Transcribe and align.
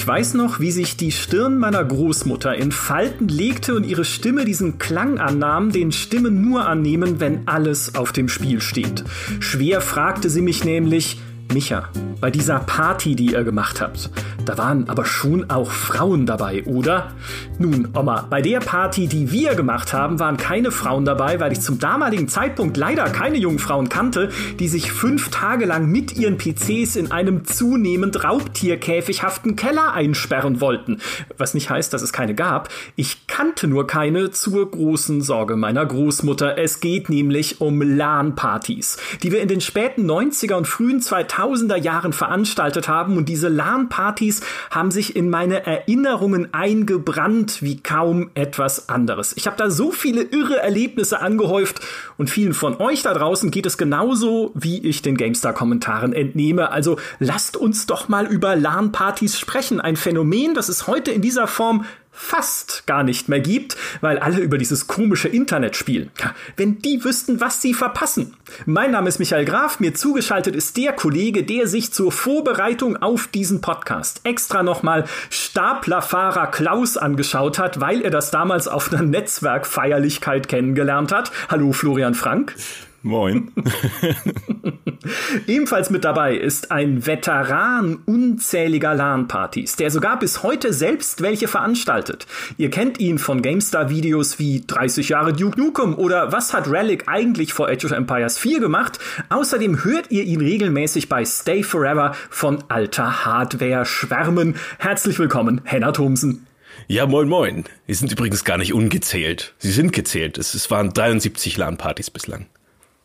Ich 0.00 0.06
weiß 0.06 0.32
noch, 0.32 0.60
wie 0.60 0.70
sich 0.70 0.96
die 0.96 1.12
Stirn 1.12 1.58
meiner 1.58 1.84
Großmutter 1.84 2.54
in 2.54 2.72
Falten 2.72 3.28
legte 3.28 3.74
und 3.74 3.84
ihre 3.84 4.06
Stimme 4.06 4.46
diesen 4.46 4.78
Klang 4.78 5.18
annahm, 5.18 5.72
den 5.72 5.92
Stimmen 5.92 6.40
nur 6.40 6.66
annehmen, 6.66 7.20
wenn 7.20 7.46
alles 7.46 7.96
auf 7.96 8.10
dem 8.10 8.30
Spiel 8.30 8.62
steht. 8.62 9.04
Schwer 9.40 9.82
fragte 9.82 10.30
sie 10.30 10.40
mich 10.40 10.64
nämlich, 10.64 11.20
Micha, 11.52 11.90
bei 12.18 12.30
dieser 12.30 12.60
Party, 12.60 13.14
die 13.14 13.32
ihr 13.32 13.44
gemacht 13.44 13.82
habt, 13.82 14.08
da 14.44 14.58
waren 14.58 14.88
aber 14.88 15.04
schon 15.04 15.50
auch 15.50 15.70
Frauen 15.70 16.26
dabei, 16.26 16.64
oder? 16.64 17.12
Nun, 17.58 17.88
Oma, 17.94 18.26
bei 18.28 18.40
der 18.40 18.60
Party, 18.60 19.06
die 19.06 19.30
wir 19.30 19.54
gemacht 19.54 19.92
haben, 19.92 20.18
waren 20.18 20.36
keine 20.36 20.70
Frauen 20.70 21.04
dabei, 21.04 21.40
weil 21.40 21.52
ich 21.52 21.60
zum 21.60 21.78
damaligen 21.78 22.28
Zeitpunkt 22.28 22.76
leider 22.76 23.04
keine 23.04 23.36
jungen 23.36 23.58
Frauen 23.58 23.88
kannte, 23.88 24.30
die 24.58 24.68
sich 24.68 24.92
fünf 24.92 25.28
Tage 25.28 25.66
lang 25.66 25.86
mit 25.86 26.16
ihren 26.16 26.38
PCs 26.38 26.96
in 26.96 27.10
einem 27.12 27.44
zunehmend 27.44 28.24
raubtierkäfighaften 28.24 29.56
Keller 29.56 29.92
einsperren 29.92 30.60
wollten. 30.60 30.98
Was 31.36 31.54
nicht 31.54 31.68
heißt, 31.68 31.92
dass 31.92 32.02
es 32.02 32.12
keine 32.12 32.34
gab. 32.34 32.68
Ich 32.96 33.26
kannte 33.26 33.66
nur 33.66 33.86
keine 33.86 34.30
zur 34.30 34.70
großen 34.70 35.20
Sorge 35.20 35.56
meiner 35.56 35.84
Großmutter. 35.84 36.56
Es 36.56 36.80
geht 36.80 37.08
nämlich 37.10 37.60
um 37.60 37.82
LAN-Partys, 37.82 38.96
die 39.22 39.32
wir 39.32 39.42
in 39.42 39.48
den 39.48 39.60
späten 39.60 40.10
90er 40.10 40.54
und 40.54 40.66
frühen 40.66 41.00
2000er 41.00 41.76
Jahren 41.76 42.12
veranstaltet 42.12 42.88
haben 42.88 43.16
und 43.16 43.28
diese 43.28 43.48
LAN-Partys 43.48 44.29
haben 44.70 44.90
sich 44.90 45.16
in 45.16 45.30
meine 45.30 45.66
Erinnerungen 45.66 46.52
eingebrannt 46.52 47.62
wie 47.62 47.80
kaum 47.80 48.30
etwas 48.34 48.88
anderes. 48.88 49.32
Ich 49.36 49.46
habe 49.46 49.56
da 49.56 49.70
so 49.70 49.90
viele 49.92 50.22
irre 50.22 50.58
Erlebnisse 50.58 51.20
angehäuft 51.20 51.80
und 52.16 52.30
vielen 52.30 52.54
von 52.54 52.76
euch 52.76 53.02
da 53.02 53.14
draußen 53.14 53.50
geht 53.50 53.66
es 53.66 53.78
genauso, 53.78 54.52
wie 54.54 54.86
ich 54.86 55.02
den 55.02 55.16
GameStar-Kommentaren 55.16 56.12
entnehme. 56.12 56.70
Also 56.70 56.98
lasst 57.18 57.56
uns 57.56 57.86
doch 57.86 58.08
mal 58.08 58.26
über 58.26 58.56
LAN-Partys 58.56 59.38
sprechen. 59.38 59.80
Ein 59.80 59.96
Phänomen, 59.96 60.54
das 60.54 60.68
es 60.68 60.86
heute 60.86 61.10
in 61.10 61.22
dieser 61.22 61.46
Form 61.46 61.84
fast 62.20 62.86
gar 62.86 63.02
nicht 63.02 63.28
mehr 63.28 63.40
gibt, 63.40 63.76
weil 64.02 64.18
alle 64.18 64.38
über 64.40 64.58
dieses 64.58 64.86
komische 64.86 65.26
Internet 65.26 65.74
spielen. 65.74 66.10
Wenn 66.56 66.78
die 66.78 67.02
wüssten, 67.02 67.40
was 67.40 67.62
sie 67.62 67.72
verpassen. 67.72 68.36
Mein 68.66 68.90
Name 68.90 69.08
ist 69.08 69.18
Michael 69.18 69.46
Graf, 69.46 69.80
mir 69.80 69.94
zugeschaltet 69.94 70.54
ist 70.54 70.76
der 70.76 70.92
Kollege, 70.92 71.42
der 71.44 71.66
sich 71.66 71.92
zur 71.92 72.12
Vorbereitung 72.12 72.98
auf 72.98 73.26
diesen 73.26 73.62
Podcast 73.62 74.20
extra 74.24 74.62
nochmal 74.62 75.06
Staplerfahrer 75.30 76.48
Klaus 76.48 76.96
angeschaut 76.98 77.58
hat, 77.58 77.80
weil 77.80 78.02
er 78.02 78.10
das 78.10 78.30
damals 78.30 78.68
auf 78.68 78.92
einer 78.92 79.02
Netzwerkfeierlichkeit 79.02 80.46
kennengelernt 80.46 81.12
hat. 81.12 81.32
Hallo 81.48 81.72
Florian 81.72 82.14
Frank. 82.14 82.54
Moin. 83.02 83.50
Ebenfalls 85.46 85.88
mit 85.88 86.04
dabei 86.04 86.36
ist 86.36 86.70
ein 86.70 87.06
Veteran 87.06 88.00
unzähliger 88.04 88.94
LAN-Partys, 88.94 89.76
der 89.76 89.90
sogar 89.90 90.18
bis 90.18 90.42
heute 90.42 90.74
selbst 90.74 91.22
welche 91.22 91.48
veranstaltet. 91.48 92.26
Ihr 92.58 92.68
kennt 92.68 93.00
ihn 93.00 93.18
von 93.18 93.40
GameStar-Videos 93.40 94.38
wie 94.38 94.64
30 94.66 95.08
Jahre 95.08 95.32
Duke 95.32 95.58
Nukem 95.58 95.94
oder 95.94 96.30
Was 96.32 96.52
hat 96.52 96.70
Relic 96.70 97.08
eigentlich 97.08 97.54
vor 97.54 97.68
Age 97.68 97.86
of 97.86 97.92
Empires 97.92 98.38
4 98.38 98.60
gemacht? 98.60 98.98
Außerdem 99.30 99.82
hört 99.82 100.10
ihr 100.10 100.24
ihn 100.24 100.40
regelmäßig 100.40 101.08
bei 101.08 101.24
Stay 101.24 101.62
Forever 101.62 102.14
von 102.28 102.62
alter 102.68 103.24
Hardware 103.24 103.86
schwärmen. 103.86 104.56
Herzlich 104.78 105.18
willkommen, 105.18 105.62
Henna 105.64 105.92
Thomsen. 105.92 106.46
Ja, 106.86 107.06
moin, 107.06 107.28
moin. 107.28 107.64
Die 107.88 107.94
sind 107.94 108.12
übrigens 108.12 108.44
gar 108.44 108.58
nicht 108.58 108.74
ungezählt. 108.74 109.54
Sie 109.58 109.70
sind 109.70 109.92
gezählt. 109.92 110.36
Es, 110.36 110.52
es 110.54 110.70
waren 110.70 110.92
73 110.92 111.56
LAN-Partys 111.56 112.10
bislang. 112.10 112.46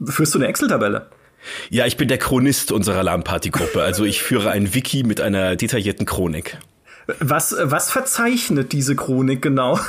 Führst 0.03 0.33
du 0.33 0.39
eine 0.39 0.47
Excel-Tabelle? 0.47 1.07
Ja, 1.69 1.85
ich 1.85 1.97
bin 1.97 2.07
der 2.07 2.17
Chronist 2.17 2.71
unserer 2.71 3.03
LAN-Party-Gruppe. 3.03 3.83
Also 3.83 4.03
ich 4.03 4.23
führe 4.23 4.49
ein 4.51 4.73
Wiki 4.73 5.03
mit 5.03 5.21
einer 5.21 5.55
detaillierten 5.55 6.05
Chronik. 6.05 6.57
Was, 7.19 7.55
was 7.61 7.91
verzeichnet 7.91 8.71
diese 8.71 8.95
Chronik 8.95 9.41
genau? 9.41 9.79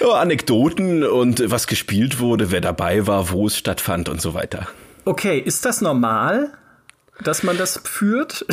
ja, 0.00 0.12
Anekdoten 0.12 1.04
und 1.04 1.50
was 1.50 1.66
gespielt 1.66 2.18
wurde, 2.18 2.50
wer 2.50 2.62
dabei 2.62 3.06
war, 3.06 3.30
wo 3.30 3.46
es 3.46 3.58
stattfand 3.58 4.08
und 4.08 4.20
so 4.20 4.32
weiter. 4.32 4.68
Okay, 5.04 5.38
ist 5.38 5.64
das 5.64 5.82
normal? 5.82 6.52
dass 7.22 7.42
man 7.42 7.56
das 7.56 7.80
führt? 7.84 8.44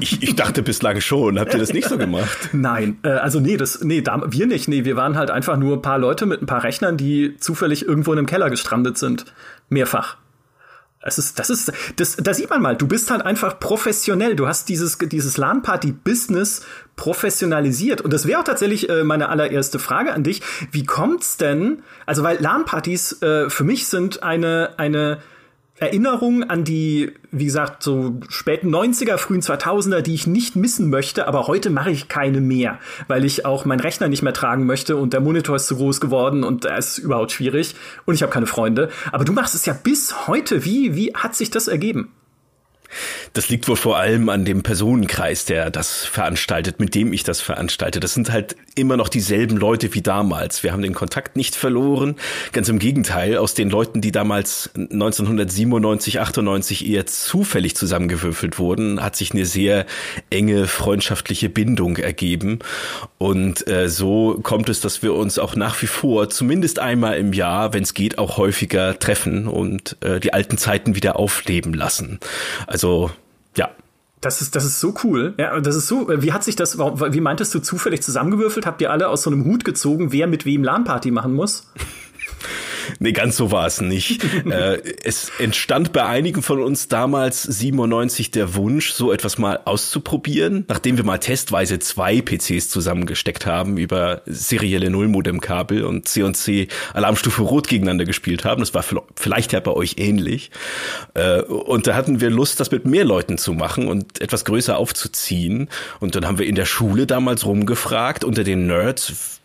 Ich, 0.00 0.22
ich 0.22 0.36
dachte 0.36 0.62
bislang 0.62 1.00
schon. 1.00 1.38
Habt 1.38 1.52
ihr 1.52 1.58
das 1.58 1.72
nicht 1.72 1.88
so 1.88 1.98
gemacht? 1.98 2.50
Nein, 2.52 2.98
äh, 3.02 3.08
also 3.08 3.40
nee, 3.40 3.56
das, 3.56 3.82
nee, 3.82 4.02
da, 4.02 4.22
wir 4.28 4.46
nicht. 4.46 4.68
Nee, 4.68 4.84
wir 4.84 4.96
waren 4.96 5.16
halt 5.16 5.30
einfach 5.30 5.56
nur 5.56 5.76
ein 5.76 5.82
paar 5.82 5.98
Leute 5.98 6.26
mit 6.26 6.42
ein 6.42 6.46
paar 6.46 6.62
Rechnern, 6.62 6.96
die 6.96 7.36
zufällig 7.38 7.86
irgendwo 7.86 8.12
in 8.12 8.18
einem 8.18 8.26
Keller 8.26 8.50
gestrandet 8.50 8.98
sind. 8.98 9.24
Mehrfach. 9.70 10.18
Es 11.02 11.16
ist, 11.16 11.38
das 11.38 11.48
ist, 11.48 11.72
das, 11.96 12.16
da 12.16 12.34
sieht 12.34 12.50
man 12.50 12.60
mal, 12.60 12.76
du 12.76 12.86
bist 12.86 13.10
halt 13.10 13.22
einfach 13.22 13.58
professionell. 13.58 14.36
Du 14.36 14.46
hast 14.46 14.68
dieses, 14.68 14.98
dieses 14.98 15.38
LAN-Party-Business 15.38 16.66
professionalisiert. 16.94 18.02
Und 18.02 18.12
das 18.12 18.26
wäre 18.26 18.40
auch 18.40 18.44
tatsächlich 18.44 18.90
äh, 18.90 19.02
meine 19.02 19.30
allererste 19.30 19.78
Frage 19.78 20.12
an 20.12 20.24
dich. 20.24 20.42
Wie 20.72 20.84
kommt's 20.84 21.38
denn? 21.38 21.82
Also, 22.04 22.22
weil 22.22 22.38
LAN-Partys 22.38 23.22
äh, 23.22 23.48
für 23.48 23.64
mich 23.64 23.86
sind 23.86 24.22
eine, 24.22 24.74
eine, 24.76 25.22
Erinnerungen 25.80 26.48
an 26.48 26.62
die, 26.62 27.12
wie 27.30 27.46
gesagt, 27.46 27.82
so 27.82 28.20
späten 28.28 28.68
90er, 28.68 29.16
frühen 29.16 29.40
2000er, 29.40 30.02
die 30.02 30.14
ich 30.14 30.26
nicht 30.26 30.54
missen 30.54 30.90
möchte, 30.90 31.26
aber 31.26 31.46
heute 31.46 31.70
mache 31.70 31.90
ich 31.90 32.08
keine 32.08 32.42
mehr, 32.42 32.78
weil 33.08 33.24
ich 33.24 33.46
auch 33.46 33.64
meinen 33.64 33.80
Rechner 33.80 34.08
nicht 34.08 34.22
mehr 34.22 34.34
tragen 34.34 34.66
möchte 34.66 34.96
und 34.96 35.14
der 35.14 35.20
Monitor 35.20 35.56
ist 35.56 35.66
zu 35.68 35.76
groß 35.76 36.02
geworden 36.02 36.44
und 36.44 36.66
da 36.66 36.76
ist 36.76 36.98
überhaupt 36.98 37.32
schwierig 37.32 37.74
und 38.04 38.14
ich 38.14 38.22
habe 38.22 38.30
keine 38.30 38.46
Freunde. 38.46 38.90
Aber 39.10 39.24
du 39.24 39.32
machst 39.32 39.54
es 39.54 39.64
ja 39.64 39.72
bis 39.72 40.28
heute. 40.28 40.66
Wie, 40.66 40.94
wie 40.96 41.14
hat 41.14 41.34
sich 41.34 41.50
das 41.50 41.66
ergeben? 41.66 42.12
Das 43.32 43.48
liegt 43.48 43.68
wohl 43.68 43.76
vor 43.76 43.98
allem 43.98 44.28
an 44.28 44.44
dem 44.44 44.62
Personenkreis, 44.62 45.44
der 45.44 45.70
das 45.70 46.04
veranstaltet, 46.04 46.80
mit 46.80 46.94
dem 46.94 47.12
ich 47.12 47.22
das 47.22 47.40
veranstalte. 47.40 48.00
Das 48.00 48.14
sind 48.14 48.32
halt 48.32 48.56
immer 48.74 48.96
noch 48.96 49.08
dieselben 49.08 49.56
Leute 49.56 49.94
wie 49.94 50.02
damals. 50.02 50.62
Wir 50.62 50.72
haben 50.72 50.82
den 50.82 50.94
Kontakt 50.94 51.36
nicht 51.36 51.54
verloren. 51.54 52.16
Ganz 52.52 52.68
im 52.68 52.78
Gegenteil, 52.78 53.36
aus 53.36 53.54
den 53.54 53.70
Leuten, 53.70 54.00
die 54.00 54.12
damals 54.12 54.70
1997, 54.74 56.20
98 56.20 56.88
eher 56.88 57.06
zufällig 57.06 57.76
zusammengewürfelt 57.76 58.58
wurden, 58.58 59.02
hat 59.02 59.16
sich 59.16 59.32
eine 59.32 59.46
sehr 59.46 59.86
enge 60.30 60.66
freundschaftliche 60.66 61.48
Bindung 61.48 61.96
ergeben. 61.96 62.60
Und 63.18 63.66
äh, 63.68 63.88
so 63.88 64.40
kommt 64.42 64.68
es, 64.68 64.80
dass 64.80 65.02
wir 65.02 65.14
uns 65.14 65.38
auch 65.38 65.54
nach 65.54 65.80
wie 65.82 65.86
vor 65.86 66.30
zumindest 66.30 66.78
einmal 66.78 67.18
im 67.18 67.32
Jahr, 67.32 67.72
wenn 67.72 67.82
es 67.82 67.94
geht, 67.94 68.18
auch 68.18 68.38
häufiger 68.38 68.98
treffen 68.98 69.46
und 69.46 69.96
äh, 70.00 70.20
die 70.20 70.32
alten 70.32 70.58
Zeiten 70.58 70.94
wieder 70.94 71.16
aufleben 71.16 71.74
lassen. 71.74 72.18
Also 72.66 72.79
also, 72.80 73.10
ja. 73.56 73.70
Das 74.22 74.40
ist, 74.40 74.56
das 74.56 74.64
ist 74.64 74.80
so 74.80 74.94
cool. 75.04 75.34
Ja, 75.38 75.60
das 75.60 75.76
ist 75.76 75.86
so. 75.86 76.08
Wie 76.08 76.32
hat 76.32 76.44
sich 76.44 76.56
das, 76.56 76.78
wie 76.78 77.20
meintest 77.20 77.54
du, 77.54 77.58
zufällig 77.60 78.02
zusammengewürfelt? 78.02 78.66
Habt 78.66 78.80
ihr 78.80 78.90
alle 78.90 79.08
aus 79.08 79.22
so 79.22 79.30
einem 79.30 79.44
Hut 79.44 79.64
gezogen, 79.64 80.12
wer 80.12 80.26
mit 80.26 80.44
wem 80.46 80.64
LAN-Party 80.64 81.10
machen 81.10 81.34
muss? 81.34 81.70
Nee, 82.98 83.12
ganz 83.12 83.36
so 83.36 83.50
war 83.50 83.66
es 83.66 83.80
nicht. 83.80 84.24
äh, 84.50 84.80
es 85.04 85.30
entstand 85.38 85.92
bei 85.92 86.04
einigen 86.04 86.42
von 86.42 86.62
uns 86.62 86.88
damals 86.88 87.42
97 87.42 88.30
der 88.30 88.54
Wunsch, 88.54 88.92
so 88.92 89.12
etwas 89.12 89.38
mal 89.38 89.60
auszuprobieren, 89.64 90.64
nachdem 90.68 90.96
wir 90.96 91.04
mal 91.04 91.18
testweise 91.18 91.78
zwei 91.78 92.20
PCs 92.20 92.68
zusammengesteckt 92.68 93.46
haben 93.46 93.76
über 93.76 94.22
serielle 94.26 94.90
Nullmodemkabel 94.90 95.84
und 95.84 96.08
C&C 96.08 96.68
Alarmstufe 96.94 97.42
Rot 97.42 97.68
gegeneinander 97.68 98.04
gespielt 98.04 98.44
haben. 98.44 98.60
Das 98.60 98.74
war 98.74 98.84
vielleicht 99.16 99.52
ja 99.52 99.60
bei 99.60 99.72
euch 99.72 99.96
ähnlich. 99.98 100.50
Äh, 101.14 101.42
und 101.42 101.86
da 101.86 101.94
hatten 101.94 102.20
wir 102.20 102.30
Lust, 102.30 102.60
das 102.60 102.70
mit 102.70 102.86
mehr 102.86 103.04
Leuten 103.04 103.38
zu 103.38 103.52
machen 103.52 103.88
und 103.88 104.20
etwas 104.20 104.44
größer 104.44 104.76
aufzuziehen. 104.76 105.68
Und 106.00 106.14
dann 106.14 106.26
haben 106.26 106.38
wir 106.38 106.46
in 106.46 106.54
der 106.54 106.66
Schule 106.66 107.06
damals 107.06 107.44
rumgefragt 107.44 108.24
unter 108.24 108.44
den 108.44 108.66
Nerds, 108.66 109.39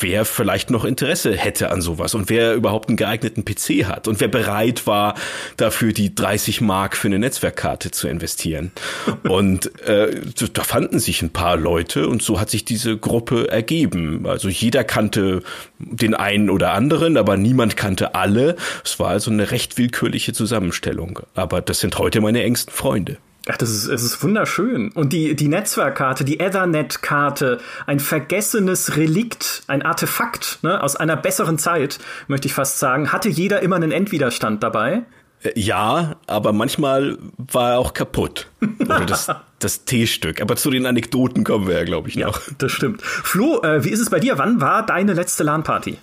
wer 0.00 0.24
vielleicht 0.24 0.70
noch 0.70 0.84
Interesse 0.84 1.36
hätte 1.36 1.70
an 1.70 1.80
sowas 1.80 2.14
und 2.14 2.30
wer 2.30 2.54
überhaupt 2.54 2.88
einen 2.88 2.96
geeigneten 2.96 3.44
PC 3.44 3.86
hat 3.86 4.08
und 4.08 4.20
wer 4.20 4.28
bereit 4.28 4.86
war, 4.86 5.14
dafür 5.56 5.92
die 5.92 6.14
30 6.14 6.60
Mark 6.60 6.96
für 6.96 7.08
eine 7.08 7.18
Netzwerkkarte 7.18 7.90
zu 7.90 8.08
investieren. 8.08 8.72
und 9.28 9.78
äh, 9.86 10.20
da 10.52 10.64
fanden 10.64 10.98
sich 10.98 11.22
ein 11.22 11.30
paar 11.30 11.56
Leute 11.56 12.08
und 12.08 12.22
so 12.22 12.40
hat 12.40 12.50
sich 12.50 12.64
diese 12.64 12.96
Gruppe 12.96 13.48
ergeben. 13.48 14.26
Also 14.26 14.48
jeder 14.48 14.84
kannte 14.84 15.42
den 15.78 16.14
einen 16.14 16.50
oder 16.50 16.72
anderen, 16.72 17.16
aber 17.16 17.36
niemand 17.36 17.76
kannte 17.76 18.14
alle. 18.14 18.56
Es 18.84 18.98
war 18.98 19.10
also 19.10 19.30
eine 19.30 19.50
recht 19.50 19.78
willkürliche 19.78 20.32
Zusammenstellung. 20.32 21.20
Aber 21.34 21.60
das 21.60 21.80
sind 21.80 21.98
heute 21.98 22.20
meine 22.20 22.42
engsten 22.42 22.72
Freunde. 22.72 23.18
Ach, 23.48 23.56
das 23.56 23.70
ist, 23.70 23.86
es 23.86 24.04
ist 24.04 24.22
wunderschön. 24.22 24.92
Und 24.92 25.12
die, 25.12 25.34
die 25.34 25.48
Netzwerkkarte, 25.48 26.24
die 26.24 26.38
Ethernet-Karte, 26.38 27.58
ein 27.86 27.98
vergessenes 27.98 28.96
Relikt, 28.96 29.64
ein 29.66 29.82
Artefakt 29.82 30.60
ne, 30.62 30.80
aus 30.80 30.94
einer 30.94 31.16
besseren 31.16 31.58
Zeit, 31.58 31.98
möchte 32.28 32.46
ich 32.46 32.54
fast 32.54 32.78
sagen, 32.78 33.12
hatte 33.12 33.28
jeder 33.28 33.60
immer 33.60 33.76
einen 33.76 33.90
Endwiderstand 33.90 34.62
dabei. 34.62 35.02
Äh, 35.42 35.58
ja, 35.58 36.16
aber 36.28 36.52
manchmal 36.52 37.18
war 37.36 37.72
er 37.72 37.78
auch 37.80 37.94
kaputt. 37.94 38.48
Oder 38.78 39.06
das, 39.06 39.28
das 39.58 39.84
T-Stück. 39.86 40.40
Aber 40.40 40.54
zu 40.54 40.70
den 40.70 40.86
Anekdoten 40.86 41.42
kommen 41.42 41.66
wir 41.66 41.78
ja, 41.78 41.84
glaube 41.84 42.08
ich, 42.08 42.16
noch. 42.16 42.40
Ja, 42.46 42.54
das 42.58 42.70
stimmt. 42.70 43.02
Flo, 43.02 43.60
äh, 43.62 43.84
wie 43.84 43.90
ist 43.90 44.00
es 44.00 44.08
bei 44.08 44.20
dir? 44.20 44.38
Wann 44.38 44.60
war 44.60 44.86
deine 44.86 45.14
letzte 45.14 45.42
LAN-Party? 45.42 45.98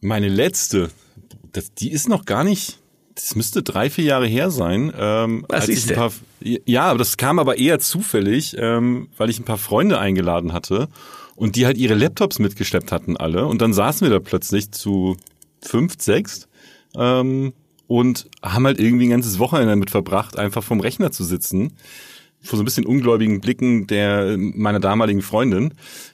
Meine 0.00 0.28
letzte? 0.28 0.90
Das, 1.52 1.74
die 1.74 1.92
ist 1.92 2.08
noch 2.08 2.24
gar 2.24 2.42
nicht 2.42 2.80
das 3.16 3.34
müsste 3.34 3.62
drei, 3.62 3.88
vier 3.90 4.04
Jahre 4.04 4.26
her 4.26 4.50
sein. 4.50 4.92
Ähm, 4.96 5.44
Was 5.48 5.62
als 5.62 5.68
ich 5.70 5.76
ist 5.78 5.90
ein 5.90 5.96
paar, 5.96 6.12
ja, 6.40 6.84
aber 6.84 6.98
das 6.98 7.16
kam 7.16 7.38
aber 7.38 7.58
eher 7.58 7.80
zufällig, 7.80 8.54
ähm, 8.58 9.08
weil 9.16 9.30
ich 9.30 9.40
ein 9.40 9.44
paar 9.44 9.58
Freunde 9.58 9.98
eingeladen 9.98 10.52
hatte 10.52 10.88
und 11.34 11.56
die 11.56 11.64
halt 11.64 11.78
ihre 11.78 11.94
Laptops 11.94 12.38
mitgeschleppt 12.38 12.92
hatten 12.92 13.16
alle. 13.16 13.46
Und 13.46 13.62
dann 13.62 13.72
saßen 13.72 14.06
wir 14.06 14.12
da 14.12 14.20
plötzlich 14.20 14.70
zu 14.70 15.16
fünf, 15.62 15.94
sechs 15.98 16.46
ähm, 16.94 17.54
und 17.86 18.28
haben 18.42 18.66
halt 18.66 18.78
irgendwie 18.78 19.06
ein 19.06 19.10
ganzes 19.10 19.38
Wochenende 19.38 19.70
damit 19.70 19.90
verbracht, 19.90 20.38
einfach 20.38 20.62
vorm 20.62 20.80
Rechner 20.80 21.10
zu 21.10 21.24
sitzen. 21.24 21.72
Vor 22.42 22.58
so 22.58 22.62
ein 22.62 22.66
bisschen 22.66 22.86
ungläubigen 22.86 23.40
Blicken 23.40 23.86
der 23.86 24.36
meiner 24.36 24.78
damaligen 24.78 25.22
Freundin 25.22 25.72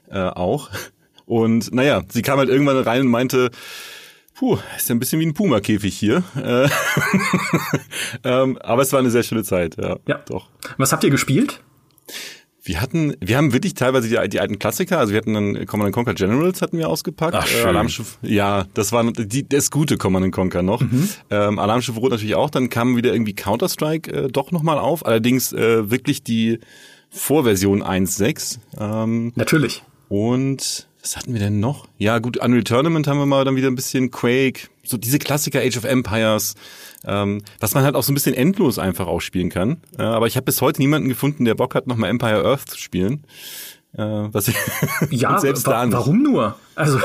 äh, 0.09 0.21
auch. 0.21 0.71
Und 1.27 1.75
naja, 1.75 2.03
sie 2.09 2.23
kam 2.23 2.39
halt 2.39 2.49
irgendwann 2.49 2.79
rein 2.79 3.03
und 3.03 3.09
meinte, 3.09 3.51
Puh, 4.43 4.59
ist 4.77 4.89
ja 4.89 4.97
ein 4.97 4.99
bisschen 4.99 5.21
wie 5.21 5.27
ein 5.27 5.35
Puma-Käfig 5.35 5.97
hier. 5.97 6.25
Äh, 6.35 6.69
ähm, 8.25 8.59
aber 8.59 8.83
es 8.83 8.93
war 8.93 8.99
eine 8.99 9.13
sehr 9.13 9.23
schöne 9.23 9.45
Zeit, 9.45 9.77
ja. 9.81 9.99
Ja. 10.09 10.21
Doch. 10.27 10.49
Was 10.79 10.91
habt 10.91 11.05
ihr 11.05 11.11
gespielt? 11.11 11.61
Wir 12.61 12.81
hatten, 12.81 13.15
wir 13.21 13.37
haben 13.37 13.53
wirklich 13.53 13.75
teilweise 13.75 14.09
die, 14.09 14.29
die 14.31 14.41
alten 14.41 14.59
Klassiker, 14.59 14.99
also 14.99 15.13
wir 15.13 15.19
hatten 15.19 15.35
dann 15.35 15.67
Command 15.67 15.95
Conquer 15.95 16.15
Generals 16.15 16.61
hatten 16.61 16.77
wir 16.77 16.89
ausgepackt. 16.89 17.37
Ach, 17.37 17.47
schön. 17.47 17.67
Äh, 17.67 17.69
Alarmschiff, 17.69 18.19
ja, 18.23 18.67
das 18.75 18.91
war 18.91 19.05
die, 19.13 19.49
das 19.49 19.71
gute 19.71 19.97
Command 19.97 20.33
Conquer 20.33 20.63
noch. 20.63 20.81
Mhm. 20.81 21.09
Ähm, 21.31 21.61
Alarmschiff 21.61 21.97
Rot 21.97 22.11
natürlich 22.11 22.35
auch, 22.35 22.51
dann 22.51 22.69
kam 22.69 22.97
wieder 22.97 23.13
irgendwie 23.13 23.35
Counter-Strike 23.35 24.13
äh, 24.13 24.29
doch 24.29 24.51
nochmal 24.51 24.81
auf, 24.81 25.07
allerdings 25.07 25.53
äh, 25.53 25.89
wirklich 25.89 26.25
die 26.25 26.59
Vorversion 27.11 27.81
1.6. 27.81 28.59
Ähm, 28.77 29.33
Natürlich. 29.37 29.85
Und 30.09 30.89
was 31.03 31.17
hatten 31.17 31.33
wir 31.33 31.41
denn 31.41 31.59
noch? 31.59 31.89
Ja, 31.99 32.21
gut, 32.21 32.37
Unreal 32.37 32.63
Tournament 32.63 33.09
haben 33.09 33.19
wir 33.19 33.27
mal 33.27 33.45
dann 33.45 33.57
wieder 33.57 33.67
ein 33.69 33.75
bisschen 33.75 34.13
Quake, 34.13 34.69
so 34.85 34.97
diese 34.97 35.19
Klassiker 35.19 35.59
Age 35.61 35.77
of 35.77 35.83
Empires, 35.85 36.55
ähm, 37.05 37.43
was 37.59 37.75
man 37.75 37.83
halt 37.83 37.97
auch 37.97 38.05
so 38.05 38.13
ein 38.13 38.15
bisschen 38.15 38.35
endlos 38.35 38.79
einfach 38.79 39.09
auch 39.09 39.21
spielen 39.21 39.51
kann. 39.51 39.79
Äh, 39.99 40.03
aber 40.03 40.29
ich 40.29 40.37
habe 40.37 40.45
bis 40.45 40.61
heute 40.61 40.81
niemanden 40.81 41.09
gefunden, 41.09 41.45
der 41.45 41.57
Bock 41.57 41.75
hat, 41.75 41.89
nochmal 41.89 42.09
Empire 42.09 42.45
Earth 42.45 42.69
zu 42.69 42.79
spielen. 42.79 43.25
Äh, 43.95 44.03
was 44.03 44.47
ich 44.49 44.57
ja, 45.11 45.41
selbst 45.41 45.67
wa 45.67 45.85
da 45.85 45.93
warum 45.93 46.23
nur? 46.23 46.55
Also 46.77 47.01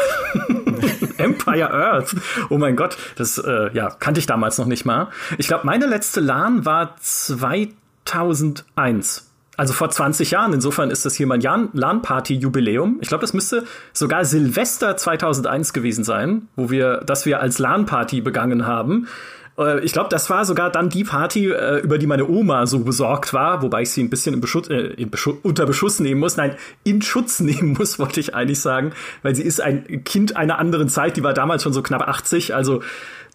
Empire 1.18 1.72
Earth. 1.72 2.16
Oh 2.50 2.60
mein 2.60 2.76
Gott, 2.76 2.98
das 3.16 3.40
äh, 3.40 3.72
ja 3.74 3.90
kannte 3.90 4.20
ich 4.20 4.28
damals 4.28 4.60
noch 4.60 4.68
nicht 4.68 4.86
mal. 4.86 5.08
Ich 5.40 5.48
glaube, 5.48 5.66
meine 5.66 5.88
letzte 5.88 6.20
LAN 6.22 6.66
war 6.66 6.96
2001. 7.02 9.24
Also 9.58 9.74
vor 9.74 9.90
20 9.90 10.32
Jahren, 10.32 10.54
insofern 10.54 10.92
ist 10.92 11.06
das 11.06 11.16
hier 11.16 11.26
mein 11.26 11.42
LAN-Party-Jubiläum. 11.42 13.00
Ich 13.02 13.08
glaube, 13.08 13.22
das 13.22 13.34
müsste 13.34 13.66
sogar 13.92 14.24
Silvester 14.24 14.96
2001 14.96 15.74
gewesen 15.74 16.04
sein, 16.04 16.48
wo 16.56 16.70
wir, 16.70 16.98
dass 17.00 17.26
wir 17.26 17.42
als 17.42 17.58
LAN-Party 17.58 18.22
begangen 18.22 18.68
haben. 18.68 19.08
Äh, 19.58 19.84
ich 19.84 19.94
glaube, 19.94 20.10
das 20.10 20.30
war 20.30 20.46
sogar 20.46 20.70
dann 20.70 20.90
die 20.90 21.04
Party, 21.04 21.48
äh, 21.48 21.80
über 21.80 21.98
die 21.98 22.06
meine 22.06 22.28
Oma 22.28 22.68
so 22.68 22.80
besorgt 22.80 23.34
war, 23.34 23.64
wobei 23.64 23.82
ich 23.82 23.90
sie 23.90 24.04
ein 24.04 24.12
bisschen 24.12 24.40
Beschuss, 24.40 24.70
äh, 24.70 24.94
Beschuss, 25.06 25.38
unter 25.42 25.66
Beschuss 25.66 26.00
nehmen 26.00 26.20
muss. 26.20 26.38
Nein, 26.38 26.56
in 26.84 27.02
Schutz 27.02 27.40
nehmen 27.42 27.74
muss, 27.74 27.98
wollte 27.98 28.20
ich 28.20 28.36
eigentlich 28.36 28.62
sagen, 28.62 28.94
weil 29.24 29.36
sie 29.36 29.44
ist 29.44 29.60
ein 29.60 30.04
Kind 30.04 30.36
einer 30.38 30.60
anderen 30.60 30.88
Zeit, 30.88 31.18
die 31.18 31.24
war 31.24 31.34
damals 31.34 31.64
schon 31.64 31.74
so 31.74 31.82
knapp 31.82 32.08
80, 32.08 32.54
also 32.54 32.84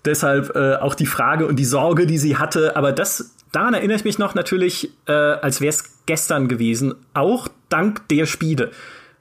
deshalb 0.05 0.55
äh, 0.57 0.77
auch 0.77 0.95
die 0.95 1.07
Frage 1.07 1.47
und 1.47 1.57
die 1.57 1.65
Sorge, 1.65 2.07
die 2.07 2.19
sie 2.19 2.37
hatte. 2.37 2.77
Aber 2.77 2.93
das, 2.93 3.35
daran 3.53 3.75
erinnere 3.75 3.97
ich 3.97 4.05
mich 4.05 4.19
noch 4.19 4.35
natürlich, 4.35 4.91
äh, 5.07 5.13
als 5.13 5.61
wäre 5.61 5.71
es 5.71 6.05
gestern 6.07 6.49
gewesen, 6.49 6.95
auch 7.15 7.49
dank 7.69 8.09
der 8.09 8.27
Spiele, 8.27 8.71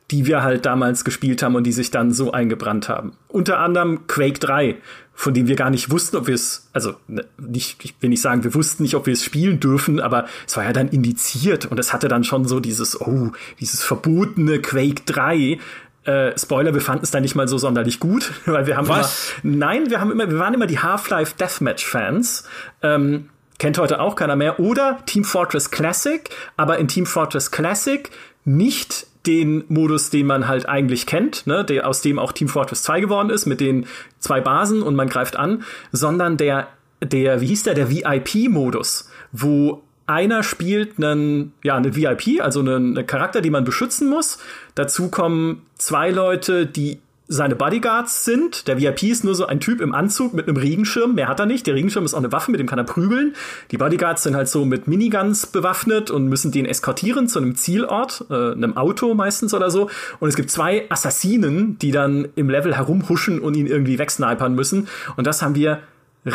die 0.10 0.25
wir 0.25 0.44
halt 0.44 0.66
damals 0.66 1.06
gespielt 1.06 1.42
haben 1.42 1.56
und 1.56 1.63
die 1.63 1.72
sich 1.72 1.92
dann 1.92 2.12
so 2.12 2.31
eingebrannt 2.31 2.89
haben. 2.89 3.13
Unter 3.28 3.60
anderem 3.60 4.07
Quake 4.07 4.39
3, 4.39 4.78
von 5.13 5.33
dem 5.33 5.48
wir 5.48 5.56
gar 5.56 5.69
nicht 5.69 5.89
wussten, 5.92 6.18
ob 6.18 6.28
wir 6.28 6.36
es, 6.36 6.69
also 6.74 6.95
ne, 7.07 7.25
nicht, 7.38 7.83
ich 7.86 7.95
will 8.01 8.10
nicht 8.10 8.22
sagen, 8.22 8.44
wir 8.44 8.54
wussten 8.54 8.83
nicht, 8.83 8.95
ob 8.95 9.06
wir 9.06 9.13
es 9.13 9.24
spielen 9.24 9.60
dürfen, 9.60 10.00
aber 10.00 10.25
es 10.48 10.57
war 10.57 10.66
ja 10.66 10.74
dann 10.74 10.89
indiziert 10.89 11.66
und 11.66 11.80
es 11.80 11.94
hatte 11.94 12.07
dann 12.07 12.24
schon 12.24 12.45
so 12.45 12.60
dieses, 12.60 13.00
oh, 13.00 13.31
dieses 13.60 13.83
verbotene 13.83 14.60
Quake 14.60 15.04
3, 15.06 15.60
äh, 16.06 16.38
Spoiler, 16.38 16.74
wir 16.74 16.81
fanden 16.81 17.03
es 17.03 17.12
dann 17.12 17.21
nicht 17.21 17.36
mal 17.36 17.48
so 17.48 17.57
sonderlich 17.57 18.00
gut, 18.00 18.31
weil 18.45 18.68
wir 18.68 18.77
haben 18.77 18.88
Was? 18.88 19.33
immer, 19.44 19.56
nein, 19.56 19.89
wir 19.89 20.00
haben 20.01 20.12
immer, 20.12 20.30
wir 20.30 20.39
waren 20.39 20.53
immer 20.53 20.68
die 20.68 20.80
Half-Life 20.80 21.36
Deathmatch 21.39 21.86
Fans. 21.86 22.44
Ähm, 22.81 23.30
kennt 23.59 23.77
heute 23.77 24.00
auch 24.00 24.15
keiner 24.15 24.36
mehr. 24.36 24.59
Oder 24.59 25.00
Team 25.06 25.24
Fortress 25.24 25.69
Classic, 25.69 26.30
aber 26.57 26.80
in 26.80 26.88
Team 26.88 27.06
Fortress 27.06 27.51
Classic 27.51 28.09
nicht 28.44 29.06
den 29.27 29.63
Modus, 29.68 30.09
den 30.09 30.25
man 30.25 30.48
halt 30.48 30.68
eigentlich 30.68 31.06
kennt, 31.06 31.45
ne, 31.45 31.63
der, 31.63 31.88
aus 31.88 32.01
dem 32.01 32.18
auch 32.18 32.31
Team 32.31 32.47
Fortress 32.47 32.81
2 32.83 33.01
geworden 33.01 33.30
ist, 33.30 33.45
mit 33.45 33.59
den 33.59 33.86
zwei 34.19 34.42
Basen 34.42 34.81
und 34.81 34.95
man 34.95 35.09
greift 35.09 35.36
an, 35.36 35.63
sondern 35.92 36.38
der, 36.38 36.69
der, 37.04 37.42
wie 37.42 37.47
hieß 37.47 37.63
der, 37.63 37.75
der 37.75 37.92
VIP-Modus, 37.92 39.09
wo 39.31 39.83
einer 40.11 40.43
spielt 40.43 41.03
einen, 41.03 41.53
ja, 41.63 41.75
eine 41.75 41.95
VIP, 41.95 42.41
also 42.41 42.59
einen, 42.59 42.97
einen 42.97 43.07
Charakter, 43.07 43.41
den 43.41 43.51
man 43.51 43.63
beschützen 43.63 44.09
muss. 44.09 44.37
Dazu 44.75 45.09
kommen 45.09 45.63
zwei 45.77 46.11
Leute, 46.11 46.65
die 46.65 46.99
seine 47.31 47.55
Bodyguards 47.55 48.25
sind. 48.25 48.67
Der 48.67 48.77
VIP 48.77 49.03
ist 49.03 49.23
nur 49.23 49.35
so 49.35 49.45
ein 49.45 49.61
Typ 49.61 49.79
im 49.79 49.95
Anzug 49.95 50.33
mit 50.33 50.49
einem 50.49 50.57
Regenschirm. 50.57 51.15
Mehr 51.15 51.29
hat 51.29 51.39
er 51.39 51.45
nicht. 51.45 51.65
Der 51.65 51.75
Regenschirm 51.75 52.03
ist 52.03 52.13
auch 52.13 52.19
eine 52.19 52.31
Waffe, 52.33 52.51
mit 52.51 52.59
dem 52.59 52.67
kann 52.67 52.77
er 52.77 52.83
prügeln. 52.83 53.35
Die 53.71 53.77
Bodyguards 53.77 54.23
sind 54.23 54.35
halt 54.35 54.49
so 54.49 54.65
mit 54.65 54.89
Miniguns 54.89 55.47
bewaffnet 55.47 56.11
und 56.11 56.27
müssen 56.27 56.51
den 56.51 56.65
eskortieren 56.65 57.29
zu 57.29 57.39
einem 57.39 57.55
Zielort, 57.55 58.25
äh, 58.29 58.51
einem 58.51 58.75
Auto 58.75 59.13
meistens 59.13 59.53
oder 59.53 59.71
so. 59.71 59.89
Und 60.19 60.27
es 60.27 60.35
gibt 60.35 60.51
zwei 60.51 60.85
Assassinen, 60.89 61.79
die 61.79 61.91
dann 61.91 62.27
im 62.35 62.49
Level 62.49 62.75
herumhuschen 62.75 63.39
und 63.39 63.55
ihn 63.55 63.67
irgendwie 63.67 63.97
wegsnipern 63.97 64.53
müssen. 64.53 64.89
Und 65.15 65.25
das 65.25 65.41
haben 65.41 65.55
wir 65.55 65.79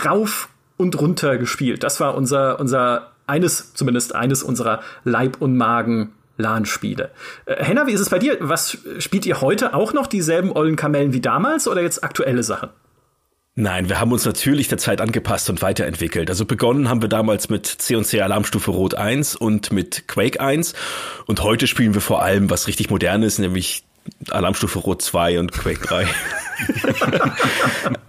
rauf 0.07 0.49
und 0.79 0.99
runter 0.99 1.37
gespielt. 1.37 1.83
Das 1.83 2.01
war 2.01 2.15
unser, 2.15 2.59
unser 2.59 3.13
eines, 3.27 3.75
zumindest 3.75 4.15
eines 4.15 4.43
unserer 4.43 4.81
Leib- 5.05 5.41
und 5.41 5.57
Magen 5.57 6.13
LAN-Spiele. 6.39 7.11
Äh, 7.47 7.65
Henna, 7.65 7.87
wie 7.87 7.93
ist 7.93 8.01
es 8.01 8.11
bei 8.11 8.19
dir? 8.19 8.37
Was 8.41 8.79
spielt 8.99 9.27
ihr 9.27 9.41
heute 9.41 9.75
auch 9.75 9.93
noch 9.93 10.07
dieselben 10.07 10.53
ollen 10.53 10.77
Kamellen 10.77 11.13
wie 11.13 11.21
damals 11.21 11.69
oder 11.69 11.83
jetzt 11.83 12.05
aktuelle 12.05 12.43
Sachen? 12.43 12.71
Nein, 13.59 13.89
wir 13.89 13.99
haben 13.99 14.13
uns 14.13 14.27
natürlich 14.27 14.69
der 14.69 14.77
Zeit 14.77 15.01
angepasst 15.01 15.49
und 15.49 15.63
weiterentwickelt. 15.63 16.29
Also 16.29 16.45
begonnen 16.45 16.91
haben 16.91 17.01
wir 17.01 17.09
damals 17.09 17.49
mit 17.49 17.67
C&C 17.67 18.21
Alarmstufe 18.21 18.71
Rot 18.71 18.95
1 18.95 19.35
und 19.35 19.73
mit 19.73 20.07
Quake 20.09 20.41
1 20.41 20.75
und 21.25 21.43
heute 21.43 21.67
spielen 21.67 21.95
wir 21.95 22.03
vor 22.03 22.23
allem 22.23 22.51
was 22.51 22.67
richtig 22.67 22.91
modernes, 22.91 23.39
nämlich 23.39 23.85
Alarmstufe 24.29 24.79
Rot 24.81 25.01
2 25.01 25.41
und 25.41 25.53
Quake 25.53 25.81
3. 25.81 26.07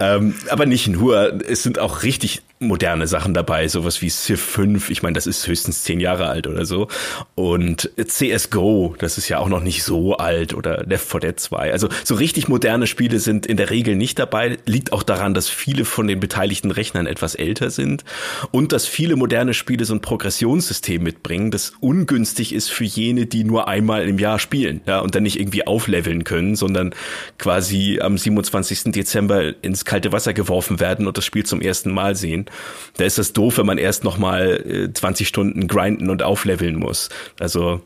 ähm, 0.00 0.34
aber 0.50 0.66
nicht 0.66 0.86
nur, 0.88 1.40
es 1.48 1.62
sind 1.62 1.78
auch 1.78 2.02
richtig 2.02 2.42
moderne 2.60 3.06
Sachen 3.06 3.34
dabei, 3.34 3.68
sowas 3.68 4.02
wie 4.02 4.10
Civ 4.10 4.40
5, 4.40 4.90
ich 4.90 5.02
meine, 5.02 5.14
das 5.14 5.26
ist 5.26 5.46
höchstens 5.46 5.84
zehn 5.84 6.00
Jahre 6.00 6.26
alt 6.28 6.46
oder 6.46 6.64
so. 6.64 6.88
Und 7.34 7.90
CSGO, 7.96 8.96
das 8.98 9.18
ist 9.18 9.28
ja 9.28 9.38
auch 9.38 9.48
noch 9.48 9.62
nicht 9.62 9.84
so 9.84 10.16
alt 10.16 10.54
oder 10.54 10.84
Left 10.84 11.08
4 11.08 11.20
Dead 11.20 11.38
2. 11.38 11.72
Also 11.72 11.88
so 12.04 12.14
richtig 12.14 12.48
moderne 12.48 12.86
Spiele 12.86 13.20
sind 13.20 13.46
in 13.46 13.56
der 13.56 13.70
Regel 13.70 13.96
nicht 13.96 14.18
dabei. 14.18 14.58
Liegt 14.66 14.92
auch 14.92 15.02
daran, 15.02 15.34
dass 15.34 15.48
viele 15.48 15.84
von 15.84 16.06
den 16.08 16.20
beteiligten 16.20 16.70
Rechnern 16.70 17.06
etwas 17.06 17.34
älter 17.34 17.70
sind 17.70 18.04
und 18.50 18.72
dass 18.72 18.86
viele 18.86 19.16
moderne 19.16 19.54
Spiele 19.54 19.84
so 19.84 19.94
ein 19.94 20.00
Progressionssystem 20.00 21.02
mitbringen, 21.02 21.50
das 21.50 21.72
ungünstig 21.80 22.52
ist 22.52 22.70
für 22.70 22.84
jene, 22.84 23.26
die 23.26 23.44
nur 23.44 23.68
einmal 23.68 24.08
im 24.08 24.18
Jahr 24.18 24.38
spielen, 24.38 24.80
ja, 24.86 24.98
und 25.00 25.14
dann 25.14 25.22
nicht 25.22 25.38
irgendwie 25.38 25.66
aufleveln 25.66 26.24
können, 26.24 26.56
sondern 26.56 26.94
quasi 27.38 28.00
am 28.00 28.18
27. 28.18 28.92
Dezember 28.92 29.54
ins 29.62 29.84
kalte 29.84 30.12
Wasser 30.12 30.32
geworfen 30.32 30.80
werden 30.80 31.06
und 31.06 31.16
das 31.16 31.24
Spiel 31.24 31.44
zum 31.44 31.60
ersten 31.60 31.92
Mal 31.92 32.16
sehen. 32.16 32.47
Da 32.96 33.04
ist 33.04 33.18
das 33.18 33.32
doof, 33.32 33.58
wenn 33.58 33.66
man 33.66 33.78
erst 33.78 34.04
noch 34.04 34.18
mal 34.18 34.90
20 34.92 35.24
äh, 35.24 35.28
Stunden 35.28 35.68
grinden 35.68 36.10
und 36.10 36.22
aufleveln 36.22 36.76
muss. 36.76 37.08
Also 37.38 37.80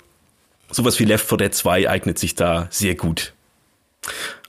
sowas 0.71 0.99
wie 0.99 1.05
Left 1.05 1.29
4 1.29 1.39
Dead 1.39 1.55
2 1.55 1.89
eignet 1.89 2.19
sich 2.19 2.35
da 2.35 2.67
sehr 2.71 2.95
gut. 2.95 3.33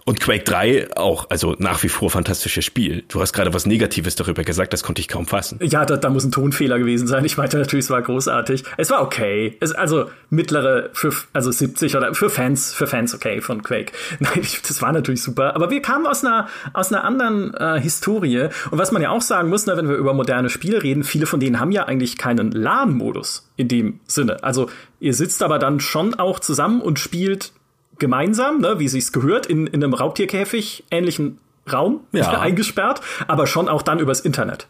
Und 0.05 0.19
Quake 0.19 0.43
3 0.43 0.97
auch, 0.97 1.29
also 1.29 1.55
nach 1.59 1.81
wie 1.83 1.89
vor 1.89 2.09
fantastisches 2.09 2.65
Spiel. 2.65 3.03
Du 3.07 3.21
hast 3.21 3.33
gerade 3.33 3.53
was 3.53 3.65
Negatives 3.65 4.15
darüber 4.15 4.43
gesagt, 4.43 4.73
das 4.73 4.83
konnte 4.83 4.99
ich 4.99 5.07
kaum 5.07 5.25
fassen. 5.27 5.59
Ja, 5.61 5.85
da, 5.85 5.95
da 5.95 6.09
muss 6.09 6.25
ein 6.25 6.31
Tonfehler 6.31 6.77
gewesen 6.77 7.07
sein. 7.07 7.23
Ich 7.23 7.37
meinte 7.37 7.57
natürlich, 7.57 7.85
es 7.85 7.89
war 7.89 8.01
großartig. 8.01 8.63
Es 8.77 8.89
war 8.89 9.01
okay. 9.01 9.55
Es, 9.61 9.71
also 9.71 10.09
mittlere 10.29 10.89
für 10.93 11.13
also 11.31 11.51
70 11.51 11.95
oder 11.95 12.13
für 12.13 12.29
Fans, 12.29 12.73
für 12.73 12.87
Fans 12.87 13.15
okay 13.15 13.39
von 13.39 13.63
Quake. 13.63 13.93
Nein, 14.19 14.39
ich, 14.41 14.61
das 14.61 14.81
war 14.81 14.91
natürlich 14.91 15.21
super. 15.21 15.55
Aber 15.55 15.69
wir 15.69 15.81
kamen 15.81 16.05
aus 16.05 16.23
einer 16.23 16.49
aus 16.73 16.91
einer 16.91 17.03
anderen 17.03 17.53
äh, 17.53 17.79
Historie. 17.79 18.49
Und 18.71 18.77
was 18.77 18.91
man 18.91 19.01
ja 19.01 19.09
auch 19.09 19.21
sagen 19.21 19.49
muss, 19.49 19.65
ne, 19.65 19.77
wenn 19.77 19.87
wir 19.87 19.95
über 19.95 20.13
moderne 20.13 20.49
Spiele 20.49 20.83
reden, 20.83 21.03
viele 21.03 21.25
von 21.25 21.39
denen 21.39 21.59
haben 21.59 21.71
ja 21.71 21.85
eigentlich 21.85 22.17
keinen 22.17 22.51
LAN-Modus 22.51 23.49
in 23.55 23.67
dem 23.67 23.99
Sinne. 24.05 24.43
Also 24.43 24.69
ihr 24.99 25.13
sitzt 25.13 25.43
aber 25.43 25.59
dann 25.59 25.79
schon 25.79 26.15
auch 26.15 26.39
zusammen 26.39 26.81
und 26.81 26.99
spielt 26.99 27.53
gemeinsam, 27.99 28.59
ne, 28.59 28.79
wie 28.79 28.87
sich's 28.87 29.11
gehört, 29.11 29.45
in, 29.45 29.67
in 29.67 29.83
einem 29.83 29.93
Raubtierkäfig 29.93 30.85
ähnlichen 30.91 31.39
Raum 31.71 32.01
ja. 32.11 32.39
eingesperrt, 32.39 33.01
aber 33.27 33.47
schon 33.47 33.69
auch 33.69 33.81
dann 33.81 33.99
übers 33.99 34.19
Internet. 34.19 34.67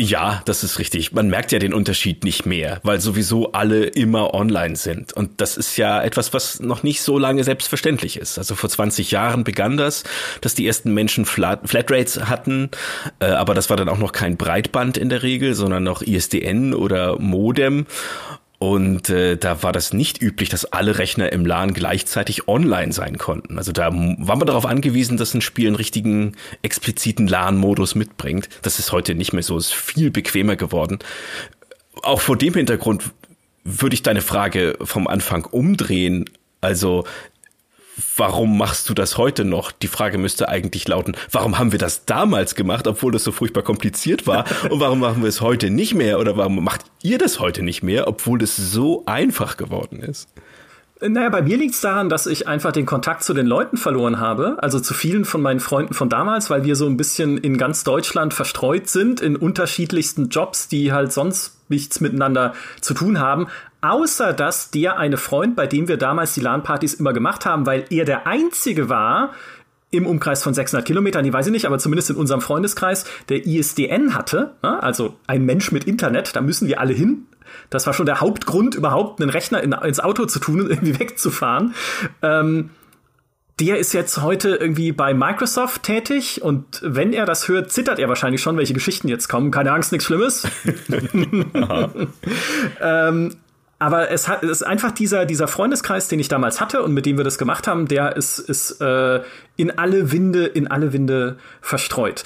Ja, 0.00 0.42
das 0.44 0.62
ist 0.62 0.78
richtig. 0.78 1.12
Man 1.12 1.28
merkt 1.28 1.50
ja 1.50 1.58
den 1.58 1.74
Unterschied 1.74 2.22
nicht 2.22 2.46
mehr, 2.46 2.78
weil 2.84 3.00
sowieso 3.00 3.50
alle 3.50 3.84
immer 3.84 4.32
online 4.32 4.76
sind. 4.76 5.12
Und 5.12 5.40
das 5.40 5.56
ist 5.56 5.76
ja 5.76 6.00
etwas, 6.00 6.32
was 6.32 6.60
noch 6.60 6.84
nicht 6.84 7.02
so 7.02 7.18
lange 7.18 7.42
selbstverständlich 7.42 8.16
ist. 8.16 8.38
Also 8.38 8.54
vor 8.54 8.70
20 8.70 9.10
Jahren 9.10 9.42
begann 9.42 9.76
das, 9.76 10.04
dass 10.40 10.54
die 10.54 10.68
ersten 10.68 10.94
Menschen 10.94 11.24
Flat 11.24 11.68
Flatrates 11.68 12.28
hatten, 12.28 12.70
äh, 13.18 13.26
aber 13.26 13.54
das 13.54 13.70
war 13.70 13.76
dann 13.76 13.88
auch 13.88 13.98
noch 13.98 14.12
kein 14.12 14.36
Breitband 14.36 14.98
in 14.98 15.08
der 15.08 15.24
Regel, 15.24 15.54
sondern 15.54 15.82
noch 15.82 16.02
ISDN 16.02 16.74
oder 16.74 17.18
Modem. 17.18 17.86
Und 18.58 19.08
äh, 19.08 19.36
da 19.36 19.62
war 19.62 19.72
das 19.72 19.92
nicht 19.92 20.20
üblich, 20.20 20.48
dass 20.48 20.64
alle 20.64 20.98
Rechner 20.98 21.32
im 21.32 21.46
LAN 21.46 21.74
gleichzeitig 21.74 22.48
online 22.48 22.92
sein 22.92 23.16
konnten. 23.16 23.56
Also 23.56 23.70
da 23.70 23.92
waren 23.92 24.40
wir 24.40 24.46
darauf 24.46 24.66
angewiesen, 24.66 25.16
dass 25.16 25.32
ein 25.32 25.40
Spiel 25.40 25.68
einen 25.68 25.76
richtigen 25.76 26.34
expliziten 26.62 27.28
LAN-Modus 27.28 27.94
mitbringt. 27.94 28.48
Das 28.62 28.80
ist 28.80 28.90
heute 28.90 29.14
nicht 29.14 29.32
mehr 29.32 29.44
so, 29.44 29.56
ist 29.56 29.72
viel 29.72 30.10
bequemer 30.10 30.56
geworden. 30.56 30.98
Auch 32.02 32.20
vor 32.20 32.36
dem 32.36 32.54
Hintergrund 32.54 33.04
würde 33.62 33.94
ich 33.94 34.02
deine 34.02 34.22
Frage 34.22 34.76
vom 34.82 35.06
Anfang 35.06 35.44
umdrehen. 35.44 36.24
Also 36.60 37.04
warum 38.16 38.56
machst 38.58 38.88
du 38.88 38.94
das 38.94 39.18
heute 39.18 39.44
noch? 39.44 39.72
Die 39.72 39.88
Frage 39.88 40.18
müsste 40.18 40.48
eigentlich 40.48 40.86
lauten, 40.88 41.16
warum 41.30 41.58
haben 41.58 41.72
wir 41.72 41.78
das 41.78 42.04
damals 42.04 42.54
gemacht, 42.54 42.86
obwohl 42.86 43.12
das 43.12 43.24
so 43.24 43.32
furchtbar 43.32 43.62
kompliziert 43.62 44.26
war? 44.26 44.44
Und 44.70 44.80
warum 44.80 45.00
machen 45.00 45.22
wir 45.22 45.28
es 45.28 45.40
heute 45.40 45.70
nicht 45.70 45.94
mehr? 45.94 46.18
Oder 46.18 46.36
warum 46.36 46.62
macht 46.62 46.82
ihr 47.02 47.18
das 47.18 47.40
heute 47.40 47.62
nicht 47.62 47.82
mehr, 47.82 48.08
obwohl 48.08 48.42
es 48.42 48.56
so 48.56 49.04
einfach 49.06 49.56
geworden 49.56 50.00
ist? 50.00 50.28
Naja, 51.00 51.28
bei 51.28 51.42
mir 51.42 51.56
liegt 51.56 51.74
es 51.74 51.80
daran, 51.80 52.08
dass 52.08 52.26
ich 52.26 52.48
einfach 52.48 52.72
den 52.72 52.84
Kontakt 52.84 53.22
zu 53.22 53.32
den 53.32 53.46
Leuten 53.46 53.76
verloren 53.76 54.18
habe, 54.18 54.56
also 54.60 54.80
zu 54.80 54.94
vielen 54.94 55.24
von 55.24 55.40
meinen 55.40 55.60
Freunden 55.60 55.94
von 55.94 56.08
damals, 56.08 56.50
weil 56.50 56.64
wir 56.64 56.74
so 56.74 56.86
ein 56.86 56.96
bisschen 56.96 57.38
in 57.38 57.56
ganz 57.56 57.84
Deutschland 57.84 58.34
verstreut 58.34 58.88
sind, 58.88 59.20
in 59.20 59.36
unterschiedlichsten 59.36 60.28
Jobs, 60.28 60.66
die 60.66 60.92
halt 60.92 61.12
sonst 61.12 61.56
nichts 61.68 62.00
miteinander 62.00 62.54
zu 62.80 62.94
tun 62.94 63.20
haben. 63.20 63.46
Außer 63.80 64.32
dass 64.32 64.70
der 64.70 64.98
eine 64.98 65.16
Freund, 65.16 65.54
bei 65.54 65.66
dem 65.66 65.88
wir 65.88 65.96
damals 65.96 66.34
die 66.34 66.40
LAN-Partys 66.40 66.94
immer 66.94 67.12
gemacht 67.12 67.46
haben, 67.46 67.66
weil 67.66 67.84
er 67.90 68.04
der 68.04 68.26
Einzige 68.26 68.88
war, 68.88 69.32
im 69.90 70.06
Umkreis 70.06 70.42
von 70.42 70.52
600 70.52 70.86
Kilometern, 70.86 71.24
die 71.24 71.32
weiß 71.32 71.46
ich 71.46 71.52
nicht, 71.52 71.66
aber 71.66 71.78
zumindest 71.78 72.10
in 72.10 72.16
unserem 72.16 72.40
Freundeskreis, 72.40 73.04
der 73.28 73.46
ISDN 73.46 74.14
hatte, 74.14 74.54
ne? 74.62 74.82
also 74.82 75.16
ein 75.26 75.44
Mensch 75.44 75.72
mit 75.72 75.84
Internet, 75.84 76.36
da 76.36 76.40
müssen 76.40 76.68
wir 76.68 76.80
alle 76.80 76.92
hin. 76.92 77.26
Das 77.70 77.86
war 77.86 77.94
schon 77.94 78.04
der 78.04 78.20
Hauptgrund, 78.20 78.74
überhaupt 78.74 79.22
einen 79.22 79.30
Rechner 79.30 79.62
in, 79.62 79.72
ins 79.72 80.00
Auto 80.00 80.26
zu 80.26 80.38
tun 80.40 80.60
und 80.60 80.70
irgendwie 80.70 80.98
wegzufahren. 81.00 81.74
Ähm, 82.20 82.70
der 83.60 83.78
ist 83.78 83.92
jetzt 83.92 84.20
heute 84.22 84.50
irgendwie 84.50 84.92
bei 84.92 85.14
Microsoft 85.14 85.82
tätig 85.82 86.42
und 86.42 86.80
wenn 86.84 87.12
er 87.12 87.26
das 87.26 87.48
hört, 87.48 87.72
zittert 87.72 87.98
er 87.98 88.08
wahrscheinlich 88.08 88.40
schon, 88.40 88.56
welche 88.56 88.74
Geschichten 88.74 89.08
jetzt 89.08 89.28
kommen. 89.28 89.50
Keine 89.50 89.72
Angst, 89.72 89.90
nichts 89.90 90.06
Schlimmes. 90.06 90.46
ähm, 92.80 93.34
aber 93.78 94.10
es 94.10 94.28
hat 94.28 94.42
es 94.42 94.50
ist 94.50 94.62
einfach 94.62 94.90
dieser 94.90 95.24
dieser 95.24 95.48
Freundeskreis, 95.48 96.08
den 96.08 96.18
ich 96.18 96.28
damals 96.28 96.60
hatte 96.60 96.82
und 96.82 96.94
mit 96.94 97.06
dem 97.06 97.16
wir 97.16 97.24
das 97.24 97.38
gemacht 97.38 97.66
haben, 97.66 97.86
der 97.86 98.16
ist 98.16 98.38
ist 98.38 98.80
äh, 98.80 99.22
in 99.56 99.78
alle 99.78 100.10
Winde 100.12 100.46
in 100.46 100.66
alle 100.66 100.92
Winde 100.92 101.38
verstreut. 101.60 102.24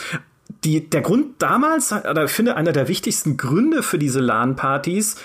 Die 0.64 0.88
der 0.88 1.02
Grund 1.02 1.42
damals, 1.42 1.92
oder 1.92 2.24
ich 2.24 2.30
finde 2.30 2.56
einer 2.56 2.72
der 2.72 2.88
wichtigsten 2.88 3.36
Gründe 3.36 3.82
für 3.82 3.98
diese 3.98 4.20
LAN-Partys 4.20 5.16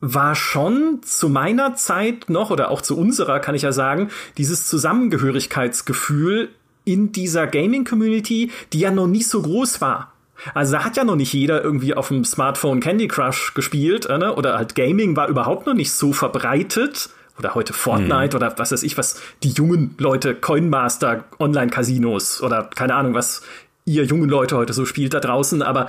war 0.00 0.34
schon 0.34 1.00
zu 1.02 1.28
meiner 1.28 1.74
Zeit 1.74 2.28
noch 2.28 2.50
oder 2.50 2.70
auch 2.70 2.82
zu 2.82 2.98
unserer 2.98 3.40
kann 3.40 3.54
ich 3.54 3.62
ja 3.62 3.72
sagen 3.72 4.10
dieses 4.36 4.66
Zusammengehörigkeitsgefühl 4.66 6.50
in 6.84 7.12
dieser 7.12 7.46
Gaming 7.46 7.84
Community, 7.84 8.50
die 8.72 8.80
ja 8.80 8.90
noch 8.90 9.08
nicht 9.08 9.28
so 9.28 9.42
groß 9.42 9.80
war. 9.80 10.12
Also 10.54 10.72
da 10.72 10.84
hat 10.84 10.96
ja 10.96 11.04
noch 11.04 11.16
nicht 11.16 11.32
jeder 11.32 11.62
irgendwie 11.62 11.94
auf 11.94 12.08
dem 12.08 12.24
Smartphone 12.24 12.80
Candy 12.80 13.08
Crush 13.08 13.54
gespielt, 13.54 14.06
äh, 14.06 14.18
ne? 14.18 14.34
oder 14.34 14.56
halt 14.56 14.74
Gaming 14.74 15.16
war 15.16 15.28
überhaupt 15.28 15.66
noch 15.66 15.74
nicht 15.74 15.92
so 15.92 16.12
verbreitet. 16.12 17.10
Oder 17.38 17.54
heute 17.54 17.74
Fortnite 17.74 18.34
mhm. 18.34 18.36
oder 18.36 18.58
was 18.58 18.72
weiß 18.72 18.82
ich, 18.82 18.96
was 18.96 19.20
die 19.42 19.50
jungen 19.50 19.94
Leute, 19.98 20.34
Coinmaster, 20.34 21.24
Online-Casinos 21.38 22.42
oder 22.42 22.70
keine 22.74 22.94
Ahnung, 22.94 23.12
was 23.12 23.42
ihr 23.84 24.04
jungen 24.04 24.30
Leute 24.30 24.56
heute 24.56 24.72
so 24.72 24.86
spielt 24.86 25.12
da 25.12 25.20
draußen. 25.20 25.60
Aber 25.60 25.88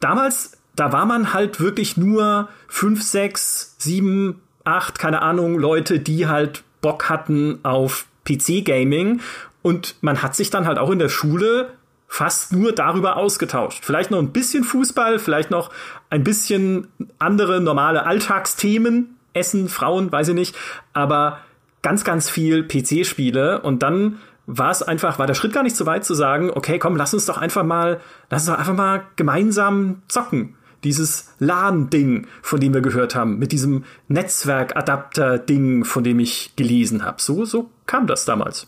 damals, 0.00 0.58
da 0.74 0.92
war 0.92 1.06
man 1.06 1.32
halt 1.32 1.60
wirklich 1.60 1.96
nur 1.96 2.48
fünf, 2.66 3.02
sechs, 3.02 3.76
sieben, 3.78 4.40
acht, 4.64 4.98
keine 4.98 5.22
Ahnung, 5.22 5.56
Leute, 5.58 6.00
die 6.00 6.26
halt 6.26 6.64
Bock 6.80 7.08
hatten 7.08 7.60
auf 7.62 8.06
PC-Gaming. 8.24 9.20
Und 9.62 9.94
man 10.00 10.22
hat 10.22 10.34
sich 10.34 10.50
dann 10.50 10.66
halt 10.66 10.78
auch 10.78 10.90
in 10.90 10.98
der 10.98 11.08
Schule 11.08 11.70
fast 12.12 12.52
nur 12.52 12.72
darüber 12.72 13.16
ausgetauscht. 13.16 13.86
Vielleicht 13.86 14.10
noch 14.10 14.18
ein 14.18 14.32
bisschen 14.32 14.64
Fußball, 14.64 15.18
vielleicht 15.18 15.50
noch 15.50 15.70
ein 16.10 16.22
bisschen 16.22 16.88
andere 17.18 17.62
normale 17.62 18.04
Alltagsthemen, 18.04 19.16
Essen, 19.32 19.70
Frauen, 19.70 20.12
weiß 20.12 20.28
ich 20.28 20.34
nicht, 20.34 20.54
aber 20.92 21.38
ganz, 21.80 22.04
ganz 22.04 22.28
viel 22.28 22.68
PC-Spiele 22.68 23.62
und 23.62 23.82
dann 23.82 24.18
war 24.44 24.70
es 24.70 24.82
einfach, 24.82 25.18
war 25.18 25.26
der 25.26 25.32
Schritt 25.32 25.54
gar 25.54 25.62
nicht 25.62 25.74
so 25.74 25.86
weit 25.86 26.04
zu 26.04 26.12
sagen, 26.12 26.50
okay, 26.50 26.78
komm, 26.78 26.96
lass 26.96 27.14
uns 27.14 27.24
doch 27.24 27.38
einfach 27.38 27.64
mal, 27.64 27.98
lass 28.28 28.42
uns 28.42 28.52
doch 28.52 28.58
einfach 28.58 28.76
mal 28.76 29.04
gemeinsam 29.16 30.02
zocken. 30.06 30.56
Dieses 30.84 31.32
LAN-Ding, 31.38 32.26
von 32.42 32.60
dem 32.60 32.74
wir 32.74 32.82
gehört 32.82 33.14
haben, 33.14 33.38
mit 33.38 33.52
diesem 33.52 33.84
Netzwerkadapter-Ding, 34.08 35.86
von 35.86 36.04
dem 36.04 36.20
ich 36.20 36.56
gelesen 36.56 37.06
habe. 37.06 37.22
So, 37.22 37.46
so 37.46 37.70
kam 37.86 38.06
das 38.06 38.26
damals. 38.26 38.66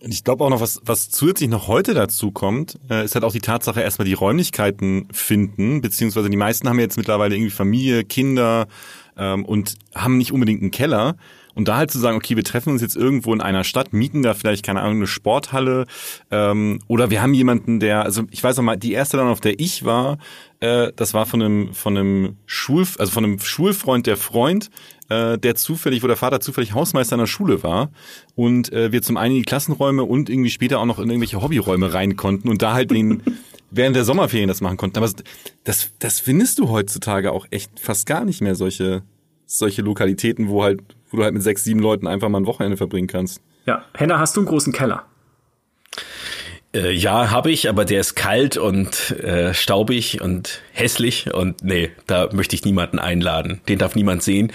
Ich 0.00 0.24
glaube 0.24 0.44
auch 0.44 0.50
noch, 0.50 0.60
was, 0.60 0.80
was 0.84 1.10
zusätzlich 1.10 1.48
noch 1.48 1.66
heute 1.66 1.94
dazu 1.94 2.30
kommt, 2.30 2.78
äh, 2.88 3.04
ist 3.04 3.14
halt 3.14 3.24
auch 3.24 3.32
die 3.32 3.40
Tatsache, 3.40 3.80
erstmal 3.80 4.06
die 4.06 4.14
Räumlichkeiten 4.14 5.08
finden, 5.12 5.80
beziehungsweise 5.80 6.30
die 6.30 6.36
meisten 6.36 6.68
haben 6.68 6.78
jetzt 6.78 6.96
mittlerweile 6.96 7.34
irgendwie 7.34 7.50
Familie, 7.50 8.04
Kinder 8.04 8.68
ähm, 9.16 9.44
und 9.44 9.74
haben 9.94 10.16
nicht 10.16 10.32
unbedingt 10.32 10.62
einen 10.62 10.70
Keller. 10.70 11.16
Und 11.58 11.66
da 11.66 11.76
halt 11.76 11.90
zu 11.90 11.98
sagen, 11.98 12.16
okay, 12.16 12.36
wir 12.36 12.44
treffen 12.44 12.70
uns 12.70 12.82
jetzt 12.82 12.94
irgendwo 12.94 13.34
in 13.34 13.40
einer 13.40 13.64
Stadt, 13.64 13.92
mieten 13.92 14.22
da 14.22 14.34
vielleicht, 14.34 14.64
keine 14.64 14.80
Ahnung, 14.80 14.98
eine 14.98 15.06
Sporthalle 15.08 15.86
ähm, 16.30 16.78
oder 16.86 17.10
wir 17.10 17.20
haben 17.20 17.34
jemanden, 17.34 17.80
der, 17.80 18.04
also 18.04 18.22
ich 18.30 18.44
weiß 18.44 18.58
noch 18.58 18.62
mal, 18.62 18.76
die 18.76 18.92
erste 18.92 19.16
dann, 19.16 19.26
auf 19.26 19.40
der 19.40 19.58
ich 19.58 19.84
war, 19.84 20.18
äh, 20.60 20.92
das 20.94 21.14
war 21.14 21.26
von 21.26 21.42
einem, 21.42 21.74
von 21.74 21.98
einem 21.98 22.36
Schul, 22.46 22.86
also 22.98 23.10
von 23.10 23.24
einem 23.24 23.40
Schulfreund, 23.40 24.06
der 24.06 24.16
Freund, 24.16 24.70
äh, 25.08 25.36
der 25.36 25.56
zufällig, 25.56 26.04
wo 26.04 26.06
der 26.06 26.16
Vater 26.16 26.38
zufällig 26.38 26.74
Hausmeister 26.74 27.16
in 27.16 27.20
der 27.20 27.26
Schule 27.26 27.64
war 27.64 27.90
und 28.36 28.72
äh, 28.72 28.92
wir 28.92 29.02
zum 29.02 29.16
einen 29.16 29.34
in 29.34 29.42
die 29.42 29.44
Klassenräume 29.44 30.04
und 30.04 30.30
irgendwie 30.30 30.50
später 30.50 30.78
auch 30.78 30.86
noch 30.86 31.00
in 31.00 31.10
irgendwelche 31.10 31.42
Hobbyräume 31.42 31.92
rein 31.92 32.14
konnten 32.14 32.48
und 32.48 32.62
da 32.62 32.74
halt 32.74 32.92
den 32.92 33.20
während 33.72 33.96
der 33.96 34.04
Sommerferien 34.04 34.46
das 34.46 34.60
machen 34.60 34.76
konnten. 34.76 34.98
Aber 34.98 35.10
das, 35.64 35.90
das 35.98 36.20
findest 36.20 36.60
du 36.60 36.68
heutzutage 36.68 37.32
auch 37.32 37.46
echt 37.50 37.80
fast 37.80 38.06
gar 38.06 38.24
nicht 38.24 38.42
mehr, 38.42 38.54
solche, 38.54 39.02
solche 39.48 39.82
Lokalitäten, 39.82 40.48
wo 40.48 40.62
halt 40.62 40.80
wo 41.10 41.16
du 41.16 41.24
halt 41.24 41.34
mit 41.34 41.42
sechs, 41.42 41.64
sieben 41.64 41.80
Leuten 41.80 42.06
einfach 42.06 42.28
mal 42.28 42.38
ein 42.38 42.46
Wochenende 42.46 42.76
verbringen 42.76 43.08
kannst. 43.08 43.40
Ja, 43.66 43.84
Henna, 43.94 44.18
hast 44.18 44.36
du 44.36 44.40
einen 44.40 44.48
großen 44.48 44.72
Keller? 44.72 45.04
Äh, 46.74 46.92
ja, 46.92 47.30
habe 47.30 47.50
ich, 47.50 47.68
aber 47.68 47.84
der 47.84 48.00
ist 48.00 48.14
kalt 48.14 48.56
und 48.58 49.10
äh, 49.10 49.54
staubig 49.54 50.20
und 50.20 50.60
hässlich 50.72 51.32
und 51.32 51.64
nee, 51.64 51.90
da 52.06 52.28
möchte 52.32 52.54
ich 52.54 52.64
niemanden 52.64 52.98
einladen. 52.98 53.60
Den 53.68 53.78
darf 53.78 53.94
niemand 53.94 54.22
sehen. 54.22 54.52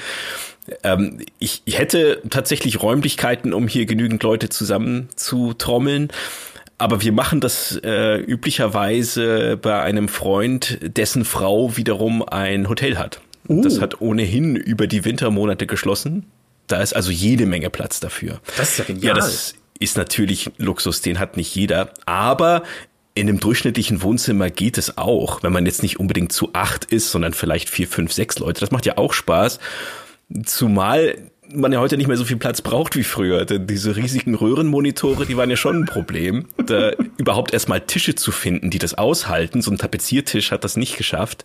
Ähm, 0.84 1.20
ich, 1.40 1.64
ich 1.66 1.80
hätte 1.80 2.22
tatsächlich 2.30 2.82
Räumlichkeiten, 2.82 3.54
um 3.54 3.68
hier 3.68 3.86
genügend 3.86 4.22
Leute 4.24 4.50
zusammen 4.50 5.10
zu 5.16 5.54
trommeln. 5.54 6.10
Aber 6.78 7.02
wir 7.02 7.12
machen 7.12 7.40
das 7.40 7.80
äh, 7.84 8.18
üblicherweise 8.18 9.58
bei 9.58 9.82
einem 9.82 10.08
Freund, 10.08 10.80
dessen 10.82 11.26
Frau 11.26 11.78
wiederum 11.78 12.24
ein 12.24 12.70
Hotel 12.70 12.98
hat. 12.98 13.22
Uh. 13.48 13.62
Das 13.62 13.82
hat 13.82 14.02
ohnehin 14.02 14.56
über 14.56 14.88
die 14.88 15.06
Wintermonate 15.06 15.68
geschlossen. 15.68 16.26
Da 16.68 16.82
ist 16.82 16.96
also 16.96 17.12
jede 17.12 17.46
Menge 17.46 17.70
Platz 17.70 18.00
dafür. 18.00 18.40
Das 18.58 18.72
ist 18.72 18.78
ja 18.80 18.86
genial. 18.86 19.08
Ja, 19.08 19.14
das 19.16 19.56
ist 19.80 19.98
natürlich 19.98 20.52
Luxus, 20.58 21.02
den 21.02 21.20
hat 21.20 21.36
nicht 21.36 21.54
jeder. 21.56 21.92
Aber 22.06 22.64
in 23.16 23.28
einem 23.28 23.40
durchschnittlichen 23.40 24.02
Wohnzimmer 24.02 24.50
geht 24.50 24.78
es 24.78 24.98
auch, 24.98 25.44
wenn 25.44 25.52
man 25.52 25.66
jetzt 25.66 25.84
nicht 25.84 26.00
unbedingt 26.00 26.32
zu 26.32 26.52
acht 26.54 26.86
ist, 26.86 27.12
sondern 27.12 27.34
vielleicht 27.34 27.70
vier, 27.70 27.88
fünf, 27.88 28.14
sechs 28.14 28.40
Leute. 28.40 28.62
Das 28.62 28.72
macht 28.72 28.86
ja 28.86 28.98
auch 28.98 29.14
Spaß. 29.14 29.60
Zumal 30.46 31.18
man 31.54 31.72
ja 31.72 31.80
heute 31.80 31.98
nicht 31.98 32.08
mehr 32.08 32.18
so 32.18 32.26
viel 32.26 32.38
Platz 32.38 32.62
braucht 32.62 32.96
wie 32.96 33.04
früher. 33.04 33.46
Denn 33.46 33.68
diese 33.68 33.96
riesigen 33.96 34.36
Röhrenmonitore, 34.36 35.26
die 35.26 35.38
waren 35.38 35.50
ja 35.50 35.58
schon 35.58 35.84
ein 35.84 35.86
Problem. 35.86 36.48
Da 36.66 36.92
überhaupt 37.18 37.52
erstmal 37.52 37.82
Tische 37.82 38.16
zu 38.16 38.32
finden, 38.32 38.70
die 38.70 38.80
das 38.80 38.94
aushalten. 38.94 39.62
So 39.62 39.70
ein 39.70 39.78
Tapeziertisch 39.78 40.52
hat 40.52 40.64
das 40.64 40.78
nicht 40.78 40.98
geschafft. 40.98 41.44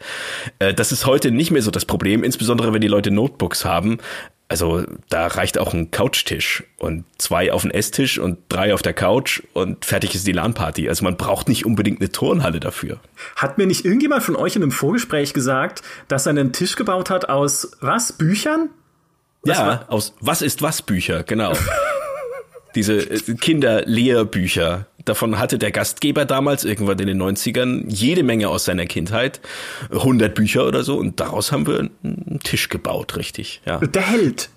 Äh, 0.61 0.73
das 0.73 0.93
ist 0.93 1.07
heute 1.07 1.33
nicht 1.33 1.51
mehr 1.51 1.63
so 1.63 1.73
das 1.73 1.85
Problem, 1.85 2.23
insbesondere 2.23 2.73
wenn 2.73 2.81
die 2.81 2.89
Leute 2.89 3.11
Notebooks 3.11 3.65
haben. 3.65 3.99
Also 4.49 4.85
da 5.11 5.27
reicht 5.27 5.59
auch 5.59 5.75
ein 5.75 5.91
Couchtisch 5.91 6.65
und 6.79 7.05
zwei 7.19 7.53
auf 7.53 7.63
den 7.63 7.71
Esstisch 7.71 8.19
und 8.19 8.39
drei 8.49 8.73
auf 8.73 8.81
der 8.81 8.95
Couch 8.95 9.43
und 9.53 9.85
fertig 9.85 10.15
ist 10.15 10.27
die 10.27 10.33
LAN-Party. 10.33 10.89
Also 10.89 11.05
man 11.05 11.19
braucht 11.19 11.49
nicht 11.51 11.67
unbedingt 11.67 12.01
eine 12.01 12.11
Turnhalle 12.11 12.59
dafür. 12.59 12.99
Hat 13.37 13.59
mir 13.59 13.67
nicht 13.67 13.85
irgendjemand 13.85 14.23
von 14.23 14.37
euch 14.37 14.57
in 14.57 14.63
einem 14.63 14.73
Vorgespräch 14.73 15.35
gesagt, 15.35 15.83
dass 16.09 16.25
er 16.25 16.31
einen 16.31 16.53
Tisch 16.53 16.77
gebaut 16.77 17.11
hat 17.11 17.29
aus 17.29 17.73
was? 17.81 18.13
Büchern? 18.13 18.71
Das 19.45 19.59
ja, 19.59 19.67
war? 19.67 19.87
aus 19.89 20.15
Was 20.21 20.43
ist 20.43 20.63
was 20.63 20.83
Bücher, 20.83 21.23
genau. 21.23 21.53
Diese 22.75 22.99
äh, 22.99 23.35
Kinderlehrbücher. 23.35 24.87
Davon 25.05 25.39
hatte 25.39 25.59
der 25.59 25.71
Gastgeber 25.71 26.27
damals 26.27 26.65
irgendwann 26.65 26.99
in 26.99 27.07
den 27.07 27.23
90ern 27.23 27.85
jede 27.89 28.23
Menge 28.23 28.49
aus 28.49 28.67
seiner 28.67 28.85
Kindheit, 28.85 29.41
100 29.91 30.35
Bücher 30.35 30.67
oder 30.67 30.83
so 30.83 30.99
und 30.99 31.19
daraus 31.19 31.51
haben 31.51 31.67
wir 31.67 31.79
einen 31.79 32.41
Tisch 32.45 32.69
gebaut, 32.69 33.17
richtig. 33.17 33.63
Ja. 33.65 33.79
Der 33.79 34.03
Held. 34.03 34.51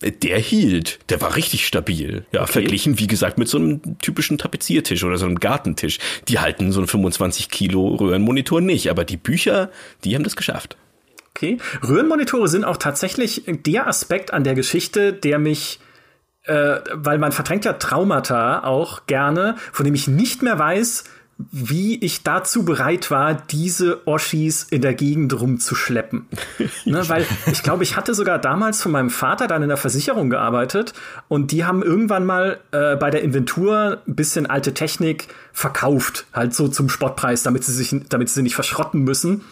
Der 0.00 0.38
hielt, 0.38 0.98
der 1.08 1.20
war 1.20 1.36
richtig 1.36 1.66
stabil. 1.66 2.26
Ja, 2.32 2.42
okay. 2.42 2.52
verglichen, 2.52 2.98
wie 2.98 3.06
gesagt, 3.06 3.38
mit 3.38 3.48
so 3.48 3.58
einem 3.58 3.98
typischen 3.98 4.38
Tapeziertisch 4.38 5.04
oder 5.04 5.18
so 5.18 5.26
einem 5.26 5.38
Gartentisch. 5.38 5.98
Die 6.28 6.38
halten 6.38 6.72
so 6.72 6.80
einen 6.80 6.88
25 6.88 7.48
Kilo 7.48 7.94
Röhrenmonitor 7.94 8.60
nicht, 8.60 8.90
aber 8.90 9.04
die 9.04 9.16
Bücher, 9.16 9.70
die 10.02 10.14
haben 10.14 10.24
das 10.24 10.36
geschafft. 10.36 10.76
Okay. 11.36 11.58
Röhrenmonitore 11.82 12.46
sind 12.46 12.64
auch 12.64 12.76
tatsächlich 12.76 13.44
der 13.46 13.88
Aspekt 13.88 14.32
an 14.32 14.44
der 14.44 14.54
Geschichte, 14.54 15.12
der 15.12 15.38
mich 15.38 15.80
äh, 16.44 16.80
weil 16.92 17.18
man 17.18 17.32
verdrängt 17.32 17.64
ja 17.64 17.72
Traumata 17.72 18.64
auch 18.64 19.06
gerne, 19.06 19.56
von 19.72 19.84
dem 19.84 19.94
ich 19.94 20.08
nicht 20.08 20.42
mehr 20.42 20.58
weiß, 20.58 21.04
wie 21.50 21.98
ich 21.98 22.22
dazu 22.22 22.64
bereit 22.64 23.10
war, 23.10 23.34
diese 23.34 24.06
Oschis 24.06 24.62
in 24.62 24.82
der 24.82 24.94
Gegend 24.94 25.38
rumzuschleppen. 25.40 26.26
ne, 26.84 27.08
weil 27.08 27.26
ich 27.50 27.62
glaube, 27.62 27.82
ich 27.82 27.96
hatte 27.96 28.14
sogar 28.14 28.38
damals 28.38 28.80
von 28.80 28.92
meinem 28.92 29.10
Vater 29.10 29.48
dann 29.48 29.62
in 29.62 29.68
der 29.68 29.76
Versicherung 29.76 30.30
gearbeitet 30.30 30.92
und 31.26 31.50
die 31.50 31.64
haben 31.64 31.82
irgendwann 31.82 32.24
mal 32.24 32.60
äh, 32.70 32.94
bei 32.96 33.10
der 33.10 33.22
Inventur 33.22 34.02
ein 34.06 34.14
bisschen 34.14 34.46
alte 34.46 34.74
Technik 34.74 35.28
verkauft, 35.52 36.26
halt 36.32 36.54
so 36.54 36.68
zum 36.68 36.88
Spottpreis, 36.88 37.42
damit 37.42 37.64
sie 37.64 37.72
sich, 37.72 37.94
damit 38.08 38.28
sie 38.28 38.42
nicht 38.42 38.54
verschrotten 38.54 39.02
müssen. 39.02 39.42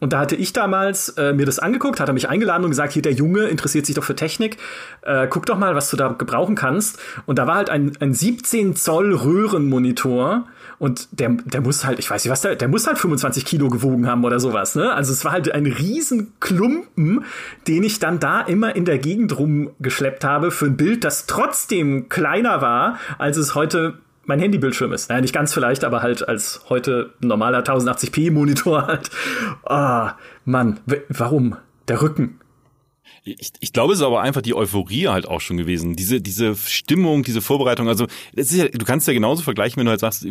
Und 0.00 0.12
da 0.12 0.18
hatte 0.18 0.34
ich 0.34 0.52
damals 0.52 1.10
äh, 1.10 1.32
mir 1.32 1.46
das 1.46 1.58
angeguckt, 1.58 2.00
hat 2.00 2.08
er 2.08 2.14
mich 2.14 2.28
eingeladen 2.28 2.64
und 2.64 2.70
gesagt, 2.70 2.92
hier 2.92 3.02
der 3.02 3.12
Junge 3.12 3.44
interessiert 3.44 3.86
sich 3.86 3.94
doch 3.94 4.04
für 4.04 4.16
Technik, 4.16 4.56
äh, 5.02 5.28
guck 5.28 5.46
doch 5.46 5.58
mal, 5.58 5.74
was 5.74 5.90
du 5.90 5.96
da 5.96 6.08
gebrauchen 6.08 6.56
kannst. 6.56 6.98
Und 7.26 7.38
da 7.38 7.46
war 7.46 7.56
halt 7.56 7.70
ein, 7.70 7.92
ein 8.00 8.14
17 8.14 8.74
Zoll 8.74 9.14
Röhrenmonitor 9.14 10.46
und 10.78 11.08
der, 11.12 11.28
der 11.44 11.60
muss 11.60 11.84
halt, 11.84 11.98
ich 11.98 12.10
weiß 12.10 12.24
nicht 12.24 12.32
was, 12.32 12.40
der, 12.40 12.56
der 12.56 12.68
muss 12.68 12.86
halt 12.86 12.98
25 12.98 13.44
Kilo 13.44 13.68
gewogen 13.68 14.06
haben 14.06 14.24
oder 14.24 14.40
sowas. 14.40 14.74
Ne? 14.74 14.90
Also 14.90 15.12
es 15.12 15.24
war 15.26 15.32
halt 15.32 15.52
ein 15.52 15.66
riesen 15.66 16.32
Klumpen, 16.40 17.24
den 17.68 17.82
ich 17.82 17.98
dann 17.98 18.18
da 18.18 18.40
immer 18.40 18.74
in 18.74 18.86
der 18.86 18.98
Gegend 18.98 19.38
rumgeschleppt 19.38 20.24
habe 20.24 20.50
für 20.50 20.66
ein 20.66 20.78
Bild, 20.78 21.04
das 21.04 21.26
trotzdem 21.26 22.08
kleiner 22.08 22.62
war, 22.62 22.98
als 23.18 23.36
es 23.36 23.54
heute 23.54 23.98
mein 24.24 24.40
Handybildschirm 24.40 24.92
ist. 24.92 25.08
Naja, 25.08 25.20
nicht 25.20 25.34
ganz 25.34 25.52
vielleicht, 25.52 25.84
aber 25.84 26.02
halt 26.02 26.28
als 26.28 26.64
heute 26.68 27.14
normaler 27.20 27.60
1080p-Monitor 27.60 28.86
halt. 28.86 29.10
Ah, 29.64 30.14
Mann, 30.44 30.80
warum? 31.08 31.56
Der 31.88 32.02
Rücken. 32.02 32.38
Ich, 33.22 33.52
ich 33.60 33.72
glaube, 33.72 33.92
es 33.92 33.98
ist 33.98 34.04
aber 34.04 34.22
einfach 34.22 34.40
die 34.40 34.54
Euphorie 34.54 35.08
halt 35.08 35.28
auch 35.28 35.40
schon 35.40 35.58
gewesen. 35.58 35.94
Diese, 35.94 36.20
diese 36.20 36.56
Stimmung, 36.56 37.22
diese 37.22 37.42
Vorbereitung. 37.42 37.88
Also, 37.88 38.06
ja, 38.34 38.68
du 38.68 38.84
kannst 38.84 39.06
ja 39.08 39.12
genauso 39.12 39.42
vergleichen, 39.42 39.76
wenn 39.78 39.84
du 39.84 39.90
halt 39.90 40.00
sagst, 40.00 40.26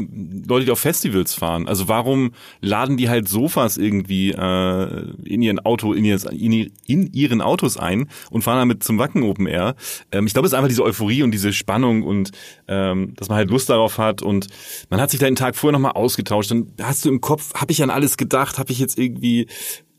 Leute, 0.47 0.65
die 0.65 0.71
auf 0.71 0.79
Festivals 0.79 1.33
fahren. 1.33 1.67
Also, 1.67 1.87
warum 1.87 2.31
laden 2.61 2.97
die 2.97 3.07
halt 3.07 3.29
Sofas 3.29 3.77
irgendwie 3.77 4.31
äh, 4.31 5.05
in 5.23 5.41
ihren 5.41 5.59
Auto, 5.59 5.93
in, 5.93 6.03
ihr, 6.03 6.19
in, 6.31 6.71
in 6.87 7.13
ihren 7.13 7.41
Autos 7.41 7.77
ein 7.77 8.09
und 8.31 8.41
fahren 8.41 8.57
damit 8.57 8.83
zum 8.83 8.97
Wacken 8.97 9.23
Open 9.23 9.45
Air? 9.45 9.75
Ähm, 10.11 10.25
ich 10.25 10.33
glaube, 10.33 10.47
es 10.47 10.53
ist 10.53 10.57
einfach 10.57 10.69
diese 10.69 10.83
Euphorie 10.83 11.21
und 11.21 11.31
diese 11.31 11.53
Spannung 11.53 12.03
und 12.03 12.31
ähm, 12.67 13.13
dass 13.17 13.29
man 13.29 13.37
halt 13.37 13.51
Lust 13.51 13.69
darauf 13.69 13.99
hat 13.99 14.21
und 14.23 14.47
man 14.89 14.99
hat 14.99 15.11
sich 15.11 15.19
da 15.19 15.27
den 15.27 15.35
Tag 15.35 15.55
vorher 15.55 15.73
nochmal 15.73 15.91
ausgetauscht. 15.91 16.49
Dann 16.49 16.73
hast 16.81 17.05
du 17.05 17.09
im 17.09 17.21
Kopf, 17.21 17.53
habe 17.53 17.71
ich 17.71 17.83
an 17.83 17.91
alles 17.91 18.17
gedacht, 18.17 18.57
habe 18.57 18.71
ich 18.71 18.79
jetzt 18.79 18.97
irgendwie 18.97 19.47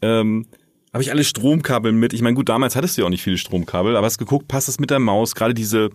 ähm, 0.03 0.47
habe 0.93 1.03
ich 1.03 1.11
alle 1.11 1.23
Stromkabel 1.23 1.93
mit. 1.93 2.13
Ich 2.13 2.23
meine, 2.23 2.35
gut, 2.35 2.49
damals 2.49 2.75
hattest 2.75 2.97
du 2.97 3.03
ja 3.03 3.07
auch 3.07 3.11
nicht 3.11 3.23
viele 3.23 3.39
Stromkabel, 3.39 3.97
aber 3.97 4.07
hast 4.07 4.19
geguckt, 4.19 4.49
passt 4.49 4.69
das 4.69 4.81
mit 4.81 4.91
der 4.91 4.99
Maus? 4.99 5.35
Gerade 5.35 5.55
diese, 5.55 5.91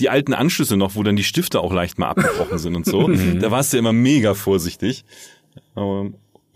die 0.00 0.10
alten 0.10 0.34
Anschlüsse 0.34 0.76
noch, 0.76 0.96
wo 0.96 1.02
dann 1.02 1.16
die 1.16 1.24
Stifte 1.24 1.60
auch 1.60 1.72
leicht 1.72 1.98
mal 1.98 2.08
abgebrochen 2.08 2.58
sind 2.58 2.76
und 2.76 2.86
so. 2.86 3.00
Mhm. 3.10 3.40
da 3.40 3.50
warst 3.50 3.72
du 3.72 3.76
ja 3.76 3.80
immer 3.80 3.92
mega 3.92 4.34
vorsichtig. 4.34 5.04
Und 5.74 6.14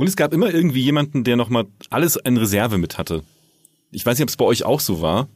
es 0.09 0.17
gab 0.17 0.33
immer 0.33 0.53
irgendwie 0.53 0.83
jemanden, 0.83 1.25
der 1.25 1.37
nochmal 1.37 1.67
alles 1.91 2.17
in 2.17 2.37
Reserve 2.37 2.79
mit 2.79 2.99
hatte. 2.99 3.23
Ich 3.91 4.05
weiß 4.05 4.19
nicht, 4.19 4.25
ob 4.25 4.29
es 4.29 4.37
bei 4.37 4.45
euch 4.45 4.65
auch 4.65 4.81
so 4.81 5.01
war. 5.01 5.29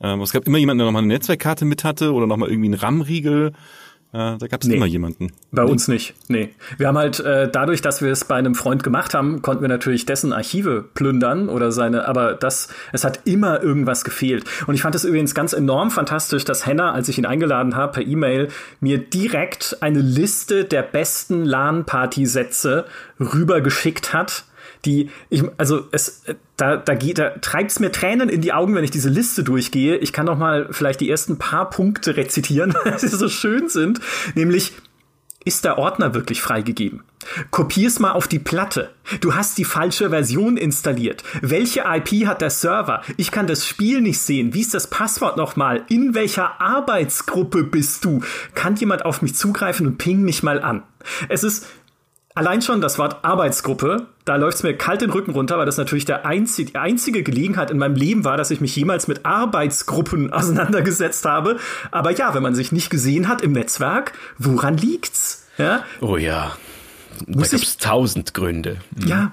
Ähm, 0.00 0.20
es 0.20 0.32
gab 0.32 0.46
immer 0.46 0.58
jemanden, 0.58 0.78
der 0.78 0.86
nochmal 0.86 1.02
eine 1.02 1.12
Netzwerkkarte 1.12 1.64
mit 1.64 1.84
hatte 1.84 2.12
oder 2.12 2.26
nochmal 2.26 2.48
irgendwie 2.50 2.68
einen 2.68 2.74
RAM-Riegel 2.74 3.52
äh, 4.12 4.36
da 4.36 4.46
gab 4.46 4.62
es 4.62 4.68
nee, 4.68 4.76
immer 4.76 4.86
jemanden. 4.86 5.32
Bei 5.52 5.64
nee. 5.64 5.70
uns 5.70 5.88
nicht. 5.88 6.14
Nee. 6.28 6.50
Wir 6.76 6.88
haben 6.88 6.98
halt 6.98 7.20
äh, 7.20 7.50
dadurch, 7.50 7.80
dass 7.80 8.02
wir 8.02 8.12
es 8.12 8.26
bei 8.26 8.36
einem 8.36 8.54
Freund 8.54 8.82
gemacht 8.82 9.14
haben, 9.14 9.40
konnten 9.40 9.62
wir 9.62 9.68
natürlich 9.68 10.04
dessen 10.04 10.34
Archive 10.34 10.84
plündern 10.92 11.48
oder 11.48 11.72
seine, 11.72 12.06
aber 12.06 12.34
das, 12.34 12.68
es 12.92 13.04
hat 13.04 13.20
immer 13.24 13.62
irgendwas 13.62 14.04
gefehlt. 14.04 14.44
Und 14.66 14.74
ich 14.74 14.82
fand 14.82 14.94
es 14.94 15.04
übrigens 15.04 15.34
ganz 15.34 15.54
enorm 15.54 15.90
fantastisch, 15.90 16.44
dass 16.44 16.66
Henna, 16.66 16.92
als 16.92 17.08
ich 17.08 17.16
ihn 17.16 17.24
eingeladen 17.24 17.74
habe 17.74 17.92
per 17.92 18.06
E-Mail, 18.06 18.48
mir 18.80 18.98
direkt 18.98 19.78
eine 19.80 20.00
Liste 20.00 20.66
der 20.66 20.82
besten 20.82 21.44
LAN-Party-Sätze 21.44 22.84
rübergeschickt 23.18 24.12
hat 24.12 24.44
die, 24.84 25.10
ich, 25.30 25.44
also 25.58 25.86
es, 25.92 26.24
da, 26.56 26.76
da 26.76 26.94
geht, 26.94 27.18
da 27.18 27.30
treibt's 27.30 27.80
mir 27.80 27.92
Tränen 27.92 28.28
in 28.28 28.40
die 28.40 28.52
Augen, 28.52 28.74
wenn 28.74 28.84
ich 28.84 28.90
diese 28.90 29.08
Liste 29.08 29.44
durchgehe. 29.44 29.96
Ich 29.96 30.12
kann 30.12 30.26
noch 30.26 30.38
mal 30.38 30.68
vielleicht 30.70 31.00
die 31.00 31.10
ersten 31.10 31.38
paar 31.38 31.70
Punkte 31.70 32.16
rezitieren, 32.16 32.74
weil 32.84 32.98
sie 32.98 33.08
so 33.08 33.28
schön 33.28 33.68
sind. 33.68 34.00
Nämlich, 34.34 34.72
ist 35.44 35.64
der 35.64 35.78
Ordner 35.78 36.14
wirklich 36.14 36.40
freigegeben? 36.40 37.02
Kopier's 37.50 37.98
mal 37.98 38.12
auf 38.12 38.28
die 38.28 38.38
Platte. 38.38 38.90
Du 39.20 39.34
hast 39.34 39.58
die 39.58 39.64
falsche 39.64 40.10
Version 40.10 40.56
installiert. 40.56 41.22
Welche 41.40 41.84
IP 41.86 42.26
hat 42.26 42.40
der 42.40 42.50
Server? 42.50 43.02
Ich 43.16 43.30
kann 43.30 43.46
das 43.46 43.66
Spiel 43.66 44.00
nicht 44.00 44.18
sehen. 44.18 44.54
Wie 44.54 44.60
ist 44.60 44.74
das 44.74 44.88
Passwort 44.88 45.36
nochmal? 45.36 45.84
In 45.88 46.14
welcher 46.14 46.60
Arbeitsgruppe 46.60 47.64
bist 47.64 48.04
du? 48.04 48.22
Kann 48.54 48.76
jemand 48.76 49.04
auf 49.04 49.22
mich 49.22 49.34
zugreifen 49.34 49.86
und 49.86 49.98
ping 49.98 50.22
mich 50.22 50.42
mal 50.42 50.60
an? 50.60 50.82
Es 51.28 51.42
ist 51.42 51.66
Allein 52.34 52.62
schon 52.62 52.80
das 52.80 52.98
Wort 52.98 53.24
Arbeitsgruppe, 53.24 54.06
da 54.24 54.36
läuft's 54.36 54.62
mir 54.62 54.74
kalt 54.74 55.02
den 55.02 55.10
Rücken 55.10 55.32
runter, 55.32 55.58
weil 55.58 55.66
das 55.66 55.76
natürlich 55.76 56.06
der 56.06 56.24
einzige, 56.24 56.70
die 56.70 56.78
einzige 56.78 57.22
Gelegenheit 57.22 57.70
in 57.70 57.76
meinem 57.76 57.94
Leben 57.94 58.24
war, 58.24 58.38
dass 58.38 58.50
ich 58.50 58.60
mich 58.60 58.74
jemals 58.74 59.06
mit 59.06 59.26
Arbeitsgruppen 59.26 60.32
auseinandergesetzt 60.32 61.24
habe. 61.26 61.58
Aber 61.90 62.10
ja, 62.10 62.34
wenn 62.34 62.42
man 62.42 62.54
sich 62.54 62.72
nicht 62.72 62.88
gesehen 62.88 63.28
hat 63.28 63.42
im 63.42 63.52
Netzwerk, 63.52 64.12
woran 64.38 64.78
liegt's? 64.78 65.46
Ja? 65.58 65.84
Oh 66.00 66.16
ja. 66.16 66.52
Da 67.26 67.38
muss 67.38 67.50
gibt's 67.50 67.72
ich, 67.72 67.76
tausend 67.76 68.32
Gründe. 68.32 68.78
Mhm. 68.96 69.06
Ja. 69.06 69.32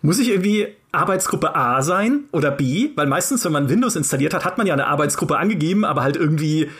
Muss 0.00 0.18
ich 0.18 0.30
irgendwie 0.30 0.68
Arbeitsgruppe 0.92 1.54
A 1.54 1.82
sein 1.82 2.24
oder 2.32 2.50
B? 2.50 2.90
Weil 2.94 3.06
meistens, 3.06 3.44
wenn 3.44 3.52
man 3.52 3.68
Windows 3.68 3.94
installiert 3.94 4.32
hat, 4.32 4.44
hat 4.44 4.56
man 4.56 4.66
ja 4.66 4.72
eine 4.72 4.86
Arbeitsgruppe 4.86 5.36
angegeben, 5.36 5.84
aber 5.84 6.02
halt 6.02 6.16
irgendwie 6.16 6.70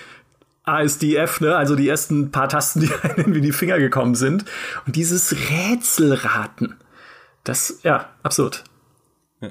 ASDF, 0.69 1.41
ne? 1.41 1.57
Also 1.57 1.77
die 1.77 1.89
ersten 1.89 2.31
paar 2.31 2.49
Tasten, 2.49 2.81
die 2.81 2.91
einem 3.03 3.35
in 3.35 3.43
die 3.43 3.53
Finger 3.53 3.79
gekommen 3.79 4.15
sind. 4.15 4.45
Und 4.87 4.97
dieses 4.97 5.35
Rätselraten, 5.51 6.77
das, 7.45 7.81
ja, 7.83 8.11
absurd. 8.23 8.65
Ja. 9.41 9.51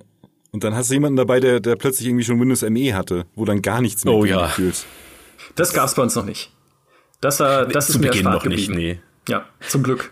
Und 0.51 0.63
dann 0.63 0.75
hast 0.75 0.89
du 0.89 0.93
jemanden 0.93 1.17
dabei, 1.17 1.39
der, 1.39 1.60
der 1.60 1.75
plötzlich 1.75 2.08
irgendwie 2.08 2.23
schon 2.23 2.39
Windows 2.39 2.62
ME 2.62 2.93
hatte, 2.93 3.25
wo 3.36 3.45
dann 3.45 3.62
gar 3.62 3.82
nichts 3.82 4.06
mehr 4.06 4.13
oh, 4.13 4.25
ja. 4.25 4.47
fühlt. 4.47 4.86
Das 5.56 5.73
gab's 5.73 5.95
bei 5.95 6.03
uns 6.03 6.15
noch 6.15 6.25
nicht. 6.25 6.51
Das, 7.21 7.39
äh, 7.39 7.67
das 7.67 7.89
nee, 7.89 7.95
ist 7.95 8.01
mir 8.01 8.10
Beginn 8.10 8.25
noch 8.25 8.43
geblieben. 8.43 8.75
nicht, 8.75 8.97
nee. 8.97 8.99
Ja, 9.27 9.45
zum 9.67 9.84
Glück. 9.84 10.12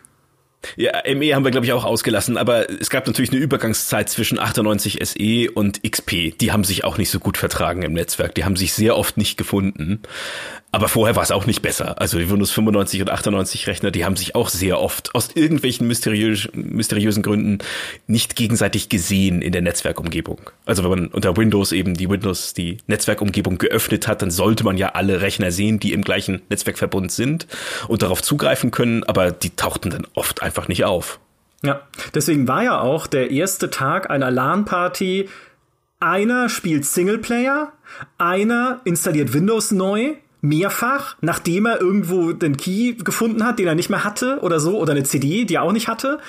Ja, 0.76 0.92
ME 1.14 1.36
haben 1.36 1.44
wir, 1.44 1.52
glaube 1.52 1.66
ich, 1.66 1.74
auch 1.74 1.86
ausgelassen, 1.86 2.38
aber 2.38 2.70
es 2.70 2.90
gab 2.90 3.06
natürlich 3.08 3.32
eine 3.32 3.40
Übergangszeit 3.40 4.10
zwischen 4.10 4.40
98 4.40 5.00
SE 5.04 5.52
und 5.52 5.84
XP. 5.84 6.38
Die 6.40 6.52
haben 6.52 6.64
sich 6.64 6.84
auch 6.84 6.98
nicht 6.98 7.10
so 7.10 7.20
gut 7.20 7.38
vertragen 7.38 7.84
im 7.84 7.94
Netzwerk. 7.94 8.36
Die 8.36 8.46
haben 8.46 8.56
sich 8.56 8.74
sehr 8.74 8.98
oft 8.98 9.18
nicht 9.18 9.38
gefunden. 9.38 10.02
Aber 10.76 10.90
vorher 10.90 11.16
war 11.16 11.24
es 11.24 11.32
auch 11.32 11.46
nicht 11.46 11.62
besser. 11.62 12.02
Also 12.02 12.18
die 12.18 12.30
Windows 12.30 12.52
95 12.52 13.00
und 13.00 13.10
98 13.10 13.68
Rechner, 13.68 13.92
die 13.92 14.04
haben 14.04 14.18
sich 14.18 14.36
auch 14.36 14.50
sehr 14.50 14.82
oft 14.82 15.16
aus 15.16 15.30
irgendwelchen 15.34 15.88
mysteriös 15.88 16.50
mysteriösen 16.52 17.24
Gründen 17.24 17.60
nicht 18.08 18.36
gegenseitig 18.36 18.90
gesehen 18.90 19.42
in 19.42 19.54
der 19.54 19.62
Netzwerkumgebung. 19.62 20.42
Also 20.66 20.84
wenn 20.84 20.90
man 20.90 21.08
unter 21.08 21.38
Windows 21.38 21.72
eben 21.72 21.94
die 21.94 22.10
Windows, 22.10 22.54
die 22.54 22.80
Netzwerkumgebung 22.88 23.58
geöffnet 23.58 24.10
hat, 24.10 24.22
dann 24.22 24.32
sollte 24.32 24.66
man 24.66 24.78
ja 24.78 24.90
alle 24.90 25.22
Rechner 25.22 25.54
sehen, 25.54 25.80
die 25.80 25.94
im 25.94 26.04
gleichen 26.04 26.42
Netzwerkverbund 26.50 27.10
sind 27.10 27.48
und 27.88 28.02
darauf 28.02 28.22
zugreifen 28.22 28.72
können, 28.72 29.06
aber 29.06 29.32
die 29.32 29.56
tauchten 29.56 29.92
dann 29.92 30.06
oft 30.14 30.44
einfach 30.44 30.68
nicht 30.68 30.84
auf. 30.84 31.22
Ja, 31.64 31.84
deswegen 32.14 32.50
war 32.50 32.66
ja 32.66 32.82
auch 32.82 33.08
der 33.08 33.32
erste 33.32 33.70
Tag 33.70 34.10
einer 34.10 34.30
LAN-Party 34.30 35.30
einer 36.02 36.50
spielt 36.50 36.84
Singleplayer, 36.84 37.72
einer 38.18 38.82
installiert 38.84 39.34
Windows 39.34 39.72
neu 39.72 40.16
mehrfach, 40.48 41.16
nachdem 41.22 41.66
er 41.66 41.82
irgendwo 41.82 42.34
den 42.34 42.58
Key 42.58 42.94
gefunden 42.94 43.46
hat, 43.46 43.60
den 43.60 43.68
er 43.68 43.76
nicht 43.76 43.90
mehr 43.90 44.04
hatte 44.04 44.40
oder 44.42 44.60
so, 44.60 44.80
oder 44.80 44.92
eine 44.92 45.04
CD, 45.04 45.46
die 45.46 45.56
er 45.56 45.64
auch 45.64 45.72
nicht 45.72 45.88
hatte. 45.88 46.20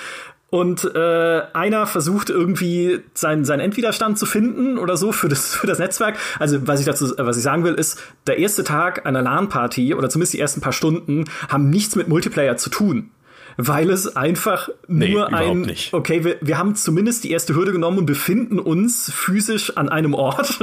Und 0.49 0.85
äh, 0.95 1.41
einer 1.53 1.87
versucht 1.87 2.29
irgendwie 2.29 3.01
seinen, 3.13 3.43
seinen 3.43 3.59
Endwiderstand 3.59 4.17
zu 4.17 4.25
finden 4.25 4.77
oder 4.77 4.95
so 4.95 5.11
für 5.11 5.27
das, 5.27 5.55
für 5.55 5.67
das 5.67 5.79
Netzwerk. 5.79 6.17
Also 6.39 6.67
was 6.67 6.79
ich 6.79 6.85
dazu, 6.85 7.13
was 7.17 7.37
ich 7.37 7.43
sagen 7.43 7.63
will, 7.63 7.73
ist, 7.73 8.01
der 8.27 8.37
erste 8.37 8.63
Tag 8.63 9.05
einer 9.05 9.21
LAN-Party 9.21 9.93
oder 9.93 10.09
zumindest 10.09 10.33
die 10.33 10.39
ersten 10.39 10.61
paar 10.61 10.73
Stunden 10.73 11.25
haben 11.49 11.69
nichts 11.69 11.95
mit 11.95 12.07
Multiplayer 12.07 12.57
zu 12.57 12.69
tun 12.69 13.11
weil 13.57 13.89
es 13.89 14.15
einfach 14.15 14.69
nee, 14.87 15.09
nur 15.09 15.33
ein, 15.33 15.61
nicht. 15.61 15.93
okay, 15.93 16.23
wir, 16.23 16.37
wir 16.41 16.59
haben 16.59 16.75
zumindest 16.75 17.23
die 17.23 17.31
erste 17.31 17.55
Hürde 17.55 17.71
genommen 17.71 17.97
und 17.97 18.05
befinden 18.05 18.59
uns 18.59 19.11
physisch 19.11 19.75
an 19.75 19.89
einem 19.89 20.13
Ort, 20.13 20.59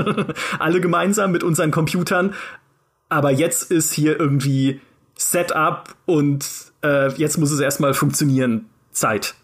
alle 0.60 0.80
gemeinsam 0.80 1.32
mit 1.32 1.42
unseren 1.42 1.72
Computern, 1.72 2.34
aber 3.14 3.30
jetzt 3.30 3.70
ist 3.70 3.92
hier 3.92 4.18
irgendwie 4.18 4.80
Setup 5.16 5.94
und 6.04 6.44
äh, 6.82 7.12
jetzt 7.12 7.38
muss 7.38 7.52
es 7.52 7.60
erstmal 7.60 7.94
funktionieren. 7.94 8.66
Zeit. 8.90 9.34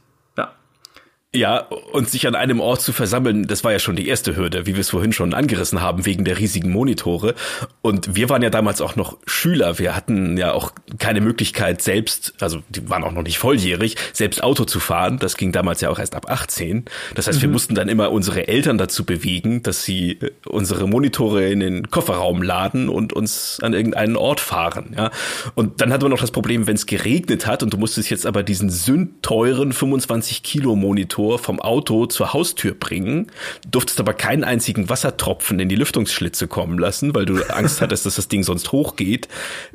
Ja, 1.32 1.58
und 1.92 2.10
sich 2.10 2.26
an 2.26 2.34
einem 2.34 2.58
Ort 2.58 2.82
zu 2.82 2.92
versammeln, 2.92 3.46
das 3.46 3.62
war 3.62 3.70
ja 3.70 3.78
schon 3.78 3.94
die 3.94 4.08
erste 4.08 4.34
Hürde, 4.34 4.66
wie 4.66 4.74
wir 4.74 4.80
es 4.80 4.90
vorhin 4.90 5.12
schon 5.12 5.32
angerissen 5.32 5.80
haben, 5.80 6.04
wegen 6.04 6.24
der 6.24 6.38
riesigen 6.38 6.72
Monitore. 6.72 7.36
Und 7.82 8.16
wir 8.16 8.28
waren 8.28 8.42
ja 8.42 8.50
damals 8.50 8.80
auch 8.80 8.96
noch 8.96 9.16
Schüler. 9.26 9.78
Wir 9.78 9.94
hatten 9.94 10.36
ja 10.36 10.50
auch 10.50 10.72
keine 10.98 11.20
Möglichkeit 11.20 11.82
selbst, 11.82 12.34
also 12.40 12.64
die 12.68 12.90
waren 12.90 13.04
auch 13.04 13.12
noch 13.12 13.22
nicht 13.22 13.38
volljährig, 13.38 13.94
selbst 14.12 14.42
Auto 14.42 14.64
zu 14.64 14.80
fahren. 14.80 15.20
Das 15.20 15.36
ging 15.36 15.52
damals 15.52 15.80
ja 15.80 15.90
auch 15.90 16.00
erst 16.00 16.16
ab 16.16 16.28
18. 16.28 16.86
Das 17.14 17.28
heißt, 17.28 17.38
mhm. 17.38 17.42
wir 17.42 17.48
mussten 17.50 17.76
dann 17.76 17.88
immer 17.88 18.10
unsere 18.10 18.48
Eltern 18.48 18.76
dazu 18.76 19.04
bewegen, 19.04 19.62
dass 19.62 19.84
sie 19.84 20.18
äh, 20.20 20.32
unsere 20.46 20.88
Monitore 20.88 21.48
in 21.48 21.60
den 21.60 21.90
Kofferraum 21.90 22.42
laden 22.42 22.88
und 22.88 23.12
uns 23.12 23.60
an 23.62 23.72
irgendeinen 23.72 24.16
Ort 24.16 24.40
fahren. 24.40 24.96
Ja, 24.98 25.12
und 25.54 25.80
dann 25.80 25.92
hatten 25.92 26.02
wir 26.02 26.08
noch 26.08 26.20
das 26.20 26.32
Problem, 26.32 26.66
wenn 26.66 26.74
es 26.74 26.86
geregnet 26.86 27.46
hat 27.46 27.62
und 27.62 27.72
du 27.72 27.76
musstest 27.76 28.10
jetzt 28.10 28.26
aber 28.26 28.42
diesen 28.42 28.68
sündteuren 28.68 29.72
25 29.72 30.42
Kilo 30.42 30.74
Monitor 30.74 31.19
Motor 31.20 31.38
vom 31.38 31.60
Auto 31.60 32.06
zur 32.06 32.32
Haustür 32.32 32.72
bringen, 32.72 33.26
durftest 33.70 34.00
aber 34.00 34.14
keinen 34.14 34.42
einzigen 34.42 34.88
Wassertropfen 34.88 35.60
in 35.60 35.68
die 35.68 35.76
Lüftungsschlitze 35.76 36.48
kommen 36.48 36.78
lassen, 36.78 37.14
weil 37.14 37.26
du 37.26 37.42
Angst 37.50 37.80
hattest, 37.82 38.06
dass 38.06 38.14
das 38.14 38.28
Ding 38.28 38.42
sonst 38.42 38.72
hochgeht. 38.72 39.28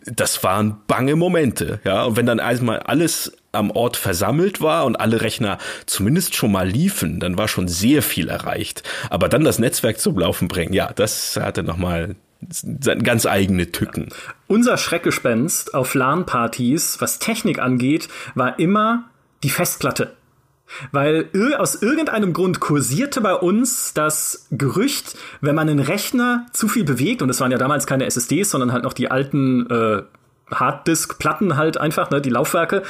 Das 0.05 0.43
waren 0.43 0.77
bange 0.87 1.15
Momente, 1.15 1.79
ja. 1.83 2.03
Und 2.05 2.17
wenn 2.17 2.25
dann 2.25 2.39
einmal 2.39 2.79
alles 2.79 3.37
am 3.51 3.71
Ort 3.71 3.95
versammelt 3.95 4.59
war 4.59 4.85
und 4.85 4.95
alle 4.95 5.21
Rechner 5.21 5.59
zumindest 5.85 6.35
schon 6.35 6.51
mal 6.51 6.67
liefen, 6.67 7.19
dann 7.19 7.37
war 7.37 7.47
schon 7.47 7.67
sehr 7.67 8.01
viel 8.01 8.27
erreicht. 8.27 8.83
Aber 9.09 9.29
dann 9.29 9.43
das 9.43 9.59
Netzwerk 9.59 9.99
zum 9.99 10.17
Laufen 10.17 10.47
bringen, 10.47 10.73
ja, 10.73 10.91
das 10.93 11.37
hatte 11.37 11.63
nochmal 11.63 12.15
ganz 13.03 13.25
eigene 13.25 13.71
Tücken. 13.71 14.09
Unser 14.47 14.77
Schreckgespenst 14.77 15.73
auf 15.73 15.93
LAN-Partys, 15.93 16.97
was 16.99 17.19
Technik 17.19 17.59
angeht, 17.59 18.09
war 18.33 18.59
immer 18.59 19.05
die 19.43 19.49
Festplatte. 19.49 20.11
Weil 20.91 21.29
aus 21.57 21.81
irgendeinem 21.81 22.33
Grund 22.33 22.59
kursierte 22.59 23.21
bei 23.21 23.33
uns 23.33 23.93
das 23.93 24.47
Gerücht, 24.51 25.17
wenn 25.41 25.55
man 25.55 25.69
einen 25.69 25.79
Rechner 25.79 26.47
zu 26.53 26.67
viel 26.67 26.83
bewegt, 26.83 27.21
und 27.21 27.29
es 27.29 27.39
waren 27.39 27.51
ja 27.51 27.57
damals 27.57 27.85
keine 27.87 28.05
SSDs, 28.05 28.49
sondern 28.49 28.73
halt 28.73 28.83
noch 28.83 28.93
die 28.93 29.11
alten 29.11 29.69
äh, 29.69 30.03
Harddisk-Platten 30.51 31.55
halt 31.55 31.77
einfach, 31.77 32.09
ne, 32.09 32.21
die 32.21 32.29
Laufwerke, 32.29 32.83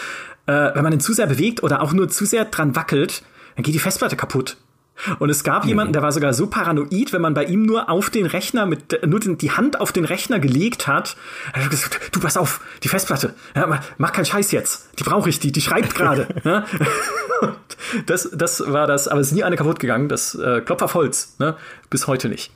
äh, 0.45 0.71
wenn 0.73 0.83
man 0.83 0.91
den 0.91 0.99
zu 0.99 1.13
sehr 1.13 1.27
bewegt 1.27 1.63
oder 1.63 1.81
auch 1.81 1.93
nur 1.93 2.09
zu 2.09 2.25
sehr 2.25 2.45
dran 2.45 2.75
wackelt, 2.75 3.23
dann 3.55 3.63
geht 3.63 3.73
die 3.73 3.79
Festplatte 3.79 4.15
kaputt. 4.15 4.57
Und 5.19 5.29
es 5.29 5.43
gab 5.43 5.65
jemanden, 5.65 5.93
der 5.93 6.01
war 6.01 6.11
sogar 6.11 6.33
so 6.33 6.47
paranoid, 6.47 7.11
wenn 7.11 7.21
man 7.21 7.33
bei 7.33 7.43
ihm 7.43 7.63
nur 7.63 7.89
auf 7.89 8.09
den 8.09 8.25
Rechner 8.25 8.65
mit 8.65 9.05
nur 9.05 9.19
die 9.19 9.51
Hand 9.51 9.79
auf 9.79 9.91
den 9.91 10.05
Rechner 10.05 10.39
gelegt 10.39 10.87
hat, 10.87 11.17
er 11.53 11.65
hat 11.65 11.69
gesagt, 11.69 12.15
du 12.15 12.19
pass 12.19 12.37
auf, 12.37 12.61
die 12.83 12.87
Festplatte, 12.87 13.33
ja, 13.55 13.81
mach 13.97 14.13
keinen 14.13 14.25
Scheiß 14.25 14.51
jetzt, 14.51 14.89
die 14.99 15.03
brauche 15.03 15.29
ich, 15.29 15.39
die, 15.39 15.51
die 15.51 15.61
schreibt 15.61 15.95
gerade. 15.95 16.27
ja. 16.43 16.65
das, 18.05 18.29
das 18.33 18.71
war 18.71 18.87
das, 18.87 19.07
aber 19.07 19.19
es 19.19 19.27
ist 19.27 19.33
nie 19.33 19.43
eine 19.43 19.57
kaputt 19.57 19.79
gegangen, 19.79 20.07
das 20.07 20.35
äh, 20.35 20.61
Klopf 20.61 20.81
auf 20.81 20.93
Holz, 20.93 21.35
ne? 21.39 21.55
bis 21.89 22.07
heute 22.07 22.29
nicht. 22.29 22.51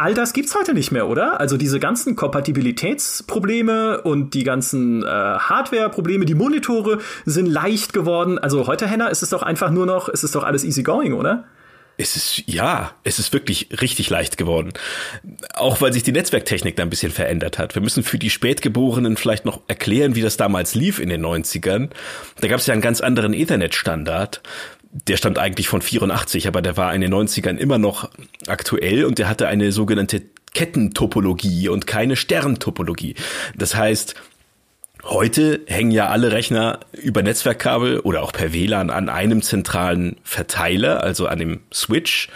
All 0.00 0.14
das 0.14 0.32
gibt's 0.32 0.54
heute 0.54 0.74
nicht 0.74 0.92
mehr, 0.92 1.08
oder? 1.08 1.40
Also 1.40 1.56
diese 1.56 1.80
ganzen 1.80 2.14
Kompatibilitätsprobleme 2.14 4.00
und 4.02 4.32
die 4.32 4.44
ganzen 4.44 5.02
äh, 5.02 5.06
Hardware-Probleme, 5.06 6.24
die 6.24 6.36
Monitore 6.36 7.00
sind 7.24 7.46
leicht 7.46 7.92
geworden. 7.92 8.38
Also 8.38 8.68
heute, 8.68 8.86
Henna, 8.86 9.08
ist 9.08 9.24
es 9.24 9.30
doch 9.30 9.42
einfach 9.42 9.72
nur 9.72 9.86
noch, 9.86 10.08
ist 10.08 10.22
es 10.22 10.30
doch 10.30 10.44
alles 10.44 10.62
easy 10.62 10.84
going, 10.84 11.14
oder? 11.14 11.46
Es 12.00 12.14
ist, 12.14 12.44
ja, 12.46 12.92
es 13.02 13.18
ist 13.18 13.32
wirklich 13.32 13.70
richtig 13.82 14.08
leicht 14.08 14.36
geworden. 14.36 14.72
Auch 15.54 15.80
weil 15.80 15.92
sich 15.92 16.04
die 16.04 16.12
Netzwerktechnik 16.12 16.76
da 16.76 16.84
ein 16.84 16.90
bisschen 16.90 17.10
verändert 17.10 17.58
hat. 17.58 17.74
Wir 17.74 17.82
müssen 17.82 18.04
für 18.04 18.20
die 18.20 18.30
Spätgeborenen 18.30 19.16
vielleicht 19.16 19.44
noch 19.44 19.62
erklären, 19.66 20.14
wie 20.14 20.22
das 20.22 20.36
damals 20.36 20.76
lief 20.76 21.00
in 21.00 21.08
den 21.08 21.26
90ern. 21.26 21.90
Da 22.40 22.46
gab 22.46 22.60
es 22.60 22.68
ja 22.68 22.72
einen 22.72 22.82
ganz 22.82 23.00
anderen 23.00 23.34
Ethernet-Standard 23.34 24.42
der 24.90 25.16
stammt 25.16 25.38
eigentlich 25.38 25.68
von 25.68 25.82
84, 25.82 26.48
aber 26.48 26.62
der 26.62 26.76
war 26.76 26.94
in 26.94 27.00
den 27.00 27.12
90ern 27.12 27.56
immer 27.56 27.78
noch 27.78 28.10
aktuell 28.46 29.04
und 29.04 29.18
der 29.18 29.28
hatte 29.28 29.46
eine 29.46 29.72
sogenannte 29.72 30.22
Kettentopologie 30.54 31.68
und 31.68 31.86
keine 31.86 32.16
Sterntopologie. 32.16 33.14
Das 33.56 33.74
heißt, 33.74 34.14
Heute 35.04 35.60
hängen 35.66 35.92
ja 35.92 36.08
alle 36.08 36.32
Rechner 36.32 36.80
über 36.92 37.22
Netzwerkkabel 37.22 38.00
oder 38.00 38.22
auch 38.22 38.32
per 38.32 38.52
WLAN 38.52 38.90
an 38.90 39.08
einem 39.08 39.42
zentralen 39.42 40.16
Verteiler, 40.24 41.02
also 41.02 41.28
an 41.28 41.38
dem 41.38 41.60
Switch 41.72 42.28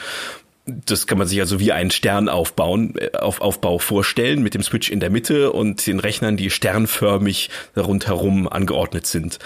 das 0.64 1.08
kann 1.08 1.18
man 1.18 1.26
sich 1.26 1.40
also 1.40 1.58
wie 1.58 1.72
einen 1.72 1.90
Stern 1.90 2.28
aufbauen, 2.28 2.94
äh, 2.96 3.16
auf 3.16 3.40
Aufbau 3.40 3.78
vorstellen, 3.78 4.42
mit 4.42 4.54
dem 4.54 4.62
Switch 4.62 4.90
in 4.90 5.00
der 5.00 5.10
Mitte 5.10 5.52
und 5.52 5.86
den 5.86 5.98
Rechnern, 5.98 6.36
die 6.36 6.50
sternförmig 6.50 7.50
rundherum 7.76 8.46
angeordnet 8.48 9.06
sind. 9.06 9.38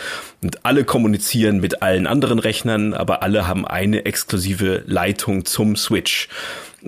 Und 0.43 0.65
alle 0.67 0.85
kommunizieren 0.85 1.61
mit 1.61 1.83
allen 1.83 2.07
anderen 2.07 2.39
Rechnern, 2.39 2.93
aber 2.93 3.23
alle 3.23 3.47
haben 3.47 3.67
eine 3.67 4.05
exklusive 4.05 4.83
Leitung 4.87 5.47
zum 5.47 5.77
Switch. 5.77 6.29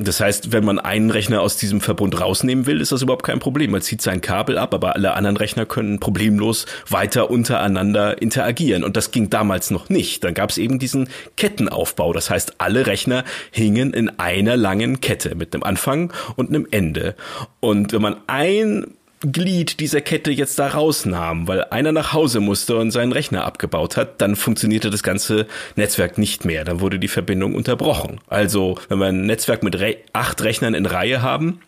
Das 0.00 0.20
heißt, 0.20 0.52
wenn 0.52 0.64
man 0.64 0.78
einen 0.78 1.10
Rechner 1.10 1.40
aus 1.40 1.56
diesem 1.56 1.80
Verbund 1.80 2.20
rausnehmen 2.20 2.66
will, 2.66 2.80
ist 2.80 2.92
das 2.92 3.02
überhaupt 3.02 3.24
kein 3.24 3.40
Problem. 3.40 3.72
Man 3.72 3.82
zieht 3.82 4.00
sein 4.00 4.20
Kabel 4.20 4.56
ab, 4.56 4.72
aber 4.72 4.94
alle 4.94 5.14
anderen 5.14 5.36
Rechner 5.36 5.66
können 5.66 5.98
problemlos 5.98 6.66
weiter 6.88 7.30
untereinander 7.30 8.22
interagieren. 8.22 8.84
Und 8.84 8.96
das 8.96 9.10
ging 9.10 9.28
damals 9.28 9.72
noch 9.72 9.88
nicht. 9.88 10.22
Dann 10.22 10.34
gab 10.34 10.50
es 10.50 10.58
eben 10.58 10.78
diesen 10.78 11.08
Kettenaufbau. 11.36 12.12
Das 12.12 12.30
heißt, 12.30 12.54
alle 12.58 12.86
Rechner 12.86 13.24
hingen 13.50 13.92
in 13.92 14.20
einer 14.20 14.56
langen 14.56 15.00
Kette 15.00 15.34
mit 15.34 15.52
einem 15.52 15.64
Anfang 15.64 16.12
und 16.36 16.50
einem 16.50 16.68
Ende. 16.70 17.16
Und 17.58 17.92
wenn 17.92 18.02
man 18.02 18.18
ein 18.28 18.97
Glied 19.20 19.80
dieser 19.80 20.00
Kette 20.00 20.30
jetzt 20.30 20.58
da 20.58 20.68
rausnahm, 20.68 21.48
weil 21.48 21.64
einer 21.64 21.92
nach 21.92 22.12
Hause 22.12 22.40
musste 22.40 22.76
und 22.76 22.90
seinen 22.90 23.12
Rechner 23.12 23.44
abgebaut 23.44 23.96
hat, 23.96 24.20
dann 24.20 24.36
funktionierte 24.36 24.90
das 24.90 25.02
ganze 25.02 25.46
Netzwerk 25.76 26.18
nicht 26.18 26.44
mehr. 26.44 26.64
Dann 26.64 26.80
wurde 26.80 26.98
die 26.98 27.08
Verbindung 27.08 27.54
unterbrochen. 27.54 28.20
Also, 28.28 28.78
wenn 28.88 28.98
wir 28.98 29.06
ein 29.06 29.26
Netzwerk 29.26 29.62
mit 29.62 29.78
Re 29.80 29.96
acht 30.12 30.42
Rechnern 30.42 30.74
in 30.74 30.86
Reihe 30.86 31.22
haben, 31.22 31.60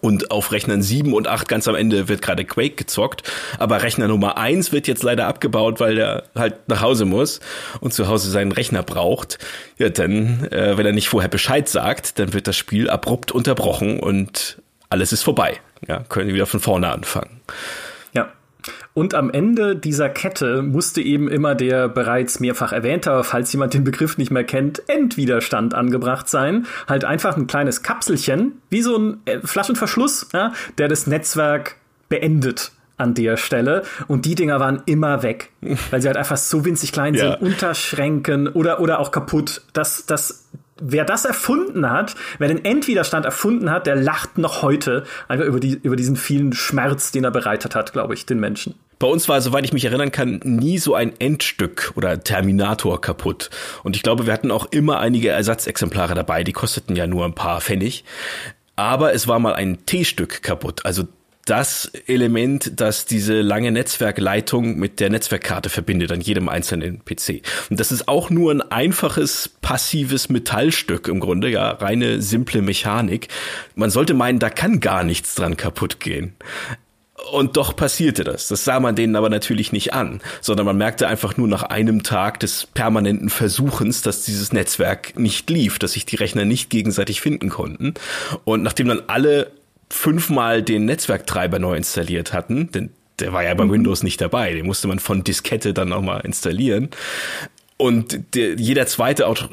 und 0.00 0.30
auf 0.30 0.52
Rechnern 0.52 0.80
7 0.80 1.12
und 1.12 1.28
8 1.28 1.48
ganz 1.48 1.68
am 1.68 1.74
Ende 1.74 2.08
wird 2.08 2.22
gerade 2.22 2.44
Quake 2.44 2.76
gezockt. 2.76 3.24
Aber 3.58 3.82
Rechner 3.82 4.08
Nummer 4.08 4.38
1 4.38 4.72
wird 4.72 4.86
jetzt 4.86 5.02
leider 5.02 5.26
abgebaut, 5.26 5.80
weil 5.80 5.96
der 5.96 6.24
halt 6.34 6.68
nach 6.68 6.80
Hause 6.80 7.04
muss 7.04 7.40
und 7.80 7.92
zu 7.92 8.06
Hause 8.08 8.30
seinen 8.30 8.52
Rechner 8.52 8.82
braucht. 8.82 9.38
Ja, 9.78 9.88
dann, 9.88 10.46
äh, 10.50 10.78
wenn 10.78 10.86
er 10.86 10.92
nicht 10.92 11.08
vorher 11.08 11.28
Bescheid 11.28 11.68
sagt, 11.68 12.18
dann 12.18 12.32
wird 12.32 12.46
das 12.46 12.56
Spiel 12.56 12.88
abrupt 12.88 13.32
unterbrochen 13.32 14.00
und 14.00 14.62
alles 14.88 15.12
ist 15.12 15.22
vorbei. 15.22 15.60
Ja, 15.88 16.04
können 16.08 16.28
wir 16.28 16.34
wieder 16.34 16.46
von 16.46 16.60
vorne 16.60 16.90
anfangen. 16.90 17.40
Ja. 18.12 18.28
Und 18.94 19.14
am 19.14 19.30
Ende 19.30 19.74
dieser 19.74 20.08
Kette 20.08 20.62
musste 20.62 21.00
eben 21.00 21.28
immer 21.28 21.54
der 21.54 21.88
bereits 21.88 22.40
mehrfach 22.40 22.72
erwähnte, 22.72 23.24
falls 23.24 23.52
jemand 23.52 23.74
den 23.74 23.84
Begriff 23.84 24.18
nicht 24.18 24.30
mehr 24.30 24.44
kennt, 24.44 24.88
Endwiderstand 24.88 25.74
angebracht 25.74 26.28
sein. 26.28 26.66
Halt 26.86 27.04
einfach 27.04 27.36
ein 27.36 27.46
kleines 27.46 27.82
Kapselchen, 27.82 28.60
wie 28.70 28.82
so 28.82 28.96
ein 28.96 29.20
äh, 29.24 29.40
Flaschenverschluss, 29.42 30.28
ja, 30.32 30.52
der 30.78 30.88
das 30.88 31.06
Netzwerk 31.06 31.76
beendet 32.08 32.72
an 32.98 33.14
der 33.14 33.36
Stelle. 33.36 33.82
Und 34.06 34.24
die 34.26 34.34
Dinger 34.34 34.60
waren 34.60 34.82
immer 34.86 35.22
weg, 35.22 35.50
weil 35.90 36.00
sie 36.00 36.08
halt 36.08 36.16
einfach 36.16 36.36
so 36.36 36.64
winzig 36.64 36.92
klein 36.92 37.14
ja. 37.14 37.32
sind, 37.32 37.42
unterschränken 37.42 38.48
oder, 38.48 38.80
oder 38.80 39.00
auch 39.00 39.10
kaputt. 39.10 39.62
Das, 39.72 40.06
das 40.06 40.46
wer 40.82 41.04
das 41.04 41.24
erfunden 41.24 41.88
hat, 41.88 42.14
wer 42.38 42.48
den 42.48 42.64
Endwiderstand 42.64 43.24
erfunden 43.24 43.70
hat, 43.70 43.86
der 43.86 43.96
lacht 43.96 44.38
noch 44.38 44.62
heute 44.62 45.04
einfach 45.28 45.46
über, 45.46 45.60
die, 45.60 45.78
über 45.82 45.96
diesen 45.96 46.16
vielen 46.16 46.52
Schmerz, 46.52 47.12
den 47.12 47.24
er 47.24 47.30
bereitet 47.30 47.74
hat, 47.74 47.92
glaube 47.92 48.14
ich, 48.14 48.26
den 48.26 48.40
Menschen. 48.40 48.74
Bei 48.98 49.06
uns 49.06 49.28
war, 49.28 49.40
soweit 49.40 49.64
ich 49.64 49.72
mich 49.72 49.84
erinnern 49.84 50.12
kann, 50.12 50.40
nie 50.44 50.78
so 50.78 50.94
ein 50.94 51.12
Endstück 51.18 51.92
oder 51.96 52.22
Terminator 52.22 53.00
kaputt. 53.00 53.50
Und 53.82 53.96
ich 53.96 54.02
glaube, 54.02 54.26
wir 54.26 54.32
hatten 54.32 54.50
auch 54.52 54.66
immer 54.70 55.00
einige 55.00 55.30
Ersatzexemplare 55.30 56.14
dabei, 56.14 56.44
die 56.44 56.52
kosteten 56.52 56.94
ja 56.94 57.06
nur 57.06 57.24
ein 57.24 57.34
paar 57.34 57.60
Pfennig. 57.60 58.04
Aber 58.76 59.12
es 59.12 59.26
war 59.26 59.38
mal 59.38 59.54
ein 59.54 59.84
T-Stück 59.86 60.42
kaputt. 60.42 60.84
Also 60.84 61.08
das 61.44 61.90
Element, 62.06 62.80
das 62.80 63.04
diese 63.04 63.40
lange 63.40 63.72
Netzwerkleitung 63.72 64.78
mit 64.78 65.00
der 65.00 65.10
Netzwerkkarte 65.10 65.70
verbindet 65.70 66.12
an 66.12 66.20
jedem 66.20 66.48
einzelnen 66.48 67.04
PC. 67.04 67.42
Und 67.68 67.80
das 67.80 67.90
ist 67.90 68.06
auch 68.06 68.30
nur 68.30 68.52
ein 68.52 68.62
einfaches 68.62 69.50
passives 69.60 70.28
Metallstück 70.28 71.08
im 71.08 71.18
Grunde, 71.18 71.48
ja, 71.48 71.70
reine 71.70 72.22
simple 72.22 72.62
Mechanik. 72.62 73.28
Man 73.74 73.90
sollte 73.90 74.14
meinen, 74.14 74.38
da 74.38 74.50
kann 74.50 74.80
gar 74.80 75.02
nichts 75.02 75.34
dran 75.34 75.56
kaputt 75.56 75.98
gehen. 75.98 76.34
Und 77.30 77.56
doch 77.56 77.76
passierte 77.76 78.24
das. 78.24 78.48
Das 78.48 78.64
sah 78.64 78.80
man 78.80 78.96
denen 78.96 79.16
aber 79.16 79.30
natürlich 79.30 79.72
nicht 79.72 79.94
an, 79.94 80.20
sondern 80.40 80.66
man 80.66 80.76
merkte 80.76 81.06
einfach 81.06 81.36
nur 81.36 81.46
nach 81.46 81.62
einem 81.62 82.02
Tag 82.02 82.40
des 82.40 82.66
permanenten 82.66 83.30
Versuchens, 83.30 84.02
dass 84.02 84.24
dieses 84.24 84.52
Netzwerk 84.52 85.18
nicht 85.18 85.48
lief, 85.48 85.78
dass 85.78 85.92
sich 85.92 86.04
die 86.04 86.16
Rechner 86.16 86.44
nicht 86.44 86.68
gegenseitig 86.68 87.20
finden 87.20 87.48
konnten. 87.48 87.94
Und 88.44 88.62
nachdem 88.62 88.88
dann 88.88 89.02
alle 89.06 89.52
fünfmal 89.92 90.62
den 90.62 90.86
Netzwerktreiber 90.86 91.58
neu 91.58 91.76
installiert 91.76 92.32
hatten, 92.32 92.72
denn 92.72 92.90
der 93.20 93.32
war 93.32 93.44
ja 93.44 93.54
bei 93.54 93.66
mhm. 93.66 93.72
Windows 93.72 94.02
nicht 94.02 94.20
dabei, 94.20 94.52
den 94.54 94.66
musste 94.66 94.88
man 94.88 94.98
von 94.98 95.22
Diskette 95.22 95.74
dann 95.74 95.90
nochmal 95.90 96.22
installieren. 96.24 96.88
Und 97.82 98.36
der, 98.36 98.54
jeder 98.60 98.86
zweite 98.86 99.26
auch 99.26 99.50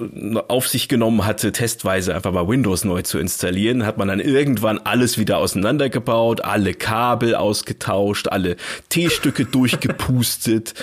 auf 0.49 0.67
sich 0.67 0.87
genommen 0.87 1.25
hatte, 1.25 1.51
testweise 1.51 2.13
einfach 2.13 2.31
mal 2.31 2.47
Windows 2.47 2.83
neu 2.83 3.01
zu 3.01 3.17
installieren, 3.17 3.87
hat 3.87 3.97
man 3.97 4.07
dann 4.07 4.19
irgendwann 4.19 4.77
alles 4.77 5.17
wieder 5.17 5.39
auseinandergebaut, 5.39 6.41
alle 6.41 6.75
Kabel 6.75 7.33
ausgetauscht, 7.33 8.27
alle 8.27 8.55
T-Stücke 8.89 9.45
durchgepustet, 9.51 10.75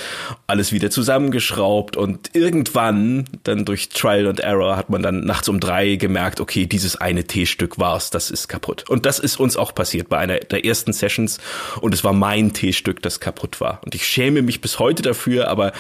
alles 0.48 0.72
wieder 0.72 0.90
zusammengeschraubt 0.90 1.96
und 1.96 2.34
irgendwann 2.34 3.26
dann 3.44 3.64
durch 3.64 3.90
Trial 3.90 4.26
and 4.26 4.40
Error 4.40 4.76
hat 4.76 4.90
man 4.90 5.02
dann 5.02 5.20
nachts 5.20 5.48
um 5.48 5.60
drei 5.60 5.94
gemerkt, 5.94 6.40
okay, 6.40 6.66
dieses 6.66 6.96
eine 6.96 7.28
T-Stück 7.28 7.78
war's, 7.78 8.10
das 8.10 8.32
ist 8.32 8.48
kaputt. 8.48 8.90
Und 8.90 9.06
das 9.06 9.20
ist 9.20 9.38
uns 9.38 9.56
auch 9.56 9.72
passiert 9.72 10.08
bei 10.08 10.18
einer 10.18 10.40
der 10.40 10.64
ersten 10.64 10.92
Sessions 10.92 11.38
und 11.80 11.94
es 11.94 12.02
war 12.02 12.12
mein 12.12 12.54
T-Stück, 12.54 13.02
das 13.02 13.20
kaputt 13.20 13.60
war. 13.60 13.80
Und 13.84 13.94
ich 13.94 14.04
schäme 14.04 14.42
mich 14.42 14.60
bis 14.60 14.80
heute 14.80 15.04
dafür, 15.04 15.46
aber 15.46 15.70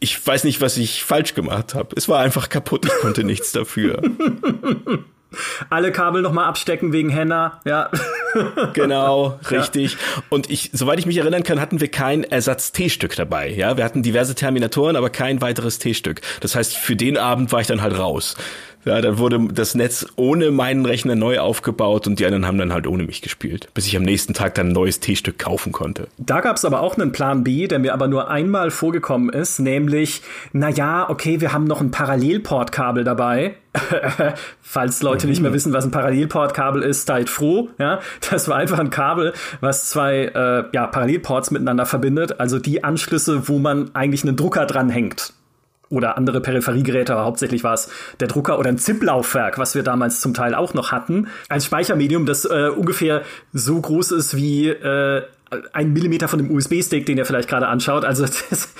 ich 0.00 0.26
weiß 0.26 0.44
nicht, 0.44 0.62
was 0.62 0.78
ich 0.78 1.01
falsch 1.02 1.34
gemacht 1.34 1.74
habe. 1.74 1.94
Es 1.96 2.08
war 2.08 2.20
einfach 2.20 2.48
kaputt, 2.48 2.86
ich 2.86 3.00
konnte 3.00 3.24
nichts 3.24 3.52
dafür. 3.52 4.00
Alle 5.70 5.92
Kabel 5.92 6.22
nochmal 6.22 6.46
abstecken 6.46 6.92
wegen 6.92 7.08
Henna, 7.08 7.60
ja. 7.64 7.90
Genau, 8.72 9.38
richtig. 9.50 9.92
Ja. 9.92 9.98
Und 10.30 10.50
ich, 10.50 10.70
soweit 10.72 10.98
ich 10.98 11.06
mich 11.06 11.18
erinnern 11.18 11.42
kann, 11.42 11.60
hatten 11.60 11.80
wir 11.80 11.88
kein 11.88 12.24
Ersatz-T-Stück 12.24 13.14
dabei. 13.16 13.50
Ja, 13.50 13.76
wir 13.76 13.84
hatten 13.84 14.02
diverse 14.02 14.34
Terminatoren, 14.34 14.96
aber 14.96 15.10
kein 15.10 15.40
weiteres 15.42 15.78
T-Stück. 15.78 16.20
Das 16.40 16.54
heißt, 16.54 16.76
für 16.76 16.96
den 16.96 17.18
Abend 17.18 17.52
war 17.52 17.60
ich 17.60 17.66
dann 17.66 17.82
halt 17.82 17.98
raus. 17.98 18.36
Ja, 18.84 19.00
dann 19.00 19.18
wurde 19.18 19.48
das 19.52 19.74
Netz 19.74 20.06
ohne 20.16 20.50
meinen 20.50 20.84
Rechner 20.84 21.14
neu 21.14 21.38
aufgebaut 21.38 22.06
und 22.06 22.18
die 22.18 22.26
anderen 22.26 22.46
haben 22.46 22.58
dann 22.58 22.72
halt 22.72 22.86
ohne 22.86 23.04
mich 23.04 23.22
gespielt, 23.22 23.68
bis 23.74 23.86
ich 23.86 23.96
am 23.96 24.02
nächsten 24.02 24.34
Tag 24.34 24.54
dann 24.54 24.68
ein 24.68 24.72
neues 24.72 24.98
T-Stück 24.98 25.38
kaufen 25.38 25.72
konnte. 25.72 26.08
Da 26.18 26.40
gab 26.40 26.56
es 26.56 26.64
aber 26.64 26.80
auch 26.80 26.96
einen 26.96 27.12
Plan 27.12 27.44
B, 27.44 27.68
der 27.68 27.78
mir 27.78 27.94
aber 27.94 28.08
nur 28.08 28.28
einmal 28.28 28.70
vorgekommen 28.70 29.30
ist, 29.30 29.60
nämlich, 29.60 30.22
na 30.52 30.68
ja, 30.68 31.08
okay, 31.08 31.40
wir 31.40 31.52
haben 31.52 31.64
noch 31.64 31.80
ein 31.80 31.92
Parallelportkabel 31.92 33.04
dabei. 33.04 33.54
Falls 34.60 35.02
Leute 35.02 35.26
nicht 35.26 35.40
mehr 35.40 35.50
mhm. 35.50 35.54
wissen, 35.54 35.72
was 35.72 35.84
ein 35.84 35.90
Parallelportkabel 35.90 36.82
ist, 36.82 37.06
seid 37.06 37.30
froh. 37.30 37.70
Ja, 37.78 38.00
das 38.30 38.48
war 38.48 38.56
einfach 38.56 38.78
ein 38.78 38.90
Kabel, 38.90 39.32
was 39.60 39.88
zwei 39.88 40.24
äh, 40.24 40.64
ja, 40.72 40.86
Parallelports 40.86 41.52
miteinander 41.52 41.86
verbindet. 41.86 42.40
Also 42.40 42.58
die 42.58 42.84
Anschlüsse, 42.84 43.48
wo 43.48 43.58
man 43.58 43.94
eigentlich 43.94 44.24
einen 44.24 44.36
Drucker 44.36 44.66
dranhängt 44.66 45.32
oder 45.92 46.16
andere 46.16 46.40
Peripheriegeräte, 46.40 47.12
aber 47.12 47.24
hauptsächlich 47.24 47.62
war 47.62 47.74
es 47.74 47.90
der 48.18 48.28
Drucker 48.28 48.58
oder 48.58 48.70
ein 48.70 48.78
ZIP-Laufwerk, 48.78 49.58
was 49.58 49.74
wir 49.74 49.82
damals 49.82 50.20
zum 50.20 50.34
Teil 50.34 50.54
auch 50.54 50.74
noch 50.74 50.90
hatten, 50.90 51.28
als 51.48 51.66
Speichermedium, 51.66 52.26
das 52.26 52.44
äh, 52.44 52.70
ungefähr 52.74 53.22
so 53.52 53.80
groß 53.80 54.12
ist 54.12 54.36
wie 54.36 54.68
äh, 54.68 55.22
ein 55.72 55.92
Millimeter 55.92 56.28
von 56.28 56.38
dem 56.38 56.50
USB-Stick, 56.50 57.06
den 57.06 57.18
ihr 57.18 57.24
vielleicht 57.24 57.48
gerade 57.48 57.68
anschaut. 57.68 58.04
Also 58.04 58.24
das, 58.24 58.74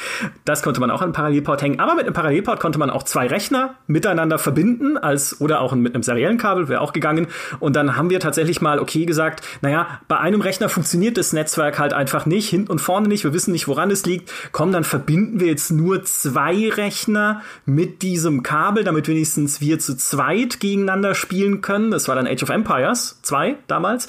das, 0.45 0.63
konnte 0.63 0.81
man 0.81 0.91
auch 0.91 1.01
an 1.01 1.07
einem 1.07 1.13
Parallelport 1.13 1.63
hängen. 1.63 1.81
Aber 1.81 1.95
mit 1.95 2.05
einem 2.05 2.15
Parallelport 2.15 2.61
konnte 2.61 2.79
man 2.79 2.91
auch 2.91 3.03
zwei 3.03 3.27
Rechner 3.27 3.75
miteinander 3.87 4.39
verbinden, 4.39 4.97
als 4.97 5.41
oder 5.41 5.61
auch 5.61 5.75
mit 5.75 5.95
einem 5.95 6.03
seriellen 6.03 6.39
Kabel 6.39 6.69
wäre 6.69 6.81
auch 6.81 6.93
gegangen. 6.93 7.27
Und 7.61 7.77
dann 7.77 7.97
haben 7.97 8.11
wir 8.11 8.21
tatsächlich 8.21 8.61
mal 8.61 8.79
okay 8.79 9.07
gesagt, 9.07 9.45
naja, 9.61 10.01
bei 10.09 10.19
einem 10.19 10.41
Rechner 10.41 10.69
funktioniert 10.69 11.17
das 11.17 11.33
Netzwerk 11.33 11.79
halt 11.79 11.93
einfach 11.93 12.27
nicht, 12.27 12.49
hinten 12.49 12.71
und 12.71 12.81
vorne 12.81 13.09
nicht. 13.09 13.25
Wir 13.25 13.33
wissen 13.33 13.53
nicht, 13.53 13.69
woran 13.69 13.91
es 13.91 14.07
liegt. 14.07 14.33
Komm, 14.53 14.73
dann 14.73 14.85
verbinden 14.85 15.41
wir 15.41 15.49
jetzt 15.49 15.71
nur 15.71 16.05
zwei 16.05 16.71
Rechner 16.71 17.43
mit 17.67 18.03
diesem 18.03 18.43
Kabel, 18.43 18.85
damit 18.85 19.09
wenigstens 19.09 19.61
wir 19.61 19.79
zu 19.79 19.97
zweit 19.97 20.61
gegeneinander 20.61 21.15
spielen 21.15 21.61
können. 21.61 21.91
Das 21.91 22.09
war 22.09 22.15
dann 22.15 22.27
Age 22.27 22.43
of 22.43 22.51
Empires 22.51 23.19
2 23.23 23.57
damals 23.67 24.09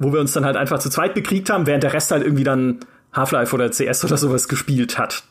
wo 0.00 0.12
wir 0.12 0.18
uns 0.18 0.32
dann 0.32 0.44
halt 0.44 0.56
einfach 0.56 0.80
zu 0.80 0.90
zweit 0.90 1.14
bekriegt 1.14 1.50
haben, 1.50 1.66
während 1.66 1.84
der 1.84 1.92
Rest 1.92 2.10
halt 2.10 2.24
irgendwie 2.24 2.42
dann 2.42 2.80
Half-Life 3.12 3.54
oder 3.54 3.70
CS 3.70 4.04
oder 4.04 4.16
sowas 4.16 4.48
gespielt 4.48 4.98
hat. 4.98 5.22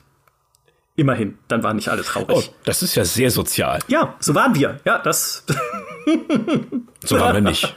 Immerhin, 0.95 1.37
dann 1.47 1.63
war 1.63 1.73
nicht 1.73 1.89
alle 1.89 2.03
traurig. 2.03 2.51
Oh, 2.51 2.55
das 2.65 2.83
ist 2.83 2.95
ja 2.95 3.03
sehr 3.03 3.31
sozial. 3.31 3.79
Ja, 3.87 4.15
so 4.19 4.35
waren 4.35 4.53
wir. 4.55 4.79
Ja, 4.85 4.99
das. 4.99 5.43
so 7.03 7.19
waren 7.19 7.35
wir 7.35 7.41
nicht. 7.41 7.75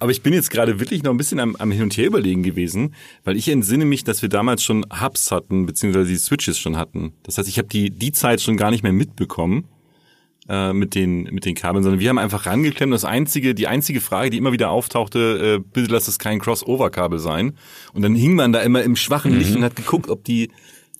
Aber 0.00 0.10
ich 0.10 0.22
bin 0.22 0.32
jetzt 0.32 0.50
gerade 0.50 0.80
wirklich 0.80 1.02
noch 1.02 1.12
ein 1.12 1.16
bisschen 1.16 1.40
am, 1.40 1.56
am 1.56 1.70
Hin 1.70 1.84
und 1.84 1.96
Her 1.96 2.06
überlegen 2.06 2.42
gewesen, 2.42 2.94
weil 3.24 3.36
ich 3.36 3.48
entsinne 3.48 3.84
mich, 3.84 4.04
dass 4.04 4.22
wir 4.22 4.28
damals 4.28 4.62
schon 4.62 4.84
Hubs 5.00 5.30
hatten, 5.30 5.66
beziehungsweise 5.66 6.08
die 6.08 6.16
Switches 6.16 6.58
schon 6.58 6.76
hatten. 6.76 7.14
Das 7.22 7.38
heißt, 7.38 7.48
ich 7.48 7.58
habe 7.58 7.68
die, 7.68 7.90
die 7.90 8.12
Zeit 8.12 8.40
schon 8.40 8.56
gar 8.56 8.70
nicht 8.70 8.82
mehr 8.82 8.92
mitbekommen 8.92 9.68
äh, 10.48 10.72
mit 10.72 10.94
den 10.94 11.24
mit 11.24 11.44
den 11.44 11.54
Kabeln, 11.54 11.82
sondern 11.82 12.00
wir 12.00 12.08
haben 12.08 12.18
einfach 12.18 12.46
rangeklemmt. 12.46 12.92
Das 12.92 13.04
einzige, 13.04 13.54
die 13.54 13.68
einzige 13.68 14.00
Frage, 14.00 14.30
die 14.30 14.38
immer 14.38 14.52
wieder 14.52 14.70
auftauchte, 14.70 15.58
äh, 15.58 15.64
bitte 15.72 15.92
lass 15.92 16.08
es 16.08 16.18
kein 16.18 16.40
Crossover-Kabel 16.40 17.18
sein. 17.18 17.56
Und 17.92 18.02
dann 18.02 18.14
hing 18.14 18.34
man 18.34 18.52
da 18.52 18.60
immer 18.60 18.82
im 18.82 18.96
schwachen 18.96 19.36
Licht 19.36 19.50
mhm. 19.50 19.58
und 19.58 19.64
hat 19.64 19.76
geguckt, 19.76 20.08
ob 20.08 20.24
die 20.24 20.50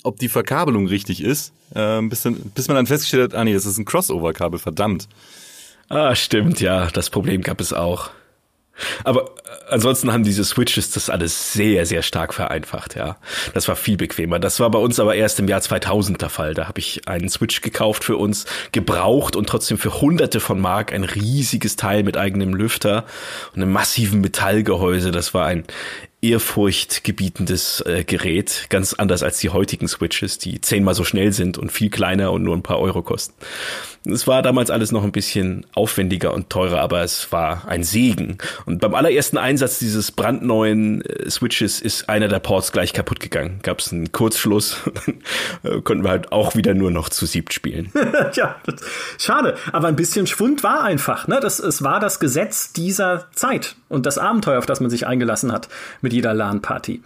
ob 0.05 0.19
die 0.19 0.29
Verkabelung 0.29 0.89
richtig 0.89 1.23
ist, 1.23 1.53
äh, 1.75 2.03
bis, 2.03 2.23
dann, 2.23 2.35
bis 2.55 2.67
man 2.69 2.77
dann 2.77 2.87
festgestellt 2.87 3.33
hat, 3.33 3.39
ah 3.39 3.45
nee, 3.45 3.55
das 3.55 3.67
ist 3.67 3.79
ein 3.79 3.85
Crossover-Kabel, 3.85 4.59
verdammt. 4.59 5.09
Ah, 5.89 6.15
stimmt, 6.15 6.61
ja, 6.61 6.89
das 6.91 7.11
Problem 7.11 7.43
gab 7.43 7.61
es 7.61 7.73
auch. 7.73 8.11
Aber 9.05 9.23
äh, 9.23 9.71
ansonsten 9.71 10.13
haben 10.13 10.25
diese 10.25 10.45
Switches 10.45 10.91
das 10.91 11.11
alles 11.11 11.53
sehr, 11.53 11.87
sehr 11.87 12.03
stark 12.03 12.35
vereinfacht, 12.35 12.97
ja. 12.97 13.17
Das 13.55 13.69
war 13.69 13.77
viel 13.77 13.97
bequemer. 13.97 14.39
Das 14.39 14.61
war 14.61 14.71
bei 14.71 14.79
uns 14.79 15.01
aber 15.01 15.15
erst 15.15 15.39
im 15.41 15.49
Jahr 15.49 15.61
2000 15.61 16.21
der 16.21 16.29
Fall. 16.29 16.55
Da 16.55 16.69
habe 16.69 16.81
ich 16.81 17.09
einen 17.09 17.29
Switch 17.29 17.61
gekauft 17.61 18.05
für 18.05 18.17
uns, 18.17 18.47
gebraucht 18.73 19.37
und 19.37 19.49
trotzdem 19.49 19.79
für 19.79 20.01
hunderte 20.01 20.41
von 20.41 20.61
Mark 20.61 20.93
ein 20.93 21.05
riesiges 21.05 21.77
Teil 21.77 22.03
mit 22.03 22.17
eigenem 22.17 22.55
Lüfter 22.55 23.05
und 23.55 23.63
einem 23.63 23.73
massiven 23.73 24.21
Metallgehäuse. 24.21 25.11
Das 25.11 25.35
war 25.35 25.47
ein 25.47 25.65
ehrfurchtgebietendes 26.23 27.83
äh, 27.85 28.05
Gerät, 28.05 28.67
ganz 28.71 28.95
anders 28.95 29.25
als 29.25 29.39
die 29.39 29.51
heutigen 29.51 29.89
Switches, 29.89 30.39
die 30.39 30.61
zehnmal 30.61 30.95
so 30.95 31.03
schnell 31.03 31.33
sind 31.33 31.59
und 31.59 31.73
viel 31.73 31.91
kleiner 31.91 32.31
und 32.31 32.45
nur 32.45 32.57
ein 32.57 32.63
paar 32.63 32.79
Euro 32.79 33.03
kosten. 33.03 33.35
Es 34.05 34.27
war 34.27 34.43
damals 34.43 34.71
alles 34.71 34.91
noch 34.91 35.05
ein 35.05 35.13
bisschen 35.13 35.65
aufwendiger 35.75 36.35
und 36.35 36.51
teurer, 36.51 36.81
aber 36.81 37.03
es 37.03 37.31
war 37.31 37.69
ein 37.69 37.85
Segen. 37.85 38.39
Und 38.67 38.81
beim 38.81 38.95
allerersten 38.95 39.39
Einsatz 39.39 39.79
dieses 39.79 40.11
brandneuen 40.11 41.03
äh, 41.03 41.31
Switches 41.31 41.81
ist 41.81 42.09
einer 42.09 42.29
der 42.29 42.41
Ports 42.41 42.73
gleich 42.73 42.93
kaputt 42.93 43.21
gegangen. 43.21 43.61
Gab 43.63 43.81
es 43.81 43.93
einen 43.93 44.11
Kurzschluss, 44.11 44.79
äh, 45.63 45.81
konnten 45.83 46.05
wir 46.05 46.11
halt 46.11 46.33
auch 46.33 46.57
wieder 46.57 46.75
nur 46.75 46.91
noch 46.91 47.09
zu 47.09 47.27
siebt 47.27 47.53
spielen. 47.53 47.93
ja, 48.35 48.57
schade. 49.19 49.57
Aber 49.73 49.89
ein 49.89 49.97
bisschen 49.97 50.27
Schwund 50.27 50.63
war 50.63 50.83
einfach. 50.83 51.29
Ne? 51.29 51.39
Das, 51.41 51.59
es 51.59 51.83
war 51.83 52.01
das 52.01 52.21
Gesetz 52.21 52.73
dieser 52.73 53.29
Zeit 53.35 53.77
und 53.89 54.07
das 54.07 54.19
Abenteuer, 54.19 54.59
auf 54.59 54.67
das 54.67 54.81
man 54.81 54.91
sich 54.91 55.07
eingelassen 55.07 55.53
hat 55.53 55.69
mit 56.01 56.12
jeder 56.13 56.35
LAN-Party. 56.35 57.03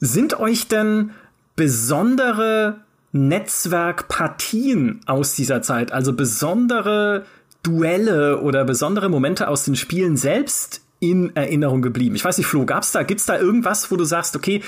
Sind 0.00 0.38
euch 0.40 0.68
denn 0.68 1.10
besondere 1.54 2.80
Netzwerkpartien 3.12 5.00
aus 5.06 5.34
dieser 5.34 5.62
Zeit, 5.62 5.92
also 5.92 6.14
besondere 6.14 7.24
Duelle 7.62 8.40
oder 8.40 8.64
besondere 8.64 9.08
Momente 9.08 9.48
aus 9.48 9.64
den 9.64 9.76
Spielen 9.76 10.16
selbst 10.16 10.82
in 10.98 11.36
Erinnerung 11.36 11.82
geblieben? 11.82 12.16
Ich 12.16 12.24
weiß 12.24 12.38
nicht, 12.38 12.46
Flo, 12.46 12.64
gab's 12.64 12.92
da, 12.92 13.02
gibt's 13.02 13.26
da 13.26 13.38
irgendwas, 13.38 13.90
wo 13.90 13.96
du 13.96 14.04
sagst, 14.04 14.34
okay, 14.34 14.62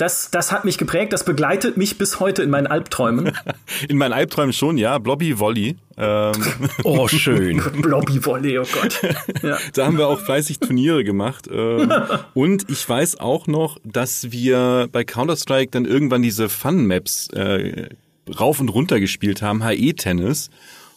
das, 0.00 0.30
das 0.30 0.50
hat 0.50 0.64
mich 0.64 0.78
geprägt, 0.78 1.12
das 1.12 1.24
begleitet 1.24 1.76
mich 1.76 1.98
bis 1.98 2.20
heute 2.20 2.42
in 2.42 2.50
meinen 2.50 2.66
Albträumen. 2.66 3.32
In 3.88 3.98
meinen 3.98 4.12
Albträumen 4.12 4.52
schon, 4.52 4.78
ja. 4.78 4.98
Blobby 4.98 5.38
Volley. 5.38 5.76
Ähm. 5.96 6.32
Oh, 6.84 7.08
schön. 7.08 7.62
Blobby 7.82 8.24
Volley, 8.24 8.58
oh 8.58 8.64
Gott. 8.72 9.00
Ja. 9.42 9.58
Da 9.74 9.86
haben 9.86 9.98
wir 9.98 10.08
auch 10.08 10.18
fleißig 10.18 10.58
Turniere 10.58 11.04
gemacht. 11.04 11.48
Ähm. 11.52 11.92
Und 12.34 12.70
ich 12.70 12.88
weiß 12.88 13.20
auch 13.20 13.46
noch, 13.46 13.78
dass 13.84 14.32
wir 14.32 14.88
bei 14.90 15.04
Counter-Strike 15.04 15.70
dann 15.70 15.84
irgendwann 15.84 16.22
diese 16.22 16.48
Fun-Maps 16.48 17.28
äh, 17.28 17.90
rauf 18.38 18.60
und 18.60 18.70
runter 18.70 19.00
gespielt 19.00 19.42
haben, 19.42 19.62
HE-Tennis. 19.62 20.50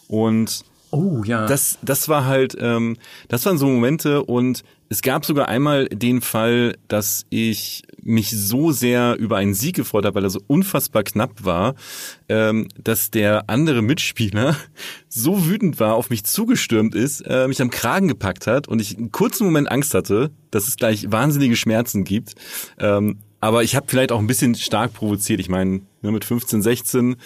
Und 0.08 0.64
Oh 0.94 1.24
ja. 1.24 1.46
Das, 1.46 1.76
das 1.82 2.08
war 2.08 2.24
halt, 2.24 2.56
ähm, 2.60 2.96
das 3.26 3.44
waren 3.46 3.58
so 3.58 3.66
Momente 3.66 4.24
und 4.24 4.62
es 4.88 5.02
gab 5.02 5.24
sogar 5.24 5.48
einmal 5.48 5.86
den 5.88 6.20
Fall, 6.20 6.76
dass 6.86 7.26
ich 7.30 7.82
mich 8.00 8.30
so 8.30 8.70
sehr 8.70 9.16
über 9.18 9.36
einen 9.36 9.54
Sieg 9.54 9.74
gefreut 9.74 10.04
habe, 10.04 10.14
weil 10.14 10.24
er 10.24 10.30
so 10.30 10.40
unfassbar 10.46 11.02
knapp 11.02 11.44
war, 11.44 11.74
ähm, 12.28 12.68
dass 12.80 13.10
der 13.10 13.50
andere 13.50 13.82
Mitspieler 13.82 14.54
so 15.08 15.46
wütend 15.46 15.80
war, 15.80 15.94
auf 15.94 16.10
mich 16.10 16.22
zugestürmt 16.22 16.94
ist, 16.94 17.22
äh, 17.22 17.48
mich 17.48 17.60
am 17.60 17.70
Kragen 17.70 18.06
gepackt 18.06 18.46
hat 18.46 18.68
und 18.68 18.80
ich 18.80 18.96
einen 18.96 19.10
kurzen 19.10 19.46
Moment 19.46 19.72
Angst 19.72 19.94
hatte, 19.94 20.30
dass 20.52 20.68
es 20.68 20.76
gleich 20.76 21.10
wahnsinnige 21.10 21.56
Schmerzen 21.56 22.04
gibt. 22.04 22.34
Ähm, 22.78 23.18
aber 23.40 23.64
ich 23.64 23.74
habe 23.74 23.86
vielleicht 23.88 24.12
auch 24.12 24.20
ein 24.20 24.28
bisschen 24.28 24.54
stark 24.54 24.92
provoziert. 24.92 25.40
Ich 25.40 25.48
meine, 25.48 25.80
ne, 26.04 26.12
mit 26.12 26.24
15, 26.24 26.62
16, 26.62 27.16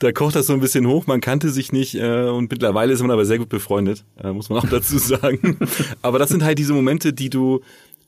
da 0.00 0.12
kocht 0.12 0.34
das 0.34 0.46
so 0.46 0.52
ein 0.52 0.60
bisschen 0.60 0.86
hoch. 0.88 1.06
Man 1.06 1.20
kannte 1.20 1.50
sich 1.50 1.72
nicht 1.72 1.94
äh, 1.94 2.28
und 2.28 2.50
mittlerweile 2.50 2.92
ist 2.92 3.00
man 3.00 3.10
aber 3.10 3.24
sehr 3.24 3.38
gut 3.38 3.48
befreundet, 3.48 4.04
äh, 4.22 4.32
muss 4.32 4.48
man 4.48 4.58
auch 4.58 4.68
dazu 4.70 4.98
sagen. 4.98 5.58
aber 6.02 6.18
das 6.18 6.30
sind 6.30 6.42
halt 6.42 6.58
diese 6.58 6.72
Momente, 6.72 7.12
die 7.12 7.30
du 7.30 7.60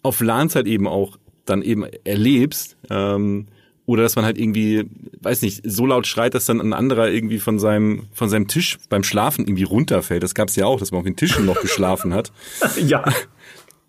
auf 0.03 0.21
LANs 0.21 0.55
halt 0.55 0.67
eben 0.67 0.89
auch 0.89 1.19
dann 1.45 1.63
eben 1.63 1.85
erlebst. 2.05 2.77
Ähm, 2.91 3.47
oder 3.87 4.03
dass 4.03 4.17
man 4.17 4.25
halt 4.25 4.37
irgendwie, 4.37 4.85
weiß 5.21 5.43
nicht, 5.43 5.61
so 5.65 5.87
laut 5.87 6.09
schreit, 6.09 6.35
dass 6.35 6.47
dann 6.47 6.61
ein 6.61 6.73
anderer 6.73 7.09
irgendwie 7.09 7.39
von 7.39 7.61
seinem, 7.61 8.09
von 8.13 8.29
seinem 8.29 8.49
Tisch 8.49 8.79
beim 8.89 9.05
Schlafen 9.05 9.45
irgendwie 9.47 9.63
runterfällt. 9.63 10.25
Das 10.25 10.35
gab's 10.35 10.57
ja 10.57 10.67
auch, 10.67 10.81
dass 10.81 10.91
man 10.91 10.99
auf 10.99 11.05
den 11.05 11.15
Tischen 11.15 11.47
noch 11.47 11.61
geschlafen 11.61 12.13
hat. 12.13 12.33
ja. 12.77 13.05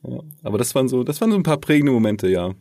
ja. 0.04 0.20
Aber 0.44 0.60
das 0.60 0.76
waren 0.76 0.88
so, 0.88 1.04
das 1.04 1.20
waren 1.20 1.32
so 1.32 1.38
ein 1.38 1.44
paar 1.44 1.58
prägende 1.58 1.92
Momente, 1.92 2.28
ja. 2.28 2.54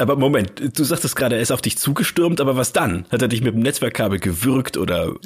Aber 0.00 0.14
Moment, 0.14 0.78
du 0.78 0.84
sagtest 0.84 1.16
gerade, 1.16 1.34
er 1.34 1.42
ist 1.42 1.50
auf 1.50 1.60
dich 1.60 1.76
zugestürmt, 1.76 2.40
aber 2.40 2.56
was 2.56 2.72
dann? 2.72 3.04
Hat 3.10 3.20
er 3.20 3.26
dich 3.26 3.42
mit 3.42 3.54
dem 3.54 3.62
Netzwerkkabel 3.62 4.20
gewürgt 4.20 4.76
oder 4.76 5.16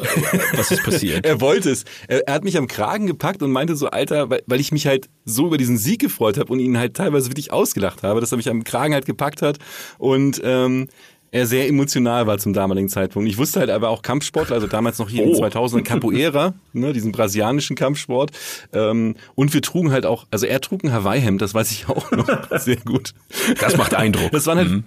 was 0.56 0.70
ist 0.70 0.82
passiert? 0.82 1.26
er 1.26 1.42
wollte 1.42 1.70
es. 1.70 1.84
Er, 2.08 2.26
er, 2.26 2.34
hat 2.34 2.44
mich 2.44 2.56
am 2.56 2.68
Kragen 2.68 3.06
gepackt 3.06 3.42
und 3.42 3.50
meinte 3.50 3.76
so, 3.76 3.88
Alter, 3.88 4.30
weil, 4.30 4.42
weil 4.46 4.60
ich 4.60 4.72
mich 4.72 4.86
halt 4.86 5.10
so 5.26 5.48
über 5.48 5.58
diesen 5.58 5.76
Sieg 5.76 6.00
gefreut 6.00 6.38
habe 6.38 6.50
und 6.50 6.58
ihn 6.58 6.78
halt 6.78 6.94
teilweise 6.94 7.28
wirklich 7.28 7.52
ausgelacht 7.52 8.02
habe, 8.02 8.20
dass 8.20 8.32
er 8.32 8.38
mich 8.38 8.48
am 8.48 8.64
Kragen 8.64 8.94
halt 8.94 9.04
gepackt 9.04 9.42
hat 9.42 9.58
und 9.98 10.40
ähm, 10.42 10.88
er 11.32 11.46
sehr 11.46 11.66
emotional 11.66 12.26
war 12.26 12.38
zum 12.38 12.52
damaligen 12.52 12.88
Zeitpunkt. 12.88 13.28
Ich 13.28 13.38
wusste 13.38 13.60
halt 13.60 13.70
aber 13.70 13.88
auch 13.88 14.02
Kampfsportler, 14.02 14.54
also 14.54 14.66
damals 14.66 14.98
noch 14.98 15.08
hier 15.08 15.24
oh. 15.24 15.30
in 15.30 15.34
2000 15.34 15.84
Capoeira, 15.88 16.54
ne, 16.72 16.92
diesen 16.92 17.10
brasilianischen 17.10 17.74
Kampfsport. 17.74 18.30
Ähm, 18.72 19.16
und 19.34 19.52
wir 19.54 19.62
trugen 19.62 19.90
halt 19.90 20.06
auch, 20.06 20.26
also 20.30 20.46
er 20.46 20.60
trug 20.60 20.84
ein 20.84 20.92
Hawaii-Hemd, 20.92 21.42
das 21.42 21.54
weiß 21.54 21.72
ich 21.72 21.88
auch 21.88 22.10
noch 22.12 22.28
sehr 22.58 22.76
gut. 22.76 23.14
Das 23.58 23.76
macht 23.76 23.94
Eindruck. 23.94 24.30
Das 24.30 24.46
waren 24.46 24.58
halt 24.58 24.68
mhm. 24.68 24.84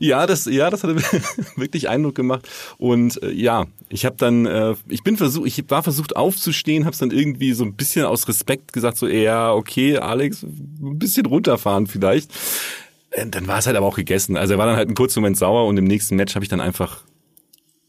Ja, 0.00 0.28
das, 0.28 0.44
ja, 0.44 0.70
das 0.70 0.84
hat 0.84 0.94
wirklich 1.56 1.88
Eindruck 1.88 2.14
gemacht. 2.14 2.48
Und 2.78 3.20
äh, 3.22 3.32
ja, 3.32 3.66
ich 3.88 4.04
habe 4.04 4.14
dann, 4.16 4.46
äh, 4.46 4.76
ich 4.88 5.02
bin 5.02 5.16
versucht, 5.16 5.48
ich 5.48 5.68
war 5.68 5.82
versucht 5.82 6.14
aufzustehen, 6.14 6.84
habe 6.84 6.92
es 6.92 7.00
dann 7.00 7.10
irgendwie 7.10 7.52
so 7.52 7.64
ein 7.64 7.74
bisschen 7.74 8.04
aus 8.04 8.28
Respekt 8.28 8.72
gesagt, 8.72 8.96
so, 8.96 9.08
ja, 9.08 9.52
okay, 9.52 9.98
Alex, 9.98 10.44
ein 10.44 10.98
bisschen 10.98 11.26
runterfahren 11.26 11.88
vielleicht. 11.88 12.30
Äh, 13.10 13.26
dann 13.26 13.48
war 13.48 13.58
es 13.58 13.66
halt 13.66 13.76
aber 13.76 13.86
auch 13.86 13.96
gegessen. 13.96 14.36
Also 14.36 14.54
er 14.54 14.58
war 14.58 14.66
dann 14.66 14.76
halt 14.76 14.88
einen 14.88 14.94
kurzen 14.94 15.20
Moment 15.20 15.36
sauer 15.36 15.66
und 15.66 15.76
im 15.76 15.84
nächsten 15.84 16.16
Match 16.16 16.34
habe 16.34 16.44
ich 16.44 16.48
dann 16.48 16.60
einfach 16.60 17.02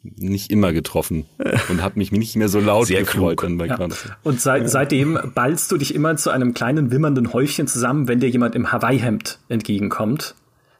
nicht 0.02 0.50
immer 0.50 0.72
getroffen 0.72 1.26
und 1.70 1.82
habe 1.82 2.00
mich 2.00 2.12
nicht 2.12 2.36
mehr 2.36 2.50
so 2.50 2.60
laut 2.60 2.88
Sehr 2.88 3.02
gefreut. 3.02 3.44
Dann 3.44 3.58
bei 3.58 3.68
ja. 3.68 3.78
Und 4.24 4.40
seit, 4.40 4.64
ja. 4.64 4.68
seitdem 4.68 5.20
ballst 5.36 5.72
du 5.72 5.78
dich 5.78 5.94
immer 5.94 6.16
zu 6.16 6.30
einem 6.30 6.54
kleinen 6.54 6.92
wimmernden 6.92 7.34
Häufchen 7.34 7.68
zusammen, 7.68 8.08
wenn 8.08 8.20
dir 8.20 8.30
jemand 8.30 8.56
im 8.56 8.72
Hawaii-Hemd 8.72 9.40
entgegenkommt. 9.50 10.36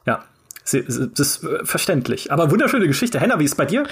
Ja, 0.06 0.24
das 0.72 0.74
ist 0.74 1.46
verständlich. 1.64 2.32
Aber 2.32 2.50
wunderschöne 2.50 2.86
Geschichte. 2.86 3.20
Henna, 3.20 3.38
wie 3.38 3.44
ist 3.44 3.52
es 3.52 3.56
bei 3.56 3.66
dir? 3.66 3.84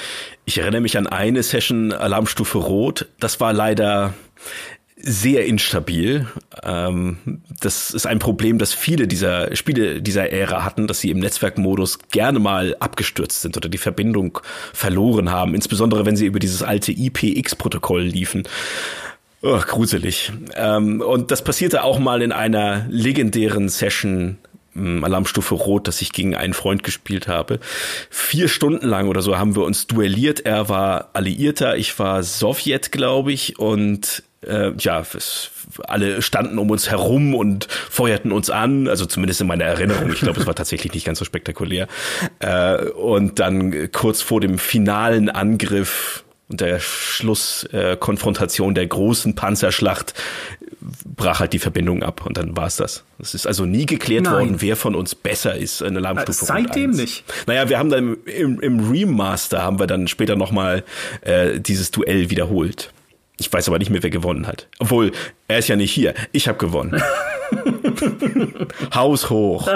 Ich 0.46 0.58
erinnere 0.58 0.80
mich 0.80 0.96
an 0.96 1.06
eine 1.06 1.42
Session 1.42 1.92
Alarmstufe 1.92 2.58
Rot. 2.58 3.08
Das 3.20 3.40
war 3.40 3.52
leider 3.52 4.14
sehr 5.00 5.46
instabil. 5.46 6.26
Ähm, 6.62 7.42
das 7.60 7.90
ist 7.90 8.06
ein 8.06 8.18
Problem, 8.18 8.58
das 8.58 8.72
viele 8.72 9.06
dieser 9.06 9.54
Spiele 9.56 10.02
dieser 10.02 10.30
Ära 10.30 10.64
hatten, 10.64 10.86
dass 10.86 11.00
sie 11.00 11.10
im 11.10 11.18
Netzwerkmodus 11.18 11.98
gerne 12.10 12.38
mal 12.38 12.76
abgestürzt 12.80 13.42
sind 13.42 13.56
oder 13.56 13.68
die 13.68 13.78
Verbindung 13.78 14.40
verloren 14.72 15.30
haben, 15.30 15.54
insbesondere 15.54 16.06
wenn 16.06 16.16
sie 16.16 16.26
über 16.26 16.38
dieses 16.38 16.62
alte 16.62 16.92
IPX-Protokoll 16.92 18.02
liefen. 18.02 18.44
Oh, 19.40 19.58
gruselig. 19.58 20.32
Ähm, 20.56 21.00
und 21.00 21.30
das 21.30 21.42
passierte 21.42 21.84
auch 21.84 22.00
mal 22.00 22.22
in 22.22 22.32
einer 22.32 22.86
legendären 22.88 23.68
Session 23.68 24.38
Alarmstufe 25.02 25.54
Rot, 25.54 25.88
dass 25.88 26.02
ich 26.02 26.12
gegen 26.12 26.34
einen 26.34 26.54
Freund 26.54 26.82
gespielt 26.82 27.28
habe. 27.28 27.60
Vier 28.10 28.48
Stunden 28.48 28.86
lang 28.86 29.08
oder 29.08 29.22
so 29.22 29.38
haben 29.38 29.56
wir 29.56 29.64
uns 29.64 29.86
duelliert. 29.86 30.40
Er 30.40 30.68
war 30.68 31.10
Alliierter, 31.12 31.76
ich 31.76 31.98
war 31.98 32.22
Sowjet, 32.22 32.92
glaube 32.92 33.32
ich, 33.32 33.58
und 33.58 34.22
äh, 34.46 34.72
ja, 34.78 35.00
es, 35.00 35.50
alle 35.84 36.22
standen 36.22 36.58
um 36.58 36.70
uns 36.70 36.90
herum 36.90 37.34
und 37.34 37.66
feuerten 37.66 38.32
uns 38.32 38.50
an, 38.50 38.88
also 38.88 39.06
zumindest 39.06 39.40
in 39.40 39.46
meiner 39.46 39.64
Erinnerung. 39.64 40.12
Ich 40.12 40.20
glaube, 40.20 40.40
es 40.40 40.46
war 40.46 40.54
tatsächlich 40.54 40.94
nicht 40.94 41.04
ganz 41.04 41.18
so 41.18 41.24
spektakulär. 41.24 41.88
Äh, 42.38 42.84
und 42.90 43.38
dann 43.38 43.90
kurz 43.92 44.22
vor 44.22 44.40
dem 44.40 44.58
finalen 44.58 45.28
Angriff 45.28 46.24
und 46.48 46.60
der 46.60 46.80
Schlusskonfrontation 46.80 48.72
äh, 48.72 48.74
der 48.74 48.86
großen 48.86 49.34
Panzerschlacht 49.34 50.14
brach 51.04 51.40
halt 51.40 51.52
die 51.52 51.58
Verbindung 51.58 52.02
ab 52.02 52.24
und 52.24 52.36
dann 52.36 52.56
war's 52.56 52.76
das. 52.76 53.04
Es 53.18 53.34
ist 53.34 53.46
also 53.46 53.64
nie 53.66 53.86
geklärt 53.86 54.24
Nein. 54.24 54.32
worden, 54.32 54.56
wer 54.60 54.76
von 54.76 54.94
uns 54.94 55.14
besser 55.14 55.56
ist 55.56 55.82
in 55.82 55.96
Alarmstufe. 55.96 56.44
Äh, 56.44 56.46
seitdem 56.46 56.90
nicht. 56.92 57.24
Naja, 57.46 57.68
wir 57.68 57.78
haben 57.78 57.90
dann 57.90 58.16
im, 58.24 58.60
im 58.60 58.90
Remaster 58.90 59.62
haben 59.62 59.78
wir 59.78 59.86
dann 59.86 60.08
später 60.08 60.36
nochmal 60.36 60.84
äh, 61.22 61.60
dieses 61.60 61.90
Duell 61.90 62.30
wiederholt. 62.30 62.92
Ich 63.40 63.52
weiß 63.52 63.68
aber 63.68 63.78
nicht 63.78 63.90
mehr, 63.90 64.02
wer 64.02 64.10
gewonnen 64.10 64.46
hat. 64.46 64.68
Obwohl, 64.78 65.12
er 65.46 65.58
ist 65.58 65.68
ja 65.68 65.76
nicht 65.76 65.92
hier. 65.92 66.14
Ich 66.32 66.48
habe 66.48 66.58
gewonnen. 66.58 67.00
Haus 68.94 69.30
hoch. 69.30 69.68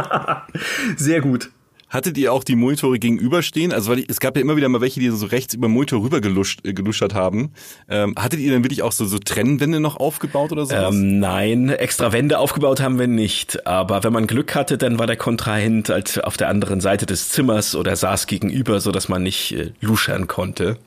Sehr 0.96 1.20
gut. 1.20 1.50
Hattet 1.92 2.16
ihr 2.16 2.32
auch 2.32 2.42
die 2.42 2.56
Monitore 2.56 2.98
gegenüberstehen? 2.98 3.70
Also 3.70 3.90
weil 3.90 3.98
ich, 3.98 4.08
es 4.08 4.18
gab 4.18 4.34
ja 4.36 4.40
immer 4.40 4.56
wieder 4.56 4.70
mal 4.70 4.80
welche, 4.80 4.98
die 4.98 5.10
so 5.10 5.26
rechts 5.26 5.52
über 5.52 5.68
Monitor 5.68 6.02
rüber 6.02 6.22
geluscht, 6.22 6.60
äh, 6.64 6.72
geluschert 6.72 7.12
haben. 7.12 7.52
Ähm, 7.86 8.14
hattet 8.18 8.40
ihr 8.40 8.50
dann 8.50 8.64
wirklich 8.64 8.82
auch 8.82 8.92
so, 8.92 9.04
so 9.04 9.18
Trennwände 9.18 9.78
noch 9.78 9.98
aufgebaut 9.98 10.52
oder 10.52 10.64
sowas? 10.64 10.94
Ähm, 10.94 11.18
nein, 11.18 11.68
extra 11.68 12.10
Wände 12.12 12.38
aufgebaut 12.38 12.80
haben 12.80 12.98
wir 12.98 13.08
nicht. 13.08 13.66
Aber 13.66 14.02
wenn 14.04 14.12
man 14.14 14.26
Glück 14.26 14.54
hatte, 14.54 14.78
dann 14.78 14.98
war 14.98 15.06
der 15.06 15.16
Kontrahent 15.16 15.90
halt 15.90 16.24
auf 16.24 16.38
der 16.38 16.48
anderen 16.48 16.80
Seite 16.80 17.04
des 17.04 17.28
Zimmers 17.28 17.76
oder 17.76 17.94
saß 17.94 18.26
gegenüber, 18.26 18.80
so 18.80 18.90
dass 18.90 19.10
man 19.10 19.22
nicht 19.22 19.52
äh, 19.52 19.72
luschern 19.82 20.28
konnte. 20.28 20.78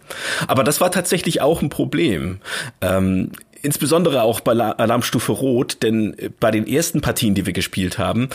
Aber 0.47 0.63
das 0.63 0.81
war 0.81 0.89
tatsächlich 0.89 1.39
auch 1.39 1.61
ein 1.61 1.69
Problem. 1.69 2.39
Ähm, 2.81 3.29
insbesondere 3.61 4.23
auch 4.23 4.39
bei 4.39 4.53
Alarmstufe 4.53 5.33
Rot, 5.33 5.83
denn 5.83 6.15
bei 6.39 6.49
den 6.49 6.67
ersten 6.67 7.01
Partien, 7.01 7.35
die 7.35 7.45
wir 7.45 7.53
gespielt 7.53 7.99
haben, 7.99 8.29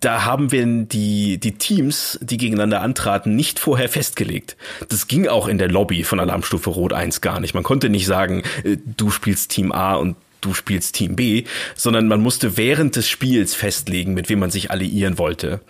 da 0.00 0.24
haben 0.24 0.52
wir 0.52 0.64
die, 0.64 1.38
die 1.38 1.52
Teams, 1.52 2.18
die 2.22 2.36
gegeneinander 2.36 2.82
antraten, 2.82 3.34
nicht 3.34 3.58
vorher 3.58 3.88
festgelegt. 3.88 4.56
Das 4.88 5.08
ging 5.08 5.26
auch 5.26 5.48
in 5.48 5.58
der 5.58 5.68
Lobby 5.68 6.04
von 6.04 6.20
Alarmstufe 6.20 6.70
Rot 6.70 6.92
1 6.92 7.20
gar 7.20 7.40
nicht. 7.40 7.54
Man 7.54 7.64
konnte 7.64 7.88
nicht 7.88 8.06
sagen, 8.06 8.42
äh, 8.64 8.76
du 8.84 9.10
spielst 9.10 9.50
Team 9.50 9.72
A 9.72 9.94
und 9.94 10.16
du 10.40 10.54
spielst 10.54 10.94
Team 10.94 11.16
B, 11.16 11.44
sondern 11.74 12.06
man 12.06 12.20
musste 12.20 12.56
während 12.56 12.94
des 12.94 13.08
Spiels 13.08 13.54
festlegen, 13.54 14.14
mit 14.14 14.28
wem 14.28 14.38
man 14.38 14.50
sich 14.50 14.70
alliieren 14.70 15.18
wollte. 15.18 15.60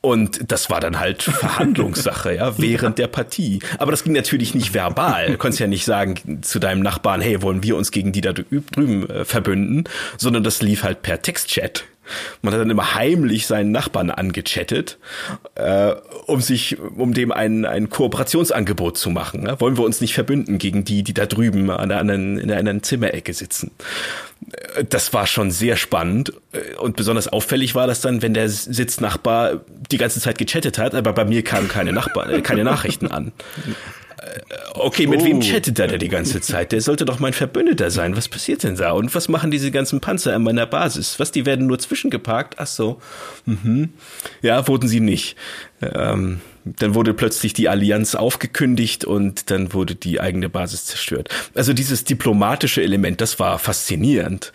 Und 0.00 0.52
das 0.52 0.70
war 0.70 0.78
dann 0.78 1.00
halt 1.00 1.22
Verhandlungssache, 1.22 2.36
ja, 2.36 2.58
während 2.58 2.98
der 2.98 3.08
Partie. 3.08 3.60
Aber 3.78 3.90
das 3.90 4.04
ging 4.04 4.12
natürlich 4.12 4.54
nicht 4.54 4.72
verbal. 4.72 5.26
Du 5.26 5.36
konntest 5.36 5.58
ja 5.58 5.66
nicht 5.66 5.84
sagen 5.84 6.42
zu 6.42 6.58
deinem 6.60 6.80
Nachbarn, 6.80 7.20
hey, 7.20 7.42
wollen 7.42 7.62
wir 7.62 7.76
uns 7.76 7.90
gegen 7.90 8.12
die 8.12 8.20
da 8.20 8.32
drüben 8.32 9.08
äh, 9.10 9.24
verbünden, 9.24 9.84
sondern 10.16 10.44
das 10.44 10.62
lief 10.62 10.84
halt 10.84 11.02
per 11.02 11.22
Textchat. 11.22 11.84
Man 12.42 12.52
hat 12.52 12.60
dann 12.60 12.70
immer 12.70 12.94
heimlich 12.94 13.46
seinen 13.46 13.72
Nachbarn 13.72 14.10
angechattet, 14.10 14.98
äh, 15.54 15.92
um 16.26 16.40
sich, 16.40 16.78
um 16.80 17.14
dem 17.14 17.32
ein, 17.32 17.64
ein 17.64 17.90
Kooperationsangebot 17.90 18.98
zu 18.98 19.10
machen. 19.10 19.42
Ne? 19.42 19.60
Wollen 19.60 19.76
wir 19.76 19.84
uns 19.84 20.00
nicht 20.00 20.14
verbünden 20.14 20.58
gegen 20.58 20.84
die, 20.84 21.02
die 21.02 21.14
da 21.14 21.26
drüben 21.26 21.70
an 21.70 21.88
der 21.88 21.98
anderen, 21.98 22.38
in 22.38 22.48
der 22.48 22.58
anderen 22.58 22.82
Zimmerecke 22.82 23.32
sitzen? 23.34 23.70
Äh, 24.52 24.84
das 24.84 25.12
war 25.12 25.26
schon 25.26 25.50
sehr 25.50 25.76
spannend 25.76 26.32
äh, 26.52 26.76
und 26.76 26.96
besonders 26.96 27.28
auffällig 27.28 27.74
war 27.74 27.86
das 27.86 28.00
dann, 28.00 28.22
wenn 28.22 28.34
der 28.34 28.48
Sitznachbar 28.48 29.60
die 29.90 29.98
ganze 29.98 30.20
Zeit 30.20 30.38
gechattet 30.38 30.78
hat, 30.78 30.94
aber 30.94 31.12
bei 31.12 31.24
mir 31.24 31.42
kamen 31.42 31.68
keine 31.68 31.92
Nachbarn, 31.92 32.30
äh, 32.30 32.42
keine 32.42 32.64
Nachrichten 32.64 33.08
an. 33.08 33.32
Okay, 34.74 35.06
mit 35.06 35.20
oh. 35.20 35.24
wem 35.24 35.40
chattet 35.40 35.78
er 35.78 35.98
die 35.98 36.08
ganze 36.08 36.40
Zeit? 36.40 36.72
Der 36.72 36.80
sollte 36.80 37.04
doch 37.04 37.18
mein 37.18 37.32
Verbündeter 37.32 37.90
sein. 37.90 38.16
Was 38.16 38.28
passiert 38.28 38.62
denn 38.62 38.76
da? 38.76 38.92
Und 38.92 39.14
was 39.14 39.28
machen 39.28 39.50
diese 39.50 39.70
ganzen 39.70 40.00
Panzer 40.00 40.34
an 40.34 40.42
meiner 40.42 40.66
Basis? 40.66 41.18
Was, 41.18 41.32
die 41.32 41.46
werden 41.46 41.66
nur 41.66 41.78
zwischengeparkt? 41.78 42.56
Ach 42.58 42.66
so. 42.66 43.00
Mhm. 43.46 43.90
Ja, 44.42 44.68
wurden 44.68 44.88
sie 44.88 45.00
nicht. 45.00 45.36
Ähm, 45.80 46.40
dann 46.64 46.94
wurde 46.94 47.14
plötzlich 47.14 47.52
die 47.52 47.68
Allianz 47.68 48.14
aufgekündigt 48.14 49.04
und 49.04 49.50
dann 49.50 49.72
wurde 49.72 49.94
die 49.94 50.20
eigene 50.20 50.48
Basis 50.48 50.84
zerstört. 50.84 51.28
Also 51.54 51.72
dieses 51.72 52.04
diplomatische 52.04 52.82
Element, 52.82 53.20
das 53.20 53.38
war 53.38 53.58
faszinierend. 53.58 54.52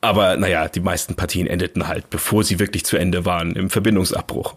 Aber 0.00 0.36
naja, 0.36 0.68
die 0.68 0.80
meisten 0.80 1.14
Partien 1.14 1.46
endeten 1.46 1.86
halt, 1.86 2.08
bevor 2.08 2.42
sie 2.42 2.58
wirklich 2.58 2.84
zu 2.84 2.96
Ende 2.96 3.26
waren, 3.26 3.54
im 3.54 3.68
Verbindungsabbruch. 3.68 4.56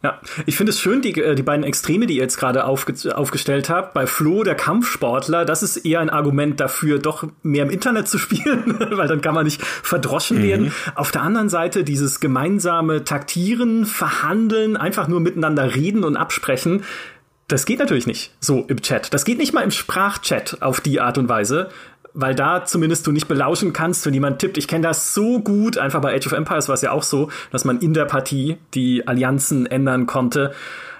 Ja, 0.00 0.20
ich 0.46 0.56
finde 0.56 0.70
es 0.70 0.80
schön, 0.80 1.02
die, 1.02 1.20
äh, 1.20 1.34
die 1.34 1.42
beiden 1.42 1.64
Extreme, 1.64 2.06
die 2.06 2.14
ihr 2.14 2.22
jetzt 2.22 2.38
gerade 2.38 2.64
aufge 2.64 2.94
aufgestellt 3.16 3.68
habt. 3.68 3.94
Bei 3.94 4.06
Flo, 4.06 4.44
der 4.44 4.54
Kampfsportler, 4.54 5.44
das 5.44 5.64
ist 5.64 5.78
eher 5.78 5.98
ein 5.98 6.08
Argument 6.08 6.60
dafür, 6.60 7.00
doch 7.00 7.26
mehr 7.42 7.64
im 7.64 7.70
Internet 7.70 8.06
zu 8.06 8.16
spielen, 8.18 8.76
weil 8.92 9.08
dann 9.08 9.20
kann 9.20 9.34
man 9.34 9.44
nicht 9.44 9.60
verdroschen 9.60 10.38
mhm. 10.38 10.42
werden. 10.42 10.72
Auf 10.94 11.10
der 11.10 11.22
anderen 11.22 11.48
Seite 11.48 11.82
dieses 11.82 12.20
gemeinsame 12.20 13.02
Taktieren, 13.02 13.86
Verhandeln, 13.86 14.76
einfach 14.76 15.08
nur 15.08 15.18
miteinander 15.18 15.74
reden 15.74 16.04
und 16.04 16.16
absprechen. 16.16 16.84
Das 17.48 17.64
geht 17.64 17.80
natürlich 17.80 18.06
nicht 18.06 18.32
so 18.38 18.66
im 18.68 18.80
Chat. 18.82 19.12
Das 19.12 19.24
geht 19.24 19.38
nicht 19.38 19.52
mal 19.52 19.62
im 19.62 19.70
Sprachchat 19.72 20.58
auf 20.60 20.80
die 20.80 21.00
Art 21.00 21.18
und 21.18 21.28
Weise 21.28 21.70
weil 22.14 22.34
da 22.34 22.64
zumindest 22.64 23.06
du 23.06 23.12
nicht 23.12 23.28
belauschen 23.28 23.72
kannst, 23.72 24.04
wenn 24.06 24.14
jemand 24.14 24.38
tippt. 24.38 24.58
Ich 24.58 24.68
kenne 24.68 24.86
das 24.86 25.14
so 25.14 25.40
gut, 25.40 25.78
einfach 25.78 26.00
bei 26.00 26.14
Age 26.14 26.26
of 26.26 26.32
Empires 26.32 26.68
war 26.68 26.74
es 26.74 26.82
ja 26.82 26.92
auch 26.92 27.02
so, 27.02 27.30
dass 27.50 27.64
man 27.64 27.78
in 27.78 27.94
der 27.94 28.04
Partie 28.04 28.58
die 28.74 29.06
Allianzen 29.06 29.66
ändern 29.66 30.06
konnte. 30.06 30.52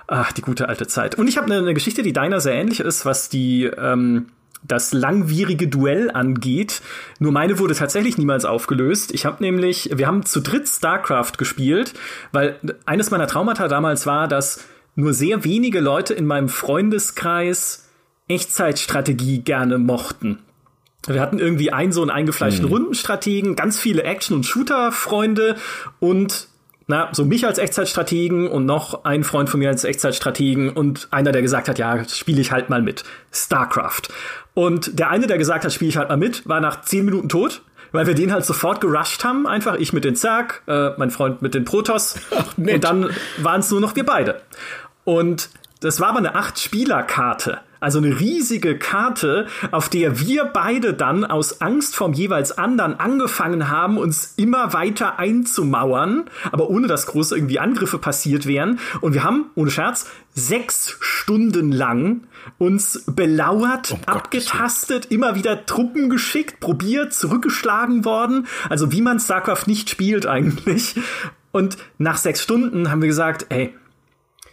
Ach, 0.07 0.33
die 0.33 0.43
gute 0.43 0.69
alte 0.69 0.87
Zeit. 0.87 1.17
Und 1.17 1.29
ich 1.29 1.37
habe 1.37 1.47
eine, 1.47 1.59
eine 1.59 1.75
Geschichte, 1.75 2.03
die 2.03 2.15
deiner 2.15 2.41
sehr 2.41 2.55
ähnlich 2.55 2.81
ist, 2.81 3.05
was 3.05 3.29
die 3.29 3.65
ähm, 3.65 4.27
das 4.67 4.93
langwierige 4.93 5.69
Duell 5.69 6.11
angeht. 6.11 6.81
Nur 7.19 7.33
meine 7.33 7.59
wurde 7.59 7.75
tatsächlich 7.75 8.19
niemals 8.19 8.45
aufgelöst. 8.45 9.13
Ich 9.13 9.27
habe 9.27 9.43
nämlich, 9.43 9.91
wir 9.95 10.07
haben 10.07 10.25
zu 10.25 10.41
dritt 10.41 10.69
StarCraft 10.69 11.33
gespielt, 11.37 11.95
weil 12.33 12.59
eines 12.87 13.11
meiner 13.11 13.27
Traumata 13.27 13.69
damals 13.69 14.07
war, 14.07 14.29
dass 14.29 14.65
nur 14.97 15.15
sehr 15.15 15.45
wenige 15.45 15.81
Leute 15.81 16.15
in 16.15 16.27
meinem 16.27 16.49
Freundeskreis 16.49 17.89
Echtzeitstrategie 18.27 19.41
gerne 19.41 19.79
mochten. 19.79 20.39
Wir 21.07 21.21
hatten 21.21 21.39
irgendwie 21.39 21.73
einen 21.73 21.93
so 21.93 22.03
einen 22.03 22.11
eingefleischten 22.11 22.67
hm. 22.67 22.73
Rundenstrategen, 22.73 23.57
ganz 23.57 23.79
viele 23.79 24.03
Action- 24.03 24.37
und 24.37 24.45
Shooter-Freunde 24.45 25.57
und 26.01 26.49
na, 26.91 27.11
so 27.13 27.27
mich 27.27 27.47
als 27.47 27.59
Echtzeitstrategen 27.59 28.49
und 28.49 28.65
noch 28.65 29.05
ein 29.05 29.23
Freund 29.23 29.51
von 29.51 29.61
mir 29.61 29.69
als 29.69 29.85
Echtzeitstrategen 29.85 30.71
und 30.71 31.09
einer, 31.11 31.33
der 31.33 31.43
gesagt 31.43 31.69
hat, 31.69 31.79
ja, 31.79 32.09
spiele 32.09 32.41
ich 32.41 32.51
halt 32.51 32.71
mal 32.71 32.81
mit. 32.81 33.05
StarCraft. 33.31 34.09
Und 34.55 34.99
der 34.99 35.11
eine, 35.11 35.27
der 35.27 35.37
gesagt 35.37 35.67
hat, 35.67 35.73
spiele 35.73 35.91
ich 35.91 35.99
halt 35.99 36.09
mal 36.09 36.17
mit, 36.17 36.49
war 36.49 36.61
nach 36.61 36.81
zehn 36.81 37.05
Minuten 37.05 37.29
tot, 37.29 37.61
weil 37.93 38.07
wir 38.07 38.15
den 38.15 38.33
halt 38.33 38.47
sofort 38.47 38.81
gerusht 38.81 39.23
haben. 39.23 39.47
Einfach 39.47 39.77
ich 39.77 39.93
mit 39.93 40.05
den 40.05 40.17
Zerg, 40.17 40.63
äh, 40.67 40.91
mein 40.97 41.11
Freund 41.11 41.43
mit 41.43 41.53
den 41.53 41.67
Protoss. 41.67 42.17
Ach, 42.31 42.57
und 42.57 42.83
dann 42.83 43.11
waren 43.37 43.61
es 43.61 43.71
nur 43.71 43.83
noch 43.83 43.95
wir 43.95 44.07
beide. 44.07 44.41
Und 45.05 45.51
das 45.81 46.01
war 46.01 46.09
aber 46.09 46.19
eine 46.19 46.35
Acht-Spieler-Karte. 46.35 47.61
Also 47.81 47.99
eine 47.99 48.19
riesige 48.19 48.79
Karte, 48.79 49.47
auf 49.71 49.89
der 49.89 50.21
wir 50.21 50.45
beide 50.47 50.95
dann 50.95 51.25
aus 51.25 51.61
Angst 51.61 51.97
vom 51.97 52.13
jeweils 52.13 52.57
anderen 52.57 52.99
angefangen 52.99 53.71
haben, 53.71 53.99
uns 53.99 54.35
immer 54.37 54.73
weiter 54.73 55.19
einzumauern, 55.19 56.25
aber 56.51 56.71
ohne 56.71 56.87
dass 56.87 57.07
große 57.07 57.37
irgendwie 57.37 57.59
Angriffe 57.59 57.99
passiert 57.99 58.47
wären. 58.47 58.81
Und 59.01 59.15
wir 59.15 59.25
haben, 59.25 59.51
ohne 59.55 59.71
Scherz, 59.71 60.11
sechs 60.35 60.97
Stunden 61.01 61.73
lang 61.73 62.23
uns 62.59 63.05
belauert, 63.07 63.93
oh 63.95 63.99
abgetastet, 64.07 65.05
Gott. 65.05 65.13
immer 65.13 65.35
wieder 65.35 65.67
Truppen 65.67 66.11
geschickt, 66.11 66.61
probiert, 66.61 67.13
zurückgeschlagen 67.13 68.05
worden. 68.05 68.47
Also 68.69 68.93
wie 68.93 69.03
man 69.03 69.21
StarCraft 69.21 69.67
nicht 69.67 69.91
spielt 69.91 70.27
eigentlich. 70.27 70.97
Und 71.53 71.77
nach 71.99 72.19
sechs 72.19 72.43
Stunden 72.43 72.91
haben 72.91 73.03
wir 73.03 73.09
gesagt, 73.09 73.47
ey, 73.51 73.75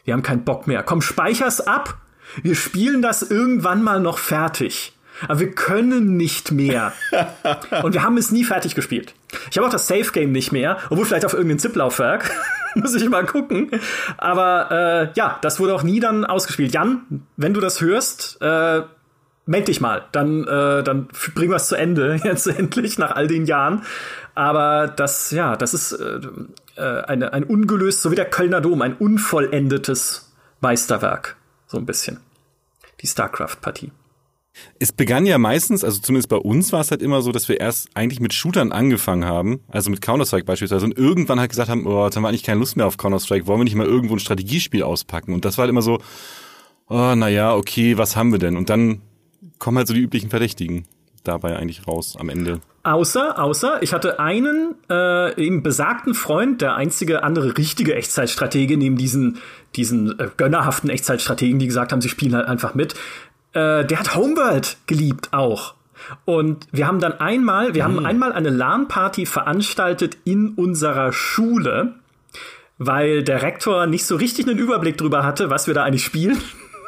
wir 0.03 0.13
haben 0.13 0.23
keinen 0.23 0.43
Bock 0.43 0.67
mehr. 0.67 0.83
Komm, 0.83 1.01
speicher's 1.01 1.61
ab. 1.61 1.97
Wir 2.41 2.55
spielen 2.55 3.01
das 3.01 3.21
irgendwann 3.23 3.83
mal 3.83 3.99
noch 3.99 4.17
fertig. 4.17 4.93
Aber 5.27 5.39
wir 5.39 5.51
können 5.51 6.17
nicht 6.17 6.51
mehr. 6.51 6.93
Und 7.83 7.93
wir 7.93 8.03
haben 8.03 8.17
es 8.17 8.31
nie 8.31 8.43
fertig 8.43 8.75
gespielt. 8.75 9.13
Ich 9.49 9.57
habe 9.57 9.67
auch 9.67 9.71
das 9.71 9.87
Safe 9.87 10.11
Game 10.11 10.31
nicht 10.31 10.51
mehr, 10.51 10.77
obwohl 10.89 11.05
vielleicht 11.05 11.25
auf 11.25 11.33
irgendein 11.33 11.59
ZIP-Laufwerk. 11.59 12.29
Muss 12.75 12.93
ich 12.95 13.07
mal 13.07 13.25
gucken. 13.25 13.71
Aber 14.17 14.71
äh, 14.71 15.09
ja, 15.15 15.39
das 15.41 15.59
wurde 15.59 15.73
auch 15.73 15.83
nie 15.83 16.01
dann 16.01 16.25
ausgespielt. 16.25 16.73
Jan, 16.73 17.23
wenn 17.37 17.53
du 17.53 17.61
das 17.61 17.79
hörst, 17.79 18.41
äh, 18.41 18.81
meld 19.45 19.67
dich 19.67 19.79
mal. 19.79 20.03
Dann, 20.11 20.43
äh, 20.43 20.83
dann 20.83 21.07
bringen 21.33 21.51
wir 21.51 21.57
es 21.57 21.67
zu 21.67 21.75
Ende, 21.75 22.19
jetzt 22.23 22.47
endlich, 22.47 22.97
nach 22.97 23.15
all 23.15 23.27
den 23.27 23.45
Jahren. 23.45 23.83
Aber 24.33 24.87
das, 24.87 25.31
ja, 25.31 25.55
das 25.55 25.73
ist 25.73 25.93
äh, 25.93 26.19
äh, 26.75 27.01
eine, 27.03 27.31
ein 27.31 27.45
ungelöst, 27.45 28.01
so 28.01 28.11
wie 28.11 28.15
der 28.15 28.25
Kölner 28.29 28.59
Dom, 28.59 28.81
ein 28.81 28.95
unvollendetes 28.97 30.33
Meisterwerk. 30.59 31.37
So 31.75 31.81
ein 31.81 31.85
bisschen. 31.85 32.21
Die 33.01 33.07
StarCraft-Partie. 33.07 33.91
Es 34.79 34.93
begann 34.93 35.25
ja 35.25 35.37
meistens, 35.37 35.83
also 35.83 35.99
zumindest 35.99 36.29
bei 36.29 36.37
uns 36.37 36.71
war 36.71 36.79
es 36.79 36.89
halt 36.89 37.01
immer 37.01 37.21
so, 37.21 37.33
dass 37.33 37.49
wir 37.49 37.59
erst 37.59 37.89
eigentlich 37.95 38.21
mit 38.21 38.33
Shootern 38.33 38.71
angefangen 38.71 39.25
haben, 39.25 39.59
also 39.67 39.89
mit 39.89 39.99
Counter-Strike 40.01 40.45
beispielsweise, 40.45 40.85
und 40.85 40.97
irgendwann 40.97 41.37
halt 41.37 41.49
gesagt 41.49 41.69
haben, 41.69 41.85
oh, 41.85 42.05
jetzt 42.05 42.15
haben 42.15 42.23
wir 42.23 42.29
eigentlich 42.29 42.43
keine 42.43 42.61
Lust 42.61 42.77
mehr 42.77 42.87
auf 42.87 42.95
Counter-Strike, 42.95 43.45
wollen 43.45 43.59
wir 43.59 43.65
nicht 43.65 43.75
mal 43.75 43.85
irgendwo 43.85 44.15
ein 44.15 44.19
Strategiespiel 44.19 44.83
auspacken? 44.83 45.33
Und 45.33 45.43
das 45.43 45.57
war 45.57 45.63
halt 45.63 45.69
immer 45.71 45.81
so, 45.81 45.99
oh, 46.87 47.13
naja, 47.13 47.53
okay, 47.53 47.97
was 47.97 48.15
haben 48.15 48.31
wir 48.31 48.39
denn? 48.39 48.55
Und 48.55 48.69
dann 48.69 49.01
kommen 49.59 49.77
halt 49.77 49.89
so 49.89 49.93
die 49.93 49.99
üblichen 49.99 50.29
Verdächtigen 50.29 50.85
dabei 51.27 51.57
eigentlich 51.57 51.87
raus 51.87 52.15
am 52.19 52.29
Ende. 52.29 52.59
Außer, 52.83 53.39
außer, 53.39 53.81
ich 53.81 53.93
hatte 53.93 54.19
einen 54.19 54.75
äh, 54.91 55.43
eben 55.43 55.63
besagten 55.63 56.13
Freund, 56.13 56.61
der 56.61 56.75
einzige 56.75 57.23
andere 57.23 57.57
richtige 57.57 57.95
Echtzeitstratege 57.95 58.77
neben 58.77 58.95
diesen, 58.95 59.39
diesen 59.75 60.19
äh, 60.19 60.29
gönnerhaften 60.37 60.89
Echtzeitstrategen, 60.89 61.57
die 61.57 61.65
gesagt 61.65 61.91
haben, 61.91 62.01
sie 62.01 62.09
spielen 62.09 62.35
halt 62.35 62.47
einfach 62.47 62.75
mit. 62.75 62.93
Äh, 63.53 63.85
der 63.85 63.99
hat 63.99 64.15
Homeworld 64.15 64.77
geliebt 64.85 65.29
auch. 65.31 65.73
Und 66.25 66.67
wir 66.71 66.87
haben 66.87 66.99
dann 66.99 67.13
einmal, 67.13 67.73
wir 67.73 67.87
mhm. 67.87 67.97
haben 67.97 68.05
einmal 68.05 68.33
eine 68.33 68.49
LAN-Party 68.49 69.25
veranstaltet 69.25 70.17
in 70.23 70.49
unserer 70.49 71.11
Schule, 71.11 71.95
weil 72.77 73.23
der 73.23 73.41
Rektor 73.41 73.87
nicht 73.87 74.05
so 74.05 74.15
richtig 74.15 74.47
einen 74.47 74.59
Überblick 74.59 74.97
drüber 74.97 75.23
hatte, 75.23 75.49
was 75.49 75.67
wir 75.67 75.73
da 75.73 75.83
eigentlich 75.83 76.05
spielen. 76.05 76.37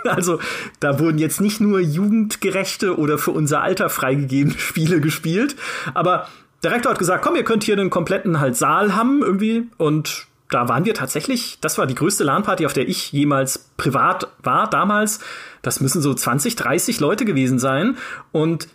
Also 0.07 0.39
da 0.79 0.99
wurden 0.99 1.17
jetzt 1.17 1.41
nicht 1.41 1.59
nur 1.59 1.79
jugendgerechte 1.79 2.97
oder 2.97 3.17
für 3.17 3.31
unser 3.31 3.61
Alter 3.61 3.89
freigegebene 3.89 4.57
Spiele 4.57 5.01
gespielt, 5.01 5.55
aber 5.93 6.27
der 6.63 6.71
Rektor 6.71 6.91
hat 6.91 6.99
gesagt, 6.99 7.23
komm, 7.23 7.35
ihr 7.35 7.43
könnt 7.43 7.63
hier 7.63 7.77
einen 7.77 7.89
kompletten 7.89 8.39
halt 8.39 8.55
Saal 8.55 8.95
haben 8.95 9.21
irgendwie 9.21 9.67
und 9.77 10.27
da 10.49 10.69
waren 10.69 10.85
wir 10.85 10.93
tatsächlich, 10.93 11.59
das 11.59 11.77
war 11.77 11.85
die 11.85 11.95
größte 11.95 12.23
LAN-Party, 12.23 12.65
auf 12.65 12.73
der 12.73 12.87
ich 12.87 13.11
jemals 13.11 13.69
privat 13.75 14.29
war 14.43 14.69
damals. 14.69 15.19
Das 15.61 15.81
müssen 15.81 16.01
so 16.01 16.13
20, 16.13 16.55
30 16.55 17.01
Leute 17.01 17.25
gewesen 17.25 17.59
sein 17.59 17.97
und 18.31 18.69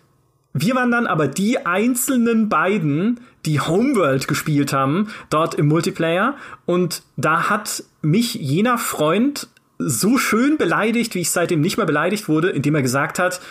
wir 0.53 0.75
waren 0.75 0.91
dann 0.91 1.07
aber 1.07 1.27
die 1.27 1.65
einzelnen 1.65 2.47
beiden, 2.47 3.21
die 3.45 3.59
Homeworld 3.59 4.27
gespielt 4.27 4.71
haben, 4.71 5.09
dort 5.31 5.55
im 5.55 5.67
Multiplayer. 5.67 6.35
Und 6.65 7.01
da 7.17 7.49
hat 7.49 7.83
mich 8.03 8.35
jener 8.35 8.77
Freund 8.77 9.47
so 9.77 10.17
schön 10.17 10.57
beleidigt, 10.57 11.15
wie 11.15 11.21
ich 11.21 11.31
seitdem 11.31 11.61
nicht 11.61 11.77
mehr 11.77 11.85
beleidigt 11.85 12.29
wurde, 12.29 12.49
indem 12.49 12.75
er 12.75 12.81
gesagt 12.81 13.19
hat, 13.19 13.41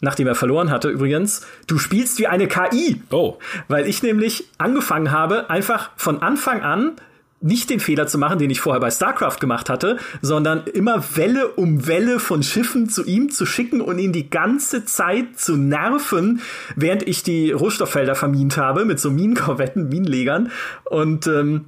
nachdem 0.00 0.26
er 0.26 0.34
verloren 0.34 0.70
hatte 0.70 0.88
übrigens, 0.90 1.46
du 1.66 1.78
spielst 1.78 2.18
wie 2.18 2.26
eine 2.26 2.48
KI. 2.48 3.02
Oh. 3.10 3.38
Weil 3.68 3.86
ich 3.86 4.02
nämlich 4.02 4.48
angefangen 4.58 5.10
habe, 5.10 5.50
einfach 5.50 5.90
von 5.96 6.22
Anfang 6.22 6.62
an 6.62 6.96
nicht 7.40 7.70
den 7.70 7.78
Fehler 7.78 8.06
zu 8.08 8.18
machen, 8.18 8.38
den 8.38 8.50
ich 8.50 8.60
vorher 8.60 8.80
bei 8.80 8.90
StarCraft 8.90 9.38
gemacht 9.40 9.70
hatte, 9.70 9.98
sondern 10.22 10.64
immer 10.64 11.04
Welle 11.16 11.48
um 11.48 11.86
Welle 11.86 12.18
von 12.18 12.42
Schiffen 12.42 12.88
zu 12.88 13.04
ihm 13.04 13.30
zu 13.30 13.46
schicken 13.46 13.80
und 13.80 13.98
ihn 13.98 14.12
die 14.12 14.28
ganze 14.28 14.84
Zeit 14.84 15.38
zu 15.38 15.56
nerven, 15.56 16.40
während 16.74 17.06
ich 17.06 17.22
die 17.22 17.52
Rohstofffelder 17.52 18.16
vermint 18.16 18.56
habe 18.56 18.84
mit 18.84 18.98
so 18.98 19.10
Minenkorvetten, 19.10 19.88
Minenlegern. 19.88 20.50
Und 20.84 21.28
ähm, 21.28 21.66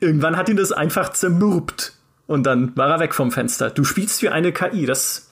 irgendwann 0.00 0.36
hat 0.36 0.48
ihn 0.48 0.56
das 0.56 0.72
einfach 0.72 1.10
zermürbt. 1.10 1.95
Und 2.26 2.44
dann 2.44 2.76
war 2.76 2.90
er 2.90 3.00
weg 3.00 3.14
vom 3.14 3.30
Fenster. 3.30 3.70
Du 3.70 3.84
spielst 3.84 4.22
wie 4.22 4.28
eine 4.28 4.52
KI, 4.52 4.86
das, 4.86 5.30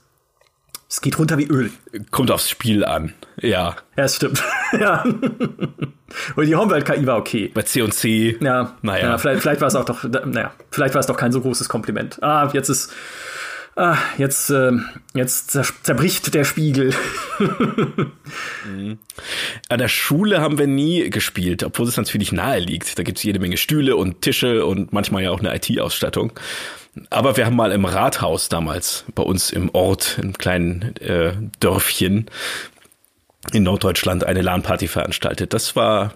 es 0.89 1.01
geht 1.01 1.19
runter 1.19 1.39
wie 1.39 1.47
Öl. 1.47 1.71
Kommt 2.11 2.31
aufs 2.31 2.49
Spiel 2.49 2.85
an, 2.85 3.15
ja. 3.41 3.77
Ja, 3.97 4.05
es 4.05 4.17
stimmt. 4.17 4.43
ja. 4.81 5.05
Und 6.37 6.47
die 6.47 6.55
Homeworld-KI 6.55 7.07
war 7.07 7.19
okay. 7.19 7.51
Bei 7.53 7.63
C 7.63 7.83
und 7.83 7.93
C. 7.93 8.39
Ja, 8.41 8.77
naja. 8.83 9.09
Ja, 9.09 9.19
vielleicht, 9.19 9.43
vielleicht 9.43 9.61
war 9.61 9.69
es 9.69 9.75
auch 9.75 9.85
doch, 9.85 10.05
naja, 10.05 10.53
vielleicht 10.71 10.95
war 10.95 11.01
es 11.01 11.07
doch 11.07 11.17
kein 11.17 11.33
so 11.33 11.41
großes 11.41 11.69
Kompliment. 11.69 12.23
Ah, 12.23 12.49
jetzt 12.53 12.69
ist, 12.69 12.93
ah, 13.75 13.97
jetzt, 14.19 14.51
äh, 14.51 14.71
jetzt 15.15 15.59
zerbricht 15.83 16.33
der 16.33 16.45
Spiegel. 16.45 16.95
mhm. 18.65 18.99
An 19.69 19.79
der 19.79 19.89
Schule 19.89 20.41
haben 20.41 20.59
wir 20.59 20.69
nie 20.69 21.11
gespielt, 21.11 21.65
obwohl 21.65 21.89
es 21.89 21.97
natürlich 21.97 22.31
nahe 22.31 22.61
liegt. 22.61 22.97
Da 22.99 23.03
gibt 23.03 23.19
es 23.19 23.25
jede 23.25 23.41
Menge 23.41 23.57
Stühle 23.57 23.97
und 23.97 24.23
Tische 24.23 24.65
und 24.65 24.93
manchmal 24.93 25.25
ja 25.25 25.31
auch 25.33 25.41
eine 25.41 25.53
IT-Ausstattung. 25.57 26.33
Aber 27.11 27.37
wir 27.37 27.47
haben 27.47 27.57
mal 27.57 27.73
im 27.73 27.85
Rathaus 27.85 28.49
damals 28.49 29.05
bei 29.15 29.23
uns 29.23 29.51
im 29.51 29.71
Ort, 29.75 30.19
im 30.23 30.33
kleinen 30.33 30.97
äh, 30.97 31.33
Dörfchen 31.61 32.27
in 33.53 33.63
Norddeutschland 33.63 34.25
eine 34.25 34.43
LAN-Party 34.43 34.89
veranstaltet. 34.89 35.53
Das 35.53 35.77
war 35.77 36.15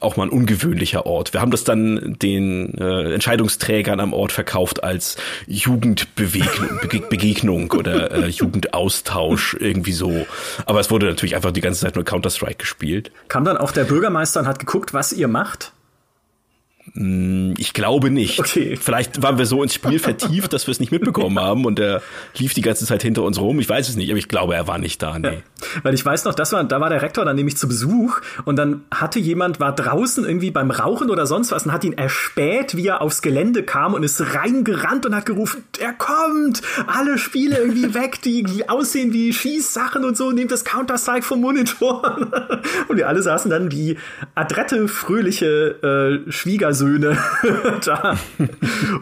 auch 0.00 0.16
mal 0.16 0.24
ein 0.24 0.30
ungewöhnlicher 0.30 1.06
Ort. 1.06 1.32
Wir 1.32 1.40
haben 1.40 1.50
das 1.50 1.64
dann 1.64 2.16
den 2.20 2.76
äh, 2.78 3.14
Entscheidungsträgern 3.14 4.00
am 4.00 4.12
Ort 4.12 4.32
verkauft 4.32 4.84
als 4.84 5.16
Jugendbegegnung 5.46 6.80
Begegnung 7.08 7.70
oder 7.70 8.10
äh, 8.12 8.26
Jugendaustausch 8.26 9.56
irgendwie 9.58 9.92
so. 9.92 10.26
Aber 10.66 10.80
es 10.80 10.90
wurde 10.90 11.06
natürlich 11.06 11.36
einfach 11.36 11.52
die 11.52 11.62
ganze 11.62 11.80
Zeit 11.80 11.94
nur 11.94 12.04
Counter-Strike 12.04 12.56
gespielt. 12.56 13.12
Kam 13.28 13.44
dann 13.44 13.56
auch 13.56 13.72
der 13.72 13.84
Bürgermeister 13.84 14.40
und 14.40 14.46
hat 14.46 14.58
geguckt, 14.58 14.92
was 14.92 15.12
ihr 15.12 15.28
macht? 15.28 15.72
Hm, 16.94 17.54
ich 17.56 17.72
glaube 17.72 18.10
nicht. 18.10 18.38
Okay. 18.38 18.76
Vielleicht 18.76 19.22
waren 19.22 19.38
wir 19.38 19.46
so 19.46 19.62
ins 19.62 19.72
Spiel 19.72 19.98
vertieft, 19.98 20.52
dass 20.52 20.66
wir 20.66 20.72
es 20.72 20.80
nicht 20.80 20.92
mitbekommen 20.92 21.38
haben 21.40 21.64
und 21.64 21.80
er 21.80 22.02
lief 22.36 22.52
die 22.52 22.60
ganze 22.60 22.84
Zeit 22.84 23.02
hinter 23.02 23.22
uns 23.22 23.40
rum. 23.40 23.60
Ich 23.60 23.68
weiß 23.68 23.88
es 23.88 23.96
nicht, 23.96 24.10
aber 24.10 24.18
ich 24.18 24.28
glaube, 24.28 24.54
er 24.54 24.66
war 24.66 24.78
nicht 24.78 25.02
da. 25.02 25.18
Nee. 25.18 25.28
Ja, 25.28 25.32
weil 25.84 25.94
ich 25.94 26.04
weiß 26.04 26.24
noch, 26.24 26.34
das 26.34 26.52
war, 26.52 26.64
da 26.64 26.80
war 26.80 26.90
der 26.90 27.00
Rektor 27.00 27.24
dann 27.24 27.36
nämlich 27.36 27.56
zu 27.56 27.66
Besuch 27.66 28.20
und 28.44 28.56
dann 28.56 28.82
hatte 28.90 29.18
jemand, 29.18 29.58
war 29.58 29.74
draußen 29.74 30.24
irgendwie 30.24 30.50
beim 30.50 30.70
Rauchen 30.70 31.08
oder 31.08 31.26
sonst 31.26 31.50
was 31.50 31.64
und 31.64 31.72
hat 31.72 31.82
ihn 31.84 31.94
erspäht, 31.94 32.76
wie 32.76 32.86
er 32.86 33.00
aufs 33.00 33.22
Gelände 33.22 33.62
kam 33.62 33.94
und 33.94 34.02
ist 34.02 34.34
reingerannt 34.34 35.06
und 35.06 35.14
hat 35.14 35.24
gerufen, 35.24 35.64
er 35.78 35.94
kommt! 35.94 36.60
Alle 36.86 37.16
Spiele 37.16 37.56
irgendwie 37.56 37.94
weg, 37.94 38.20
die 38.22 38.68
aussehen 38.68 39.14
wie 39.14 39.32
Schießsachen 39.32 40.04
und 40.04 40.16
so, 40.18 40.30
nehmt 40.30 40.50
das 40.50 40.64
Counter-Strike 40.64 41.22
vom 41.22 41.40
Monitor. 41.40 42.28
und 42.88 42.96
wir 42.98 43.08
alle 43.08 43.22
saßen 43.22 43.50
dann 43.50 43.72
wie 43.72 43.96
adrette, 44.34 44.88
fröhliche 44.88 46.22
äh, 46.26 46.30
Schwiegersöhne 46.30 46.81
Söhne 46.82 47.16
da, 47.84 48.18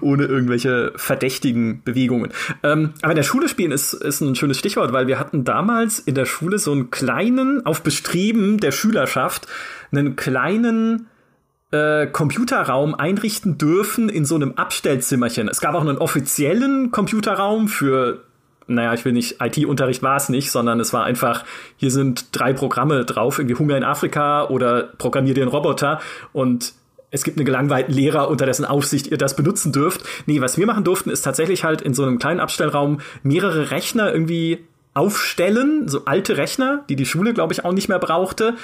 ohne 0.02 0.24
irgendwelche 0.24 0.92
verdächtigen 0.96 1.82
Bewegungen. 1.82 2.30
Ähm, 2.62 2.92
aber 3.00 3.12
in 3.12 3.16
der 3.16 3.22
Schule 3.22 3.48
spielen 3.48 3.72
ist, 3.72 3.94
ist 3.94 4.20
ein 4.20 4.34
schönes 4.34 4.58
Stichwort, 4.58 4.92
weil 4.92 5.06
wir 5.06 5.18
hatten 5.18 5.44
damals 5.44 5.98
in 5.98 6.14
der 6.14 6.26
Schule 6.26 6.58
so 6.58 6.72
einen 6.72 6.90
kleinen, 6.90 7.64
auf 7.64 7.82
Bestreben 7.82 8.58
der 8.58 8.70
Schülerschaft, 8.70 9.46
einen 9.92 10.14
kleinen 10.14 11.06
äh, 11.70 12.06
Computerraum 12.06 12.94
einrichten 12.94 13.56
dürfen 13.56 14.10
in 14.10 14.26
so 14.26 14.34
einem 14.34 14.52
Abstellzimmerchen. 14.52 15.48
Es 15.48 15.62
gab 15.62 15.74
auch 15.74 15.80
einen 15.80 15.96
offiziellen 15.96 16.90
Computerraum 16.90 17.68
für 17.68 18.24
naja, 18.66 18.94
ich 18.94 19.04
will 19.04 19.12
nicht, 19.12 19.38
IT-Unterricht 19.40 20.00
war 20.00 20.16
es 20.16 20.28
nicht, 20.28 20.52
sondern 20.52 20.78
es 20.78 20.92
war 20.92 21.02
einfach, 21.02 21.44
hier 21.76 21.90
sind 21.90 22.26
drei 22.30 22.52
Programme 22.52 23.04
drauf, 23.04 23.40
irgendwie 23.40 23.56
Hunger 23.56 23.76
in 23.76 23.82
Afrika 23.82 24.44
oder 24.46 24.84
programmier 24.96 25.34
einen 25.34 25.48
Roboter 25.48 26.00
und 26.32 26.72
es 27.10 27.24
gibt 27.24 27.38
einen 27.38 27.46
gelangweilten 27.46 27.92
Lehrer, 27.92 28.28
unter 28.28 28.46
dessen 28.46 28.64
Aufsicht 28.64 29.08
ihr 29.08 29.18
das 29.18 29.36
benutzen 29.36 29.72
dürft. 29.72 30.02
Nee, 30.26 30.40
was 30.40 30.56
wir 30.56 30.66
machen 30.66 30.84
durften, 30.84 31.10
ist 31.10 31.22
tatsächlich 31.22 31.64
halt 31.64 31.82
in 31.82 31.94
so 31.94 32.04
einem 32.04 32.18
kleinen 32.18 32.40
Abstellraum 32.40 33.00
mehrere 33.22 33.70
Rechner 33.70 34.12
irgendwie 34.12 34.64
aufstellen, 34.94 35.88
so 35.88 36.04
alte 36.04 36.36
Rechner, 36.36 36.84
die 36.88 36.96
die 36.96 37.06
Schule, 37.06 37.34
glaube 37.34 37.52
ich, 37.52 37.64
auch 37.64 37.72
nicht 37.72 37.88
mehr 37.88 37.98
brauchte, 37.98 38.54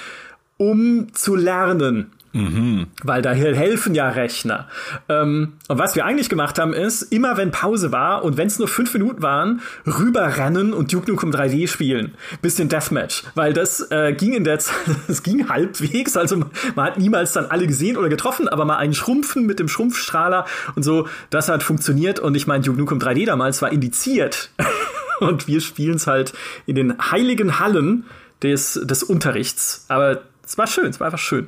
um 0.57 1.13
zu 1.13 1.35
lernen. 1.35 2.11
Mhm. 2.33 2.87
Weil 3.03 3.21
da 3.21 3.31
helfen 3.31 3.95
ja 3.95 4.09
Rechner. 4.09 4.67
Ähm, 5.09 5.53
und 5.67 5.77
was 5.77 5.95
wir 5.95 6.05
eigentlich 6.05 6.29
gemacht 6.29 6.59
haben, 6.59 6.73
ist, 6.73 7.03
immer 7.03 7.37
wenn 7.37 7.51
Pause 7.51 7.91
war 7.91 8.23
und 8.23 8.37
wenn 8.37 8.47
es 8.47 8.59
nur 8.59 8.67
fünf 8.67 8.93
Minuten 8.93 9.21
waren, 9.21 9.61
rüberrennen 9.85 10.73
und 10.73 10.93
Duke 10.93 11.09
Nukem 11.09 11.31
3D 11.31 11.67
spielen. 11.67 12.15
Bisschen 12.41 12.69
Deathmatch. 12.69 13.23
Weil 13.35 13.53
das 13.53 13.91
äh, 13.91 14.13
ging 14.13 14.33
in 14.33 14.43
der 14.43 14.59
Zeit, 14.59 14.75
es 15.07 15.23
ging 15.23 15.49
halbwegs, 15.49 16.17
also 16.17 16.43
man 16.75 16.85
hat 16.85 16.97
niemals 16.97 17.33
dann 17.33 17.45
alle 17.45 17.67
gesehen 17.67 17.97
oder 17.97 18.09
getroffen, 18.09 18.47
aber 18.47 18.65
mal 18.65 18.77
einen 18.77 18.93
Schrumpfen 18.93 19.45
mit 19.45 19.59
dem 19.59 19.67
Schrumpfstrahler 19.67 20.45
und 20.75 20.83
so, 20.83 21.07
das 21.29 21.49
hat 21.49 21.63
funktioniert 21.63 22.19
und 22.19 22.35
ich 22.35 22.47
meine, 22.47 22.63
Duke 22.63 22.79
Nukem 22.79 22.99
3D 22.99 23.25
damals 23.25 23.61
war 23.61 23.71
indiziert. 23.71 24.51
und 25.19 25.47
wir 25.47 25.61
spielen 25.61 25.95
es 25.95 26.07
halt 26.07 26.33
in 26.65 26.75
den 26.75 26.97
heiligen 27.11 27.59
Hallen 27.59 28.05
des, 28.43 28.79
des 28.83 29.03
Unterrichts. 29.03 29.85
Aber 29.87 30.21
es 30.45 30.57
war 30.57 30.67
schön, 30.67 30.87
es 30.87 30.99
war 30.99 31.07
einfach 31.07 31.19
schön. 31.19 31.47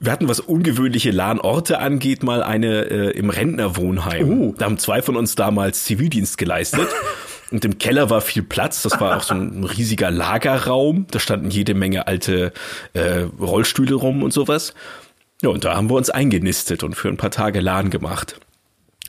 Wir 0.00 0.12
hatten, 0.12 0.28
was 0.28 0.38
ungewöhnliche 0.38 1.10
LAN-Orte 1.10 1.80
angeht, 1.80 2.22
mal 2.22 2.42
eine 2.42 2.84
äh, 2.84 3.10
im 3.18 3.30
Rentnerwohnheim. 3.30 4.28
Uh. 4.28 4.54
Da 4.56 4.66
haben 4.66 4.78
zwei 4.78 5.02
von 5.02 5.16
uns 5.16 5.34
damals 5.34 5.84
Zivildienst 5.84 6.38
geleistet. 6.38 6.88
Und 7.50 7.64
im 7.64 7.78
Keller 7.78 8.10
war 8.10 8.20
viel 8.20 8.42
Platz. 8.42 8.82
Das 8.82 9.00
war 9.00 9.16
auch 9.16 9.22
so 9.22 9.34
ein 9.34 9.64
riesiger 9.64 10.10
Lagerraum. 10.10 11.06
Da 11.10 11.18
standen 11.18 11.50
jede 11.50 11.74
Menge 11.74 12.06
alte 12.06 12.52
äh, 12.92 13.20
Rollstühle 13.40 13.94
rum 13.94 14.22
und 14.22 14.34
sowas. 14.34 14.74
Ja, 15.42 15.48
und 15.48 15.64
da 15.64 15.74
haben 15.74 15.88
wir 15.88 15.96
uns 15.96 16.10
eingenistet 16.10 16.82
und 16.82 16.94
für 16.94 17.08
ein 17.08 17.16
paar 17.16 17.30
Tage 17.30 17.60
LAN 17.60 17.88
gemacht. 17.88 18.38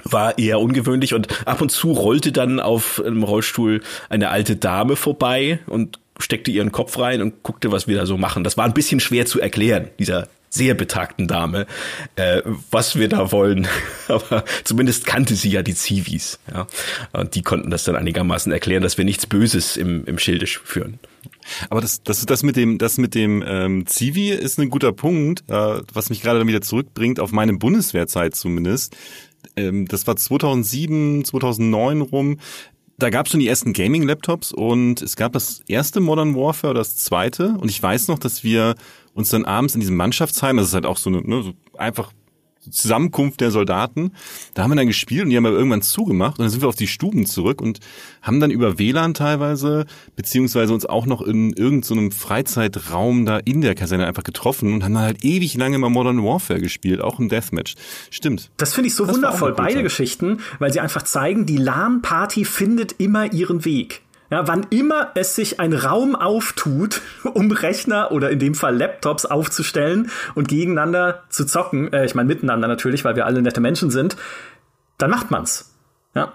War 0.06 0.38
eher 0.38 0.62
ungewöhnlich 0.62 1.14
und 1.14 1.46
ab 1.46 1.60
und 1.60 1.70
zu 1.70 1.92
rollte 1.92 2.32
dann 2.32 2.62
auf 2.62 3.04
einem 3.06 3.24
Rollstuhl 3.24 3.82
eine 4.08 4.30
alte 4.30 4.56
Dame 4.56 4.96
vorbei 4.96 5.60
und 5.68 6.00
steckte 6.18 6.52
ihren 6.52 6.72
Kopf 6.72 6.98
rein 6.98 7.22
und 7.22 7.44
guckte, 7.44 7.74
was 7.74 7.90
wir 7.90 7.98
da 7.98 8.06
so 8.06 8.18
machen. 8.18 8.46
Das 8.46 8.56
war 8.56 8.64
ein 8.64 8.74
bisschen 8.74 9.02
schwer 9.02 9.26
zu 9.26 9.42
erklären, 9.42 9.90
dieser 10.00 10.30
sehr 10.50 10.74
betagten 10.74 11.28
Dame, 11.28 11.68
äh, 12.16 12.42
was 12.72 12.96
wir 12.96 13.08
da 13.08 13.32
wollen. 13.32 13.68
Aber 14.08 14.44
zumindest 14.64 15.06
kannte 15.06 15.36
sie 15.36 15.50
ja 15.50 15.64
die 15.64 15.76
Zivis. 15.76 16.40
Ja? 16.52 16.68
Und 17.14 17.36
die 17.36 17.42
konnten 17.42 17.70
das 17.70 17.84
dann 17.84 17.96
einigermaßen 17.96 18.52
erklären, 18.52 18.84
dass 18.84 18.98
wir 18.98 19.06
nichts 19.06 19.28
Böses 19.28 19.78
im, 19.78 20.06
im 20.06 20.18
Schilde 20.20 20.48
führen. 20.48 21.00
Aber 21.70 21.82
das, 21.82 22.04
das, 22.04 22.26
das 22.26 22.44
mit 22.44 22.56
dem, 22.56 22.78
das 22.78 22.98
mit 22.98 23.16
dem 23.16 23.44
ähm, 23.46 23.88
Zivi 23.88 24.30
ist 24.30 24.60
ein 24.60 24.70
guter 24.70 24.92
Punkt, 24.92 25.44
äh, 25.48 25.82
was 25.94 26.10
mich 26.10 26.22
gerade 26.22 26.40
dann 26.40 26.48
wieder 26.48 26.62
zurückbringt, 26.62 27.20
auf 27.20 27.32
meine 27.32 27.54
Bundeswehrzeit 27.54 28.36
zumindest. 28.36 28.96
Ähm, 29.56 29.88
das 29.88 30.06
war 30.06 30.16
2007, 30.16 31.26
2009 31.26 32.02
rum 32.02 32.38
da 33.00 33.10
gab 33.10 33.26
es 33.26 33.32
schon 33.32 33.40
die 33.40 33.48
ersten 33.48 33.74
Gaming-Laptops 33.74 34.52
und 34.52 35.02
es 35.02 35.16
gab 35.16 35.32
das 35.32 35.62
erste 35.68 36.02
Modern 36.02 36.36
Warfare, 36.36 36.74
das 36.74 36.98
zweite. 36.98 37.56
Und 37.58 37.70
ich 37.70 37.82
weiß 37.82 38.10
noch, 38.10 38.20
dass 38.20 38.44
wir 38.44 38.76
uns 39.14 39.30
dann 39.30 39.46
abends 39.46 39.76
in 39.76 39.82
diesem 39.82 39.96
Mannschaftsheim, 39.96 40.58
das 40.58 40.68
ist 40.68 40.74
halt 40.74 40.86
auch 40.86 40.98
so 40.98 41.10
eine, 41.10 41.22
ne, 41.22 41.44
so 41.44 41.54
einfach 41.78 42.12
Zusammenkunft 42.70 43.42
der 43.42 43.52
Soldaten. 43.52 44.12
Da 44.54 44.64
haben 44.64 44.72
wir 44.72 44.76
dann 44.76 44.88
gespielt 44.88 45.24
und 45.24 45.30
die 45.30 45.38
haben 45.38 45.44
wir 45.44 45.52
irgendwann 45.52 45.82
zugemacht 45.82 46.40
und 46.40 46.44
dann 46.44 46.50
sind 46.50 46.62
wir 46.62 46.70
auf 46.70 46.76
die 46.76 46.88
Stuben 46.88 47.26
zurück 47.26 47.62
und 47.62 47.80
haben 48.22 48.40
dann 48.40 48.52
über 48.52 48.78
WLAN 48.78 49.14
teilweise, 49.14 49.86
beziehungsweise 50.16 50.74
uns 50.74 50.86
auch 50.86 51.06
noch 51.06 51.22
in 51.22 51.54
irgendeinem 51.54 52.12
so 52.12 52.18
Freizeitraum 52.18 53.26
da 53.26 53.38
in 53.38 53.62
der 53.62 53.76
Kaserne 53.76 54.06
einfach 54.06 54.24
getroffen 54.24 54.74
und 54.74 54.84
haben 54.84 54.94
dann 54.94 55.04
halt 55.04 55.24
ewig 55.24 55.56
lange 55.56 55.78
mal 55.78 55.90
Modern 55.90 56.24
Warfare 56.24 56.60
gespielt, 56.60 57.02
auch 57.02 57.20
im 57.20 57.30
Deathmatch. 57.30 57.76
Stimmt. 58.10 58.52
Das 58.58 58.74
finde 58.74 58.88
ich 58.88 58.96
so 58.96 59.06
das 59.06 59.16
wundervoll, 59.16 59.54
beide 59.54 59.84
Geschichten, 59.84 60.40
weil 60.60 60.74
sie 60.74 60.80
einfach 60.80 61.04
zeigen, 61.04 61.46
die 61.46 61.58
LAN-Party 61.58 62.46
findet 62.46 62.96
immer 62.98 63.32
ihren 63.32 63.66
Weg. 63.66 64.02
Ja, 64.30 64.48
wann 64.48 64.68
immer 64.70 65.12
es 65.16 65.36
sich 65.36 65.60
ein 65.60 65.74
Raum 65.74 66.16
auftut, 66.16 67.02
um 67.34 67.52
Rechner 67.52 68.12
oder 68.12 68.30
in 68.30 68.40
dem 68.40 68.56
Fall 68.56 68.78
Laptops 68.78 69.26
aufzustellen 69.26 70.12
und 70.36 70.48
gegeneinander 70.48 71.24
zu 71.30 71.46
zocken, 71.46 71.92
äh, 71.94 72.06
ich 72.06 72.16
meine 72.16 72.28
miteinander 72.28 72.68
natürlich, 72.68 73.04
weil 73.06 73.16
wir 73.16 73.26
alle 73.26 73.42
nette 73.42 73.62
Menschen 73.62 73.90
sind, 73.90 74.16
dann 74.98 75.10
macht 75.10 75.32
man's. 75.32 75.76
Ja. 76.14 76.34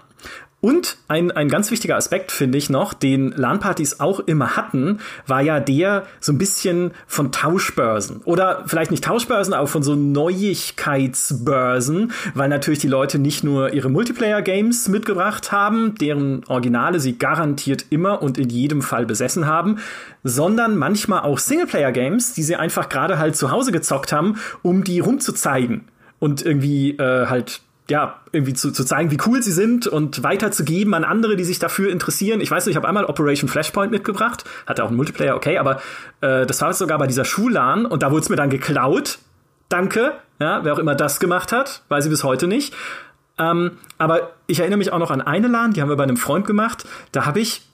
Und 0.65 0.97
ein, 1.07 1.29
ein 1.29 1.47
ganz 1.47 1.69
wichtiger 1.69 1.95
Aspekt, 1.95 2.31
finde 2.31 2.57
ich 2.57 2.71
noch, 2.71 2.95
den 2.95 3.31
LAN-Partys 3.33 3.99
auch 3.99 4.19
immer 4.21 4.55
hatten, 4.55 4.97
war 5.27 5.43
ja 5.43 5.59
der 5.59 6.07
so 6.19 6.31
ein 6.31 6.39
bisschen 6.39 6.89
von 7.05 7.31
Tauschbörsen. 7.31 8.21
Oder 8.25 8.63
vielleicht 8.65 8.89
nicht 8.89 9.03
Tauschbörsen, 9.03 9.53
aber 9.53 9.67
von 9.67 9.83
so 9.83 9.93
Neuigkeitsbörsen, 9.93 12.13
weil 12.33 12.49
natürlich 12.49 12.79
die 12.79 12.87
Leute 12.87 13.19
nicht 13.19 13.43
nur 13.43 13.73
ihre 13.73 13.91
Multiplayer-Games 13.91 14.87
mitgebracht 14.87 15.51
haben, 15.51 15.93
deren 16.01 16.43
Originale 16.47 16.99
sie 16.99 17.19
garantiert 17.19 17.85
immer 17.91 18.23
und 18.23 18.39
in 18.39 18.49
jedem 18.49 18.81
Fall 18.81 19.05
besessen 19.05 19.45
haben, 19.45 19.77
sondern 20.23 20.77
manchmal 20.77 21.21
auch 21.21 21.37
Singleplayer-Games, 21.37 22.33
die 22.33 22.41
sie 22.41 22.55
einfach 22.55 22.89
gerade 22.89 23.19
halt 23.19 23.35
zu 23.35 23.51
Hause 23.51 23.71
gezockt 23.71 24.11
haben, 24.11 24.39
um 24.63 24.83
die 24.83 24.99
rumzuzeigen 24.99 25.83
und 26.17 26.43
irgendwie 26.43 26.97
äh, 26.97 27.27
halt 27.27 27.61
ja, 27.89 28.19
irgendwie 28.31 28.53
zu, 28.53 28.71
zu 28.71 28.83
zeigen, 28.83 29.11
wie 29.11 29.17
cool 29.27 29.43
sie 29.43 29.51
sind 29.51 29.85
und 29.87 30.23
weiterzugeben 30.23 30.93
an 30.93 31.03
andere, 31.03 31.35
die 31.35 31.43
sich 31.43 31.59
dafür 31.59 31.91
interessieren. 31.91 32.41
Ich 32.41 32.49
weiß 32.49 32.65
nicht, 32.65 32.73
ich 32.73 32.77
habe 32.77 32.87
einmal 32.87 33.05
Operation 33.05 33.47
Flashpoint 33.47 33.91
mitgebracht, 33.91 34.43
hatte 34.65 34.83
auch 34.83 34.87
einen 34.87 34.97
Multiplayer, 34.97 35.35
okay, 35.35 35.57
aber 35.57 35.81
äh, 36.21 36.45
das 36.45 36.61
war 36.61 36.73
sogar 36.73 36.97
bei 36.97 37.07
dieser 37.07 37.25
Schulan 37.25 37.85
und 37.85 38.01
da 38.01 38.11
wurde 38.11 38.21
es 38.21 38.29
mir 38.29 38.35
dann 38.35 38.49
geklaut. 38.49 39.19
Danke, 39.69 40.13
ja, 40.39 40.63
wer 40.63 40.73
auch 40.73 40.79
immer 40.79 40.95
das 40.95 41.19
gemacht 41.19 41.51
hat, 41.51 41.83
weiß 41.89 42.05
ich 42.05 42.11
bis 42.11 42.23
heute 42.23 42.47
nicht. 42.47 42.73
Ähm, 43.37 43.71
aber 43.97 44.31
ich 44.47 44.59
erinnere 44.59 44.77
mich 44.77 44.91
auch 44.91 44.99
noch 44.99 45.11
an 45.11 45.21
eine 45.21 45.47
LAN, 45.47 45.73
die 45.73 45.81
haben 45.81 45.89
wir 45.89 45.95
bei 45.95 46.03
einem 46.03 46.17
Freund 46.17 46.47
gemacht. 46.47 46.87
Da 47.11 47.25
habe 47.25 47.39
ich 47.39 47.67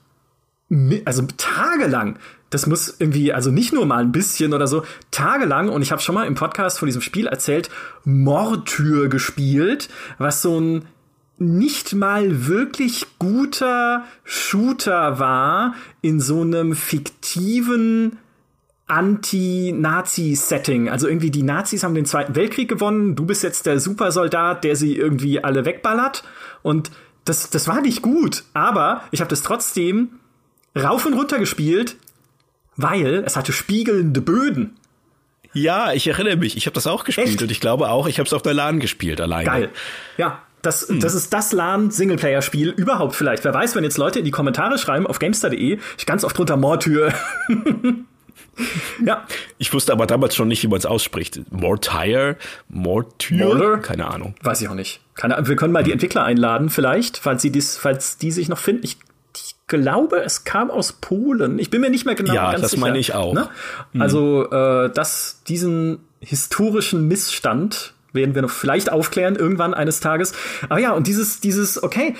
also 1.04 1.22
tagelang 1.36 2.18
das 2.52 2.66
muss 2.66 2.96
irgendwie, 2.98 3.32
also 3.32 3.50
nicht 3.50 3.72
nur 3.72 3.86
mal 3.86 4.02
ein 4.02 4.12
bisschen 4.12 4.52
oder 4.52 4.66
so, 4.66 4.84
tagelang, 5.10 5.70
und 5.70 5.82
ich 5.82 5.90
habe 5.90 6.02
schon 6.02 6.14
mal 6.14 6.26
im 6.26 6.34
Podcast 6.34 6.78
von 6.78 6.86
diesem 6.86 7.00
Spiel 7.00 7.26
erzählt, 7.26 7.70
Mortür 8.04 9.08
gespielt, 9.08 9.88
was 10.18 10.42
so 10.42 10.60
ein 10.60 10.84
nicht 11.38 11.94
mal 11.94 12.46
wirklich 12.46 13.06
guter 13.18 14.04
Shooter 14.22 15.18
war 15.18 15.74
in 16.02 16.20
so 16.20 16.42
einem 16.42 16.76
fiktiven 16.76 18.18
Anti-Nazi-Setting. 18.86 20.90
Also 20.90 21.08
irgendwie 21.08 21.30
die 21.30 21.42
Nazis 21.42 21.84
haben 21.84 21.94
den 21.94 22.04
Zweiten 22.04 22.36
Weltkrieg 22.36 22.68
gewonnen, 22.68 23.16
du 23.16 23.24
bist 23.24 23.42
jetzt 23.42 23.64
der 23.64 23.80
Supersoldat, 23.80 24.62
der 24.62 24.76
sie 24.76 24.94
irgendwie 24.94 25.42
alle 25.42 25.64
wegballert. 25.64 26.22
Und 26.62 26.90
das, 27.24 27.48
das 27.48 27.66
war 27.66 27.80
nicht 27.80 28.02
gut, 28.02 28.44
aber 28.52 29.04
ich 29.10 29.20
habe 29.20 29.30
das 29.30 29.42
trotzdem 29.42 30.10
rauf 30.76 31.06
und 31.06 31.14
runter 31.14 31.38
gespielt, 31.38 31.96
weil 32.76 33.22
es 33.26 33.36
hatte 33.36 33.52
spiegelnde 33.52 34.20
Böden. 34.20 34.76
Ja, 35.52 35.92
ich 35.92 36.06
erinnere 36.06 36.36
mich. 36.36 36.56
Ich 36.56 36.66
habe 36.66 36.74
das 36.74 36.86
auch 36.86 37.04
gespielt 37.04 37.28
Echt? 37.28 37.42
und 37.42 37.50
ich 37.50 37.60
glaube 37.60 37.90
auch, 37.90 38.06
ich 38.06 38.18
habe 38.18 38.26
es 38.26 38.32
auf 38.32 38.42
der 38.42 38.54
LAN 38.54 38.80
gespielt 38.80 39.20
alleine. 39.20 39.44
Geil. 39.44 39.70
Ja, 40.16 40.40
das, 40.62 40.88
hm. 40.88 41.00
das 41.00 41.14
ist 41.14 41.32
das 41.32 41.52
LAN-Singleplayer-Spiel 41.52 42.70
überhaupt 42.70 43.16
vielleicht. 43.16 43.44
Wer 43.44 43.52
weiß, 43.52 43.74
wenn 43.74 43.84
jetzt 43.84 43.98
Leute 43.98 44.20
in 44.20 44.24
die 44.24 44.30
Kommentare 44.30 44.78
schreiben 44.78 45.06
auf 45.06 45.18
gamestar.de, 45.18 45.78
ich 45.98 46.06
ganz 46.06 46.24
oft 46.24 46.38
drunter 46.38 46.56
Mortür. 46.56 47.12
ja. 49.04 49.26
Ich 49.58 49.74
wusste 49.74 49.92
aber 49.92 50.06
damals 50.06 50.36
schon 50.36 50.48
nicht, 50.48 50.62
wie 50.62 50.68
man 50.68 50.78
es 50.78 50.86
ausspricht. 50.86 51.40
Mortire? 51.50 52.36
Mortür? 52.68 53.78
Keine 53.78 54.06
Ahnung. 54.06 54.34
Weiß 54.42 54.62
ich 54.62 54.68
auch 54.68 54.74
nicht. 54.74 55.00
Keine, 55.14 55.36
wir 55.46 55.56
können 55.56 55.72
mal 55.72 55.84
die 55.84 55.92
Entwickler 55.92 56.24
einladen, 56.24 56.70
vielleicht, 56.70 57.18
falls, 57.18 57.42
sie 57.42 57.50
dies, 57.50 57.76
falls 57.76 58.16
die 58.16 58.30
sich 58.30 58.48
noch 58.48 58.58
finden. 58.58 58.84
Ich 58.84 58.98
glaube, 59.78 60.22
es 60.22 60.44
kam 60.44 60.70
aus 60.70 60.92
Polen. 60.92 61.58
Ich 61.58 61.70
bin 61.70 61.80
mir 61.80 61.90
nicht 61.90 62.04
mehr 62.04 62.14
genau 62.14 62.34
ja, 62.34 62.50
ganz 62.50 62.62
das 62.62 62.70
sicher. 62.72 62.80
meine 62.80 62.98
ich 62.98 63.14
auch. 63.14 63.34
Ne? 63.34 63.48
Mhm. 63.92 64.02
Also, 64.02 64.50
äh, 64.50 64.90
dass 64.90 65.42
diesen 65.48 66.00
historischen 66.20 67.08
Missstand 67.08 67.94
werden 68.12 68.34
wir 68.34 68.42
noch 68.42 68.50
vielleicht 68.50 68.92
aufklären 68.92 69.36
irgendwann 69.36 69.74
eines 69.74 70.00
Tages. 70.00 70.32
Aber 70.68 70.78
ja, 70.78 70.92
und 70.92 71.06
dieses, 71.06 71.40
dieses, 71.40 71.82
okay, 71.82 72.14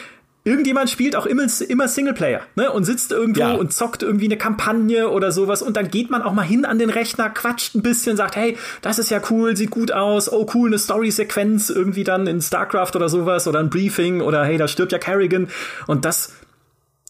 irgendjemand 0.45 0.91
spielt 0.91 1.15
auch 1.15 1.27
immer, 1.27 1.47
immer 1.69 1.89
Singleplayer, 1.89 2.41
ne? 2.57 2.73
Und 2.73 2.85
sitzt 2.85 3.13
irgendwo 3.13 3.41
ja. 3.41 3.53
und 3.53 3.73
zockt 3.73 4.03
irgendwie 4.03 4.25
eine 4.25 4.37
Kampagne 4.37 5.09
oder 5.09 5.31
sowas 5.31 5.63
und 5.63 5.77
dann 5.77 5.89
geht 5.89 6.11
man 6.11 6.23
auch 6.23 6.33
mal 6.33 6.43
hin 6.43 6.65
an 6.65 6.79
den 6.79 6.91
Rechner, 6.91 7.31
quatscht 7.31 7.75
ein 7.75 7.83
bisschen, 7.83 8.17
sagt, 8.17 8.35
hey, 8.35 8.57
das 8.81 8.99
ist 8.99 9.11
ja 9.11 9.21
cool, 9.31 9.57
sieht 9.57 9.71
gut 9.71 9.93
aus, 9.93 10.33
oh 10.33 10.47
cool, 10.55 10.69
eine 10.69 10.79
Story-Sequenz 10.79 11.71
irgendwie 11.71 12.05
dann 12.05 12.27
in 12.27 12.41
StarCraft 12.41 12.93
oder 12.97 13.09
sowas 13.09 13.47
oder 13.47 13.61
ein 13.61 13.71
Briefing 13.71 14.21
oder 14.21 14.45
hey, 14.45 14.59
da 14.59 14.67
stirbt 14.67 14.93
ja 14.93 14.99
Kerrigan 14.99 15.49
und 15.87 16.05
das 16.05 16.33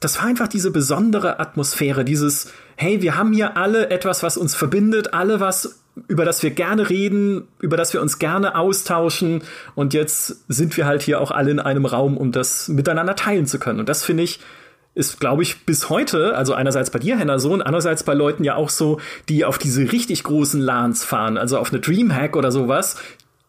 das 0.05 0.18
war 0.18 0.26
einfach 0.26 0.48
diese 0.48 0.70
besondere 0.70 1.38
Atmosphäre, 1.40 2.05
dieses, 2.05 2.53
hey, 2.76 3.03
wir 3.03 3.16
haben 3.16 3.32
hier 3.32 3.57
alle 3.57 3.90
etwas, 3.90 4.22
was 4.22 4.36
uns 4.36 4.55
verbindet, 4.55 5.14
alle 5.14 5.40
was, 5.40 5.80
über 6.09 6.24
das 6.24 6.42
wir 6.42 6.50
gerne 6.50 6.90
reden, 6.90 7.46
über 7.61 7.76
das 7.76 7.92
wir 7.92 8.03
uns 8.03 8.18
gerne 8.18 8.57
austauschen 8.57 9.42
und 9.74 9.94
jetzt 9.94 10.44
sind 10.48 10.76
wir 10.76 10.86
halt 10.86 11.03
hier 11.03 11.20
auch 11.20 11.30
alle 11.30 11.50
in 11.50 11.61
einem 11.61 11.86
Raum, 11.86 12.16
um 12.16 12.32
das 12.32 12.68
miteinander 12.68 13.14
teilen 13.14 13.46
zu 13.46 13.59
können. 13.59 13.80
Und 13.80 13.88
das 13.88 14.05
finde 14.05 14.22
ich, 14.22 14.40
ist, 14.94 15.20
glaube 15.20 15.42
ich, 15.42 15.64
bis 15.64 15.88
heute, 15.88 16.36
also 16.36 16.53
einerseits 16.53 16.90
bei 16.90 16.98
dir, 16.98 17.18
Henna, 17.18 17.38
so, 17.38 17.53
und 17.53 17.62
andererseits 17.62 18.03
bei 18.03 18.12
Leuten 18.12 18.44
ja 18.44 18.57
auch 18.57 18.68
so, 18.68 19.00
die 19.28 19.44
auf 19.44 19.59
diese 19.59 19.90
richtig 19.92 20.22
großen 20.24 20.61
LANs 20.61 21.05
fahren, 21.05 21.38
also 21.38 21.59
auf 21.59 21.72
eine 21.72 21.80
Dreamhack 21.80 22.36
oder 22.36 22.53
sowas, 22.53 22.96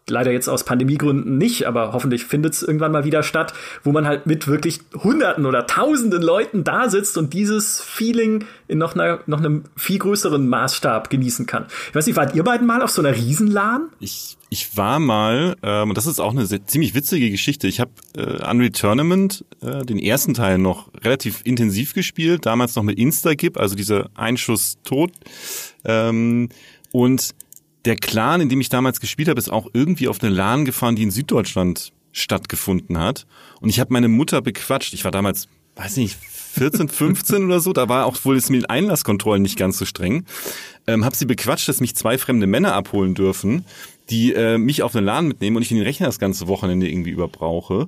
leider 0.10 0.32
jetzt 0.32 0.50
aus 0.50 0.64
Pandemiegründen 0.66 1.38
nicht, 1.38 1.66
aber 1.66 1.94
hoffentlich 1.94 2.26
findet 2.26 2.54
es 2.54 2.64
irgendwann 2.64 2.92
mal 2.92 3.06
wieder 3.06 3.24
statt, 3.24 3.54
wo 3.84 3.92
man 3.92 4.06
halt 4.06 4.26
mit 4.26 4.48
wirklich 4.48 4.82
Hunderten 4.96 5.46
oder 5.46 5.66
Tausenden 5.66 6.22
Leuten 6.22 6.64
da 6.64 6.90
sitzt 6.90 7.18
und 7.18 7.34
dieses 7.34 7.82
Feeling 7.82 8.46
in 8.68 8.78
noch, 8.78 8.96
einer, 8.96 9.20
noch 9.28 9.40
einem 9.40 9.64
viel 9.76 10.00
größeren 10.00 10.48
Maßstab 10.48 11.10
genießen 11.10 11.46
kann. 11.46 11.66
Ich 11.90 11.96
weiß 11.96 12.08
nicht, 12.08 12.16
wart 12.16 12.36
ihr 12.36 12.44
beiden 12.44 12.68
mal 12.68 12.82
auf 12.82 12.90
so 12.90 13.02
einer 13.02 13.16
Riesenlahn? 13.16 13.90
Ich, 14.00 14.38
ich 14.50 14.76
war 14.76 15.00
mal, 15.00 15.56
ähm, 15.64 15.90
und 15.90 15.98
das 15.98 16.06
ist 16.06 16.20
auch 16.20 16.32
eine 16.32 16.46
sehr, 16.46 16.66
ziemlich 16.66 16.94
witzige 16.96 17.30
Geschichte. 17.30 17.68
Ich 17.68 17.80
habe 17.80 17.92
äh, 18.18 18.50
Unreal 18.50 18.72
Tournament, 18.72 19.46
äh, 19.62 19.86
den 19.86 20.00
ersten 20.00 20.34
Teil 20.34 20.58
noch 20.58 20.90
relativ 21.04 21.42
intensiv 21.46 21.94
gespielt, 21.94 22.46
damals 22.46 22.76
noch 22.76 22.84
mit 22.84 23.00
Instagip, 23.00 23.58
also 23.58 23.76
dieser 23.76 24.10
Einschuss 24.16 24.78
tot. 24.84 25.12
Ähm, 25.86 26.50
und 26.92 27.34
der 27.86 27.96
Clan, 27.96 28.42
in 28.42 28.50
dem 28.50 28.62
ich 28.62 28.70
damals 28.70 29.00
gespielt 29.00 29.28
habe, 29.28 29.40
ist 29.40 29.50
auch 29.50 29.68
irgendwie 29.74 30.08
auf 30.08 30.22
eine 30.22 30.34
LAN 30.34 30.66
gefahren, 30.66 30.96
die 30.96 31.04
in 31.04 31.12
Süddeutschland 31.12 31.92
stattgefunden 32.12 32.98
hat. 32.98 33.26
Und 33.60 33.70
ich 33.70 33.80
habe 33.80 33.92
meine 33.92 34.08
Mutter 34.08 34.42
bequatscht. 34.42 34.94
Ich 34.94 35.04
war 35.04 35.12
damals, 35.12 35.48
weiß 35.76 35.98
nicht, 35.98 36.16
14, 36.16 36.88
15 36.88 37.46
oder 37.46 37.60
so. 37.60 37.74
Da 37.74 37.90
war 37.90 38.06
auch 38.06 38.18
wohl 38.24 38.36
das 38.36 38.50
mit 38.50 38.70
Einlasskontrollen 38.70 39.42
nicht 39.42 39.58
ganz 39.58 39.78
so 39.78 39.86
streng. 39.86 40.26
Ähm, 40.88 41.04
habe 41.04 41.16
sie 41.16 41.26
bequatscht, 41.26 41.68
dass 41.68 41.82
mich 41.82 41.96
zwei 41.96 42.18
fremde 42.18 42.48
Männer 42.48 42.74
abholen 42.74 43.16
dürfen, 43.16 43.66
die 44.10 44.34
äh, 44.34 44.58
mich 44.58 44.84
auf 44.84 44.96
eine 44.96 45.06
LAN 45.06 45.28
mitnehmen 45.28 45.58
und 45.58 45.64
ich 45.64 45.70
den 45.70 45.82
Rechner 45.82 46.06
das 46.06 46.20
ganze 46.20 46.48
Wochenende 46.48 46.90
irgendwie 46.90 47.12
überbrauche. 47.12 47.88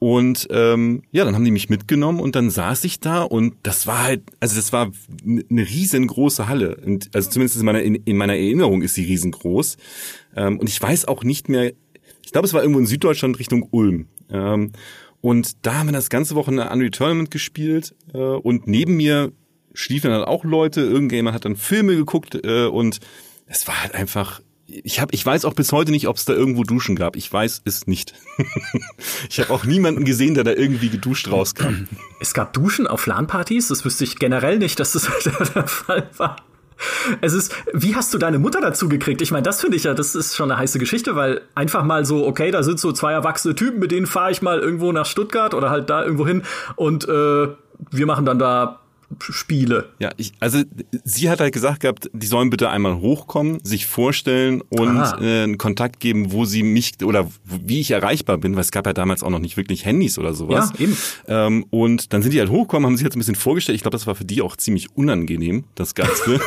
Und 0.00 0.48
ähm, 0.50 1.02
ja, 1.12 1.26
dann 1.26 1.34
haben 1.34 1.44
die 1.44 1.50
mich 1.50 1.68
mitgenommen 1.68 2.20
und 2.20 2.34
dann 2.34 2.48
saß 2.48 2.84
ich 2.84 3.00
da 3.00 3.22
und 3.22 3.54
das 3.62 3.86
war 3.86 4.02
halt, 4.02 4.22
also 4.40 4.56
das 4.56 4.72
war 4.72 4.90
eine 5.26 5.68
riesengroße 5.68 6.48
Halle. 6.48 6.76
Und, 6.76 7.10
also 7.14 7.28
zumindest 7.28 7.58
in 7.58 7.66
meiner, 7.66 7.82
in, 7.82 7.96
in 7.96 8.16
meiner 8.16 8.32
Erinnerung 8.32 8.80
ist 8.80 8.94
sie 8.94 9.04
riesengroß. 9.04 9.76
Ähm, 10.36 10.58
und 10.58 10.70
ich 10.70 10.80
weiß 10.80 11.04
auch 11.04 11.22
nicht 11.22 11.50
mehr, 11.50 11.74
ich 12.24 12.32
glaube, 12.32 12.46
es 12.46 12.54
war 12.54 12.62
irgendwo 12.62 12.80
in 12.80 12.86
Süddeutschland 12.86 13.38
Richtung 13.38 13.68
Ulm. 13.72 14.06
Ähm, 14.30 14.72
und 15.20 15.66
da 15.66 15.74
haben 15.74 15.88
wir 15.88 15.92
das 15.92 16.08
ganze 16.08 16.34
Wochenende 16.34 16.72
Unreal 16.72 16.90
Tournament 16.90 17.30
gespielt 17.30 17.94
äh, 18.14 18.16
und 18.16 18.66
neben 18.66 18.96
mir 18.96 19.32
schliefen 19.74 20.10
dann 20.10 20.24
auch 20.24 20.44
Leute, 20.44 20.80
irgendjemand 20.80 21.34
hat 21.34 21.44
dann 21.44 21.56
Filme 21.56 21.94
geguckt 21.94 22.40
äh, 22.42 22.64
und 22.64 23.00
es 23.44 23.68
war 23.68 23.82
halt 23.82 23.94
einfach 23.94 24.40
ich 24.84 25.00
habe, 25.00 25.14
ich 25.14 25.24
weiß 25.24 25.44
auch 25.44 25.54
bis 25.54 25.72
heute 25.72 25.90
nicht, 25.90 26.08
ob 26.08 26.16
es 26.16 26.24
da 26.24 26.32
irgendwo 26.32 26.64
Duschen 26.64 26.96
gab. 26.96 27.16
Ich 27.16 27.32
weiß 27.32 27.62
es 27.64 27.86
nicht. 27.86 28.14
ich 29.28 29.40
habe 29.40 29.52
auch 29.52 29.64
niemanden 29.64 30.04
gesehen, 30.04 30.34
der 30.34 30.44
da 30.44 30.52
irgendwie 30.52 30.88
geduscht 30.88 31.30
rauskam. 31.30 31.86
Es 32.20 32.34
gab 32.34 32.52
Duschen 32.52 32.86
auf 32.86 33.06
LAN-Partys. 33.06 33.68
Das 33.68 33.84
wüsste 33.84 34.04
ich 34.04 34.18
generell 34.18 34.58
nicht, 34.58 34.78
dass 34.80 34.92
das 34.92 35.08
der 35.54 35.66
Fall 35.66 36.08
war. 36.16 36.36
Es 37.20 37.34
ist, 37.34 37.54
wie 37.74 37.94
hast 37.94 38.14
du 38.14 38.18
deine 38.18 38.38
Mutter 38.38 38.60
dazu 38.60 38.88
gekriegt? 38.88 39.20
Ich 39.20 39.30
meine, 39.30 39.42
das 39.42 39.60
finde 39.60 39.76
ich 39.76 39.84
ja, 39.84 39.92
das 39.92 40.14
ist 40.14 40.34
schon 40.34 40.50
eine 40.50 40.58
heiße 40.58 40.78
Geschichte, 40.78 41.14
weil 41.14 41.42
einfach 41.54 41.84
mal 41.84 42.06
so, 42.06 42.26
okay, 42.26 42.50
da 42.50 42.62
sind 42.62 42.80
so 42.80 42.92
zwei 42.92 43.12
erwachsene 43.12 43.54
Typen, 43.54 43.80
mit 43.80 43.90
denen 43.90 44.06
fahre 44.06 44.30
ich 44.30 44.40
mal 44.40 44.58
irgendwo 44.58 44.90
nach 44.92 45.04
Stuttgart 45.04 45.52
oder 45.52 45.68
halt 45.68 45.90
da 45.90 46.02
irgendwo 46.02 46.26
hin 46.26 46.42
und 46.76 47.06
äh, 47.06 47.48
wir 47.90 48.06
machen 48.06 48.24
dann 48.24 48.38
da 48.38 48.80
Spiele. 49.18 49.90
Ja, 49.98 50.10
ich, 50.16 50.32
also 50.40 50.62
sie 51.04 51.30
hat 51.30 51.40
halt 51.40 51.52
gesagt 51.52 51.80
gehabt, 51.80 52.10
die 52.12 52.26
sollen 52.26 52.50
bitte 52.50 52.70
einmal 52.70 53.00
hochkommen, 53.00 53.58
sich 53.64 53.86
vorstellen 53.86 54.62
und 54.62 54.96
äh, 55.20 55.42
einen 55.42 55.58
Kontakt 55.58 56.00
geben, 56.00 56.32
wo 56.32 56.44
sie 56.44 56.62
mich 56.62 56.92
oder 57.04 57.28
wie 57.44 57.80
ich 57.80 57.90
erreichbar 57.90 58.38
bin, 58.38 58.54
weil 58.54 58.62
es 58.62 58.70
gab 58.70 58.86
ja 58.86 58.92
damals 58.92 59.22
auch 59.22 59.30
noch 59.30 59.38
nicht 59.38 59.56
wirklich 59.56 59.84
Handys 59.84 60.18
oder 60.18 60.32
sowas. 60.32 60.72
Ja, 60.78 60.84
eben. 60.84 60.96
Ähm, 61.26 61.66
und 61.70 62.12
dann 62.12 62.22
sind 62.22 62.32
die 62.32 62.38
halt 62.38 62.50
hochgekommen, 62.50 62.86
haben 62.86 62.96
sich 62.96 63.04
jetzt 63.04 63.16
ein 63.16 63.20
bisschen 63.20 63.34
vorgestellt. 63.34 63.76
Ich 63.76 63.82
glaube, 63.82 63.96
das 63.96 64.06
war 64.06 64.14
für 64.14 64.24
die 64.24 64.42
auch 64.42 64.56
ziemlich 64.56 64.88
unangenehm, 64.96 65.64
das 65.74 65.94
Ganze. 65.94 66.34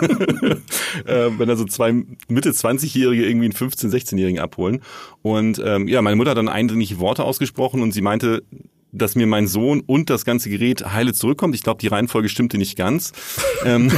äh, 1.06 1.30
wenn 1.38 1.48
da 1.48 1.56
so 1.56 1.64
zwei 1.64 1.92
Mitte 2.28 2.50
20-Jährige 2.50 3.26
irgendwie 3.26 3.46
einen 3.46 3.54
15-, 3.54 3.90
16-Jährigen 3.90 4.40
abholen. 4.40 4.80
Und 5.22 5.60
ähm, 5.64 5.88
ja, 5.88 6.02
meine 6.02 6.16
Mutter 6.16 6.30
hat 6.30 6.38
dann 6.38 6.48
eindringliche 6.48 6.98
Worte 6.98 7.24
ausgesprochen 7.24 7.82
und 7.82 7.92
sie 7.92 8.02
meinte, 8.02 8.42
dass 8.96 9.14
mir 9.14 9.26
mein 9.26 9.46
Sohn 9.46 9.80
und 9.80 10.10
das 10.10 10.24
ganze 10.24 10.50
Gerät 10.50 10.92
heile 10.92 11.12
zurückkommt. 11.12 11.54
Ich 11.54 11.62
glaube, 11.62 11.80
die 11.80 11.88
Reihenfolge 11.88 12.28
stimmte 12.28 12.58
nicht 12.58 12.76
ganz. 12.76 13.12
ähm, 13.64 13.92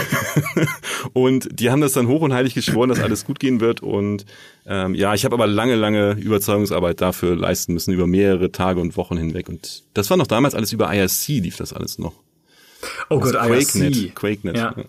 und 1.12 1.48
die 1.52 1.70
haben 1.70 1.80
das 1.80 1.92
dann 1.92 2.08
hoch 2.08 2.22
und 2.22 2.32
heilig 2.32 2.54
geschworen, 2.54 2.88
dass 2.88 3.00
alles 3.00 3.24
gut 3.24 3.38
gehen 3.38 3.60
wird. 3.60 3.82
Und 3.82 4.26
ähm, 4.66 4.94
ja, 4.94 5.14
ich 5.14 5.24
habe 5.24 5.34
aber 5.34 5.46
lange, 5.46 5.74
lange 5.74 6.12
Überzeugungsarbeit 6.12 7.00
dafür 7.00 7.36
leisten 7.36 7.72
müssen, 7.74 7.92
über 7.92 8.06
mehrere 8.06 8.52
Tage 8.52 8.80
und 8.80 8.96
Wochen 8.96 9.16
hinweg. 9.16 9.48
Und 9.48 9.84
das 9.94 10.10
war 10.10 10.16
noch 10.16 10.26
damals 10.26 10.54
alles 10.54 10.72
über 10.72 10.92
IRC, 10.92 11.28
lief 11.28 11.56
das 11.56 11.72
alles 11.72 11.98
noch. 11.98 12.14
Oh 13.10 13.18
Gott, 13.18 13.34
IRC. 13.34 14.14
QuakeNet. 14.14 14.56
Ja. 14.56 14.74
ja. 14.76 14.84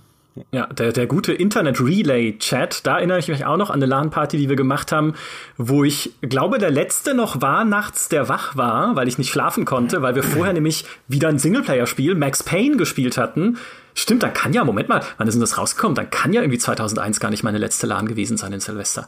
Ja, 0.52 0.68
der, 0.68 0.92
der 0.92 1.08
gute 1.08 1.34
Internet-Relay-Chat, 1.34 2.86
da 2.86 2.98
erinnere 2.98 3.20
ich 3.20 3.28
mich 3.28 3.46
auch 3.46 3.58
noch 3.58 3.70
an 3.70 3.76
eine 3.76 3.86
LAN-Party, 3.86 4.38
die 4.38 4.50
wir 4.50 4.56
gemacht 4.56 4.92
haben, 4.92 5.14
wo 5.58 5.84
ich 5.84 6.14
glaube, 6.22 6.58
der 6.58 6.72
letzte 6.72 7.14
noch 7.14 7.42
war 7.42 7.66
nachts, 7.66 8.10
der 8.10 8.30
wach 8.30 8.56
war, 8.56 8.96
weil 8.96 9.08
ich 9.08 9.18
nicht 9.18 9.32
schlafen 9.32 9.66
konnte, 9.66 10.02
weil 10.02 10.16
wir 10.16 10.24
vorher 10.24 10.54
nämlich 10.54 10.86
wieder 11.08 11.30
ein 11.30 11.40
Singleplayer-Spiel, 11.40 12.16
Max 12.16 12.44
Payne, 12.44 12.78
gespielt 12.78 13.18
hatten. 13.18 13.58
Stimmt, 13.94 14.24
dann 14.24 14.34
kann 14.34 14.54
ja, 14.54 14.64
Moment 14.64 14.90
mal, 14.90 15.02
wann 15.18 15.28
ist 15.28 15.34
denn 15.34 15.42
das 15.42 15.58
rausgekommen? 15.58 15.96
Dann 15.96 16.10
kann 16.10 16.32
ja 16.34 16.42
irgendwie 16.42 16.60
2001 16.60 17.20
gar 17.20 17.30
nicht 17.30 17.44
meine 17.44 17.58
letzte 17.58 17.88
LAN 17.88 18.08
gewesen 18.08 18.38
sein 18.38 18.54
in 18.54 18.60
Silvester. 18.60 19.08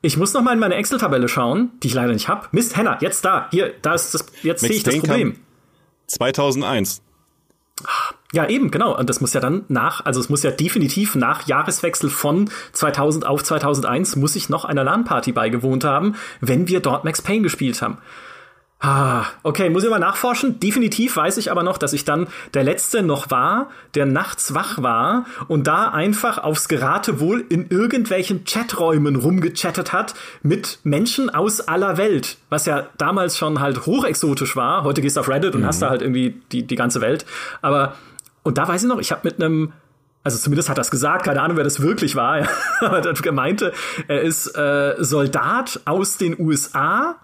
Ich 0.00 0.16
muss 0.16 0.32
noch 0.32 0.42
mal 0.42 0.52
in 0.52 0.60
meine 0.60 0.76
Excel-Tabelle 0.76 1.28
schauen, 1.28 1.72
die 1.82 1.88
ich 1.88 1.94
leider 1.94 2.12
nicht 2.12 2.28
habe. 2.28 2.46
Mist, 2.52 2.76
Henna, 2.76 2.98
jetzt 3.00 3.24
da. 3.24 3.48
Hier, 3.50 3.74
da 3.82 3.94
ist 3.94 4.14
das, 4.14 4.26
jetzt 4.42 4.60
sehe 4.60 4.70
ich 4.70 4.84
das 4.84 4.98
Problem. 4.98 5.36
2001. 6.06 7.02
Ja, 8.32 8.46
eben, 8.46 8.70
genau. 8.70 8.96
Und 8.96 9.08
das 9.08 9.20
muss 9.20 9.32
ja 9.32 9.40
dann 9.40 9.64
nach, 9.68 10.04
also 10.04 10.20
es 10.20 10.28
muss 10.28 10.42
ja 10.42 10.50
definitiv 10.50 11.14
nach 11.14 11.46
Jahreswechsel 11.46 12.10
von 12.10 12.50
2000 12.72 13.26
auf 13.26 13.42
2001 13.42 14.16
muss 14.16 14.36
ich 14.36 14.48
noch 14.48 14.64
einer 14.64 14.84
LAN-Party 14.84 15.32
beigewohnt 15.32 15.84
haben, 15.84 16.14
wenn 16.40 16.68
wir 16.68 16.80
dort 16.80 17.04
Max 17.04 17.22
Payne 17.22 17.42
gespielt 17.42 17.80
haben. 17.80 17.98
Ah, 18.80 19.26
okay, 19.42 19.70
muss 19.70 19.82
ich 19.82 19.90
mal 19.90 19.98
nachforschen. 19.98 20.60
Definitiv 20.60 21.16
weiß 21.16 21.36
ich 21.38 21.50
aber 21.50 21.64
noch, 21.64 21.78
dass 21.78 21.92
ich 21.92 22.04
dann 22.04 22.28
der 22.54 22.62
Letzte 22.62 23.02
noch 23.02 23.28
war, 23.28 23.70
der 23.96 24.06
nachts 24.06 24.54
wach 24.54 24.80
war 24.80 25.26
und 25.48 25.66
da 25.66 25.88
einfach 25.88 26.38
aufs 26.38 26.68
Geratewohl 26.68 27.44
in 27.48 27.70
irgendwelchen 27.70 28.44
Chaträumen 28.44 29.16
rumgechattet 29.16 29.92
hat 29.92 30.14
mit 30.42 30.78
Menschen 30.84 31.28
aus 31.28 31.60
aller 31.60 31.96
Welt. 31.96 32.38
Was 32.50 32.66
ja 32.66 32.86
damals 32.98 33.36
schon 33.36 33.58
halt 33.58 33.84
hochexotisch 33.84 34.54
war. 34.54 34.84
Heute 34.84 35.00
gehst 35.02 35.16
du 35.16 35.20
auf 35.20 35.28
Reddit 35.28 35.56
und 35.56 35.62
mhm. 35.62 35.66
hast 35.66 35.82
da 35.82 35.90
halt 35.90 36.02
irgendwie 36.02 36.40
die, 36.52 36.62
die 36.62 36.76
ganze 36.76 37.00
Welt. 37.00 37.26
Aber, 37.62 37.96
und 38.44 38.58
da 38.58 38.68
weiß 38.68 38.84
ich 38.84 38.88
noch, 38.88 39.00
ich 39.00 39.10
habe 39.10 39.22
mit 39.24 39.42
einem 39.42 39.72
also 40.22 40.36
zumindest 40.38 40.68
hat 40.68 40.76
das 40.76 40.90
gesagt, 40.90 41.24
keine 41.24 41.40
Ahnung, 41.40 41.56
wer 41.56 41.64
das 41.64 41.80
wirklich 41.80 42.14
war, 42.14 42.46
aber 42.80 43.02
er 43.02 43.32
meinte, 43.32 43.72
er 44.08 44.20
ist 44.20 44.48
äh, 44.56 44.96
Soldat 44.98 45.80
aus 45.84 46.18
den 46.18 46.38
USA 46.38 47.16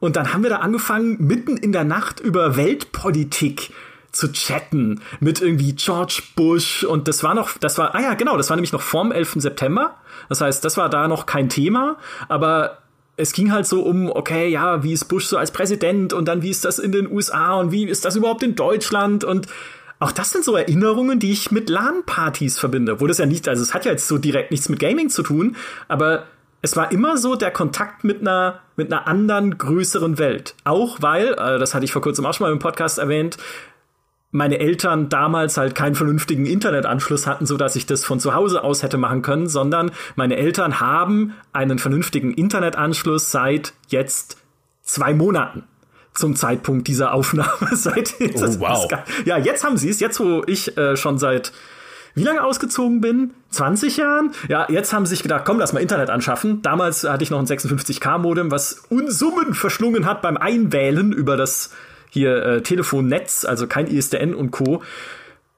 und 0.00 0.16
dann 0.16 0.32
haben 0.32 0.42
wir 0.42 0.50
da 0.50 0.56
angefangen, 0.56 1.16
mitten 1.18 1.56
in 1.56 1.72
der 1.72 1.84
Nacht 1.84 2.20
über 2.20 2.56
Weltpolitik 2.56 3.72
zu 4.12 4.32
chatten 4.32 5.02
mit 5.20 5.40
irgendwie 5.40 5.74
George 5.74 6.22
Bush. 6.34 6.82
Und 6.84 7.06
das 7.06 7.22
war 7.22 7.34
noch, 7.34 7.58
das 7.58 7.78
war, 7.78 7.94
ah 7.94 8.00
ja, 8.00 8.14
genau, 8.14 8.36
das 8.36 8.50
war 8.50 8.56
nämlich 8.56 8.72
noch 8.72 8.80
vorm 8.80 9.12
11. 9.12 9.34
September. 9.36 9.96
Das 10.28 10.40
heißt, 10.40 10.64
das 10.64 10.76
war 10.76 10.88
da 10.88 11.06
noch 11.06 11.26
kein 11.26 11.48
Thema, 11.48 11.96
aber 12.28 12.78
es 13.16 13.32
ging 13.32 13.52
halt 13.52 13.66
so 13.66 13.82
um, 13.82 14.10
okay, 14.10 14.48
ja, 14.48 14.82
wie 14.82 14.92
ist 14.92 15.04
Bush 15.04 15.26
so 15.26 15.36
als 15.36 15.50
Präsident? 15.50 16.12
Und 16.12 16.26
dann 16.26 16.42
wie 16.42 16.50
ist 16.50 16.64
das 16.64 16.78
in 16.78 16.92
den 16.92 17.10
USA 17.10 17.54
und 17.54 17.70
wie 17.70 17.84
ist 17.84 18.04
das 18.04 18.16
überhaupt 18.16 18.42
in 18.42 18.56
Deutschland? 18.56 19.22
Und 19.22 19.46
auch 19.98 20.12
das 20.12 20.30
sind 20.30 20.44
so 20.44 20.56
Erinnerungen, 20.56 21.18
die 21.18 21.30
ich 21.30 21.50
mit 21.50 21.68
LAN-Partys 21.68 22.58
verbinde, 22.58 23.00
wo 23.00 23.06
das 23.06 23.18
ja 23.18 23.26
nicht, 23.26 23.46
also 23.48 23.62
es 23.62 23.74
hat 23.74 23.84
ja 23.84 23.92
jetzt 23.92 24.08
so 24.08 24.16
direkt 24.16 24.50
nichts 24.50 24.70
mit 24.70 24.78
Gaming 24.78 25.10
zu 25.10 25.22
tun, 25.22 25.56
aber 25.88 26.24
es 26.62 26.76
war 26.76 26.92
immer 26.92 27.16
so 27.16 27.36
der 27.36 27.50
Kontakt 27.50 28.04
mit 28.04 28.20
einer, 28.20 28.60
mit 28.76 28.92
einer 28.92 29.06
anderen, 29.06 29.56
größeren 29.56 30.18
Welt. 30.18 30.54
Auch 30.64 30.98
weil, 31.00 31.32
äh, 31.32 31.58
das 31.58 31.74
hatte 31.74 31.84
ich 31.84 31.92
vor 31.92 32.02
kurzem 32.02 32.26
auch 32.26 32.34
schon 32.34 32.46
mal 32.46 32.52
im 32.52 32.58
Podcast 32.58 32.98
erwähnt, 32.98 33.38
meine 34.32 34.60
Eltern 34.60 35.08
damals 35.08 35.56
halt 35.56 35.74
keinen 35.74 35.96
vernünftigen 35.96 36.46
Internetanschluss 36.46 37.26
hatten, 37.26 37.46
so 37.46 37.56
dass 37.56 37.74
ich 37.74 37.86
das 37.86 38.04
von 38.04 38.20
zu 38.20 38.34
Hause 38.34 38.62
aus 38.62 38.82
hätte 38.82 38.96
machen 38.96 39.22
können, 39.22 39.48
sondern 39.48 39.90
meine 40.14 40.36
Eltern 40.36 40.78
haben 40.78 41.34
einen 41.52 41.78
vernünftigen 41.78 42.32
Internetanschluss 42.32 43.32
seit 43.32 43.72
jetzt 43.88 44.36
zwei 44.82 45.14
Monaten 45.14 45.64
zum 46.14 46.36
Zeitpunkt 46.36 46.86
dieser 46.86 47.12
Aufnahme. 47.12 47.50
seit 47.72 48.14
oh, 48.20 48.60
wow. 48.60 48.88
ja, 49.24 49.36
jetzt 49.38 49.64
haben 49.64 49.76
sie 49.76 49.88
es, 49.88 49.98
jetzt 49.98 50.20
wo 50.20 50.44
ich 50.46 50.76
äh, 50.76 50.96
schon 50.96 51.18
seit 51.18 51.52
wie 52.14 52.22
lange 52.22 52.42
ausgezogen 52.42 53.00
bin? 53.00 53.32
20 53.50 53.96
Jahren? 53.96 54.32
Ja, 54.48 54.66
jetzt 54.68 54.92
haben 54.92 55.06
sie 55.06 55.10
sich 55.10 55.22
gedacht, 55.22 55.44
komm, 55.44 55.58
lass 55.58 55.72
mal 55.72 55.80
Internet 55.80 56.10
anschaffen. 56.10 56.62
Damals 56.62 57.04
hatte 57.04 57.22
ich 57.22 57.30
noch 57.30 57.38
ein 57.38 57.46
56k-Modem, 57.46 58.50
was 58.50 58.84
Unsummen 58.88 59.54
verschlungen 59.54 60.06
hat 60.06 60.22
beim 60.22 60.36
Einwählen 60.36 61.12
über 61.12 61.36
das 61.36 61.72
hier 62.10 62.44
äh, 62.44 62.62
Telefonnetz, 62.62 63.44
also 63.44 63.66
kein 63.66 63.86
ISDN 63.86 64.34
und 64.34 64.50
Co. 64.50 64.82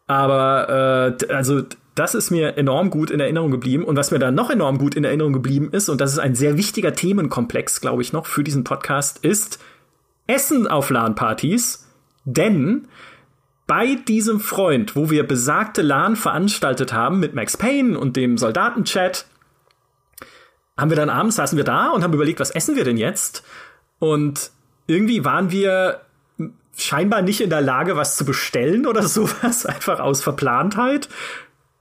Aber 0.06 1.16
äh, 1.20 1.32
also 1.32 1.62
das 1.94 2.14
ist 2.14 2.30
mir 2.30 2.56
enorm 2.56 2.90
gut 2.90 3.10
in 3.10 3.20
Erinnerung 3.20 3.50
geblieben. 3.50 3.84
Und 3.84 3.96
was 3.96 4.10
mir 4.10 4.18
dann 4.18 4.34
noch 4.34 4.50
enorm 4.50 4.78
gut 4.78 4.94
in 4.94 5.04
Erinnerung 5.04 5.32
geblieben 5.32 5.70
ist, 5.72 5.88
und 5.88 6.00
das 6.00 6.12
ist 6.12 6.18
ein 6.18 6.34
sehr 6.34 6.56
wichtiger 6.56 6.94
Themenkomplex, 6.94 7.80
glaube 7.80 8.02
ich, 8.02 8.12
noch 8.12 8.26
für 8.26 8.44
diesen 8.44 8.64
Podcast, 8.64 9.24
ist 9.24 9.58
Essen 10.26 10.66
auf 10.66 10.90
LAN-Partys. 10.90 11.86
Denn 12.24 12.88
bei 13.66 13.94
diesem 13.94 14.40
Freund, 14.40 14.96
wo 14.96 15.10
wir 15.10 15.26
besagte 15.26 15.82
LAN 15.82 16.16
veranstaltet 16.16 16.92
haben 16.92 17.20
mit 17.20 17.34
Max 17.34 17.56
Payne 17.56 17.98
und 17.98 18.16
dem 18.16 18.36
Soldatenchat, 18.38 19.26
haben 20.76 20.90
wir 20.90 20.96
dann 20.96 21.10
abends 21.10 21.36
saßen 21.36 21.56
wir 21.56 21.64
da 21.64 21.90
und 21.90 22.02
haben 22.02 22.14
überlegt, 22.14 22.40
was 22.40 22.50
essen 22.50 22.76
wir 22.76 22.84
denn 22.84 22.96
jetzt? 22.96 23.44
Und 23.98 24.50
irgendwie 24.86 25.24
waren 25.24 25.50
wir 25.50 26.00
scheinbar 26.76 27.22
nicht 27.22 27.40
in 27.40 27.50
der 27.50 27.60
Lage, 27.60 27.96
was 27.96 28.16
zu 28.16 28.24
bestellen 28.24 28.86
oder 28.86 29.02
sowas, 29.08 29.66
einfach 29.66 30.00
aus 30.00 30.22
Verplantheit. 30.22 31.08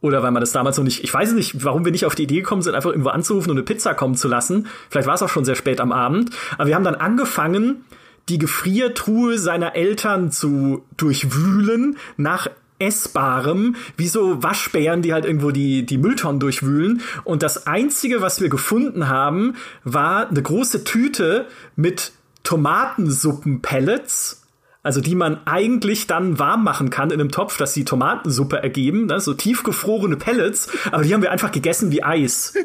Oder 0.02 0.24
weil 0.24 0.32
man 0.32 0.42
das 0.42 0.52
damals 0.52 0.78
noch 0.78 0.84
nicht, 0.84 1.04
ich 1.04 1.14
weiß 1.14 1.34
nicht, 1.34 1.64
warum 1.64 1.86
wir 1.86 1.92
nicht 1.92 2.06
auf 2.06 2.16
die 2.16 2.24
Idee 2.24 2.42
gekommen 2.42 2.64
sind, 2.64 2.74
einfach 2.74 2.90
irgendwo 2.90 3.10
anzurufen 3.10 3.52
und 3.52 3.58
eine 3.58 3.64
Pizza 3.64 3.94
kommen 3.94 4.16
zu 4.16 4.28
lassen. 4.28 4.68
Vielleicht 4.90 5.08
war 5.08 5.14
es 5.14 5.22
auch 5.22 5.30
schon 5.30 5.46
sehr 5.46 5.56
spät 5.56 5.80
am 5.80 5.92
Abend. 5.92 6.32
Aber 6.58 6.68
wir 6.68 6.76
haben 6.76 6.84
dann 6.84 6.96
angefangen, 6.96 7.86
die 8.30 8.38
Gefriertruhe 8.38 9.38
seiner 9.38 9.76
Eltern 9.76 10.32
zu 10.32 10.84
durchwühlen 10.98 11.98
nach 12.18 12.48
Essbarem, 12.80 13.76
wie 13.96 14.08
so 14.08 14.42
Waschbären, 14.42 15.02
die 15.02 15.14
halt 15.14 15.26
irgendwo 15.26 15.52
die, 15.52 15.86
die 15.86 15.98
Mülltonnen 15.98 16.40
durchwühlen. 16.40 17.02
Und 17.24 17.44
das 17.44 17.68
Einzige, 17.68 18.22
was 18.22 18.42
wir 18.42 18.50
gefunden 18.50 19.08
haben, 19.08 19.56
war 19.84 20.28
eine 20.28 20.42
große 20.42 20.84
Tüte 20.84 21.48
mit 21.76 22.14
Tomatensuppenpellets 22.44 24.42
also 24.84 25.00
die 25.00 25.16
man 25.16 25.46
eigentlich 25.46 26.08
dann 26.08 26.40
warm 26.40 26.64
machen 26.64 26.90
kann 26.90 27.12
in 27.12 27.20
einem 27.20 27.32
Topf, 27.32 27.58
dass 27.58 27.74
sie 27.74 27.86
Tomatensuppe 27.86 28.64
ergeben, 28.64 29.06
ne? 29.06 29.20
so 29.20 29.34
tiefgefrorene 29.34 30.18
Pellets, 30.18 30.70
aber 30.92 31.04
die 31.04 31.14
haben 31.14 31.22
wir 31.22 31.32
einfach 31.32 31.52
gegessen 31.52 31.92
wie 31.92 32.04
Eis. 32.04 32.56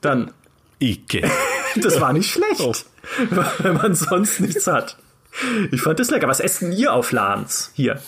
Dann. 0.00 0.32
Ike. 0.80 1.30
Das 1.82 2.00
war 2.00 2.12
nicht 2.12 2.30
schlecht, 2.30 2.60
oh. 2.60 2.74
wenn 3.58 3.74
man 3.74 3.94
sonst 3.94 4.40
nichts 4.40 4.66
hat. 4.66 4.96
Ich 5.70 5.82
fand 5.82 6.00
das 6.00 6.10
lecker. 6.10 6.28
Was 6.28 6.40
essen 6.40 6.72
ihr 6.72 6.92
auf 6.92 7.12
LANs 7.12 7.70
hier? 7.74 8.00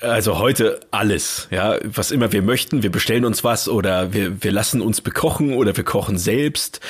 Also 0.00 0.38
heute 0.38 0.80
alles, 0.90 1.48
ja, 1.50 1.76
was 1.84 2.10
immer 2.10 2.32
wir 2.32 2.42
möchten. 2.42 2.82
Wir 2.82 2.90
bestellen 2.90 3.24
uns 3.24 3.44
was 3.44 3.68
oder 3.68 4.12
wir, 4.12 4.42
wir 4.42 4.52
lassen 4.52 4.80
uns 4.80 5.00
bekochen 5.00 5.54
oder 5.54 5.76
wir 5.76 5.84
kochen 5.84 6.18
selbst. 6.18 6.80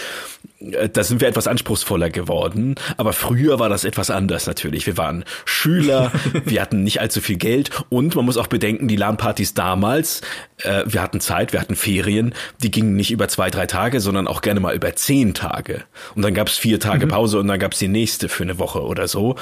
Äh, 0.61 0.89
da 0.89 1.03
sind 1.05 1.21
wir 1.21 1.29
etwas 1.29 1.47
anspruchsvoller 1.47 2.11
geworden. 2.11 2.75
Aber 2.97 3.13
früher 3.13 3.59
war 3.59 3.69
das 3.69 3.85
etwas 3.85 4.11
anders 4.11 4.47
natürlich. 4.47 4.87
Wir 4.87 4.97
waren 4.97 5.25
Schüler, 5.45 6.13
wir 6.45 6.61
hatten 6.61 6.83
nicht 6.83 7.01
allzu 7.01 7.21
viel 7.21 7.37
Geld 7.37 7.71
und 7.89 8.15
man 8.15 8.25
muss 8.25 8.37
auch 8.37 8.47
bedenken, 8.47 8.89
die 8.89 8.97
LAN-Partys 8.97 9.55
damals, 9.55 10.21
äh, 10.59 10.85
wir 10.87 11.03
hatten 11.03 11.21
Zeit, 11.21 11.53
wir 11.53 11.61
hatten 11.61 11.77
Ferien, 11.77 12.35
die 12.63 12.71
gingen 12.71 12.97
nicht 12.97 13.11
über 13.11 13.29
zwei, 13.29 13.51
drei 13.51 13.67
Tage, 13.67 14.01
sondern 14.01 14.27
auch 14.27 14.43
gerne 14.43 14.61
mal 14.61 14.75
über 14.75 14.95
zehn 14.95 15.35
Tage. 15.35 15.85
Und 16.15 16.23
dann 16.23 16.35
gab 16.35 16.49
es 16.49 16.59
vier 16.59 16.81
Tage 16.81 17.07
mhm. 17.07 17.11
Pause 17.11 17.39
und 17.39 17.49
dann 17.49 17.59
gab 17.59 17.73
es 17.73 17.79
die 17.79 17.89
nächste 17.89 18.29
für 18.29 18.43
eine 18.43 18.59
Woche 18.59 18.83
oder 18.83 19.09
so. 19.09 19.37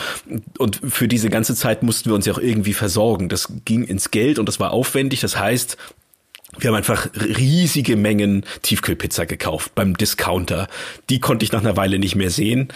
Und 0.58 0.80
für 0.88 1.08
diese 1.08 1.30
ganze 1.30 1.54
Zeit 1.54 1.82
mussten 1.82 2.10
wir 2.10 2.14
uns 2.14 2.26
ja 2.26 2.32
auch 2.32 2.38
irgendwie 2.38 2.74
versorgen. 2.74 3.28
Das 3.28 3.48
ging 3.64 3.84
ins 3.84 4.10
Geld 4.10 4.38
und 4.38 4.46
das 4.46 4.60
war 4.60 4.72
aufwendig. 4.72 5.20
Das 5.20 5.38
heißt, 5.38 5.76
wir 6.56 6.68
haben 6.68 6.76
einfach 6.76 7.08
riesige 7.14 7.96
Mengen 7.96 8.44
Tiefkühlpizza 8.62 9.26
gekauft 9.26 9.74
beim 9.74 9.96
Discounter. 9.96 10.68
Die 11.10 11.20
konnte 11.20 11.44
ich 11.44 11.52
nach 11.52 11.60
einer 11.60 11.76
Weile 11.76 11.98
nicht 11.98 12.14
mehr 12.14 12.30
sehen. 12.30 12.68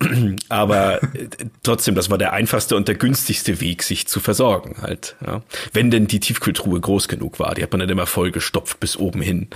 Aber 0.48 1.02
äh, 1.02 1.28
trotzdem, 1.64 1.96
das 1.96 2.08
war 2.08 2.18
der 2.18 2.32
einfachste 2.32 2.76
und 2.76 2.86
der 2.86 2.94
günstigste 2.94 3.60
Weg, 3.60 3.82
sich 3.82 4.06
zu 4.06 4.20
versorgen 4.20 4.76
halt. 4.80 5.16
Ja. 5.26 5.42
Wenn 5.72 5.90
denn 5.90 6.06
die 6.06 6.20
Tiefkühltruhe 6.20 6.80
groß 6.80 7.08
genug 7.08 7.40
war. 7.40 7.54
Die 7.54 7.62
hat 7.62 7.72
man 7.72 7.80
dann 7.80 7.88
immer 7.90 8.06
voll 8.06 8.30
gestopft 8.30 8.78
bis 8.78 8.96
oben 8.96 9.20
hin 9.20 9.48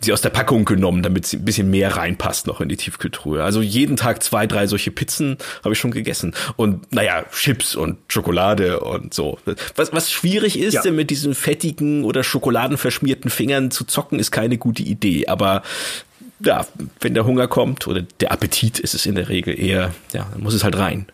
sie 0.00 0.12
aus 0.12 0.20
der 0.20 0.30
Packung 0.30 0.64
genommen, 0.64 1.02
damit 1.02 1.26
sie 1.26 1.38
ein 1.38 1.44
bisschen 1.44 1.70
mehr 1.70 1.96
reinpasst 1.96 2.46
noch 2.46 2.60
in 2.60 2.68
die 2.68 2.76
Tiefkühltruhe. 2.76 3.42
Also 3.42 3.60
jeden 3.60 3.96
Tag 3.96 4.22
zwei, 4.22 4.46
drei 4.46 4.66
solche 4.66 4.90
Pizzen 4.90 5.38
habe 5.64 5.72
ich 5.72 5.78
schon 5.78 5.90
gegessen. 5.90 6.34
Und 6.56 6.92
naja, 6.92 7.24
Chips 7.32 7.74
und 7.74 7.98
Schokolade 8.08 8.80
und 8.80 9.12
so. 9.12 9.38
Was, 9.76 9.92
was 9.92 10.10
schwierig 10.10 10.58
ist, 10.58 10.84
ja. 10.84 10.90
mit 10.90 11.10
diesen 11.10 11.34
fettigen 11.34 12.04
oder 12.04 12.22
schokoladenverschmierten 12.22 13.30
Fingern 13.30 13.70
zu 13.70 13.84
zocken, 13.84 14.18
ist 14.18 14.30
keine 14.30 14.58
gute 14.58 14.82
Idee. 14.82 15.26
Aber 15.26 15.62
ja, 16.40 16.66
wenn 17.00 17.14
der 17.14 17.24
Hunger 17.24 17.48
kommt 17.48 17.88
oder 17.88 18.02
der 18.20 18.30
Appetit 18.30 18.78
ist 18.78 18.94
es 18.94 19.06
in 19.06 19.16
der 19.16 19.28
Regel 19.28 19.58
eher, 19.58 19.94
ja, 20.12 20.28
dann 20.32 20.42
muss 20.42 20.54
es 20.54 20.62
halt 20.62 20.78
rein. 20.78 21.06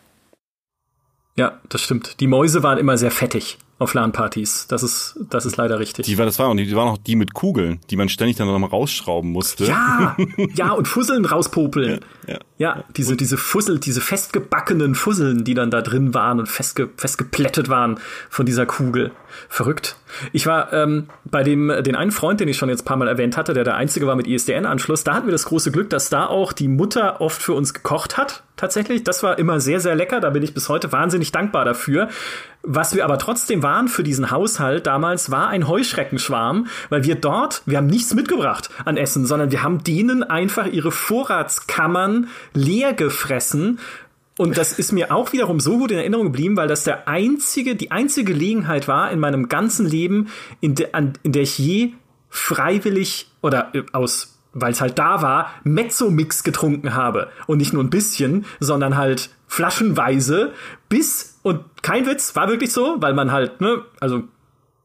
Ja, 1.37 1.59
das 1.69 1.81
stimmt. 1.81 2.19
Die 2.19 2.27
Mäuse 2.27 2.63
waren 2.63 2.77
immer 2.77 2.97
sehr 2.97 3.11
fettig 3.11 3.57
auf 3.77 3.93
LAN-Partys. 3.93 4.67
Das 4.67 4.83
ist, 4.83 5.19
das 5.29 5.45
ist 5.45 5.57
leider 5.57 5.79
richtig. 5.79 6.05
Die 6.05 6.17
war, 6.17 6.25
das 6.25 6.39
war 6.39 6.47
auch, 6.47 6.55
die 6.55 6.75
waren 6.75 6.87
auch 6.87 6.97
die 6.97 7.15
mit 7.15 7.33
Kugeln, 7.33 7.79
die 7.89 7.97
man 7.97 8.07
ständig 8.07 8.37
dann 8.37 8.47
nochmal 8.47 8.69
rausschrauben 8.69 9.31
musste. 9.31 9.65
Ja, 9.65 10.15
ja, 10.55 10.71
und 10.71 10.87
Fusseln 10.87 11.25
rauspopeln. 11.25 11.99
Ja, 12.27 12.33
ja. 12.33 12.39
ja 12.57 12.83
diese, 12.95 13.11
und 13.11 13.21
diese 13.21 13.37
Fussel, 13.37 13.79
diese 13.79 13.99
festgebackenen 13.99 14.95
Fusseln, 14.95 15.43
die 15.43 15.53
dann 15.53 15.71
da 15.71 15.81
drin 15.81 16.13
waren 16.13 16.39
und 16.39 16.47
festge, 16.47 16.89
festgeplättet 16.95 17.67
waren 17.67 17.99
von 18.29 18.45
dieser 18.45 18.65
Kugel. 18.65 19.11
Verrückt. 19.49 19.95
Ich 20.31 20.47
war 20.47 20.71
ähm, 20.73 21.09
bei 21.25 21.43
dem, 21.43 21.71
den 21.83 21.95
einen 21.95 22.11
Freund, 22.11 22.39
den 22.39 22.47
ich 22.47 22.57
schon 22.57 22.69
jetzt 22.69 22.81
ein 22.81 22.85
paar 22.85 22.97
Mal 22.97 23.07
erwähnt 23.07 23.37
hatte, 23.37 23.53
der 23.53 23.63
der 23.63 23.75
einzige 23.75 24.07
war 24.07 24.15
mit 24.15 24.27
ISDN-Anschluss, 24.27 25.03
da 25.03 25.13
hatten 25.13 25.27
wir 25.27 25.31
das 25.31 25.45
große 25.45 25.71
Glück, 25.71 25.89
dass 25.89 26.09
da 26.09 26.25
auch 26.25 26.53
die 26.53 26.67
Mutter 26.67 27.21
oft 27.21 27.41
für 27.41 27.53
uns 27.53 27.73
gekocht 27.73 28.17
hat. 28.17 28.43
Tatsächlich, 28.55 29.03
das 29.03 29.21
war 29.21 29.37
immer 29.37 29.59
sehr, 29.59 29.81
sehr 29.81 29.95
lecker. 29.95 30.21
Da 30.21 30.29
bin 30.29 30.41
ich 30.41 30.53
bis 30.53 30.69
heute 30.69 30.91
wahnsinnig 30.93 31.33
dankbar 31.33 31.65
dafür. 31.65 32.07
Was 32.63 32.95
wir 32.95 33.03
aber 33.03 33.17
trotzdem 33.17 33.61
waren 33.63 33.89
für 33.89 34.01
diesen 34.01 34.31
Haushalt 34.31 34.87
damals, 34.87 35.29
war 35.29 35.49
ein 35.49 35.67
Heuschreckenschwarm, 35.67 36.67
weil 36.89 37.03
wir 37.03 37.15
dort, 37.15 37.61
wir 37.65 37.77
haben 37.77 37.87
nichts 37.87 38.13
mitgebracht 38.13 38.69
an 38.85 38.97
Essen, 38.97 39.25
sondern 39.25 39.51
wir 39.51 39.61
haben 39.61 39.83
denen 39.83 40.23
einfach 40.23 40.65
ihre 40.65 40.91
Vorratskammern 40.91 42.27
leer 42.53 42.93
gefressen. 42.93 43.79
Und 44.37 44.57
das 44.57 44.77
ist 44.77 44.91
mir 44.91 45.13
auch 45.13 45.31
wiederum 45.31 45.59
so 45.59 45.77
gut 45.77 45.91
in 45.91 45.97
Erinnerung 45.97 46.25
geblieben, 46.25 46.57
weil 46.57 46.67
das 46.67 46.83
der 46.83 47.07
einzige, 47.07 47.75
die 47.75 47.91
einzige 47.91 48.33
Gelegenheit 48.33 48.87
war 48.87 49.11
in 49.11 49.19
meinem 49.19 49.47
ganzen 49.47 49.85
Leben, 49.85 50.27
in, 50.59 50.75
de, 50.75 50.91
an, 50.91 51.13
in 51.23 51.31
der 51.31 51.43
ich 51.43 51.57
je 51.57 51.93
freiwillig 52.29 53.31
oder 53.41 53.73
äh, 53.73 53.83
aus 53.93 54.35
weil 54.55 54.71
es 54.71 54.81
halt 54.81 54.97
da 54.97 55.21
war, 55.21 55.51
Mezzo-Mix 55.65 56.43
getrunken 56.43 56.95
habe. 56.95 57.29
Und 57.45 57.57
nicht 57.57 57.73
nur 57.73 57.83
ein 57.83 57.89
bisschen, 57.89 58.45
sondern 58.59 58.95
halt 58.95 59.29
flaschenweise 59.47 60.53
bis, 60.89 61.39
und 61.43 61.59
kein 61.83 62.07
Witz, 62.07 62.35
war 62.35 62.47
wirklich 62.47 62.71
so, 62.71 62.95
weil 62.99 63.13
man 63.13 63.31
halt, 63.31 63.59
ne, 63.61 63.83
also 63.99 64.23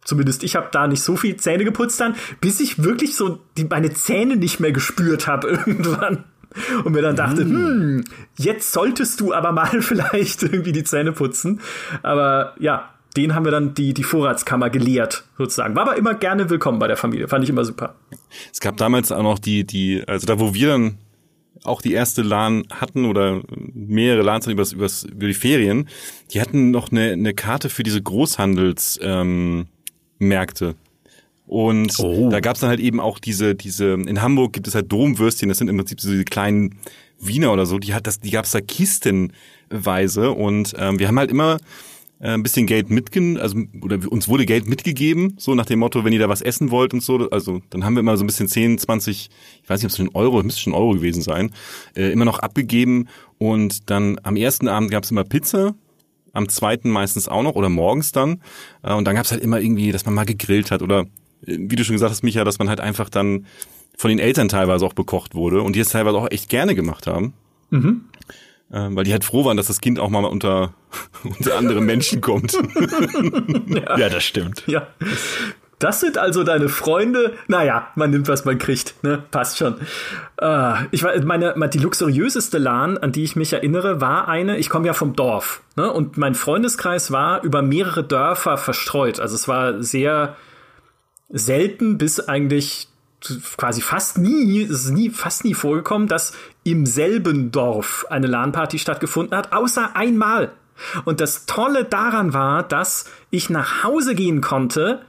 zumindest 0.04 0.42
ich 0.42 0.56
habe 0.56 0.68
da 0.72 0.88
nicht 0.88 1.02
so 1.02 1.16
viel 1.16 1.36
Zähne 1.36 1.64
geputzt 1.64 2.00
dann, 2.00 2.16
bis 2.40 2.58
ich 2.58 2.82
wirklich 2.82 3.14
so 3.14 3.38
die, 3.56 3.64
meine 3.64 3.92
Zähne 3.92 4.36
nicht 4.36 4.58
mehr 4.58 4.72
gespürt 4.72 5.26
habe 5.26 5.48
irgendwann. 5.66 6.24
Und 6.84 6.92
mir 6.92 7.02
dann 7.02 7.16
dachte, 7.16 7.44
mm. 7.44 7.50
hm, 7.50 8.04
jetzt 8.36 8.72
solltest 8.72 9.20
du 9.20 9.32
aber 9.32 9.52
mal 9.52 9.66
vielleicht 9.82 10.42
irgendwie 10.42 10.72
die 10.72 10.84
Zähne 10.84 11.12
putzen. 11.12 11.60
Aber 12.02 12.54
ja, 12.58 12.90
den 13.16 13.34
haben 13.34 13.44
wir 13.44 13.52
dann 13.52 13.74
die, 13.74 13.94
die 13.94 14.02
Vorratskammer 14.02 14.70
geleert, 14.70 15.24
sozusagen. 15.36 15.74
War 15.74 15.82
aber 15.82 15.96
immer 15.96 16.14
gerne 16.14 16.48
willkommen 16.50 16.78
bei 16.78 16.86
der 16.86 16.96
Familie. 16.96 17.28
Fand 17.28 17.44
ich 17.44 17.50
immer 17.50 17.64
super. 17.64 17.94
Es 18.52 18.60
gab 18.60 18.76
damals 18.76 19.10
auch 19.12 19.22
noch 19.22 19.38
die, 19.38 19.64
die, 19.64 20.02
also 20.06 20.26
da, 20.26 20.38
wo 20.38 20.54
wir 20.54 20.68
dann 20.68 20.98
auch 21.64 21.82
die 21.82 21.92
erste 21.92 22.22
LAN 22.22 22.64
hatten 22.70 23.04
oder 23.04 23.42
mehrere 23.74 24.22
LANs 24.22 24.46
übers, 24.46 24.72
übers, 24.72 25.04
über 25.04 25.26
die 25.26 25.34
Ferien, 25.34 25.88
die 26.32 26.40
hatten 26.40 26.70
noch 26.70 26.90
eine, 26.90 27.12
eine 27.12 27.34
Karte 27.34 27.68
für 27.68 27.82
diese 27.82 28.00
Großhandelsmärkte. 28.00 29.20
Ähm, 29.20 29.66
Märkte. 30.18 30.74
Und 31.50 31.98
oh. 31.98 32.28
da 32.30 32.38
gab's 32.38 32.60
dann 32.60 32.70
halt 32.70 32.78
eben 32.78 33.00
auch 33.00 33.18
diese, 33.18 33.56
diese, 33.56 33.94
in 33.94 34.22
Hamburg 34.22 34.52
gibt 34.52 34.68
es 34.68 34.76
halt 34.76 34.92
Domwürstchen, 34.92 35.48
das 35.48 35.58
sind 35.58 35.66
im 35.66 35.76
Prinzip 35.78 36.00
so 36.00 36.08
diese 36.08 36.24
kleinen 36.24 36.76
Wiener 37.18 37.52
oder 37.52 37.66
so, 37.66 37.80
die 37.80 37.92
hat 37.92 38.06
das, 38.06 38.20
die 38.20 38.30
gab's 38.30 38.52
da 38.52 38.60
kistenweise. 38.60 40.30
Und 40.30 40.74
ähm, 40.78 41.00
wir 41.00 41.08
haben 41.08 41.18
halt 41.18 41.32
immer 41.32 41.56
äh, 42.20 42.28
ein 42.28 42.44
bisschen 42.44 42.66
Geld 42.66 42.90
mitgen, 42.90 43.36
also 43.36 43.58
oder 43.80 43.98
uns 44.12 44.28
wurde 44.28 44.46
Geld 44.46 44.68
mitgegeben, 44.68 45.34
so 45.38 45.56
nach 45.56 45.66
dem 45.66 45.80
Motto, 45.80 46.04
wenn 46.04 46.12
ihr 46.12 46.20
da 46.20 46.28
was 46.28 46.40
essen 46.40 46.70
wollt 46.70 46.94
und 46.94 47.02
so, 47.02 47.28
also 47.30 47.60
dann 47.70 47.82
haben 47.84 47.94
wir 47.94 48.00
immer 48.00 48.16
so 48.16 48.22
ein 48.22 48.28
bisschen 48.28 48.46
10, 48.46 48.78
20, 48.78 49.28
ich 49.64 49.68
weiß 49.68 49.80
nicht, 49.80 49.86
ob 49.86 49.90
es 49.90 49.96
schon 49.96 50.14
Euro, 50.14 50.40
müsste 50.44 50.60
schon 50.60 50.72
Euro 50.72 50.92
gewesen 50.92 51.20
sein, 51.20 51.50
äh, 51.96 52.12
immer 52.12 52.26
noch 52.26 52.38
abgegeben. 52.38 53.08
Und 53.38 53.90
dann 53.90 54.20
am 54.22 54.36
ersten 54.36 54.68
Abend 54.68 54.92
gab 54.92 55.02
es 55.02 55.10
immer 55.10 55.24
Pizza, 55.24 55.74
am 56.32 56.48
zweiten 56.48 56.90
meistens 56.90 57.26
auch 57.26 57.42
noch 57.42 57.56
oder 57.56 57.70
morgens 57.70 58.12
dann. 58.12 58.40
Äh, 58.84 58.94
und 58.94 59.04
dann 59.04 59.16
gab 59.16 59.24
es 59.24 59.32
halt 59.32 59.42
immer 59.42 59.60
irgendwie, 59.60 59.90
dass 59.90 60.06
man 60.06 60.14
mal 60.14 60.26
gegrillt 60.26 60.70
hat 60.70 60.82
oder 60.82 61.06
wie 61.42 61.76
du 61.76 61.84
schon 61.84 61.94
gesagt 61.94 62.10
hast, 62.10 62.22
Micha, 62.22 62.44
dass 62.44 62.58
man 62.58 62.68
halt 62.68 62.80
einfach 62.80 63.08
dann 63.08 63.46
von 63.96 64.08
den 64.08 64.18
Eltern 64.18 64.48
teilweise 64.48 64.84
auch 64.86 64.94
bekocht 64.94 65.34
wurde 65.34 65.62
und 65.62 65.76
die 65.76 65.80
es 65.80 65.90
teilweise 65.90 66.16
auch 66.16 66.30
echt 66.30 66.48
gerne 66.48 66.74
gemacht 66.74 67.06
haben. 67.06 67.34
Mhm 67.70 68.04
ähm, 68.72 68.96
weil 68.96 69.04
die 69.04 69.12
halt 69.12 69.24
froh 69.24 69.44
waren, 69.44 69.56
dass 69.56 69.66
das 69.66 69.80
Kind 69.80 69.98
auch 69.98 70.10
mal 70.10 70.24
unter, 70.24 70.74
unter 71.24 71.56
andere 71.56 71.80
Menschen 71.80 72.20
kommt. 72.20 72.52
ja. 73.66 73.98
ja, 73.98 74.08
das 74.08 74.24
stimmt. 74.24 74.64
Ja. 74.66 74.86
Das 75.78 76.00
sind 76.00 76.18
also 76.18 76.44
deine 76.44 76.68
Freunde. 76.68 77.32
Naja, 77.48 77.88
man 77.94 78.10
nimmt, 78.10 78.28
was 78.28 78.44
man 78.44 78.58
kriegt. 78.58 79.02
Ne? 79.02 79.22
Passt 79.30 79.56
schon. 79.56 79.76
Äh, 80.36 80.74
ich 80.90 81.02
war, 81.02 81.18
meine, 81.24 81.54
die 81.70 81.78
luxuriöseste 81.78 82.58
LAN, 82.58 82.98
an 82.98 83.12
die 83.12 83.24
ich 83.24 83.34
mich 83.34 83.54
erinnere, 83.54 84.00
war 84.00 84.28
eine, 84.28 84.58
ich 84.58 84.68
komme 84.68 84.86
ja 84.86 84.92
vom 84.92 85.16
Dorf. 85.16 85.62
Ne? 85.76 85.90
Und 85.90 86.18
mein 86.18 86.34
Freundeskreis 86.34 87.10
war 87.12 87.42
über 87.42 87.62
mehrere 87.62 88.04
Dörfer 88.04 88.58
verstreut. 88.58 89.20
Also 89.20 89.34
es 89.34 89.48
war 89.48 89.82
sehr 89.82 90.36
selten 91.30 91.98
bis 91.98 92.20
eigentlich 92.20 92.88
quasi 93.56 93.80
fast 93.80 94.18
nie, 94.18 94.62
es 94.62 94.86
ist 94.86 94.90
nie, 94.90 95.10
fast 95.10 95.44
nie 95.44 95.54
vorgekommen, 95.54 96.08
dass 96.08 96.32
im 96.64 96.86
selben 96.86 97.52
Dorf 97.52 98.06
eine 98.08 98.26
LAN-Party 98.26 98.78
stattgefunden 98.78 99.36
hat, 99.36 99.52
außer 99.52 99.94
einmal. 99.94 100.52
Und 101.04 101.20
das 101.20 101.44
Tolle 101.46 101.84
daran 101.84 102.32
war, 102.32 102.62
dass 102.62 103.04
ich 103.30 103.50
nach 103.50 103.84
Hause 103.84 104.14
gehen 104.14 104.40
konnte, 104.40 105.02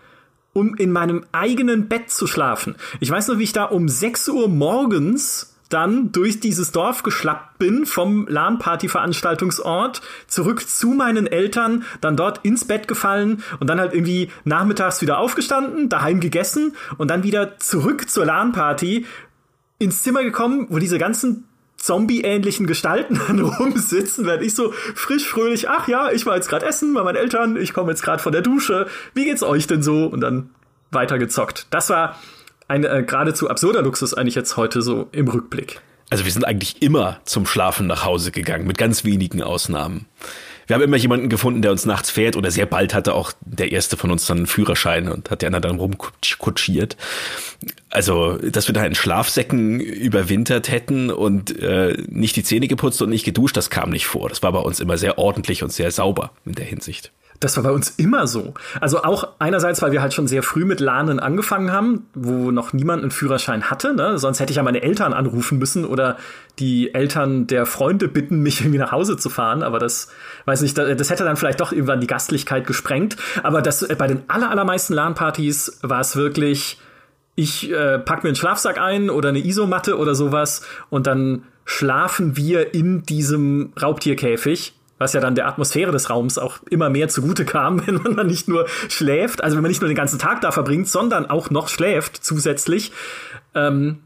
um 0.54 0.76
in 0.76 0.92
meinem 0.92 1.26
eigenen 1.32 1.88
Bett 1.88 2.10
zu 2.10 2.28
schlafen. 2.28 2.76
Ich 3.00 3.10
weiß 3.10 3.30
noch, 3.30 3.38
wie 3.38 3.44
ich 3.44 3.54
da 3.54 3.66
um 3.66 3.88
6 3.88 4.28
Uhr 4.30 4.50
morgens 4.50 5.51
dann 5.74 6.12
durch 6.12 6.40
dieses 6.40 6.72
Dorf 6.72 7.04
geschlappt 7.04 7.58
bin 7.58 7.86
vom 7.86 8.28
LAN-Party-Veranstaltungsort 8.28 10.02
zurück 10.28 10.68
zu 10.68 10.90
meinen 10.90 11.28
Eltern, 11.28 11.84
dann 12.02 12.18
dort 12.18 12.44
ins 12.44 12.66
Bett 12.66 12.88
gefallen 12.88 13.44
und 13.60 13.70
dann 13.70 13.80
halt 13.80 13.94
irgendwie 13.94 14.30
nachmittags 14.44 15.02
wieder 15.02 15.18
aufgestanden, 15.18 15.90
daheim 15.90 16.20
gegessen 16.20 16.76
und 16.98 17.10
dann 17.10 17.24
wieder 17.24 17.58
zurück 17.60 18.10
zur 18.10 18.26
LAN-Party 18.26 19.06
ins 19.80 20.04
Zimmer 20.04 20.24
gekommen, 20.24 20.68
wo 20.70 20.80
diese 20.80 21.00
ganzen 21.00 21.48
Zombie-ähnlichen 21.78 22.68
Gestalten 22.68 23.20
dann 23.28 23.40
rumsitzen, 23.40 24.26
werde 24.26 24.46
ich 24.46 24.56
so 24.56 24.72
frisch, 24.72 25.28
fröhlich, 25.28 25.70
ach 25.70 25.88
ja, 25.88 26.12
ich 26.12 26.26
war 26.26 26.36
jetzt 26.36 26.50
gerade 26.50 26.66
essen 26.66 26.94
bei 26.94 27.04
meinen 27.04 27.16
Eltern, 27.16 27.58
ich 27.58 27.74
komme 27.74 27.92
jetzt 27.92 28.04
gerade 28.04 28.22
von 28.22 28.32
der 28.32 28.42
Dusche, 28.42 28.88
wie 29.14 29.26
geht's 29.26 29.44
euch 29.44 29.68
denn 29.68 29.82
so? 29.82 30.06
Und 30.06 30.22
dann 30.22 30.52
weitergezockt. 30.92 31.68
Das 31.72 31.90
war 31.90 32.18
ein 32.72 32.86
äh, 32.86 33.04
geradezu 33.06 33.50
absurder 33.50 33.82
Luxus 33.82 34.14
eigentlich 34.14 34.36
jetzt 34.36 34.56
heute 34.58 34.82
so 34.82 35.10
im 35.12 35.28
Rückblick. 35.28 35.82
Also 36.10 36.26
wir 36.26 36.32
sind 36.32 36.46
eigentlich 36.46 36.82
immer 36.82 37.20
zum 37.26 37.46
Schlafen 37.46 37.88
nach 37.88 38.06
Hause 38.06 38.32
gegangen, 38.32 38.66
mit 38.66 38.78
ganz 38.78 39.04
wenigen 39.04 39.42
Ausnahmen. 39.44 40.06
Wir 40.68 40.76
haben 40.76 40.84
immer 40.84 40.98
jemanden 40.98 41.28
gefunden, 41.28 41.62
der 41.62 41.72
uns 41.72 41.86
nachts 41.86 42.10
fährt 42.10 42.38
oder 42.38 42.50
sehr 42.50 42.66
bald 42.66 42.94
hatte 42.94 43.14
auch 43.14 43.34
der 43.42 43.74
erste 43.74 43.98
von 43.98 44.10
uns 44.10 44.26
dann 44.26 44.38
einen 44.38 44.48
Führerschein 44.48 45.10
und 45.10 45.30
hat 45.30 45.42
die 45.42 45.48
anderen 45.48 45.64
dann 45.64 45.80
rumkutschiert. 45.80 46.96
Also, 47.90 48.38
dass 48.38 48.68
wir 48.68 48.74
da 48.74 48.86
in 48.86 48.96
Schlafsäcken 48.96 49.82
überwintert 49.82 50.72
hätten 50.72 51.12
und 51.12 51.58
äh, 51.60 51.98
nicht 52.08 52.38
die 52.38 52.44
Zähne 52.44 52.70
geputzt 52.70 53.02
und 53.02 53.10
nicht 53.10 53.26
geduscht, 53.26 53.58
das 53.58 53.70
kam 53.70 53.90
nicht 53.90 54.06
vor. 54.06 54.30
Das 54.30 54.44
war 54.44 54.52
bei 54.54 54.60
uns 54.60 54.80
immer 54.80 54.98
sehr 54.98 55.18
ordentlich 55.18 55.62
und 55.62 55.74
sehr 55.74 55.92
sauber 55.92 56.32
in 56.46 56.54
der 56.54 56.66
Hinsicht. 56.66 57.12
Das 57.42 57.58
war 57.58 57.64
bei 57.64 57.72
uns 57.72 57.90
immer 57.90 58.28
so. 58.28 58.54
Also 58.80 59.04
auch 59.04 59.30
einerseits, 59.40 59.82
weil 59.82 59.92
wir 59.92 60.04
halt 60.04 60.14
schon 60.14 60.28
sehr 60.28 60.44
früh 60.44 60.64
mit 60.64 60.80
Lernen 60.80 61.20
angefangen 61.20 61.72
haben, 61.72 62.06
wo 62.14 62.52
noch 62.52 62.72
niemand 62.72 63.02
einen 63.02 63.10
Führerschein 63.10 63.72
hatte. 63.72 63.96
Ne? 63.96 64.20
Sonst 64.20 64.40
hätte 64.40 64.52
ich 64.52 64.58
ja 64.58 64.64
meine 64.64 64.84
Eltern 64.84 65.12
anrufen 65.12 65.58
müssen 65.58 65.84
oder 65.84 66.18
die 66.60 66.94
Eltern 66.94 67.48
der 67.48 67.66
Freunde 67.66 68.08
bitten, 68.08 68.42
mich 68.42 68.62
irgendwie 68.62 68.78
nach 68.78 68.92
Hause 68.92 69.18
zu 69.18 69.32
fahren. 69.32 69.64
Aber 69.64 69.80
das, 69.80 70.10
weiß 70.46 70.62
nicht, 70.62 70.78
das 70.78 71.10
hätte 71.10 71.24
dann 71.24 71.36
vielleicht 71.36 71.60
doch 71.60 71.72
irgendwann 71.72 72.00
die 72.00 72.06
Gastlichkeit 72.06 72.68
gesprengt. 72.68 73.18
Aber 73.42 73.64
das 73.64 73.88
bei 73.98 74.06
den 74.06 74.22
aller, 74.28 74.52
allermeisten 74.52 74.94
LAN-Partys 74.94 75.80
war 75.82 76.02
es 76.02 76.16
wirklich, 76.16 76.80
ich 77.34 77.72
äh, 77.72 77.98
pack 77.98 78.24
mir 78.24 78.30
einen 78.30 78.36
Schlafsack 78.36 78.78
ein 78.78 79.10
oder 79.10 79.30
eine 79.30 79.44
Isomatte 79.44 79.98
oder 79.98 80.14
sowas 80.14 80.62
und 80.92 81.08
dann 81.08 81.46
schlafen 81.66 82.38
wir 82.38 82.76
in 82.76 83.02
diesem 83.02 83.74
Raubtierkäfig 83.82 84.76
was 85.02 85.14
ja 85.14 85.20
dann 85.20 85.36
der 85.36 85.48
Atmosphäre 85.48 85.92
des 85.92 86.10
Raums 86.10 86.38
auch 86.38 86.60
immer 86.70 86.90
mehr 86.90 87.10
zugute 87.10 87.44
kam, 87.44 87.86
wenn 87.88 87.96
man 87.96 88.16
dann 88.16 88.28
nicht 88.28 88.48
nur 88.48 88.68
schläft, 88.88 89.44
also 89.44 89.58
wenn 89.58 89.64
man 89.64 89.70
nicht 89.70 89.82
nur 89.82 89.90
den 89.90 89.98
ganzen 89.98 90.20
Tag 90.20 90.42
da 90.42 90.52
verbringt, 90.52 90.88
sondern 90.88 91.26
auch 91.26 91.50
noch 91.50 91.68
schläft 91.68 92.24
zusätzlich. 92.24 92.92
Ähm, 93.56 94.00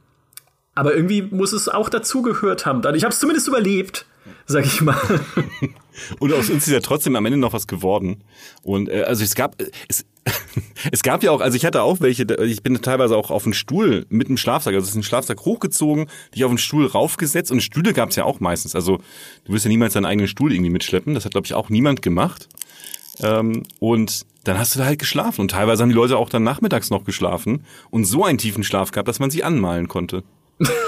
aber 0.73 0.95
irgendwie 0.95 1.21
muss 1.21 1.53
es 1.53 1.69
auch 1.69 1.89
dazugehört 1.89 2.65
haben. 2.65 2.81
Ich 2.95 3.03
habe 3.03 3.13
es 3.13 3.19
zumindest 3.19 3.47
überlebt 3.47 4.05
sag 4.47 4.65
ich 4.65 4.81
mal. 4.81 4.99
Und 6.19 6.33
aus 6.33 6.49
uns 6.49 6.67
ist 6.67 6.73
ja 6.73 6.79
trotzdem 6.79 7.15
am 7.15 7.25
Ende 7.25 7.37
noch 7.37 7.53
was 7.53 7.67
geworden. 7.67 8.23
Und 8.63 8.89
äh, 8.89 9.03
also 9.03 9.23
es 9.23 9.35
gab 9.35 9.55
es, 9.87 10.05
es 10.91 11.03
gab 11.03 11.23
ja 11.23 11.32
auch, 11.32 11.41
also 11.41 11.55
ich 11.55 11.65
hatte 11.65 11.84
auch 11.84 12.01
welche, 12.01 12.23
ich 12.43 12.63
bin 12.63 12.82
teilweise 12.82 13.15
auch 13.15 13.30
auf 13.32 13.43
den 13.43 13.53
Stuhl 13.53 14.05
mit 14.09 14.28
dem 14.28 14.38
Schlafsack, 14.38 14.73
also 14.73 14.84
es 14.84 14.91
ist 14.91 14.95
ein 14.95 15.03
Schlafsack 15.03 15.41
hochgezogen, 15.41 16.07
dich 16.34 16.43
auf 16.43 16.51
den 16.51 16.57
Stuhl 16.57 16.88
raufgesetzt 16.88 17.51
und 17.51 17.61
Stühle 17.61 17.93
gab 17.93 18.09
es 18.09 18.15
ja 18.15 18.23
auch 18.23 18.39
meistens. 18.39 18.76
Also 18.76 18.99
du 19.45 19.53
wirst 19.53 19.65
ja 19.65 19.69
niemals 19.69 19.93
deinen 19.93 20.05
eigenen 20.05 20.28
Stuhl 20.28 20.51
irgendwie 20.51 20.71
mitschleppen. 20.71 21.13
Das 21.13 21.26
hat, 21.26 21.34
glaube 21.34 21.45
ich, 21.45 21.53
auch 21.53 21.69
niemand 21.69 22.01
gemacht. 22.01 22.49
Ähm, 23.19 23.63
und 23.80 24.26
dann 24.43 24.59
hast 24.59 24.76
du 24.76 24.80
da 24.80 24.86
halt 24.86 24.99
geschlafen. 24.99 25.41
Und 25.41 25.51
teilweise 25.51 25.84
haben 25.84 25.89
die 25.89 25.95
Leute 25.95 26.17
auch 26.17 26.30
dann 26.30 26.43
nachmittags 26.43 26.89
noch 26.89 27.03
geschlafen 27.03 27.65
und 27.89 28.05
so 28.05 28.23
einen 28.23 28.38
tiefen 28.38 28.63
Schlaf 28.63 28.91
gehabt, 28.91 29.07
dass 29.07 29.19
man 29.19 29.30
sie 29.30 29.43
anmalen 29.43 29.88
konnte. 29.88 30.23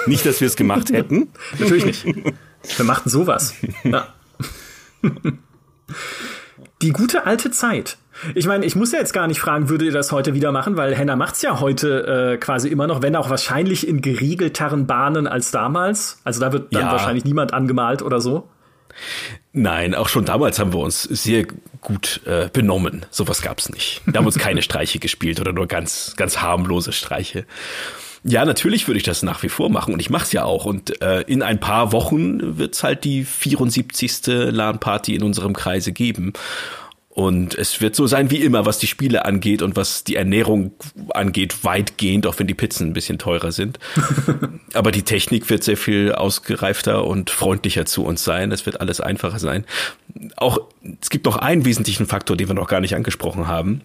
nicht, 0.05 0.25
dass 0.25 0.41
wir 0.41 0.47
es 0.47 0.55
gemacht 0.55 0.91
hätten. 0.91 1.29
Natürlich 1.59 1.85
nicht. 1.85 2.05
Wir 2.05 2.85
machten 2.85 3.09
sowas. 3.09 3.53
Ja. 3.83 4.13
Die 6.81 6.91
gute 6.91 7.25
alte 7.25 7.51
Zeit. 7.51 7.97
Ich 8.35 8.47
meine, 8.47 8.65
ich 8.65 8.75
muss 8.75 8.91
ja 8.91 8.99
jetzt 8.99 9.13
gar 9.13 9.27
nicht 9.27 9.39
fragen, 9.39 9.69
würdet 9.69 9.87
ihr 9.87 9.93
das 9.93 10.11
heute 10.11 10.33
wieder 10.33 10.51
machen, 10.51 10.77
weil 10.77 10.95
Henna 10.95 11.15
macht's 11.15 11.41
ja 11.41 11.59
heute 11.59 12.33
äh, 12.33 12.37
quasi 12.37 12.69
immer 12.69 12.87
noch, 12.87 13.01
wenn 13.01 13.15
auch 13.15 13.29
wahrscheinlich 13.29 13.87
in 13.87 14.01
geregelteren 14.01 14.87
Bahnen 14.87 15.27
als 15.27 15.51
damals. 15.51 16.19
Also 16.23 16.39
da 16.39 16.51
wird 16.51 16.73
dann 16.73 16.83
ja. 16.83 16.91
wahrscheinlich 16.91 17.25
niemand 17.25 17.53
angemalt 17.53 18.01
oder 18.01 18.21
so. 18.21 18.47
Nein, 19.53 19.95
auch 19.95 20.09
schon 20.09 20.25
damals 20.25 20.59
haben 20.59 20.73
wir 20.73 20.79
uns 20.79 21.03
sehr 21.03 21.45
gut 21.81 22.21
äh, 22.25 22.49
benommen. 22.51 23.05
Sowas 23.11 23.41
gab's 23.41 23.69
nicht. 23.69 24.01
Wir 24.05 24.15
haben 24.15 24.25
uns 24.25 24.37
keine 24.39 24.61
Streiche 24.61 24.99
gespielt 24.99 25.39
oder 25.39 25.53
nur 25.53 25.67
ganz, 25.67 26.15
ganz 26.17 26.41
harmlose 26.41 26.91
Streiche. 26.91 27.45
Ja, 28.23 28.43
natürlich 28.45 28.87
würde 28.87 28.97
ich 28.97 29.03
das 29.03 29.23
nach 29.23 29.43
wie 29.43 29.49
vor 29.49 29.69
machen 29.69 29.93
und 29.93 29.99
ich 29.99 30.09
mache 30.09 30.23
es 30.23 30.31
ja 30.31 30.43
auch. 30.43 30.65
Und 30.65 31.01
äh, 31.01 31.21
in 31.21 31.41
ein 31.41 31.59
paar 31.59 31.91
Wochen 31.91 32.57
wird's 32.57 32.83
halt 32.83 33.03
die 33.03 33.23
74. 33.23 34.27
LAN-Party 34.27 35.15
in 35.15 35.23
unserem 35.23 35.53
Kreise 35.53 35.91
geben. 35.91 36.33
Und 37.17 37.55
es 37.55 37.81
wird 37.81 37.95
so 37.95 38.05
sein 38.05 38.29
wie 38.29 38.43
immer, 38.43 38.67
was 38.67 38.77
die 38.77 38.85
Spiele 38.85 39.25
angeht 39.25 39.63
und 39.63 39.75
was 39.75 40.03
die 40.03 40.15
Ernährung 40.15 40.73
angeht, 41.15 41.63
weitgehend, 41.63 42.27
auch 42.27 42.37
wenn 42.37 42.45
die 42.45 42.53
Pizzen 42.53 42.89
ein 42.89 42.93
bisschen 42.93 43.17
teurer 43.17 43.51
sind. 43.51 43.79
Aber 44.75 44.91
die 44.91 45.01
Technik 45.01 45.49
wird 45.49 45.63
sehr 45.63 45.77
viel 45.77 46.11
ausgereifter 46.11 47.05
und 47.05 47.31
freundlicher 47.31 47.87
zu 47.87 48.05
uns 48.05 48.23
sein. 48.23 48.51
Es 48.51 48.67
wird 48.67 48.81
alles 48.81 49.01
einfacher 49.01 49.39
sein. 49.39 49.65
Auch 50.35 50.59
es 51.01 51.09
gibt 51.09 51.25
noch 51.25 51.37
einen 51.37 51.65
wesentlichen 51.65 52.05
Faktor, 52.05 52.37
den 52.37 52.49
wir 52.49 52.53
noch 52.53 52.67
gar 52.67 52.81
nicht 52.81 52.93
angesprochen 52.93 53.47
haben 53.47 53.81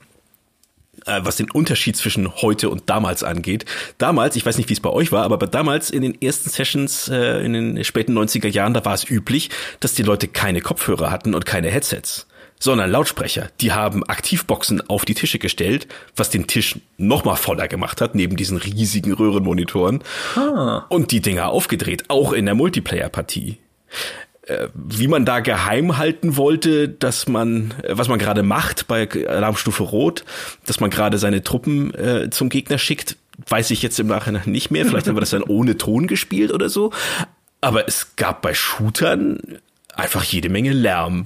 äh, 1.07 1.21
was 1.23 1.37
den 1.37 1.51
Unterschied 1.51 1.97
zwischen 1.97 2.31
heute 2.43 2.69
und 2.69 2.91
damals 2.91 3.25
angeht. 3.25 3.65
Damals, 3.97 4.37
ich 4.37 4.45
weiß 4.45 4.59
nicht, 4.59 4.69
wie 4.69 4.75
es 4.75 4.81
bei 4.81 4.91
euch 4.91 5.11
war, 5.11 5.25
aber 5.25 5.39
damals 5.47 5.89
in 5.89 6.03
den 6.03 6.21
ersten 6.21 6.51
Sessions 6.51 7.09
äh, 7.09 7.43
in 7.43 7.55
den 7.55 7.83
späten 7.83 8.17
90er 8.17 8.49
Jahren, 8.49 8.75
da 8.75 8.85
war 8.85 8.93
es 8.93 9.09
üblich, 9.09 9.49
dass 9.81 9.95
die 9.95 10.03
Leute 10.03 10.29
keine 10.29 10.61
Kopfhörer 10.61 11.11
hatten 11.11 11.35
und 11.35 11.47
keine 11.47 11.71
Headsets 11.71 12.27
sondern 12.63 12.93
Lautsprecher. 12.93 13.49
Die 13.61 13.73
haben 13.73 14.05
Aktivboxen 14.05 14.89
auf 14.89 15.05
die 15.05 15.15
Tische 15.15 15.41
gestellt, 15.41 15.89
was 16.15 16.31
den 16.31 16.47
Tisch 16.47 16.79
noch 16.97 17.25
mal 17.25 17.35
voller 17.35 17.67
gemacht 17.67 18.01
hat, 18.01 18.15
neben 18.15 18.37
diesen 18.37 18.57
riesigen 18.57 19.13
Röhrenmonitoren. 19.13 20.05
Ah. 20.37 20.85
Und 20.89 21.11
die 21.11 21.21
Dinger 21.21 21.49
aufgedreht, 21.49 22.05
auch 22.07 22.33
in 22.33 22.47
der 22.47 22.55
Multiplayer-Partie. 22.55 23.59
Äh, 24.47 24.69
wie 24.75 25.09
man 25.09 25.25
da 25.25 25.41
geheim 25.41 25.99
halten 25.99 26.37
wollte, 26.37 26.89
dass 26.89 27.27
man, 27.27 27.75
äh, 27.83 27.99
was 27.99 28.07
man 28.07 28.21
gerade 28.21 28.45
macht 28.45 28.87
bei 28.87 29.09
Alarmstufe 29.27 29.83
Rot, 29.83 30.25
dass 30.65 30.79
man 30.79 30.91
gerade 30.91 31.19
seine 31.19 31.43
Truppen 31.43 31.93
äh, 31.95 32.31
zum 32.31 32.49
Gegner 32.49 32.79
schickt, 32.79 33.17
weiß 33.49 33.73
ich 33.73 33.83
jetzt 33.83 33.99
im 33.99 34.07
Nachhinein 34.07 34.43
nicht 34.47 34.71
mehr. 34.71 34.87
Vielleicht 34.87 35.09
haben 35.09 35.17
wir 35.17 35.21
das 35.21 35.31
dann 35.31 35.43
ohne 35.49 35.79
Ton 35.79 36.07
gespielt 36.07 36.53
oder 36.53 36.69
so. 36.69 36.93
Aber 37.61 37.89
es 37.89 38.15
gab 38.15 38.41
bei 38.41 38.55
Shootern 38.55 39.59
einfach 39.97 40.23
jede 40.23 40.49
Menge 40.49 40.73
Lärm. 40.73 41.25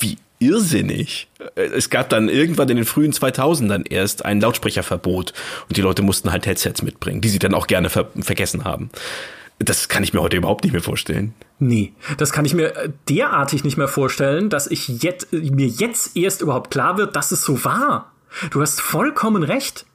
Wie 0.00 0.18
irrsinnig. 0.38 1.28
Es 1.54 1.90
gab 1.90 2.08
dann 2.08 2.28
irgendwann 2.28 2.68
in 2.68 2.76
den 2.76 2.84
frühen 2.84 3.12
2000ern 3.12 3.88
erst 3.88 4.24
ein 4.24 4.40
Lautsprecherverbot 4.40 5.32
und 5.68 5.76
die 5.76 5.80
Leute 5.80 6.02
mussten 6.02 6.32
halt 6.32 6.46
Headsets 6.46 6.82
mitbringen, 6.82 7.20
die 7.20 7.28
sie 7.28 7.38
dann 7.38 7.54
auch 7.54 7.66
gerne 7.66 7.90
ver 7.90 8.08
vergessen 8.20 8.64
haben. 8.64 8.90
Das 9.58 9.88
kann 9.88 10.02
ich 10.02 10.12
mir 10.12 10.20
heute 10.20 10.36
überhaupt 10.36 10.64
nicht 10.64 10.72
mehr 10.72 10.82
vorstellen. 10.82 11.34
Nee, 11.60 11.92
das 12.18 12.32
kann 12.32 12.44
ich 12.44 12.54
mir 12.54 12.74
äh, 12.76 12.90
derartig 13.08 13.62
nicht 13.62 13.76
mehr 13.76 13.86
vorstellen, 13.86 14.50
dass 14.50 14.66
ich 14.66 14.88
jetzt, 14.88 15.32
mir 15.32 15.68
jetzt 15.68 16.16
erst 16.16 16.40
überhaupt 16.40 16.72
klar 16.72 16.98
wird, 16.98 17.14
dass 17.14 17.30
es 17.30 17.44
so 17.44 17.64
war. 17.64 18.12
Du 18.50 18.60
hast 18.60 18.80
vollkommen 18.80 19.44
recht. 19.44 19.86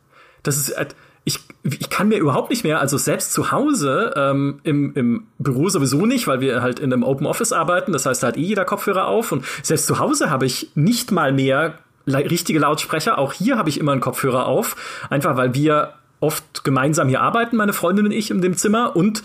Das 0.44 0.56
ist, 0.56 0.70
äh, 0.70 0.86
ich, 1.28 1.40
ich 1.64 1.90
kann 1.90 2.08
mir 2.08 2.18
überhaupt 2.20 2.50
nicht 2.50 2.64
mehr, 2.64 2.80
also 2.80 2.98
selbst 2.98 3.34
zu 3.34 3.52
Hause, 3.52 4.14
ähm, 4.16 4.62
im, 4.64 4.94
im 4.96 5.28
Büro 5.38 5.68
sowieso 5.68 6.06
nicht, 6.06 6.26
weil 6.26 6.40
wir 6.40 6.62
halt 6.62 6.80
in 6.80 6.94
einem 6.94 7.04
Open 7.04 7.28
Office 7.28 7.52
arbeiten, 7.52 7.92
das 7.92 8.06
heißt, 8.06 8.24
da 8.24 8.28
hat 8.28 8.38
eh 8.38 8.42
jeder 8.42 8.64
Kopfhörer 8.64 9.08
auf 9.08 9.34
und 9.34 9.44
selbst 9.62 9.88
zu 9.88 10.00
Hause 10.00 10.30
habe 10.30 10.46
ich 10.46 10.72
nicht 10.76 11.12
mal 11.12 11.34
mehr 11.34 11.80
richtige 12.08 12.60
Lautsprecher, 12.60 13.18
auch 13.18 13.34
hier 13.34 13.58
habe 13.58 13.68
ich 13.68 13.78
immer 13.78 13.92
einen 13.92 14.00
Kopfhörer 14.00 14.46
auf, 14.46 14.78
einfach 15.10 15.36
weil 15.36 15.54
wir 15.54 15.96
oft 16.22 16.64
gemeinsam 16.64 17.10
hier 17.10 17.20
arbeiten, 17.20 17.58
meine 17.58 17.74
Freundin 17.74 18.06
und 18.06 18.14
ich 18.14 18.32
in 18.32 18.42
dem 18.42 18.56
Zimmer 18.56 18.96
und 18.96 19.22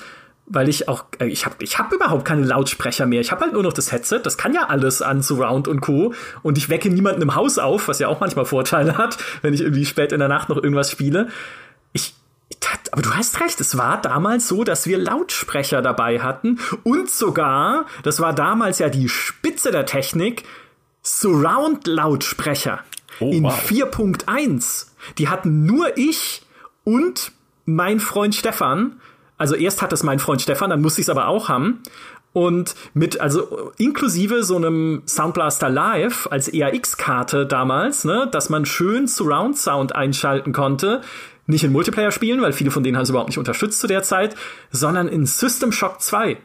weil 0.46 0.68
ich 0.68 0.88
auch, 0.88 1.04
äh, 1.20 1.28
ich 1.28 1.46
habe 1.46 1.54
ich 1.60 1.78
hab 1.78 1.92
überhaupt 1.92 2.24
keine 2.24 2.44
Lautsprecher 2.44 3.06
mehr. 3.06 3.20
Ich 3.20 3.30
habe 3.30 3.42
halt 3.42 3.52
nur 3.52 3.62
noch 3.62 3.72
das 3.72 3.92
Headset. 3.92 4.18
Das 4.24 4.36
kann 4.36 4.52
ja 4.52 4.66
alles 4.66 5.00
an 5.00 5.22
Surround 5.22 5.68
und 5.68 5.80
Co. 5.80 6.14
Und 6.42 6.58
ich 6.58 6.68
wecke 6.68 6.90
niemanden 6.90 7.22
im 7.22 7.36
Haus 7.36 7.58
auf, 7.58 7.86
was 7.86 8.00
ja 8.00 8.08
auch 8.08 8.18
manchmal 8.18 8.44
Vorteile 8.44 8.98
hat, 8.98 9.18
wenn 9.42 9.54
ich 9.54 9.60
irgendwie 9.60 9.86
spät 9.86 10.10
in 10.10 10.18
der 10.18 10.28
Nacht 10.28 10.48
noch 10.48 10.56
irgendwas 10.56 10.90
spiele. 10.90 11.28
Ich, 11.92 12.14
aber 12.90 13.02
du 13.02 13.14
hast 13.14 13.40
recht, 13.40 13.60
es 13.60 13.76
war 13.76 14.00
damals 14.00 14.48
so, 14.48 14.64
dass 14.64 14.86
wir 14.86 14.98
Lautsprecher 14.98 15.82
dabei 15.82 16.20
hatten 16.20 16.58
und 16.84 17.10
sogar, 17.10 17.86
das 18.02 18.20
war 18.20 18.34
damals 18.34 18.78
ja 18.78 18.88
die 18.88 19.08
Spitze 19.08 19.70
der 19.70 19.86
Technik, 19.86 20.44
Surround-Lautsprecher 21.02 22.80
oh, 23.20 23.30
in 23.30 23.44
wow. 23.44 23.70
4.1. 23.70 24.86
Die 25.18 25.28
hatten 25.28 25.66
nur 25.66 25.96
ich 25.96 26.42
und 26.84 27.32
mein 27.64 27.98
Freund 27.98 28.34
Stefan 28.34 29.00
also 29.42 29.56
erst 29.56 29.82
hat 29.82 29.92
es 29.92 30.04
mein 30.04 30.20
Freund 30.20 30.40
Stefan, 30.40 30.70
dann 30.70 30.80
musste 30.80 31.00
ich 31.00 31.06
es 31.06 31.10
aber 31.10 31.26
auch 31.26 31.48
haben. 31.48 31.82
Und 32.32 32.76
mit, 32.94 33.20
also 33.20 33.72
inklusive 33.76 34.44
so 34.44 34.54
einem 34.54 35.02
Soundblaster 35.04 35.68
Live 35.68 36.28
als 36.30 36.46
EAX-Karte 36.46 37.44
damals, 37.44 38.04
ne, 38.04 38.28
dass 38.30 38.50
man 38.50 38.64
schön 38.66 39.08
Surround 39.08 39.58
Sound 39.58 39.96
einschalten 39.96 40.52
konnte, 40.52 41.00
Nicht 41.52 41.64
in 41.64 41.72
Multiplayer 41.72 42.10
spielen, 42.10 42.40
weil 42.40 42.52
viele 42.52 42.70
von 42.70 42.82
denen 42.82 42.96
haben 42.96 43.04
es 43.04 43.10
überhaupt 43.10 43.28
nicht 43.28 43.38
unterstützt 43.38 43.78
zu 43.78 43.86
der 43.86 44.02
Zeit, 44.02 44.34
sondern 44.70 45.06
in 45.06 45.26
System 45.26 45.70
Shock 45.70 46.00
2. 46.00 46.38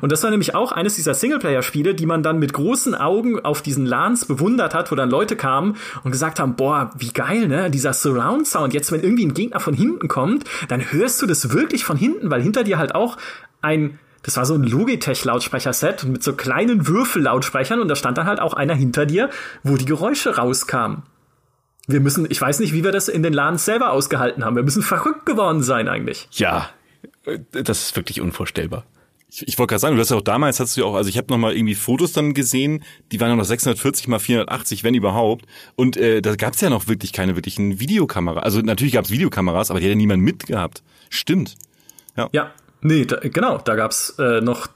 Und 0.00 0.12
das 0.12 0.22
war 0.22 0.30
nämlich 0.30 0.54
auch 0.54 0.72
eines 0.72 0.96
dieser 0.96 1.14
Singleplayer-Spiele, 1.14 1.94
die 1.94 2.06
man 2.06 2.22
dann 2.22 2.38
mit 2.38 2.52
großen 2.52 2.94
Augen 2.94 3.40
auf 3.40 3.62
diesen 3.62 3.86
LANs 3.86 4.26
bewundert 4.26 4.74
hat, 4.74 4.92
wo 4.92 4.94
dann 4.94 5.08
Leute 5.08 5.36
kamen 5.36 5.76
und 6.04 6.10
gesagt 6.10 6.38
haben, 6.38 6.54
boah, 6.54 6.90
wie 6.98 7.12
geil, 7.12 7.48
ne? 7.48 7.70
Dieser 7.70 7.94
Surround-Sound. 7.94 8.74
Jetzt, 8.74 8.92
wenn 8.92 9.02
irgendwie 9.02 9.24
ein 9.24 9.34
Gegner 9.34 9.60
von 9.60 9.74
hinten 9.74 10.08
kommt, 10.08 10.44
dann 10.68 10.92
hörst 10.92 11.22
du 11.22 11.26
das 11.26 11.52
wirklich 11.52 11.84
von 11.84 11.96
hinten, 11.96 12.30
weil 12.30 12.42
hinter 12.42 12.62
dir 12.62 12.78
halt 12.78 12.94
auch 12.94 13.16
ein 13.62 13.98
das 14.22 14.36
war 14.36 14.44
so 14.44 14.52
ein 14.52 14.64
Logitech-Lautsprecherset 14.64 16.04
mit 16.04 16.22
so 16.22 16.34
kleinen 16.34 16.86
Würfellautsprechern 16.86 17.80
und 17.80 17.88
da 17.88 17.96
stand 17.96 18.18
dann 18.18 18.26
halt 18.26 18.38
auch 18.38 18.52
einer 18.52 18.74
hinter 18.74 19.06
dir, 19.06 19.30
wo 19.62 19.78
die 19.78 19.86
Geräusche 19.86 20.36
rauskamen. 20.36 21.04
Wir 21.90 22.00
müssen, 22.00 22.26
ich 22.28 22.40
weiß 22.40 22.60
nicht, 22.60 22.72
wie 22.72 22.84
wir 22.84 22.92
das 22.92 23.08
in 23.08 23.22
den 23.22 23.32
LANs 23.32 23.64
selber 23.64 23.92
ausgehalten 23.92 24.44
haben. 24.44 24.56
Wir 24.56 24.62
müssen 24.62 24.82
verrückt 24.82 25.26
geworden 25.26 25.62
sein 25.62 25.88
eigentlich. 25.88 26.28
Ja, 26.32 26.70
das 27.52 27.82
ist 27.82 27.96
wirklich 27.96 28.20
unvorstellbar. 28.20 28.84
Ich, 29.30 29.46
ich 29.46 29.58
wollte 29.58 29.72
gerade 29.72 29.80
sagen, 29.80 29.96
du 29.96 30.00
hast 30.00 30.10
ja 30.10 30.16
auch 30.16 30.22
damals, 30.22 30.58
hast 30.58 30.76
du 30.76 30.80
ja 30.80 30.86
auch, 30.86 30.94
also 30.94 31.08
ich 31.08 31.16
habe 31.16 31.28
noch 31.30 31.38
mal 31.38 31.54
irgendwie 31.54 31.74
Fotos 31.74 32.12
dann 32.12 32.34
gesehen, 32.34 32.82
die 33.12 33.20
waren 33.20 33.36
noch 33.36 33.44
640 33.44 34.08
mal 34.08 34.18
480, 34.18 34.82
wenn 34.82 34.94
überhaupt. 34.94 35.46
Und 35.76 35.96
äh, 35.96 36.20
da 36.20 36.34
gab 36.34 36.54
es 36.54 36.60
ja 36.60 36.70
noch 36.70 36.88
wirklich 36.88 37.12
keine 37.12 37.36
wirklichen 37.36 37.78
Videokamera. 37.78 38.40
Also 38.40 38.60
natürlich 38.60 38.94
gab 38.94 39.04
es 39.04 39.10
Videokameras, 39.10 39.70
aber 39.70 39.80
die 39.80 39.86
hat 39.86 39.90
ja 39.90 39.96
niemand 39.96 40.22
mitgehabt. 40.22 40.82
Stimmt. 41.10 41.54
Ja, 42.16 42.28
ja 42.32 42.50
nee, 42.80 43.04
da, 43.04 43.18
genau, 43.22 43.58
da 43.58 43.76
gab's 43.76 44.16
äh, 44.18 44.40
noch 44.40 44.68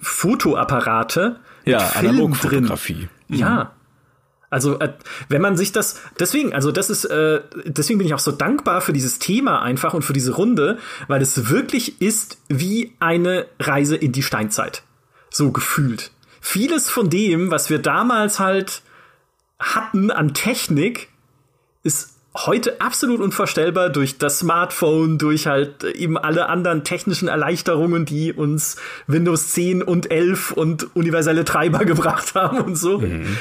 Fotoapparate 0.00 1.40
ja, 1.64 1.80
Film 1.80 2.34
drin. 2.34 2.70
Ja, 3.28 3.72
also 4.52 4.78
äh, 4.80 4.92
wenn 5.30 5.40
man 5.40 5.56
sich 5.56 5.72
das, 5.72 5.98
deswegen, 6.20 6.52
also 6.52 6.72
das 6.72 6.90
ist, 6.90 7.06
äh, 7.06 7.40
deswegen 7.64 7.98
bin 7.98 8.06
ich 8.06 8.12
auch 8.12 8.18
so 8.18 8.32
dankbar 8.32 8.82
für 8.82 8.92
dieses 8.92 9.18
Thema 9.18 9.62
einfach 9.62 9.94
und 9.94 10.02
für 10.02 10.12
diese 10.12 10.32
Runde, 10.32 10.78
weil 11.08 11.22
es 11.22 11.48
wirklich 11.48 12.02
ist 12.02 12.36
wie 12.48 12.92
eine 13.00 13.46
Reise 13.58 13.96
in 13.96 14.12
die 14.12 14.22
Steinzeit, 14.22 14.82
so 15.30 15.52
gefühlt. 15.52 16.10
Vieles 16.42 16.90
von 16.90 17.08
dem, 17.08 17.50
was 17.50 17.70
wir 17.70 17.78
damals 17.78 18.40
halt 18.40 18.82
hatten 19.58 20.10
an 20.10 20.34
Technik, 20.34 21.08
ist 21.82 22.10
heute 22.34 22.78
absolut 22.82 23.20
unvorstellbar 23.22 23.88
durch 23.88 24.18
das 24.18 24.40
Smartphone, 24.40 25.16
durch 25.16 25.46
halt 25.46 25.84
eben 25.84 26.18
alle 26.18 26.50
anderen 26.50 26.84
technischen 26.84 27.28
Erleichterungen, 27.28 28.04
die 28.04 28.34
uns 28.34 28.76
Windows 29.06 29.48
10 29.52 29.82
und 29.82 30.10
11 30.10 30.52
und 30.52 30.94
universelle 30.94 31.46
Treiber 31.46 31.78
gebracht 31.86 32.34
haben 32.34 32.58
und 32.58 32.76
so. 32.76 32.98
Mhm 32.98 33.38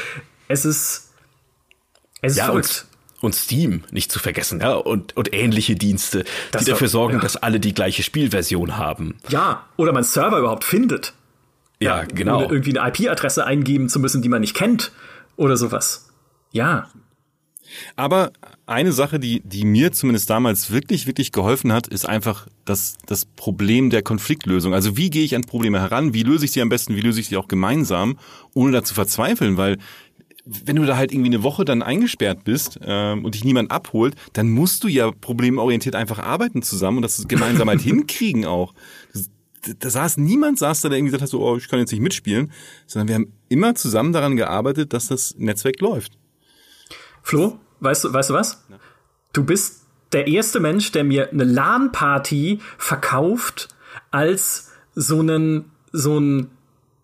es 0.52 0.66
ist, 0.66 1.12
es 2.22 2.34
ist 2.34 2.38
ja, 2.38 2.46
verrückt. 2.46 2.86
Und, 3.22 3.24
und 3.24 3.36
Steam 3.36 3.84
nicht 3.92 4.12
zu 4.12 4.20
vergessen, 4.20 4.60
ja, 4.62 4.74
und, 4.74 5.16
und 5.16 5.34
ähnliche 5.34 5.76
Dienste, 5.76 6.26
das 6.52 6.66
die 6.66 6.72
dafür 6.72 6.88
sorgen, 6.88 7.16
ja. 7.16 7.20
dass 7.20 7.38
alle 7.38 7.60
die 7.60 7.74
gleiche 7.74 8.04
Spielversion 8.04 8.78
haben. 8.78 9.18
Ja, 9.30 9.66
oder 9.78 9.94
man 9.94 10.04
Server 10.04 10.40
überhaupt 10.40 10.64
findet. 10.64 11.14
Ja, 11.80 11.98
ja 11.98 12.04
genau. 12.06 12.38
Ohne 12.38 12.52
irgendwie 12.52 12.78
eine 12.78 12.90
IP-Adresse 12.90 13.46
eingeben 13.46 13.90
zu 13.90 14.00
müssen, 14.00 14.22
die 14.22 14.30
man 14.30 14.42
nicht 14.42 14.56
kennt 14.56 14.92
oder 15.36 15.58
sowas. 15.58 16.10
Ja. 16.52 16.90
Aber 17.96 18.32
eine 18.66 18.92
Sache, 18.92 19.20
die, 19.20 19.42
die 19.42 19.66
mir 19.66 19.92
zumindest 19.92 20.30
damals 20.30 20.72
wirklich, 20.72 21.08
wirklich 21.08 21.32
geholfen 21.32 21.74
hat, 21.74 21.88
ist 21.88 22.08
einfach 22.08 22.48
das, 22.66 22.98
das 23.06 23.26
Problem 23.26 23.90
der 23.90 24.02
Konfliktlösung. 24.02 24.74
Also 24.74 24.98
wie 24.98 25.10
gehe 25.10 25.24
ich 25.24 25.36
an 25.36 25.44
Probleme 25.44 25.80
heran? 25.80 26.14
Wie 26.14 26.24
löse 26.24 26.46
ich 26.46 26.52
sie 26.52 26.62
am 26.62 26.70
besten? 26.70 26.96
Wie 26.96 27.02
löse 27.02 27.20
ich 27.20 27.28
sie 27.28 27.38
auch 27.38 27.48
gemeinsam, 27.48 28.18
ohne 28.54 28.72
da 28.72 28.84
zu 28.84 28.94
verzweifeln? 28.94 29.58
Weil 29.58 29.78
wenn 30.46 30.76
du 30.76 30.86
da 30.86 30.98
halt 30.98 31.12
irgendwie 31.12 31.30
eine 31.30 31.44
Woche 31.44 31.66
dann 31.66 31.82
eingesperrt 31.82 32.44
bist 32.44 32.80
ähm, 32.84 33.26
und 33.26 33.36
dich 33.36 33.44
niemand 33.44 33.72
abholt, 33.72 34.16
dann 34.34 34.50
musst 34.50 34.84
du 34.84 34.88
ja 34.88 35.12
problemorientiert 35.12 35.96
einfach 35.96 36.20
arbeiten 36.20 36.62
zusammen 36.64 36.98
und 36.98 37.04
das 37.04 37.28
gemeinsam 37.28 37.70
halt 37.70 37.82
hinkriegen 37.82 38.46
auch. 38.46 38.74
Das, 39.14 39.30
da 39.80 39.90
saß 39.90 40.18
niemand, 40.18 40.58
saß 40.58 40.82
da, 40.82 40.90
der 40.90 40.98
irgendwie 40.98 41.12
gesagt 41.12 41.24
hat, 41.24 41.30
so, 41.30 41.46
oh, 41.46 41.58
ich 41.58 41.68
kann 41.68 41.80
jetzt 41.80 41.92
nicht 41.92 42.02
mitspielen, 42.02 42.52
sondern 42.88 43.08
wir 43.08 43.16
haben 43.16 43.34
immer 43.50 43.76
zusammen 43.76 44.12
daran 44.14 44.36
gearbeitet, 44.36 44.94
dass 44.94 45.08
das 45.08 45.36
Netzwerk 45.38 45.80
läuft. 45.82 46.18
Flo, 47.22 47.60
weißt 47.80 48.06
du, 48.06 48.14
weißt 48.14 48.32
du 48.32 48.34
was? 48.34 48.64
Ja. 48.70 48.78
Du 49.34 49.44
bist 49.44 49.82
der 50.12 50.28
erste 50.28 50.60
Mensch, 50.60 50.92
der 50.92 51.04
mir 51.04 51.30
eine 51.30 51.44
LAN-Party 51.44 52.60
verkauft 52.78 53.70
als 54.10 54.72
so 54.96 55.20
einen, 55.20 55.72
so 55.92 56.20
ein, 56.20 56.50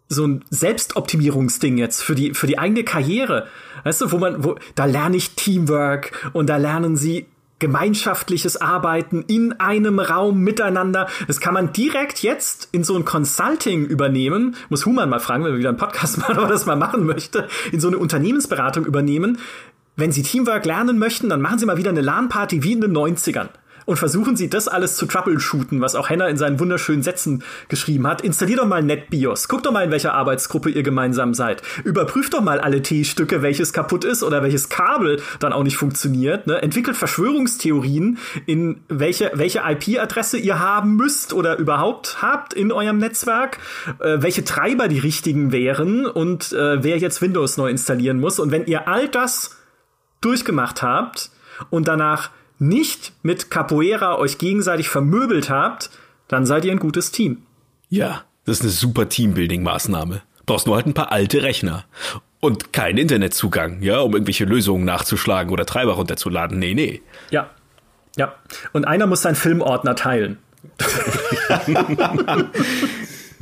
so 0.10 0.26
ein 0.26 0.44
Selbstoptimierungsding 0.50 1.78
jetzt 1.78 2.02
für 2.02 2.16
die, 2.16 2.34
für 2.34 2.48
die 2.48 2.58
eigene 2.58 2.84
Karriere. 2.84 3.48
Weißt 3.84 4.02
du, 4.02 4.12
wo 4.12 4.18
man, 4.18 4.44
wo, 4.44 4.56
da 4.76 4.86
lerne 4.86 5.18
ich 5.18 5.36
Teamwork 5.36 6.30
und 6.34 6.48
da 6.48 6.58
lernen 6.58 6.96
sie 6.96 7.26
gemeinschaftliches 7.60 8.58
Arbeiten 8.58 9.24
in 9.28 9.54
einem 9.60 10.00
Raum 10.00 10.42
miteinander. 10.42 11.08
Das 11.28 11.40
kann 11.40 11.54
man 11.54 11.74
direkt 11.74 12.22
jetzt 12.22 12.70
in 12.72 12.84
so 12.84 12.96
ein 12.96 13.04
Consulting 13.04 13.86
übernehmen. 13.86 14.56
Muss 14.70 14.86
Human 14.86 15.10
mal 15.10 15.20
fragen, 15.20 15.44
wenn 15.44 15.54
wir 15.54 15.60
wieder 15.60 15.70
einen 15.70 15.78
Podcast 15.78 16.18
machen, 16.20 16.38
ob 16.38 16.46
er 16.46 16.52
das 16.52 16.66
mal 16.66 16.76
machen 16.76 17.06
möchte. 17.06 17.48
In 17.72 17.80
so 17.80 17.88
eine 17.88 17.98
Unternehmensberatung 17.98 18.86
übernehmen. 18.86 19.40
Wenn 19.96 20.12
Sie 20.12 20.22
Teamwork 20.22 20.66
lernen 20.66 21.00
möchten, 21.00 21.30
dann 21.30 21.42
machen 21.42 21.58
Sie 21.58 21.66
mal 21.66 21.78
wieder 21.78 21.90
eine 21.90 22.02
LAN-Party 22.02 22.62
wie 22.64 22.74
in 22.74 22.82
den 22.82 22.96
90ern 22.96 23.50
und 23.88 23.98
versuchen 23.98 24.36
Sie 24.36 24.50
das 24.50 24.68
alles 24.68 24.98
zu 24.98 25.06
troubleshooten, 25.06 25.80
was 25.80 25.96
auch 25.96 26.10
Henna 26.10 26.28
in 26.28 26.36
seinen 26.36 26.60
wunderschönen 26.60 27.04
Sätzen 27.04 27.42
geschrieben 27.70 28.06
hat. 28.06 28.22
Installiert 28.22 28.60
doch 28.60 28.68
mal 28.68 28.84
NetBIOS. 28.84 29.48
Guckt 29.48 29.66
doch 29.66 29.72
mal, 29.72 29.86
in 29.86 29.92
welcher 29.92 30.14
Arbeitsgruppe 30.14 30.70
ihr 30.70 30.84
gemeinsam 30.84 31.34
seid. 31.34 31.62
Überprüft 31.86 32.34
doch 32.34 32.42
mal 32.42 32.60
alle 32.60 32.82
T-Stücke, 32.82 33.42
welches 33.42 33.72
kaputt 33.72 34.04
ist 34.04 34.24
oder 34.24 34.44
welches 34.44 34.68
Kabel 34.68 35.22
dann 35.40 35.54
auch 35.54 35.64
nicht 35.64 35.78
funktioniert. 35.78 36.48
Ne? 36.48 36.62
Entwickelt 36.62 36.98
Verschwörungstheorien, 36.98 38.18
in 38.46 38.82
welche, 38.90 39.32
welche 39.34 39.60
IP-Adresse 39.60 40.38
ihr 40.38 40.60
haben 40.60 40.98
müsst 40.98 41.32
oder 41.32 41.58
überhaupt 41.58 42.22
habt 42.22 42.54
in 42.54 42.74
eurem 42.74 42.98
Netzwerk, 42.98 43.58
äh, 44.00 44.18
welche 44.20 44.44
Treiber 44.44 44.90
die 44.90 45.00
richtigen 45.00 45.54
wären 45.54 46.06
und 46.06 46.52
äh, 46.52 46.84
wer 46.84 46.98
jetzt 46.98 47.22
Windows 47.22 47.56
neu 47.56 47.70
installieren 47.70 48.20
muss. 48.20 48.38
Und 48.40 48.52
wenn 48.52 48.66
ihr 48.66 48.90
all 48.90 49.08
das 49.08 49.56
durchgemacht 50.20 50.82
habt 50.82 51.32
und 51.70 51.88
danach 51.88 52.32
nicht 52.60 53.14
mit 53.24 53.50
Capoeira 53.50 54.18
euch 54.18 54.38
gegenseitig 54.38 54.90
vermöbelt 54.90 55.50
habt, 55.50 55.90
dann 56.28 56.46
seid 56.46 56.66
ihr 56.66 56.72
ein 56.72 56.80
gutes 56.80 57.12
Team. 57.12 57.44
Ja, 57.90 58.24
das 58.46 58.58
ist 58.58 58.64
eine 58.64 58.72
super 58.72 59.04
Teambuilding-Maßnahme. 59.04 60.22
Brauchst 60.46 60.68
nur 60.68 60.76
halt 60.76 60.86
ein 60.88 60.94
paar 60.94 61.12
alte 61.12 61.44
Rechner. 61.44 61.86
Und 62.40 62.72
keinen 62.72 62.98
Internetzugang, 62.98 63.82
ja, 63.82 64.00
um 64.00 64.14
irgendwelche 64.14 64.46
Lösungen 64.46 64.86
nachzuschlagen 64.86 65.52
oder 65.52 65.66
Treiber 65.66 65.94
runterzuladen. 65.94 66.60
Nee, 66.60 66.74
nee. 66.74 67.02
Ja. 67.32 67.50
Ja. 68.16 68.36
Und 68.74 68.86
einer 68.86 69.08
muss 69.08 69.24
seinen 69.24 69.36
Filmordner 69.36 69.96
teilen. 69.96 70.38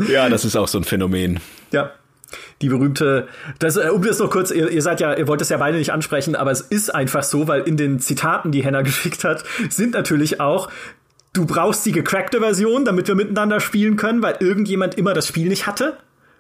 ja, 0.08 0.30
das 0.30 0.46
ist 0.46 0.56
auch 0.56 0.68
so 0.68 0.78
ein 0.78 0.84
Phänomen. 0.84 1.40
Ja 1.72 1.92
die 2.62 2.70
berühmte, 2.70 3.28
das, 3.60 3.78
äh, 3.78 3.90
um 3.90 4.02
das 4.02 4.20
noch 4.20 4.30
kurz, 4.30 4.52
ihr, 4.52 4.70
ihr 4.70 4.82
seid 4.82 5.00
ja, 5.00 5.14
ihr 5.14 5.28
wollt 5.28 5.42
es 5.42 5.50
ja 5.50 5.58
beide 5.58 5.78
nicht 5.78 5.92
ansprechen, 5.92 6.36
aber 6.36 6.52
es 6.52 6.62
ist 6.62 6.94
einfach 6.94 7.24
so, 7.24 7.48
weil 7.48 7.62
in 7.62 7.78
den 7.78 8.00
Zitaten, 8.00 8.52
die 8.52 8.64
Henna 8.64 8.82
geschickt 8.84 9.24
hat, 9.24 9.44
sind 9.70 9.94
natürlich 9.94 10.40
auch 10.40 10.70
du 11.34 11.46
brauchst 11.46 11.86
die 11.86 11.92
gecrackte 11.92 12.40
Version, 12.40 12.86
damit 12.86 13.08
wir 13.08 13.16
miteinander 13.16 13.60
spielen 13.60 13.98
können, 13.98 14.22
weil 14.22 14.38
irgendjemand 14.40 14.96
immer 14.98 15.14
das 15.14 15.28
Spiel 15.28 15.50
nicht 15.50 15.68
hatte. 15.68 15.98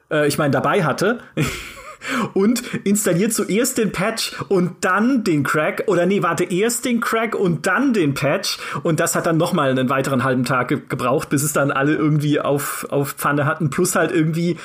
Äh, 0.10 0.28
ich 0.28 0.38
meine, 0.38 0.52
dabei 0.52 0.84
hatte. 0.84 1.20
und 2.34 2.62
installiert 2.84 3.34
zuerst 3.34 3.78
den 3.78 3.92
Patch 3.92 4.34
und 4.48 4.76
dann 4.82 5.24
den 5.24 5.44
Crack 5.44 5.84
oder 5.88 6.06
nee, 6.06 6.22
warte, 6.22 6.44
erst 6.44 6.86
den 6.86 7.00
Crack 7.00 7.36
und 7.36 7.66
dann 7.66 7.94
den 7.94 8.14
Patch 8.14 8.60
und 8.84 9.00
das 9.00 9.16
hat 9.16 9.26
dann 9.26 9.38
noch 9.38 9.54
mal 9.54 9.72
einen 9.72 9.90
weiteren 9.90 10.24
halben 10.24 10.46
Tag 10.46 10.68
ge 10.68 10.82
gebraucht, 10.88 11.30
bis 11.30 11.44
es 11.44 11.54
dann 11.54 11.72
alle 11.72 11.96
irgendwie 11.96 12.40
auf 12.40 12.86
auf 12.90 13.14
Pfanne 13.14 13.46
hatten 13.46 13.70
plus 13.70 13.96
halt 13.96 14.12
irgendwie 14.12 14.58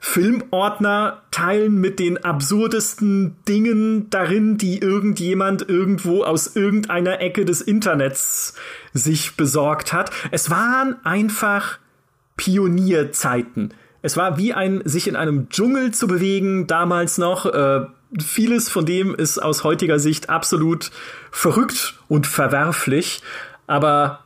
Filmordner 0.00 1.22
teilen 1.32 1.80
mit 1.80 1.98
den 1.98 2.22
absurdesten 2.24 3.36
Dingen 3.48 4.10
darin, 4.10 4.56
die 4.56 4.78
irgendjemand 4.78 5.68
irgendwo 5.68 6.22
aus 6.22 6.54
irgendeiner 6.54 7.20
Ecke 7.20 7.44
des 7.44 7.60
Internets 7.60 8.54
sich 8.92 9.36
besorgt 9.36 9.92
hat. 9.92 10.10
Es 10.30 10.50
waren 10.50 10.96
einfach 11.04 11.78
Pionierzeiten. 12.36 13.74
Es 14.00 14.16
war 14.16 14.38
wie 14.38 14.54
ein 14.54 14.82
sich 14.84 15.08
in 15.08 15.16
einem 15.16 15.48
Dschungel 15.48 15.92
zu 15.92 16.06
bewegen 16.06 16.68
damals 16.68 17.18
noch. 17.18 17.46
Äh, 17.46 17.86
vieles 18.24 18.68
von 18.68 18.86
dem 18.86 19.14
ist 19.14 19.38
aus 19.38 19.64
heutiger 19.64 19.98
Sicht 19.98 20.30
absolut 20.30 20.92
verrückt 21.32 21.94
und 22.06 22.26
verwerflich, 22.26 23.20
aber 23.66 24.20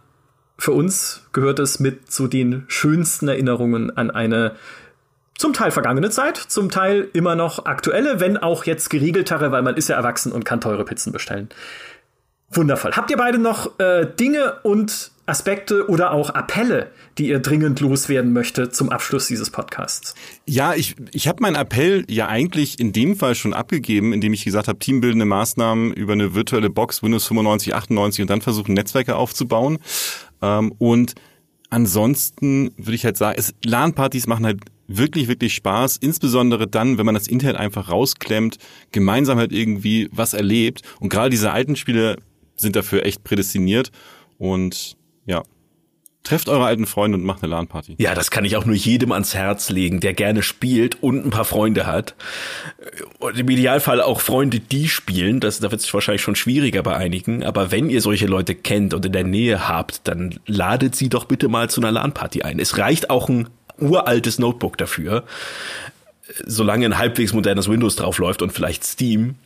für 0.59 0.73
uns 0.73 1.27
gehört 1.33 1.59
es 1.59 1.81
mit 1.81 2.13
zu 2.13 2.29
den 2.29 2.65
schönsten 2.69 3.27
Erinnerungen 3.27 3.97
an 3.97 4.11
eine 4.11 4.55
zum 5.43 5.53
Teil 5.53 5.73
vergangene 5.73 6.09
Zeit, 6.09 6.37
zum 6.37 6.71
Teil 6.71 7.09
immer 7.13 7.35
noch 7.35 7.67
aktuelle, 7.67 8.21
wenn 8.21 8.37
auch 8.37 8.65
jetzt 8.65 8.91
geregeltere, 8.91 9.51
weil 9.51 9.63
man 9.63 9.77
ist 9.77 9.89
ja 9.89 9.97
erwachsen 9.97 10.31
und 10.31 10.45
kann 10.45 10.61
teure 10.61 10.85
Pizzen 10.85 11.13
bestellen. 11.13 11.49
Wundervoll. 12.53 12.93
Habt 12.93 13.11
ihr 13.11 13.17
beide 13.17 13.39
noch 13.39 13.77
äh, 13.81 14.07
Dinge 14.07 14.61
und 14.63 15.11
Aspekte 15.27 15.89
oder 15.89 16.13
auch 16.13 16.31
Appelle, 16.31 16.93
die 17.19 17.29
ihr 17.29 17.41
dringend 17.41 17.81
loswerden 17.81 18.33
möchtet 18.33 18.77
zum 18.77 18.91
Abschluss 18.91 19.27
dieses 19.27 19.51
Podcasts? 19.51 20.15
Ja, 20.47 20.75
ich, 20.75 20.95
ich 21.11 21.27
habe 21.27 21.43
meinen 21.43 21.57
Appell 21.57 22.05
ja 22.09 22.29
eigentlich 22.29 22.79
in 22.79 22.93
dem 22.93 23.17
Fall 23.17 23.35
schon 23.35 23.53
abgegeben, 23.53 24.13
indem 24.13 24.33
ich 24.35 24.45
gesagt 24.45 24.69
habe, 24.69 24.79
teambildende 24.79 25.25
Maßnahmen 25.25 25.93
über 25.93 26.13
eine 26.13 26.35
virtuelle 26.37 26.71
Box 26.71 27.03
Windows 27.03 27.27
95, 27.27 27.75
98 27.75 28.23
und 28.23 28.31
dann 28.31 28.43
versuchen, 28.43 28.75
Netzwerke 28.75 29.17
aufzubauen. 29.17 29.79
Ähm, 30.41 30.73
und 30.79 31.15
ansonsten 31.71 32.73
würde 32.77 32.95
ich 32.95 33.05
halt 33.05 33.17
sagen, 33.17 33.43
LAN-Partys 33.65 34.29
machen 34.29 34.47
halt 34.47 34.61
wirklich, 34.97 35.29
wirklich 35.29 35.55
Spaß, 35.55 35.97
insbesondere 35.99 36.67
dann, 36.67 36.99
wenn 36.99 37.07
man 37.07 37.15
das 37.15 37.29
Internet 37.29 37.57
einfach 37.57 37.91
rausklemmt, 37.91 38.59
gemeinsam 38.91 39.39
halt 39.39 39.53
irgendwie 39.53 40.09
was 40.13 40.35
erlebt. 40.35 40.83
Und 41.01 41.09
gerade 41.09 41.31
diese 41.31 41.53
alten 41.53 41.77
Spiele 41.77 42.17
sind 42.57 42.77
dafür 42.77 43.05
echt 43.05 43.25
prädestiniert. 43.25 43.91
Und 44.39 44.97
ja. 45.27 45.43
Trefft 46.25 46.49
eure 46.49 46.67
alten 46.67 46.87
Freunde 46.87 47.19
und 47.19 47.25
macht 47.25 47.43
eine 47.43 47.51
LAN-Party. 47.51 47.97
Ja, 47.99 48.15
das 48.15 48.31
kann 48.31 48.45
ich 48.45 48.57
auch 48.57 48.65
nur 48.65 48.77
jedem 48.77 49.11
ans 49.11 49.35
Herz 49.35 49.71
legen, 49.71 49.99
der 49.99 50.15
gerne 50.15 50.45
spielt 50.45 51.03
und 51.03 51.27
ein 51.27 51.31
paar 51.31 51.45
Freunde 51.45 51.85
hat. 51.85 52.15
Und 53.19 53.37
im 53.37 53.49
Idealfall 53.49 54.01
auch 54.01 54.21
Freunde, 54.21 54.61
die 54.61 54.89
spielen. 54.89 55.41
Das, 55.41 55.59
da 55.59 55.73
wird 55.73 55.81
es 55.81 55.93
wahrscheinlich 55.93 56.23
schon 56.23 56.37
schwieriger 56.37 56.85
bei 56.85 56.95
einigen. 56.95 57.43
Aber 57.43 57.73
wenn 57.73 57.91
ihr 57.91 58.01
solche 58.01 58.27
Leute 58.27 58.55
kennt 58.55 58.95
und 58.95 59.05
in 59.05 59.11
der 59.11 59.25
Nähe 59.25 59.69
habt, 59.69 60.07
dann 60.07 60.39
ladet 60.47 60.95
sie 60.95 61.09
doch 61.09 61.25
bitte 61.25 61.49
mal 61.49 61.69
zu 61.69 61.81
einer 61.81 61.91
LAN-Party 61.91 62.43
ein. 62.43 62.61
Es 62.61 62.79
reicht 62.79 63.11
auch 63.11 63.29
ein 63.29 63.49
uraltes 63.83 64.39
Notebook 64.39 64.79
dafür. 64.79 65.25
Solange 66.47 66.87
ein 66.87 66.99
halbwegs 66.99 67.33
modernes 67.33 67.69
Windows 67.69 67.97
drauf 67.97 68.19
läuft 68.19 68.43
und 68.43 68.53
vielleicht 68.53 68.85
Steam, 68.85 69.37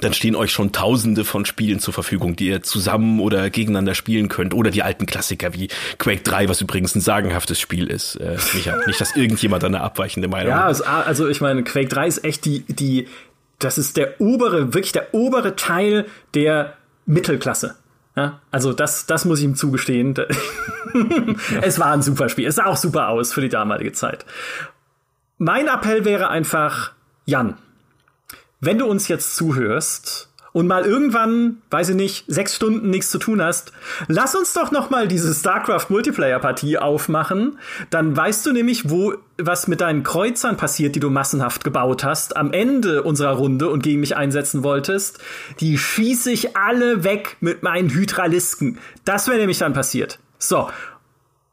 dann 0.00 0.14
stehen 0.14 0.36
euch 0.36 0.52
schon 0.52 0.72
tausende 0.72 1.24
von 1.24 1.44
Spielen 1.44 1.80
zur 1.80 1.92
Verfügung, 1.92 2.36
die 2.36 2.48
ihr 2.48 2.62
zusammen 2.62 3.20
oder 3.20 3.50
gegeneinander 3.50 3.94
spielen 3.94 4.28
könnt. 4.28 4.54
Oder 4.54 4.70
die 4.70 4.82
alten 4.82 5.06
Klassiker 5.06 5.54
wie 5.54 5.68
Quake 5.98 6.22
3, 6.22 6.48
was 6.48 6.60
übrigens 6.60 6.94
ein 6.94 7.00
sagenhaftes 7.00 7.58
Spiel 7.58 7.88
ist. 7.88 8.16
Äh, 8.16 8.36
nicht, 8.54 8.70
nicht, 8.86 9.00
dass 9.00 9.16
irgendjemand 9.16 9.64
eine 9.64 9.80
abweichende 9.80 10.28
Meinung 10.28 10.50
ja, 10.50 10.64
hat. 10.64 10.78
Ja, 10.78 11.00
also 11.02 11.28
ich 11.28 11.40
meine, 11.40 11.64
Quake 11.64 11.88
3 11.88 12.06
ist 12.06 12.24
echt 12.24 12.44
die, 12.44 12.60
die, 12.68 13.08
das 13.58 13.76
ist 13.76 13.96
der 13.96 14.20
obere, 14.20 14.72
wirklich 14.74 14.92
der 14.92 15.12
obere 15.14 15.56
Teil 15.56 16.06
der 16.34 16.74
Mittelklasse. 17.06 17.76
Ja, 18.18 18.40
also 18.50 18.72
das, 18.72 19.06
das 19.06 19.24
muss 19.24 19.38
ich 19.38 19.44
ihm 19.44 19.54
zugestehen. 19.54 20.12
es 21.62 21.78
war 21.78 21.92
ein 21.92 22.02
super 22.02 22.28
Spiel. 22.28 22.48
Es 22.48 22.56
sah 22.56 22.66
auch 22.66 22.76
super 22.76 23.10
aus 23.10 23.32
für 23.32 23.40
die 23.40 23.48
damalige 23.48 23.92
Zeit. 23.92 24.26
Mein 25.36 25.68
Appell 25.68 26.04
wäre 26.04 26.28
einfach, 26.28 26.94
Jan, 27.26 27.58
wenn 28.58 28.78
du 28.78 28.86
uns 28.86 29.06
jetzt 29.06 29.36
zuhörst 29.36 30.27
und 30.52 30.66
mal 30.66 30.84
irgendwann, 30.84 31.62
weiß 31.70 31.90
ich 31.90 31.96
nicht, 31.96 32.24
sechs 32.28 32.56
Stunden 32.56 32.90
nichts 32.90 33.10
zu 33.10 33.18
tun 33.18 33.42
hast, 33.42 33.72
lass 34.06 34.34
uns 34.34 34.52
doch 34.52 34.70
noch 34.70 34.90
mal 34.90 35.08
diese 35.08 35.34
StarCraft 35.34 35.86
Multiplayer 35.88 36.38
Partie 36.38 36.78
aufmachen. 36.78 37.58
Dann 37.90 38.16
weißt 38.16 38.46
du 38.46 38.52
nämlich, 38.52 38.90
wo 38.90 39.14
was 39.36 39.68
mit 39.68 39.80
deinen 39.80 40.02
Kreuzern 40.02 40.56
passiert, 40.56 40.96
die 40.96 41.00
du 41.00 41.10
massenhaft 41.10 41.62
gebaut 41.62 42.02
hast, 42.02 42.36
am 42.36 42.52
Ende 42.52 43.02
unserer 43.02 43.32
Runde 43.32 43.68
und 43.68 43.82
gegen 43.82 44.00
mich 44.00 44.16
einsetzen 44.16 44.64
wolltest. 44.64 45.18
Die 45.60 45.78
schieße 45.78 46.30
ich 46.32 46.56
alle 46.56 47.04
weg 47.04 47.36
mit 47.40 47.62
meinen 47.62 47.90
Hydralisken. 47.90 48.78
Das 49.04 49.28
wäre 49.28 49.38
nämlich 49.38 49.58
dann 49.58 49.74
passiert. 49.74 50.18
So. 50.38 50.68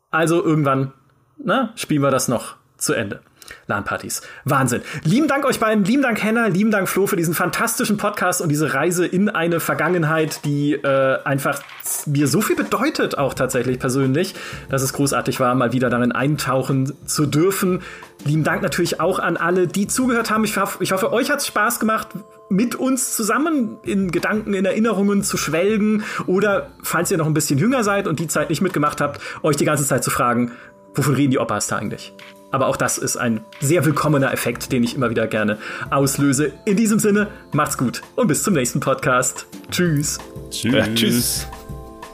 Also 0.10 0.43
irgendwann, 0.43 0.93
na, 1.38 1.74
spielen 1.76 2.02
wir 2.02 2.12
das 2.12 2.28
noch 2.28 2.56
zu 2.78 2.93
Ende. 2.93 3.22
LAN-Partys. 3.68 4.22
Wahnsinn. 4.43 4.82
Lieben 5.03 5.28
Dank 5.28 5.45
euch 5.45 5.59
beiden, 5.59 5.84
lieben 5.86 6.03
Dank 6.03 6.24
Henna, 6.24 6.47
lieben 6.47 6.72
Dank 6.72 6.88
Flo 6.88 7.07
für 7.07 7.16
diesen 7.16 7.34
fantastischen 7.34 7.97
Podcast 7.97 8.41
und 8.41 8.49
diese 8.49 8.74
Reise 8.74 9.05
in 9.05 9.30
eine 9.30 9.59
Vergangenheit, 9.59 10.45
die 10.45 10.74
äh, 10.74 11.24
einfach 11.24 11.61
mir 12.05 12.28
so 12.28 12.41
viel 12.41 12.55
bedeutet, 12.55 13.18
auch 13.18 13.34
tatsächlich 13.34 13.80
persönlich, 13.80 14.36
dass 14.70 14.82
es 14.82 14.93
großartig 14.93 15.39
war, 15.39 15.55
mal 15.55 15.74
wieder 15.74 15.89
darin 15.89 16.11
eintauchen 16.11 16.93
zu 17.07 17.26
dürfen. 17.26 17.82
Lieben 18.24 18.43
Dank 18.43 18.61
natürlich 18.61 18.99
auch 18.99 19.20
an 19.20 19.38
alle, 19.38 19.68
die 19.68 19.88
zugehört 19.88 20.30
haben. 20.30 20.43
Ich, 20.43 20.55
ich 20.80 20.91
hoffe, 20.91 21.11
euch 21.11 21.32
hat 21.32 21.39
es 21.39 21.47
Spaß 21.47 21.80
gemacht, 21.80 22.09
mit 22.49 22.76
uns 22.76 23.16
zusammen 23.16 23.78
in 23.84 24.11
Gedanken, 24.11 24.53
in 24.53 24.66
Erinnerungen 24.66 25.24
zu 25.24 25.38
schwelgen 25.38 26.03
oder, 26.28 26.72
falls 26.84 27.09
ihr 27.09 27.18
noch 27.18 27.26
ein 27.26 27.34
bisschen 27.34 27.57
jünger 27.57 27.84
seid 27.84 28.07
und 28.07 28.20
die 28.20 28.28
Zeit 28.28 28.49
nicht 28.49 28.61
mitgemacht 28.61 29.01
habt, 29.01 29.20
euch 29.41 29.57
die 29.57 29.66
ganze 29.66 29.86
Zeit 29.86 30.03
zu 30.03 30.11
fragen, 30.11 30.51
wovon 30.93 31.16
reden 31.16 31.32
die 31.32 31.39
Opas 31.39 31.68
da 31.68 31.78
eigentlich? 31.78 32.13
Aber 32.56 32.68
auch 32.68 32.78
das 32.78 32.97
ist 32.97 33.18
ein 33.18 33.41
sehr 33.60 33.84
willkommener 33.84 34.32
Effekt, 34.32 34.72
den 34.72 34.82
ich 34.82 34.95
immer 34.95 35.10
wieder 35.10 35.28
gerne 35.28 35.58
auslöse. 35.89 36.53
In 36.64 36.78
diesem 36.78 36.99
Sinne, 36.99 37.28
macht's 37.51 37.78
gut 37.78 38.01
und 38.16 38.28
bis 38.28 38.43
zum 38.43 38.53
nächsten 38.53 38.80
Podcast. 38.80 39.45
Tschüss. 39.72 40.20
Tschüss. 40.51 40.74
Ja, 40.74 40.88
tschüss. 40.95 41.47